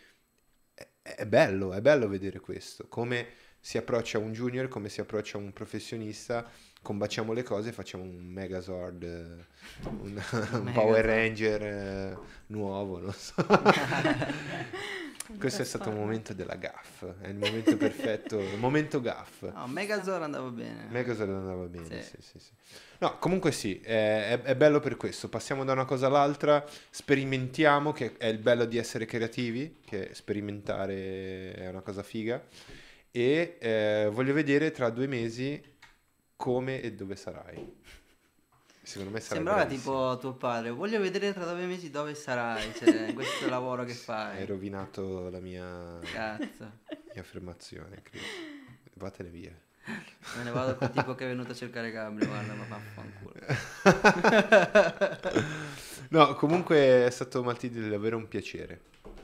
è, 0.74 0.88
è, 1.02 1.26
bello, 1.26 1.74
è 1.74 1.82
bello 1.82 2.08
vedere 2.08 2.40
questo, 2.40 2.88
come 2.88 3.28
si 3.60 3.78
approccia 3.78 4.18
un 4.18 4.32
junior, 4.32 4.68
come 4.68 4.90
si 4.90 5.02
approccia 5.02 5.38
un 5.38 5.52
professionista, 5.54 6.50
combaciamo 6.84 7.34
le 7.34 7.42
cose 7.42 7.70
e 7.70 7.72
facciamo 7.72 8.04
un 8.04 8.26
Megazord, 8.26 9.04
un, 9.84 10.22
un 10.52 10.72
Power 10.76 11.04
Ranger 11.04 11.64
eh, 11.64 12.18
nuovo, 12.48 13.00
non 13.00 13.14
so. 13.14 13.34
Questo 15.40 15.62
è 15.62 15.66
stato 15.66 15.90
un 15.90 15.96
momento 15.96 16.34
della 16.34 16.56
gaff, 16.56 17.06
è 17.22 17.30
il 17.30 17.38
momento 17.38 17.78
perfetto, 17.78 18.40
il 18.40 18.60
momento 18.60 19.00
gaff. 19.00 19.44
No, 19.44 19.66
Megazord 19.68 20.22
andava 20.22 20.50
bene. 20.50 20.86
Megazord 20.90 21.32
andava 21.32 21.64
bene, 21.64 22.04
sì, 22.04 22.18
sì, 22.18 22.22
sì. 22.22 22.40
sì. 22.40 22.52
No, 23.00 23.18
comunque 23.18 23.52
sì, 23.54 23.80
è, 23.80 24.42
è, 24.42 24.56
bello 24.56 24.80
per 24.80 24.98
questo, 24.98 25.30
passiamo 25.30 25.64
da 25.64 25.72
una 25.72 25.86
cosa 25.86 26.08
all'altra, 26.08 26.64
sperimentiamo, 26.90 27.94
che 27.94 28.16
è 28.18 28.28
il 28.28 28.38
bello 28.38 28.66
di 28.66 28.78
essere 28.78 29.06
creativi, 29.06 29.80
che 29.86 30.10
sperimentare 30.12 31.54
è 31.54 31.68
una 31.70 31.82
cosa 31.82 32.04
figa, 32.04 32.44
e 33.10 33.58
eh, 33.60 34.10
voglio 34.12 34.34
vedere 34.34 34.72
tra 34.72 34.90
due 34.90 35.08
mesi 35.08 35.72
come 36.36 36.82
e 36.82 36.94
dove 36.94 37.16
sarai. 37.16 37.82
Secondo 38.86 39.12
me 39.14 39.20
sarai 39.22 39.38
Sembrava 39.38 39.66
bravissimo. 39.66 39.94
tipo 40.12 40.18
tuo 40.20 40.34
padre. 40.34 40.70
Voglio 40.72 41.00
vedere 41.00 41.34
tra 41.34 41.46
due 41.52 41.66
mesi 41.66 41.90
dove 41.90 42.16
sarai. 42.16 42.74
Cioè, 42.76 43.14
questo 43.16 43.48
lavoro 43.50 43.86
che 43.86 43.94
fai. 43.94 44.38
Hai 44.40 44.46
rovinato 44.46 45.30
la 45.30 45.40
mia, 45.40 46.00
Cazzo. 46.12 46.80
mia 47.14 47.22
affermazione, 47.22 48.02
Chris. 48.04 48.22
Vatene 48.96 49.30
via. 49.30 49.58
Me 49.86 50.44
ne 50.44 50.52
vado 50.52 50.76
col 50.76 50.92
tipo 50.92 51.14
che 51.16 51.26
è 51.26 51.28
venuto 51.28 51.52
a 51.52 51.56
cercare 51.56 51.92
Gabri. 51.92 52.26
Guarda, 52.26 52.54
ma 52.54 52.66
vaffanculo. 52.68 53.34
no, 56.10 56.34
comunque 56.36 57.06
è 57.06 57.10
stato 57.10 57.44
Maltidi 57.44 57.90
davvero 57.90 58.18
un 58.18 58.28
piacere. 58.28 58.80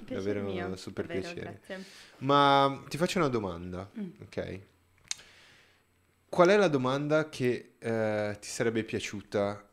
Piacere 0.06 0.16
davvero 0.42 0.42
mio, 0.44 0.76
super 0.76 1.06
davvero, 1.06 1.26
piacere. 1.34 1.60
grazie. 1.66 1.86
Ma 2.20 2.82
ti 2.88 2.98
faccio 2.98 3.20
una 3.20 3.28
domanda, 3.28 3.90
Mm. 3.98 4.10
ok? 4.24 4.60
Qual 6.30 6.48
è 6.48 6.58
la 6.58 6.68
domanda 6.68 7.28
che 7.28 7.76
eh, 7.80 8.38
ti 8.40 8.48
sarebbe 8.48 8.84
piaciuta 8.84 9.68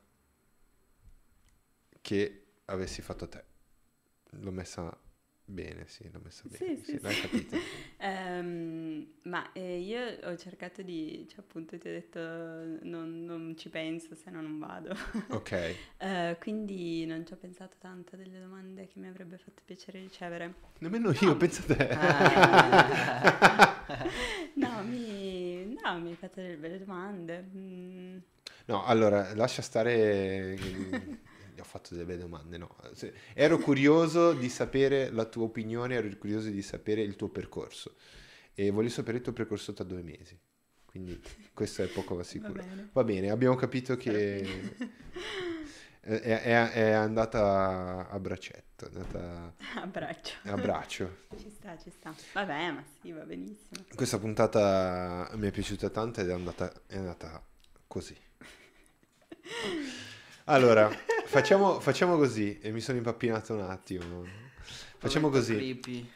che 2.01 2.47
avessi 2.65 3.03
fatto 3.03 3.25
a 3.25 3.29
te? 3.29 3.45
L'ho 4.31 4.51
messa 4.51 5.06
bene, 5.47 5.87
sì, 5.89 6.11
l'ho 6.11 6.21
messa 6.23 6.43
bene, 6.47 6.57
Sì, 6.57 6.77
sì, 6.77 6.85
sì, 6.85 7.01
l'hai 7.01 7.17
capito. 7.17 7.57
Ehm, 7.99 9.07
ma 9.23 9.53
eh, 9.53 9.79
io 9.81 10.19
ho 10.25 10.37
cercato 10.37 10.83
di, 10.83 11.27
cioè 11.29 11.41
appunto 11.41 11.79
ti 11.79 11.89
ho 11.89 11.91
detto 11.91 12.21
non, 12.85 13.25
non 13.25 13.57
ci 13.57 13.69
penso 13.71 14.15
se 14.15 14.31
no 14.31 14.41
non 14.43 14.59
vado. 14.59 14.95
Ok, 15.29 15.53
Eh, 15.99 16.37
quindi 16.41 17.07
non 17.07 17.27
ci 17.27 17.33
ho 17.33 17.37
pensato 17.37 17.77
tanto 17.81 18.17
delle 18.17 18.39
domande 18.39 18.87
che 18.87 18.99
mi 19.01 19.09
avrebbe 19.09 19.39
fatto 19.39 19.63
piacere 19.65 19.99
ricevere. 20.01 20.55
nemmeno 20.81 21.11
io, 21.21 21.37
penso 21.37 21.63
a 21.63 21.75
te. 21.75 21.89
Ah. 21.95 23.35
No, 24.55 24.83
mi, 24.85 25.77
no, 25.83 25.99
mi 26.01 26.11
hai 26.11 26.17
fatto 26.17 26.41
delle 26.41 26.57
belle 26.57 26.79
domande. 26.79 27.43
Mm, 27.55 28.19
No, 28.67 28.85
allora, 28.85 29.35
lascia 29.35 29.63
stare... 29.63 30.57
Gli 31.57 31.61
ho 31.61 31.65
fatto 31.65 31.95
delle 31.95 32.19
domande, 32.19 32.59
no. 32.59 32.77
Se- 32.93 33.15
Ero 33.33 33.57
curioso 33.57 34.35
di 34.35 34.51
sapere 34.51 35.11
la 35.11 35.25
tua 35.25 35.45
opinione, 35.45 35.95
ero 35.95 36.07
curioso 36.19 36.51
di 36.51 36.61
sapere 36.61 37.01
il 37.01 37.17
tuo 37.17 37.31
percorso. 37.31 37.95
E 38.53 38.69
voglio 38.71 38.91
sapere 38.91 39.17
il 39.17 39.23
tuo 39.23 39.33
percorso 39.33 39.73
tra 39.73 39.83
due 39.83 40.03
mesi. 40.03 40.39
Quindi 40.85 41.19
questo 41.55 41.83
è 41.83 41.87
poco 41.87 42.17
ma 42.17 42.23
sicuro. 42.25 42.53
bene. 42.53 42.91
Va 42.93 43.05
bene, 43.05 43.31
abbiamo 43.31 43.55
capito 43.57 43.97
che 43.97 44.43
è, 46.01 46.21
è- 46.21 46.71
è 46.73 46.91
andata 46.91 48.07
a 48.11 48.19
braccetto, 48.21 48.85
è 48.85 48.89
andata 48.95 49.55
abbraccio. 49.81 50.35
a 50.43 50.55
braccio. 50.57 51.17
Ci 51.39 51.49
sta, 51.51 51.79
ci 51.79 51.89
sta. 51.91 52.15
Vabbè, 52.35 52.71
ma 52.73 52.85
sì, 53.01 53.13
va 53.13 53.25
benissimo. 53.25 53.83
Questa 53.95 54.19
puntata 54.19 55.31
mi 55.37 55.49
è 55.49 55.51
piaciuta 55.51 55.89
tanto 55.89 56.21
ed 56.21 56.29
è 56.29 56.33
andata, 56.35 56.71
è 56.87 56.99
andata 56.99 57.43
così. 57.87 58.15
Allora, 60.49 60.89
facciamo, 61.25 61.81
facciamo 61.81 62.17
così, 62.17 62.59
e 62.61 62.71
mi 62.71 62.81
sono 62.81 62.99
impappinato 62.99 63.53
un 63.55 63.63
attimo. 63.63 64.25
Facciamo 64.99 65.29
così, 65.29 65.55
creepy. 65.55 66.09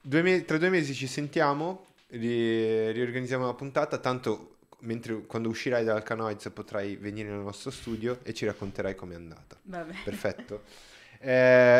Due 0.00 0.22
me- 0.22 0.44
tra 0.44 0.58
due 0.58 0.68
mesi 0.68 0.94
ci 0.94 1.06
sentiamo, 1.06 1.86
ri- 2.08 2.90
riorganizziamo 2.90 3.46
la 3.46 3.54
puntata, 3.54 3.98
tanto 3.98 4.56
mentre, 4.80 5.26
quando 5.26 5.48
uscirai 5.48 5.84
dal 5.84 6.02
Canoids 6.02 6.50
potrai 6.52 6.96
venire 6.96 7.28
nel 7.28 7.38
nostro 7.38 7.70
studio 7.70 8.18
e 8.24 8.34
ci 8.34 8.46
racconterai 8.46 8.96
com'è 8.96 9.14
andata. 9.14 9.56
Vabbè. 9.62 9.94
Perfetto. 10.02 10.62
Eh, 11.20 11.30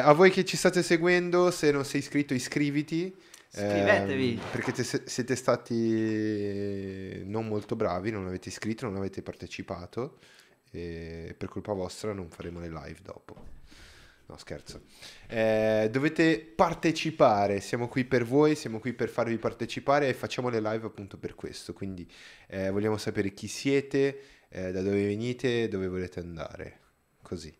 a 0.05 0.13
voi 0.13 0.31
che 0.31 0.45
ci 0.45 0.57
state 0.57 0.85
seguendo, 0.85 1.51
se 1.51 1.73
non 1.73 1.85
sei 1.85 1.99
iscritto 1.99 2.33
iscriviti. 2.33 3.13
Iscrivetevi. 3.55 4.33
ehm, 4.35 4.41
perché 4.53 4.71
te- 4.71 5.03
siete 5.05 5.35
stati 5.35 7.23
non 7.25 7.49
molto 7.49 7.75
bravi, 7.75 8.13
non 8.13 8.29
avete 8.29 8.51
iscritto, 8.51 8.87
non 8.87 8.95
avete 8.97 9.21
partecipato 9.21 10.19
e 10.73 11.35
per 11.37 11.49
colpa 11.49 11.73
vostra 11.75 12.13
non 12.13 12.31
faremo 12.31 12.59
le 12.59 12.69
live 12.69 12.99
dopo. 13.03 13.61
No, 14.27 14.39
scherzo. 14.39 14.85
Eh, 15.29 15.89
dovete 15.91 16.41
partecipare, 16.41 17.61
siamo 17.61 17.87
qui 17.87 18.05
per 18.05 18.25
voi, 18.25 18.55
siamo 18.55 18.79
qui 18.79 18.95
per 18.95 19.11
farvi 19.11 19.37
partecipare 19.37 20.09
e 20.09 20.15
facciamo 20.15 20.49
le 20.49 20.61
live 20.61 20.87
appunto 20.87 21.19
per 21.19 21.35
questo. 21.35 21.75
Quindi 21.75 22.11
eh, 22.49 22.71
vogliamo 22.71 22.97
sapere 22.97 23.35
chi 23.35 23.47
siete, 23.47 24.21
eh, 24.49 24.73
da 24.73 24.81
dove 24.81 25.05
venite, 25.05 25.69
dove 25.69 25.87
volete 25.87 26.21
andare. 26.21 26.79
Così. 27.21 27.55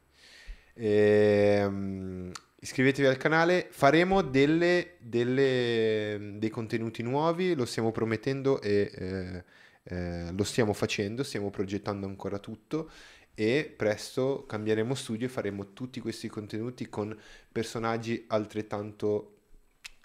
Ehm, 0.75 2.31
iscrivetevi 2.61 3.07
al 3.07 3.19
canale, 3.19 3.67
faremo 3.71 4.23
delle, 4.23 4.95
delle- 4.99 6.37
dei 6.37 6.51
contenuti 6.51 7.03
nuovi, 7.03 7.55
lo 7.55 7.67
stiamo 7.67 7.91
promettendo 7.91 8.63
e 8.63 9.45
eh, 9.85 10.31
lo 10.33 10.45
stiamo 10.45 10.73
facendo, 10.73 11.23
stiamo 11.23 11.51
progettando 11.51 12.07
ancora 12.07 12.39
tutto 12.39 12.91
e 13.35 13.73
presto 13.75 14.45
cambieremo 14.47 14.95
studio 14.95 15.27
e 15.27 15.31
faremo 15.31 15.73
tutti 15.73 16.01
questi 16.01 16.29
contenuti 16.29 16.89
con 16.89 17.17
personaggi 17.51 18.25
altrettanto 18.29 19.37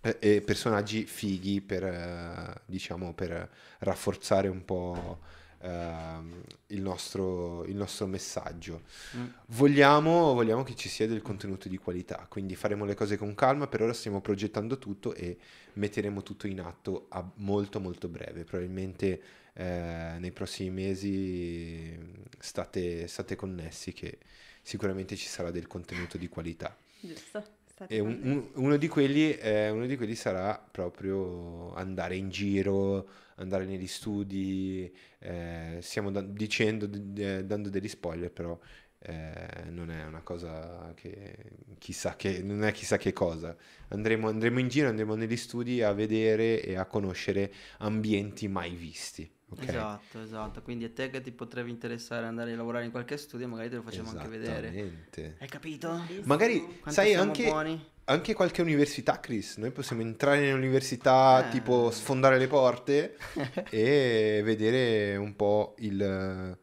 eh, 0.02 0.18
e 0.20 0.42
personaggi 0.42 1.06
fighi 1.06 1.62
per 1.62 1.84
eh, 1.84 2.62
diciamo 2.66 3.14
per 3.14 3.50
rafforzare 3.80 4.48
un 4.48 4.64
po' 4.64 5.20
ehm, 5.62 6.42
il 6.68 6.82
nostro, 6.82 7.66
il 7.66 7.76
nostro 7.76 8.06
messaggio. 8.08 8.84
Mm. 9.16 9.26
Vogliamo, 9.48 10.34
vogliamo 10.34 10.64
che 10.64 10.76
ci 10.76 10.90
sia 10.90 11.08
del 11.08 11.22
contenuto 11.22 11.68
di 11.68 11.78
qualità, 11.78 12.26
quindi 12.30 12.56
faremo 12.56 12.86
le 12.86 12.96
cose 12.96 13.18
con 13.18 13.36
calma, 13.36 13.68
per 13.68 13.82
ora 13.82 13.94
stiamo 13.94 14.22
progettando 14.22 14.78
tutto 14.78 15.14
e 15.14 15.38
metteremo 15.74 16.24
tutto 16.24 16.48
in 16.48 16.62
atto 16.62 17.08
a 17.10 17.30
molto 17.36 17.80
molto 17.80 18.08
breve, 18.08 18.44
probabilmente 18.44 19.22
eh, 19.58 20.16
nei 20.20 20.32
prossimi 20.32 20.70
mesi 20.72 21.98
state, 22.40 23.08
state 23.08 23.36
connessi 23.36 23.94
che 23.94 24.20
sicuramente 24.62 25.16
ci 25.16 25.28
sarà 25.28 25.52
del 25.52 25.68
contenuto 25.68 26.18
di 26.18 26.28
qualità. 26.28 26.78
Giusto. 27.00 27.44
E 27.90 28.00
un- 28.00 28.20
un- 28.24 28.50
uno, 28.56 28.78
di 28.78 28.88
quelli, 28.90 29.32
eh, 29.38 29.70
uno 29.70 29.86
di 29.86 29.96
quelli 29.96 30.16
sarà 30.16 30.58
proprio 30.60 31.74
andare 31.76 32.16
in 32.18 32.30
giro, 32.30 33.08
andare 33.36 33.66
negli 33.66 33.88
studi, 33.88 34.92
eh, 35.20 35.78
stiamo 35.82 36.12
da- 36.12 36.22
dicendo, 36.22 36.86
d- 36.88 37.18
eh, 37.20 37.46
dando 37.46 37.70
degli 37.70 37.88
spoiler, 37.88 38.32
però 38.32 38.60
eh, 39.00 39.70
non 39.70 39.92
è 39.92 40.04
una 40.06 40.22
cosa 40.22 40.92
che 40.96 41.36
chissà 41.78 42.16
che, 42.16 42.42
non 42.42 42.64
è 42.64 42.72
chissà 42.74 42.98
che 42.98 43.14
cosa. 43.14 43.56
Andremo, 43.90 44.28
andremo 44.28 44.60
in 44.60 44.68
giro, 44.70 44.90
andremo 44.90 45.16
negli 45.16 45.38
studi 45.38 45.82
a 45.84 45.94
vedere 45.94 46.62
e 46.64 46.76
a 46.76 46.86
conoscere 46.86 47.54
ambienti 47.78 48.48
mai 48.48 48.76
visti. 48.76 49.30
Ok? 49.50 49.64
Esatto, 49.64 50.22
esatto. 50.22 50.62
Quindi 50.62 50.86
a 50.86 50.90
te 50.90 51.10
che 51.10 51.22
ti 51.22 51.32
potrebbe 51.32 51.70
interessare 51.70 52.26
andare 52.26 52.54
a 52.54 52.56
lavorare 52.56 52.86
in 52.86 52.92
qualche 52.92 53.18
studio, 53.18 53.48
magari 53.48 53.70
te 53.70 53.76
lo 53.78 53.82
facciamo 53.82 54.10
anche 54.10 54.28
vedere. 54.28 54.68
Esattamente. 54.70 55.36
Hai 55.40 55.48
capito? 55.48 56.02
Magari, 56.24 56.60
Quanto 56.60 56.92
sai, 56.92 57.14
anche, 57.16 57.44
buoni? 57.46 57.86
anche 58.06 58.34
qualche 58.34 58.62
università, 58.62 59.20
Chris. 59.20 59.58
Noi 59.58 59.72
possiamo 59.72 60.02
entrare 60.02 60.40
nell'università, 60.42 61.48
Eh. 61.48 61.52
tipo 61.52 61.92
sfondare 61.92 62.38
le 62.38 62.48
porte 62.48 63.18
e 63.72 64.42
vedere 64.44 65.16
un 65.16 65.36
po' 65.36 65.76
il, 65.80 66.58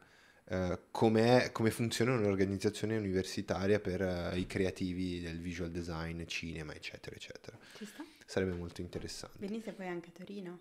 com'è- 0.91 1.51
come 1.51 1.71
funziona 1.71 2.13
un'organizzazione 2.13 2.95
universitaria 2.97 3.79
per 3.79 4.01
eh, 4.01 4.37
i 4.37 4.45
creativi 4.45 5.19
del 5.21 5.39
visual 5.39 5.71
design, 5.71 6.23
cinema, 6.25 6.73
eccetera, 6.73 7.15
eccetera. 7.15 7.57
Ci 7.77 7.85
sta? 7.85 8.03
Sarebbe 8.25 8.53
molto 8.53 8.81
interessante. 8.81 9.37
Venite 9.39 9.71
poi 9.71 9.87
anche 9.87 10.09
a 10.09 10.11
Torino. 10.13 10.59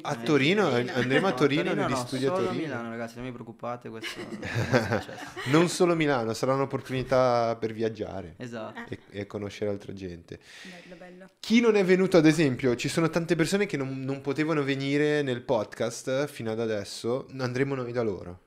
A 0.00 0.16
Torino? 0.16 0.70
Torino. 0.70 0.92
Andremo 0.94 1.26
a 1.26 1.30
No, 1.30 1.36
Torino, 1.36 1.74
negli 1.74 1.90
no, 1.90 1.96
studi 1.96 2.24
a 2.24 2.28
solo 2.34 2.46
Torino. 2.46 2.62
Milano, 2.64 2.88
ragazzi, 2.88 3.16
non 3.16 3.24
vi 3.26 3.32
preoccupate, 3.32 3.90
questo 3.90 4.18
non 4.18 4.38
è 4.42 4.46
successo. 5.00 5.50
Non 5.50 5.68
solo 5.68 5.94
Milano, 5.94 6.32
sarà 6.32 6.54
un'opportunità 6.54 7.54
per 7.60 7.74
viaggiare 7.74 8.34
Esatto. 8.38 8.80
E, 8.88 8.98
e 9.10 9.26
conoscere 9.26 9.70
altra 9.70 9.92
gente. 9.92 10.40
bello, 10.62 10.96
bello. 10.96 11.30
Chi 11.38 11.60
non 11.60 11.76
è 11.76 11.84
venuto, 11.84 12.16
ad 12.16 12.24
esempio, 12.24 12.74
ci 12.76 12.88
sono 12.88 13.10
tante 13.10 13.36
persone 13.36 13.66
che 13.66 13.76
non, 13.76 14.00
non 14.00 14.22
potevano 14.22 14.62
venire 14.62 15.20
nel 15.20 15.42
podcast 15.42 16.26
fino 16.28 16.50
ad 16.50 16.60
adesso, 16.60 17.26
andremo 17.38 17.74
noi 17.74 17.92
da 17.92 18.02
loro. 18.02 18.40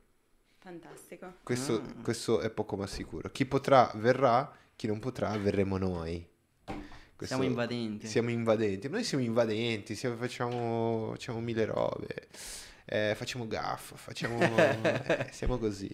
Fantastico. 0.57 1.35
Questo, 1.43 1.76
Ah. 1.85 2.01
questo 2.01 2.39
è 2.39 2.49
poco 2.49 2.76
ma 2.77 2.88
sicuro. 2.88 3.30
Chi 3.30 3.45
potrà 3.45 3.91
verrà, 3.95 4.51
chi 4.76 4.88
non 4.88 4.97
potrà 4.99 5.38
verremo 5.38 5.77
noi. 5.77 6.27
Questo- 7.18 7.35
Siamo 7.35 7.44
invadenti. 7.49 8.07
Siamo 8.07 8.30
invadenti. 8.30 8.88
Noi 8.89 9.03
siamo 9.03 9.23
invadenti, 9.23 9.95
siamo- 9.95 10.15
facciamo, 10.18 11.10
facciamo 11.14 11.39
mille 11.39 11.65
robe, 11.65 12.27
eh, 12.85 13.14
facciamo 13.15 13.48
gaff, 13.48 13.94
facciamo, 13.95 14.38
eh, 14.39 15.27
siamo 15.31 15.57
così. 15.57 15.89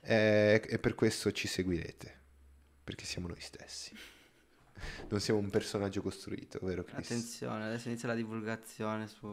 Eh, 0.00 0.62
e 0.66 0.78
per 0.78 0.94
questo 0.94 1.30
ci 1.32 1.46
seguirete, 1.46 2.20
perché 2.82 3.04
siamo 3.04 3.28
noi 3.28 3.40
stessi. 3.40 3.94
Non 5.08 5.20
siamo 5.20 5.40
un 5.40 5.50
personaggio 5.50 6.00
costruito, 6.00 6.58
vero 6.62 6.84
Chris? 6.84 7.04
Attenzione, 7.10 7.64
adesso 7.66 7.88
inizia 7.88 8.08
la 8.08 8.14
divulgazione 8.14 9.06
su 9.08 9.26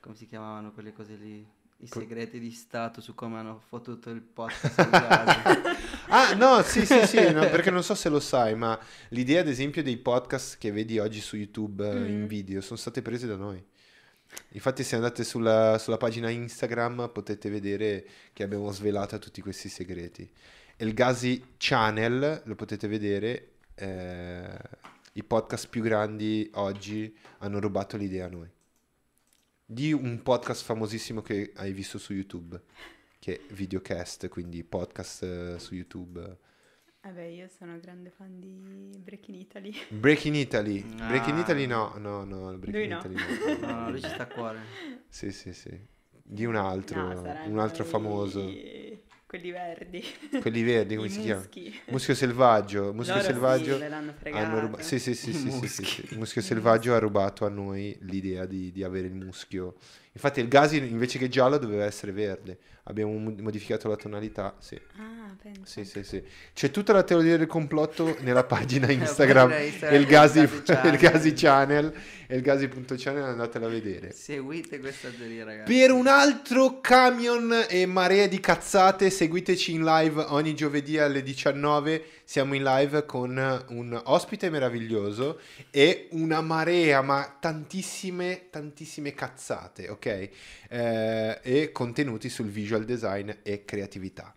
come 0.00 0.14
si 0.14 0.26
chiamavano 0.26 0.72
quelle 0.72 0.92
cose 0.92 1.16
lì, 1.16 1.46
i 1.80 1.86
segreti 1.86 2.40
di 2.40 2.50
Stato 2.50 3.00
su 3.00 3.14
come 3.14 3.38
hanno 3.38 3.60
fottuto 3.68 4.10
il 4.10 4.20
podcast 4.20 4.78
in. 4.78 5.76
Ah, 6.08 6.34
no, 6.34 6.62
sì, 6.62 6.84
sì, 6.84 7.06
sì, 7.06 7.30
no, 7.32 7.48
perché 7.48 7.70
non 7.70 7.82
so 7.84 7.94
se 7.94 8.08
lo 8.08 8.18
sai, 8.20 8.54
ma 8.56 8.78
l'idea, 9.10 9.40
ad 9.42 9.48
esempio, 9.48 9.82
dei 9.82 9.96
podcast 9.96 10.58
che 10.58 10.72
vedi 10.72 10.98
oggi 10.98 11.20
su 11.20 11.36
YouTube 11.36 11.88
eh, 11.88 12.08
in 12.08 12.22
Mm. 12.22 12.26
video 12.26 12.60
sono 12.60 12.78
state 12.78 13.00
prese 13.02 13.26
da 13.26 13.36
noi. 13.36 13.62
Infatti, 14.50 14.82
se 14.82 14.96
andate 14.96 15.22
sulla, 15.24 15.78
sulla 15.78 15.96
pagina 15.96 16.28
Instagram 16.30 17.10
potete 17.12 17.48
vedere 17.48 18.06
che 18.32 18.42
abbiamo 18.42 18.70
svelato 18.72 19.18
tutti 19.18 19.40
questi 19.40 19.68
segreti. 19.68 20.28
Il 20.78 20.94
Gazi 20.94 21.54
Channel, 21.56 22.42
lo 22.44 22.54
potete 22.54 22.88
vedere, 22.88 23.50
eh, 23.74 24.58
i 25.12 25.22
podcast 25.24 25.68
più 25.68 25.82
grandi 25.82 26.50
oggi 26.54 27.14
hanno 27.38 27.58
rubato 27.60 27.96
l'idea 27.96 28.26
a 28.26 28.28
noi. 28.28 28.48
Di 29.70 29.92
un 29.92 30.22
podcast 30.22 30.64
famosissimo 30.64 31.20
che 31.20 31.52
hai 31.56 31.74
visto 31.74 31.98
su 31.98 32.14
YouTube, 32.14 32.58
che 33.18 33.34
è 33.34 33.52
Videocast, 33.52 34.28
quindi 34.28 34.64
podcast 34.64 35.22
eh, 35.24 35.58
su 35.58 35.74
YouTube. 35.74 36.38
Vabbè, 37.02 37.24
io 37.24 37.48
sono 37.48 37.78
grande 37.78 38.08
fan 38.08 38.40
di 38.40 38.98
Breaking 38.98 39.36
Italy. 39.36 39.74
Break 39.90 40.24
in 40.24 40.36
Italy. 40.36 40.82
Ah. 41.00 41.08
Break 41.08 41.26
in 41.26 41.36
Italy 41.36 41.66
no, 41.66 41.92
no, 41.98 42.24
no, 42.24 42.56
Break 42.56 42.74
Lui 42.74 42.84
in 42.84 42.90
no. 42.92 42.96
Italy 42.96 43.14
no. 43.14 43.66
No, 43.66 43.76
no, 43.80 43.90
lui 43.90 44.00
ci 44.00 44.08
sta 44.08 44.22
a 44.22 44.26
cuore. 44.26 44.58
Sì, 45.06 45.30
sì, 45.32 45.52
sì. 45.52 45.78
Di 46.22 46.46
un 46.46 46.56
altro, 46.56 47.12
No, 47.12 47.42
un 47.44 47.58
altro 47.58 47.84
famoso. 47.84 48.50
Quelli 49.28 49.50
verdi. 49.50 50.02
Quelli 50.40 50.62
verdi, 50.62 50.94
come 50.96 51.08
I 51.08 51.10
si 51.10 51.20
chiama? 51.20 51.40
muschi. 51.40 51.80
Muschio 51.88 52.14
selvaggio. 52.14 52.94
Muschio 52.94 53.12
Loro 53.16 53.26
selvaggio. 53.26 53.76
Sì, 53.76 53.86
l'hanno 53.88 54.14
fregato. 54.18 54.44
hanno 54.46 54.60
ruba- 54.60 54.80
Sì, 54.80 54.98
sì, 54.98 55.14
sì, 55.14 55.34
sì, 55.34 55.50
sì, 55.50 55.68
sì, 55.68 55.84
sì. 55.84 56.06
Il 56.12 56.16
muschio 56.16 56.40
selvaggio 56.40 56.94
ha 56.94 56.98
rubato 56.98 57.44
a 57.44 57.50
noi 57.50 57.94
l'idea 58.00 58.46
di, 58.46 58.72
di 58.72 58.82
avere 58.82 59.06
il 59.08 59.12
muschio. 59.14 59.74
Infatti 60.12 60.40
il 60.40 60.48
Gasi 60.48 60.78
invece 60.78 61.18
che 61.18 61.28
giallo 61.28 61.58
doveva 61.58 61.84
essere 61.84 62.12
verde. 62.12 62.58
Abbiamo 62.84 63.12
mo- 63.12 63.34
modificato 63.40 63.86
la 63.88 63.96
tonalità, 63.96 64.54
sì. 64.58 64.80
Ah, 64.96 65.34
penso. 65.40 65.60
Sì, 65.64 65.84
sì, 65.84 66.02
sì. 66.02 66.22
C'è 66.54 66.70
tutta 66.70 66.94
la 66.94 67.02
teoria 67.02 67.36
del 67.36 67.46
complotto 67.46 68.16
nella 68.20 68.44
pagina 68.44 68.88
Instagram. 68.92 69.52
il 69.92 70.06
Gasi, 70.06 70.48
Gazi 70.98 71.32
Channel 71.36 71.92
e 72.26 72.36
il 72.36 72.42
Gasi.channel 72.42 73.22
andatela 73.22 73.66
a 73.66 73.68
vedere. 73.68 74.12
Seguite 74.12 74.80
questa 74.80 75.10
teoria, 75.10 75.44
ragazzi. 75.44 75.72
Per 75.72 75.90
un 75.90 76.06
altro 76.06 76.80
camion 76.80 77.66
e 77.68 77.84
marea 77.86 78.26
di 78.26 78.40
cazzate, 78.40 79.10
seguiteci 79.10 79.72
in 79.72 79.84
live 79.84 80.24
ogni 80.28 80.54
giovedì 80.54 80.98
alle 80.98 81.22
19. 81.22 82.04
Siamo 82.24 82.54
in 82.54 82.62
live 82.62 83.04
con 83.04 83.64
un 83.68 84.00
ospite 84.04 84.48
meraviglioso 84.50 85.40
e 85.70 86.08
una 86.12 86.40
marea, 86.40 87.02
ma 87.02 87.36
tantissime, 87.38 88.46
tantissime 88.50 89.12
cazzate, 89.14 89.88
ok? 89.88 89.97
Eh, 90.68 91.38
e 91.42 91.72
contenuti 91.72 92.28
sul 92.28 92.46
visual 92.48 92.84
design 92.84 93.30
e 93.42 93.64
creatività. 93.64 94.32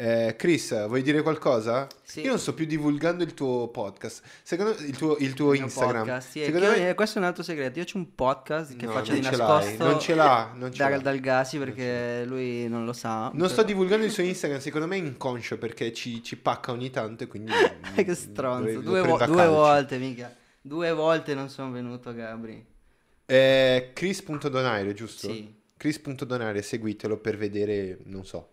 Eh, 0.00 0.36
Chris, 0.38 0.86
vuoi 0.86 1.02
dire 1.02 1.22
qualcosa? 1.22 1.88
Sì. 2.04 2.20
Io 2.20 2.28
non 2.28 2.38
sto 2.38 2.54
più 2.54 2.66
divulgando 2.66 3.24
il 3.24 3.34
tuo 3.34 3.66
podcast, 3.66 4.22
secondo 4.44 4.70
il 4.78 4.96
tuo, 4.96 5.16
il 5.16 5.34
tuo 5.34 5.54
Il 5.54 5.62
Instagram. 5.62 6.02
podcast, 6.04 6.28
sì, 6.30 6.44
Secondo 6.44 6.70
me- 6.70 6.94
questo 6.94 7.18
è 7.18 7.20
un 7.22 7.26
altro 7.26 7.42
segreto. 7.42 7.80
Io 7.80 7.84
ho 7.84 7.96
un 7.98 8.14
podcast 8.14 8.76
che 8.76 8.86
No, 8.86 8.92
faccio 8.92 9.10
non 9.10 9.20
di 9.20 9.26
nascosto 9.26 9.84
non 9.84 9.98
ce 9.98 10.14
l'ha, 10.14 10.52
non 10.54 10.70
ce 10.72 10.78
da- 10.84 10.88
l'ha. 10.90 10.98
dal 10.98 11.18
Gasi 11.18 11.56
Non 11.56 11.66
perché 11.66 12.24
lui 12.26 12.68
non 12.68 12.84
lo 12.84 12.92
sa. 12.92 13.30
Non 13.34 13.46
sto 13.48 13.56
però- 13.56 13.66
divulgando 13.66 14.04
il 14.04 14.12
suo 14.12 14.22
Instagram, 14.22 14.60
secondo 14.60 14.86
me 14.86 14.94
è 14.94 15.00
inconscio 15.00 15.58
perché 15.58 15.92
ci, 15.92 16.22
ci 16.22 16.36
pacca 16.36 16.70
ogni 16.70 16.90
tanto 16.90 17.24
e 17.24 17.26
quindi... 17.26 17.50
che 17.96 18.14
stronzo. 18.14 18.78
due, 18.80 19.02
vo- 19.02 19.16
due 19.26 19.46
volte, 19.48 19.98
mica. 19.98 20.32
Due 20.60 20.92
volte 20.92 21.34
non 21.34 21.48
sono 21.48 21.72
venuto, 21.72 22.14
Gabri. 22.14 22.64
Eh, 23.30 23.90
Chris.donaire, 23.92 24.94
giusto? 24.94 25.30
Sì, 25.30 25.54
Chris.donaire, 25.76 26.62
seguitelo 26.62 27.18
per 27.18 27.36
vedere, 27.36 27.98
non 28.04 28.24
so, 28.24 28.48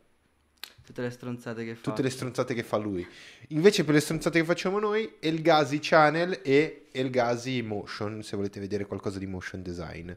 tutte 0.83 1.01
le 1.01 1.09
stronzate 1.11 1.63
che 1.63 1.75
fa. 1.75 1.81
tutte 1.81 2.01
le 2.01 2.09
stronzate 2.09 2.53
che 2.53 2.61
fa 2.63 2.75
lui. 2.75 3.07
Invece 3.49 3.85
per 3.85 3.93
le 3.93 4.01
stronzate 4.01 4.39
che 4.39 4.45
facciamo 4.45 4.77
noi, 4.79 5.15
Elgazi 5.19 5.79
Channel 5.81 6.41
e 6.43 6.87
Elgazi 6.91 7.61
Motion, 7.61 8.21
se 8.21 8.35
volete 8.35 8.59
vedere 8.59 8.85
qualcosa 8.85 9.17
di 9.17 9.25
motion 9.27 9.61
design. 9.61 10.11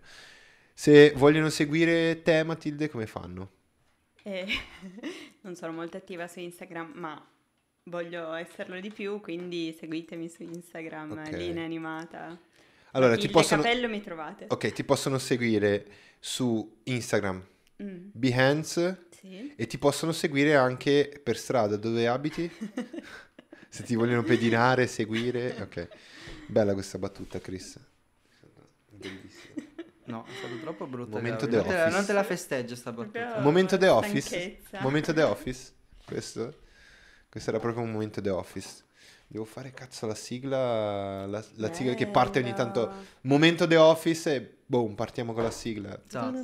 Se 0.74 1.12
vogliono 1.12 1.50
seguire 1.50 2.22
te, 2.22 2.42
Matilde, 2.42 2.88
come 2.88 3.06
fanno? 3.06 3.50
E 4.24 4.44
non 5.42 5.54
sono 5.54 5.72
molto 5.72 5.96
attiva 5.96 6.26
su 6.26 6.40
Instagram, 6.40 6.92
ma 6.96 7.28
voglio 7.84 8.32
esserlo 8.34 8.80
di 8.80 8.90
più, 8.90 9.20
quindi 9.20 9.72
seguitemi 9.72 10.28
su 10.28 10.42
Instagram, 10.42 11.12
Ok. 11.12 11.30
linea 11.30 11.64
animata. 11.64 12.38
Allora, 12.92 13.16
ti 13.16 13.26
Il 13.26 13.30
possono... 13.30 13.62
capello 13.62 13.88
mi 13.88 14.00
trovate. 14.02 14.46
Ok, 14.48 14.72
ti 14.72 14.84
possono 14.84 15.18
seguire 15.18 15.84
su 16.18 16.80
Instagram, 16.84 17.44
Mm, 17.80 18.08
Behance 18.12 19.06
sì. 19.20 19.54
e 19.54 19.66
ti 19.68 19.78
possono 19.78 20.10
seguire 20.10 20.56
anche 20.56 21.20
per 21.22 21.36
strada 21.38 21.76
dove 21.76 22.08
abiti. 22.08 22.50
Se 23.70 23.82
ti 23.84 23.94
vogliono 23.94 24.22
pedinare, 24.24 24.86
seguire. 24.88 25.54
Ok, 25.60 25.88
bella 26.46 26.72
questa 26.72 26.98
battuta, 26.98 27.38
Chris. 27.38 27.78
Bellissima. 28.90 29.66
No, 30.06 30.24
è 30.26 30.30
stato 30.38 30.58
troppo 30.60 30.86
brutto. 30.86 31.16
Momento. 31.16 31.46
The 31.46 31.56
non, 31.56 31.64
te 31.66 31.72
la, 31.72 31.82
Office. 31.82 31.96
non 31.96 32.06
te 32.06 32.12
la 32.14 32.24
festeggio 32.24 32.74
sta 32.74 32.92
battuta. 32.92 33.38
Momento 33.40 33.76
The 33.76 33.88
Office. 33.88 34.60
Momento 34.80 35.12
The 35.12 35.22
Office. 35.22 35.72
Questo? 36.04 36.54
Questo 37.28 37.50
era 37.50 37.60
proprio 37.60 37.84
un 37.84 37.92
momento 37.92 38.20
The 38.20 38.30
Office. 38.30 38.82
Devo 39.30 39.44
fare 39.44 39.72
cazzo 39.72 40.06
la 40.06 40.14
sigla, 40.14 41.26
la, 41.26 41.44
la 41.56 41.72
sigla 41.74 41.92
che 41.94 42.06
parte 42.06 42.38
ogni 42.40 42.54
tanto. 42.54 42.90
Momento 43.22 43.66
The 43.66 43.76
Office 43.76 44.34
e 44.34 44.56
boom, 44.64 44.94
partiamo 44.94 45.34
con 45.34 45.42
la 45.42 45.50
sigla. 45.50 46.00
Esatto. 46.06 46.42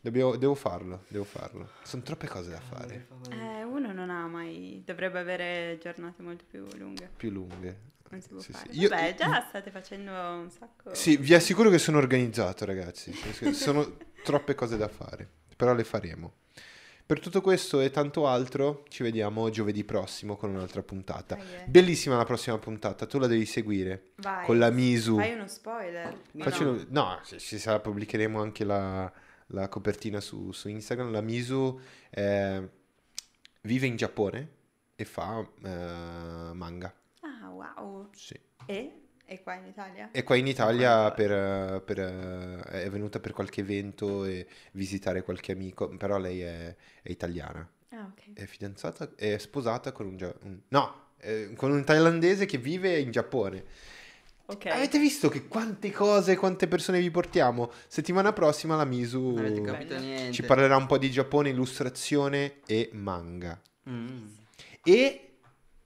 Dobbiamo- 0.00 0.36
devo 0.36 0.54
farlo, 0.54 1.04
devo 1.08 1.24
farlo. 1.24 1.70
Sono 1.82 2.02
troppe 2.02 2.28
cose 2.28 2.50
da 2.50 2.60
fare, 2.60 3.08
Eh, 3.30 3.62
uno 3.64 3.92
non 3.92 4.10
ha 4.10 4.26
mai... 4.26 4.82
dovrebbe 4.84 5.18
avere 5.18 5.78
giornate 5.82 6.22
molto 6.22 6.44
più 6.48 6.66
lunghe. 6.76 7.10
più 7.16 7.30
lunghe. 7.30 7.80
Non 8.10 8.20
si 8.20 8.28
può 8.28 8.38
Sì, 8.38 8.52
fare. 8.52 8.72
sì. 8.72 8.78
Io- 8.80 8.88
Vabbè, 8.90 9.14
già 9.16 9.46
state 9.48 9.70
facendo 9.70 10.12
un 10.12 10.48
sacco... 10.50 10.94
Sì, 10.94 11.16
vi 11.16 11.34
assicuro 11.34 11.70
che 11.70 11.78
sono 11.78 11.96
organizzato, 11.98 12.64
ragazzi. 12.66 13.12
Sono 13.52 13.96
troppe 14.22 14.54
cose 14.54 14.76
da 14.76 14.88
fare, 14.88 15.26
però 15.56 15.72
le 15.74 15.82
faremo. 15.84 16.34
Per 17.06 17.20
tutto 17.20 17.40
questo 17.40 17.80
e 17.80 17.90
tanto 17.90 18.26
altro, 18.26 18.82
ci 18.88 19.04
vediamo 19.04 19.48
giovedì 19.50 19.84
prossimo 19.84 20.34
con 20.34 20.50
un'altra 20.50 20.82
puntata. 20.82 21.36
Dai, 21.36 21.44
eh. 21.54 21.64
Bellissima 21.68 22.16
la 22.16 22.24
prossima 22.24 22.58
puntata, 22.58 23.06
tu 23.06 23.20
la 23.20 23.28
devi 23.28 23.44
seguire 23.44 24.10
Vai. 24.16 24.44
con 24.44 24.58
la 24.58 24.70
Misu. 24.70 25.14
Fai 25.16 25.34
uno 25.34 25.46
spoiler. 25.46 26.08
o 26.08 26.42
Faccelo- 26.42 26.72
no? 26.88 27.02
no, 27.04 27.20
ci, 27.24 27.38
ci 27.38 27.58
sarà, 27.58 27.78
pubblicheremo 27.78 28.40
anche 28.40 28.64
la, 28.64 29.12
la 29.48 29.68
copertina 29.68 30.18
su, 30.20 30.50
su 30.50 30.68
Instagram. 30.68 31.12
La 31.12 31.20
Misu 31.20 31.78
eh, 32.10 32.68
vive 33.62 33.86
in 33.86 33.94
Giappone 33.94 34.48
e 34.96 35.04
fa 35.04 35.46
eh, 35.62 36.50
manga. 36.54 36.92
Ah, 37.20 37.48
wow. 37.50 38.08
Sì. 38.12 38.36
E 38.66 39.05
E 39.28 39.42
qua 39.42 39.54
in 39.54 39.66
Italia? 39.66 40.08
E 40.12 40.22
qua 40.22 40.36
in 40.36 40.46
Italia 40.46 41.10
per, 41.10 41.82
per, 41.82 41.98
eh, 41.98 42.84
è 42.84 42.90
venuta 42.90 43.18
per 43.18 43.32
qualche 43.32 43.60
evento 43.60 44.24
e 44.24 44.46
visitare 44.72 45.22
qualche 45.22 45.50
amico, 45.50 45.88
però 45.88 46.16
lei 46.16 46.42
è, 46.42 46.76
è 47.02 47.10
italiana. 47.10 47.68
Ah, 47.90 48.08
ok. 48.12 48.34
È 48.34 48.46
fidanzata, 48.46 49.10
è 49.16 49.36
sposata 49.38 49.90
con 49.90 50.06
un, 50.06 50.62
no, 50.68 51.06
eh, 51.18 51.52
con 51.56 51.72
un 51.72 51.82
thailandese 51.82 52.46
che 52.46 52.58
vive 52.58 52.98
in 52.98 53.10
Giappone. 53.10 53.64
Ok. 54.46 54.66
Avete 54.66 55.00
visto 55.00 55.28
che 55.28 55.48
quante 55.48 55.90
cose, 55.90 56.36
quante 56.36 56.68
persone 56.68 57.00
vi 57.00 57.10
portiamo? 57.10 57.72
Settimana 57.88 58.32
prossima 58.32 58.76
la 58.76 58.84
Misu 58.84 59.20
Non 59.20 59.38
avete 59.38 59.60
Bello. 59.60 59.72
capito 59.72 59.98
niente. 59.98 60.32
ci 60.32 60.42
parlerà 60.44 60.76
un 60.76 60.86
po' 60.86 60.98
di 60.98 61.10
Giappone, 61.10 61.48
illustrazione 61.48 62.60
e 62.64 62.90
manga. 62.92 63.60
Mm. 63.90 64.26
E 64.84 65.30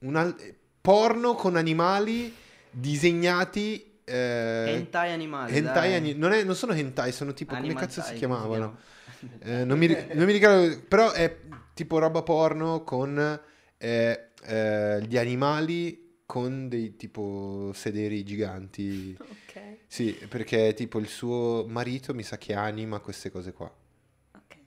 un 0.01 0.17
al- 0.17 0.37
porno 0.79 1.35
con 1.35 1.57
animali 1.57 2.35
disegnati... 2.71 3.99
eh, 4.05 4.65
Hentai 4.75 5.13
animali. 5.13 5.55
hentai 5.57 5.95
ani- 5.95 6.15
non, 6.15 6.33
è- 6.33 6.45
non 6.45 6.55
sono 6.55 6.73
hentai, 6.73 7.13
sono 7.13 7.33
tipo 7.33 7.55
come 7.55 7.67
Animal 7.67 7.83
cazzo 7.85 8.03
si 8.03 8.15
chiamavano? 8.15 8.79
come 9.21 9.39
Eh, 9.41 9.65
non, 9.65 9.79
mi, 9.79 9.87
non 9.87 10.25
mi 10.25 10.33
ricordo, 10.33 10.81
però 10.89 11.13
è 11.13 11.37
tipo 11.75 11.99
roba 11.99 12.23
porno 12.23 12.83
con 12.85 13.41
eh, 13.79 14.31
eh, 14.43 15.03
gli 15.07 15.17
animali 15.19 16.23
con 16.27 16.69
dei 16.69 16.97
tipo 16.97 17.71
sederi 17.75 18.25
giganti. 18.25 19.17
Ok. 19.19 19.61
Sì, 19.87 20.17
perché 20.29 20.73
tipo 20.75 20.99
il 20.99 21.09
suo 21.09 21.67
marito 21.69 22.15
mi 22.15 22.23
sa 22.23 22.39
che 22.39 22.55
anima 22.55 23.01
queste 23.01 23.31
cose 23.31 23.53
qua. 23.53 23.71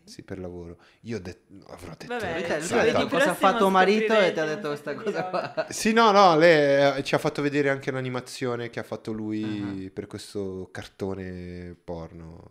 Sì, 0.06 0.22
per 0.24 0.38
lavoro. 0.40 0.78
Io 1.02 1.18
ho 1.18 1.20
det- 1.20 1.44
avrò 1.68 1.92
detto... 1.98 2.08
Vabbè, 2.08 2.36
Mica, 2.42 2.58
lui 2.58 2.66
Sì, 2.66 2.74
ha 2.78 2.82
vedi, 2.84 3.08
cosa 3.08 3.30
ha 3.32 3.34
fatto 3.36 3.70
marito 3.70 4.14
e 4.20 4.34
ti 4.34 4.40
ha 4.40 4.46
detto 4.46 4.68
questa 4.68 4.94
cosa 4.96 5.24
qua. 5.26 5.66
Sì, 5.70 5.94
no, 5.94 6.12
no, 6.12 6.36
lei 6.38 6.98
eh, 6.98 7.04
ci 7.04 7.16
ha 7.16 7.18
fatto 7.18 7.42
vedere 7.42 7.70
anche 7.70 7.90
un'animazione 7.90 8.70
che 8.70 8.80
ha 8.80 8.84
fatto 8.84 9.12
lui 9.14 9.86
Ah. 9.88 9.92
per 9.94 10.08
questo 10.08 10.68
cartone 10.72 11.76
porno. 11.84 12.44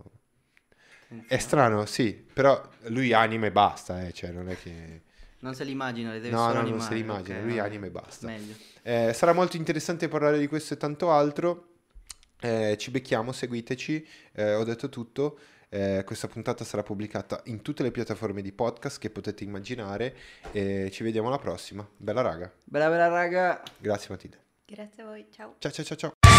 È 1.27 1.37
strano, 1.37 1.85
sì, 1.85 2.13
però 2.15 2.61
lui 2.85 3.13
anima 3.13 3.45
e 3.47 3.53
basta, 3.53 4.07
eh, 4.07 4.13
cioè 4.13 4.31
non 4.31 4.49
è 4.49 4.57
che... 4.57 5.03
Non 5.41 5.55
se 5.55 5.65
l'immagina, 5.65 6.11
le 6.13 6.21
deve 6.21 6.31
No, 6.35 6.39
solo 6.39 6.49
no, 6.49 6.55
non 6.61 6.65
animare, 6.71 6.89
se 6.89 6.95
l'immagina, 6.95 7.37
ok, 7.39 7.45
lui 7.45 7.57
vabbè. 7.57 7.69
anima 7.69 7.87
e 7.87 7.91
basta. 7.91 8.27
Meglio. 8.29 8.55
Eh, 8.83 9.13
sarà 9.13 9.33
molto 9.35 9.57
interessante 9.59 10.09
parlare 10.09 10.39
di 10.39 10.47
questo 10.47 10.73
e 10.75 10.77
tanto 10.79 11.11
altro. 11.11 11.67
Eh, 12.41 12.77
ci 12.79 12.91
becchiamo, 12.91 13.31
seguiteci. 13.33 14.09
Eh, 14.33 14.55
ho 14.55 14.65
detto 14.65 14.89
tutto. 14.89 15.39
Eh, 15.75 16.03
questa 16.05 16.29
puntata 16.29 16.65
sarà 16.65 16.83
pubblicata 16.83 17.41
in 17.45 17.63
tutte 17.63 17.83
le 17.83 17.91
piattaforme 17.91 18.43
di 18.43 18.53
podcast 18.53 18.99
che 18.99 19.09
potete 19.09 19.43
immaginare. 19.43 20.15
E 20.53 20.91
ci 20.93 21.03
vediamo 21.03 21.29
alla 21.29 21.39
prossima. 21.39 21.87
Bella 21.97 22.21
raga. 22.21 22.53
Bella 22.63 22.91
bella 22.91 23.09
raga. 23.09 23.63
Grazie 23.79 24.11
Matilde. 24.11 24.39
Grazie 24.67 25.03
a 25.03 25.07
voi, 25.07 25.27
ciao. 25.31 25.55
Ciao 25.59 25.73
ciao 25.73 25.85
ciao 25.85 25.97
ciao. 25.97 26.32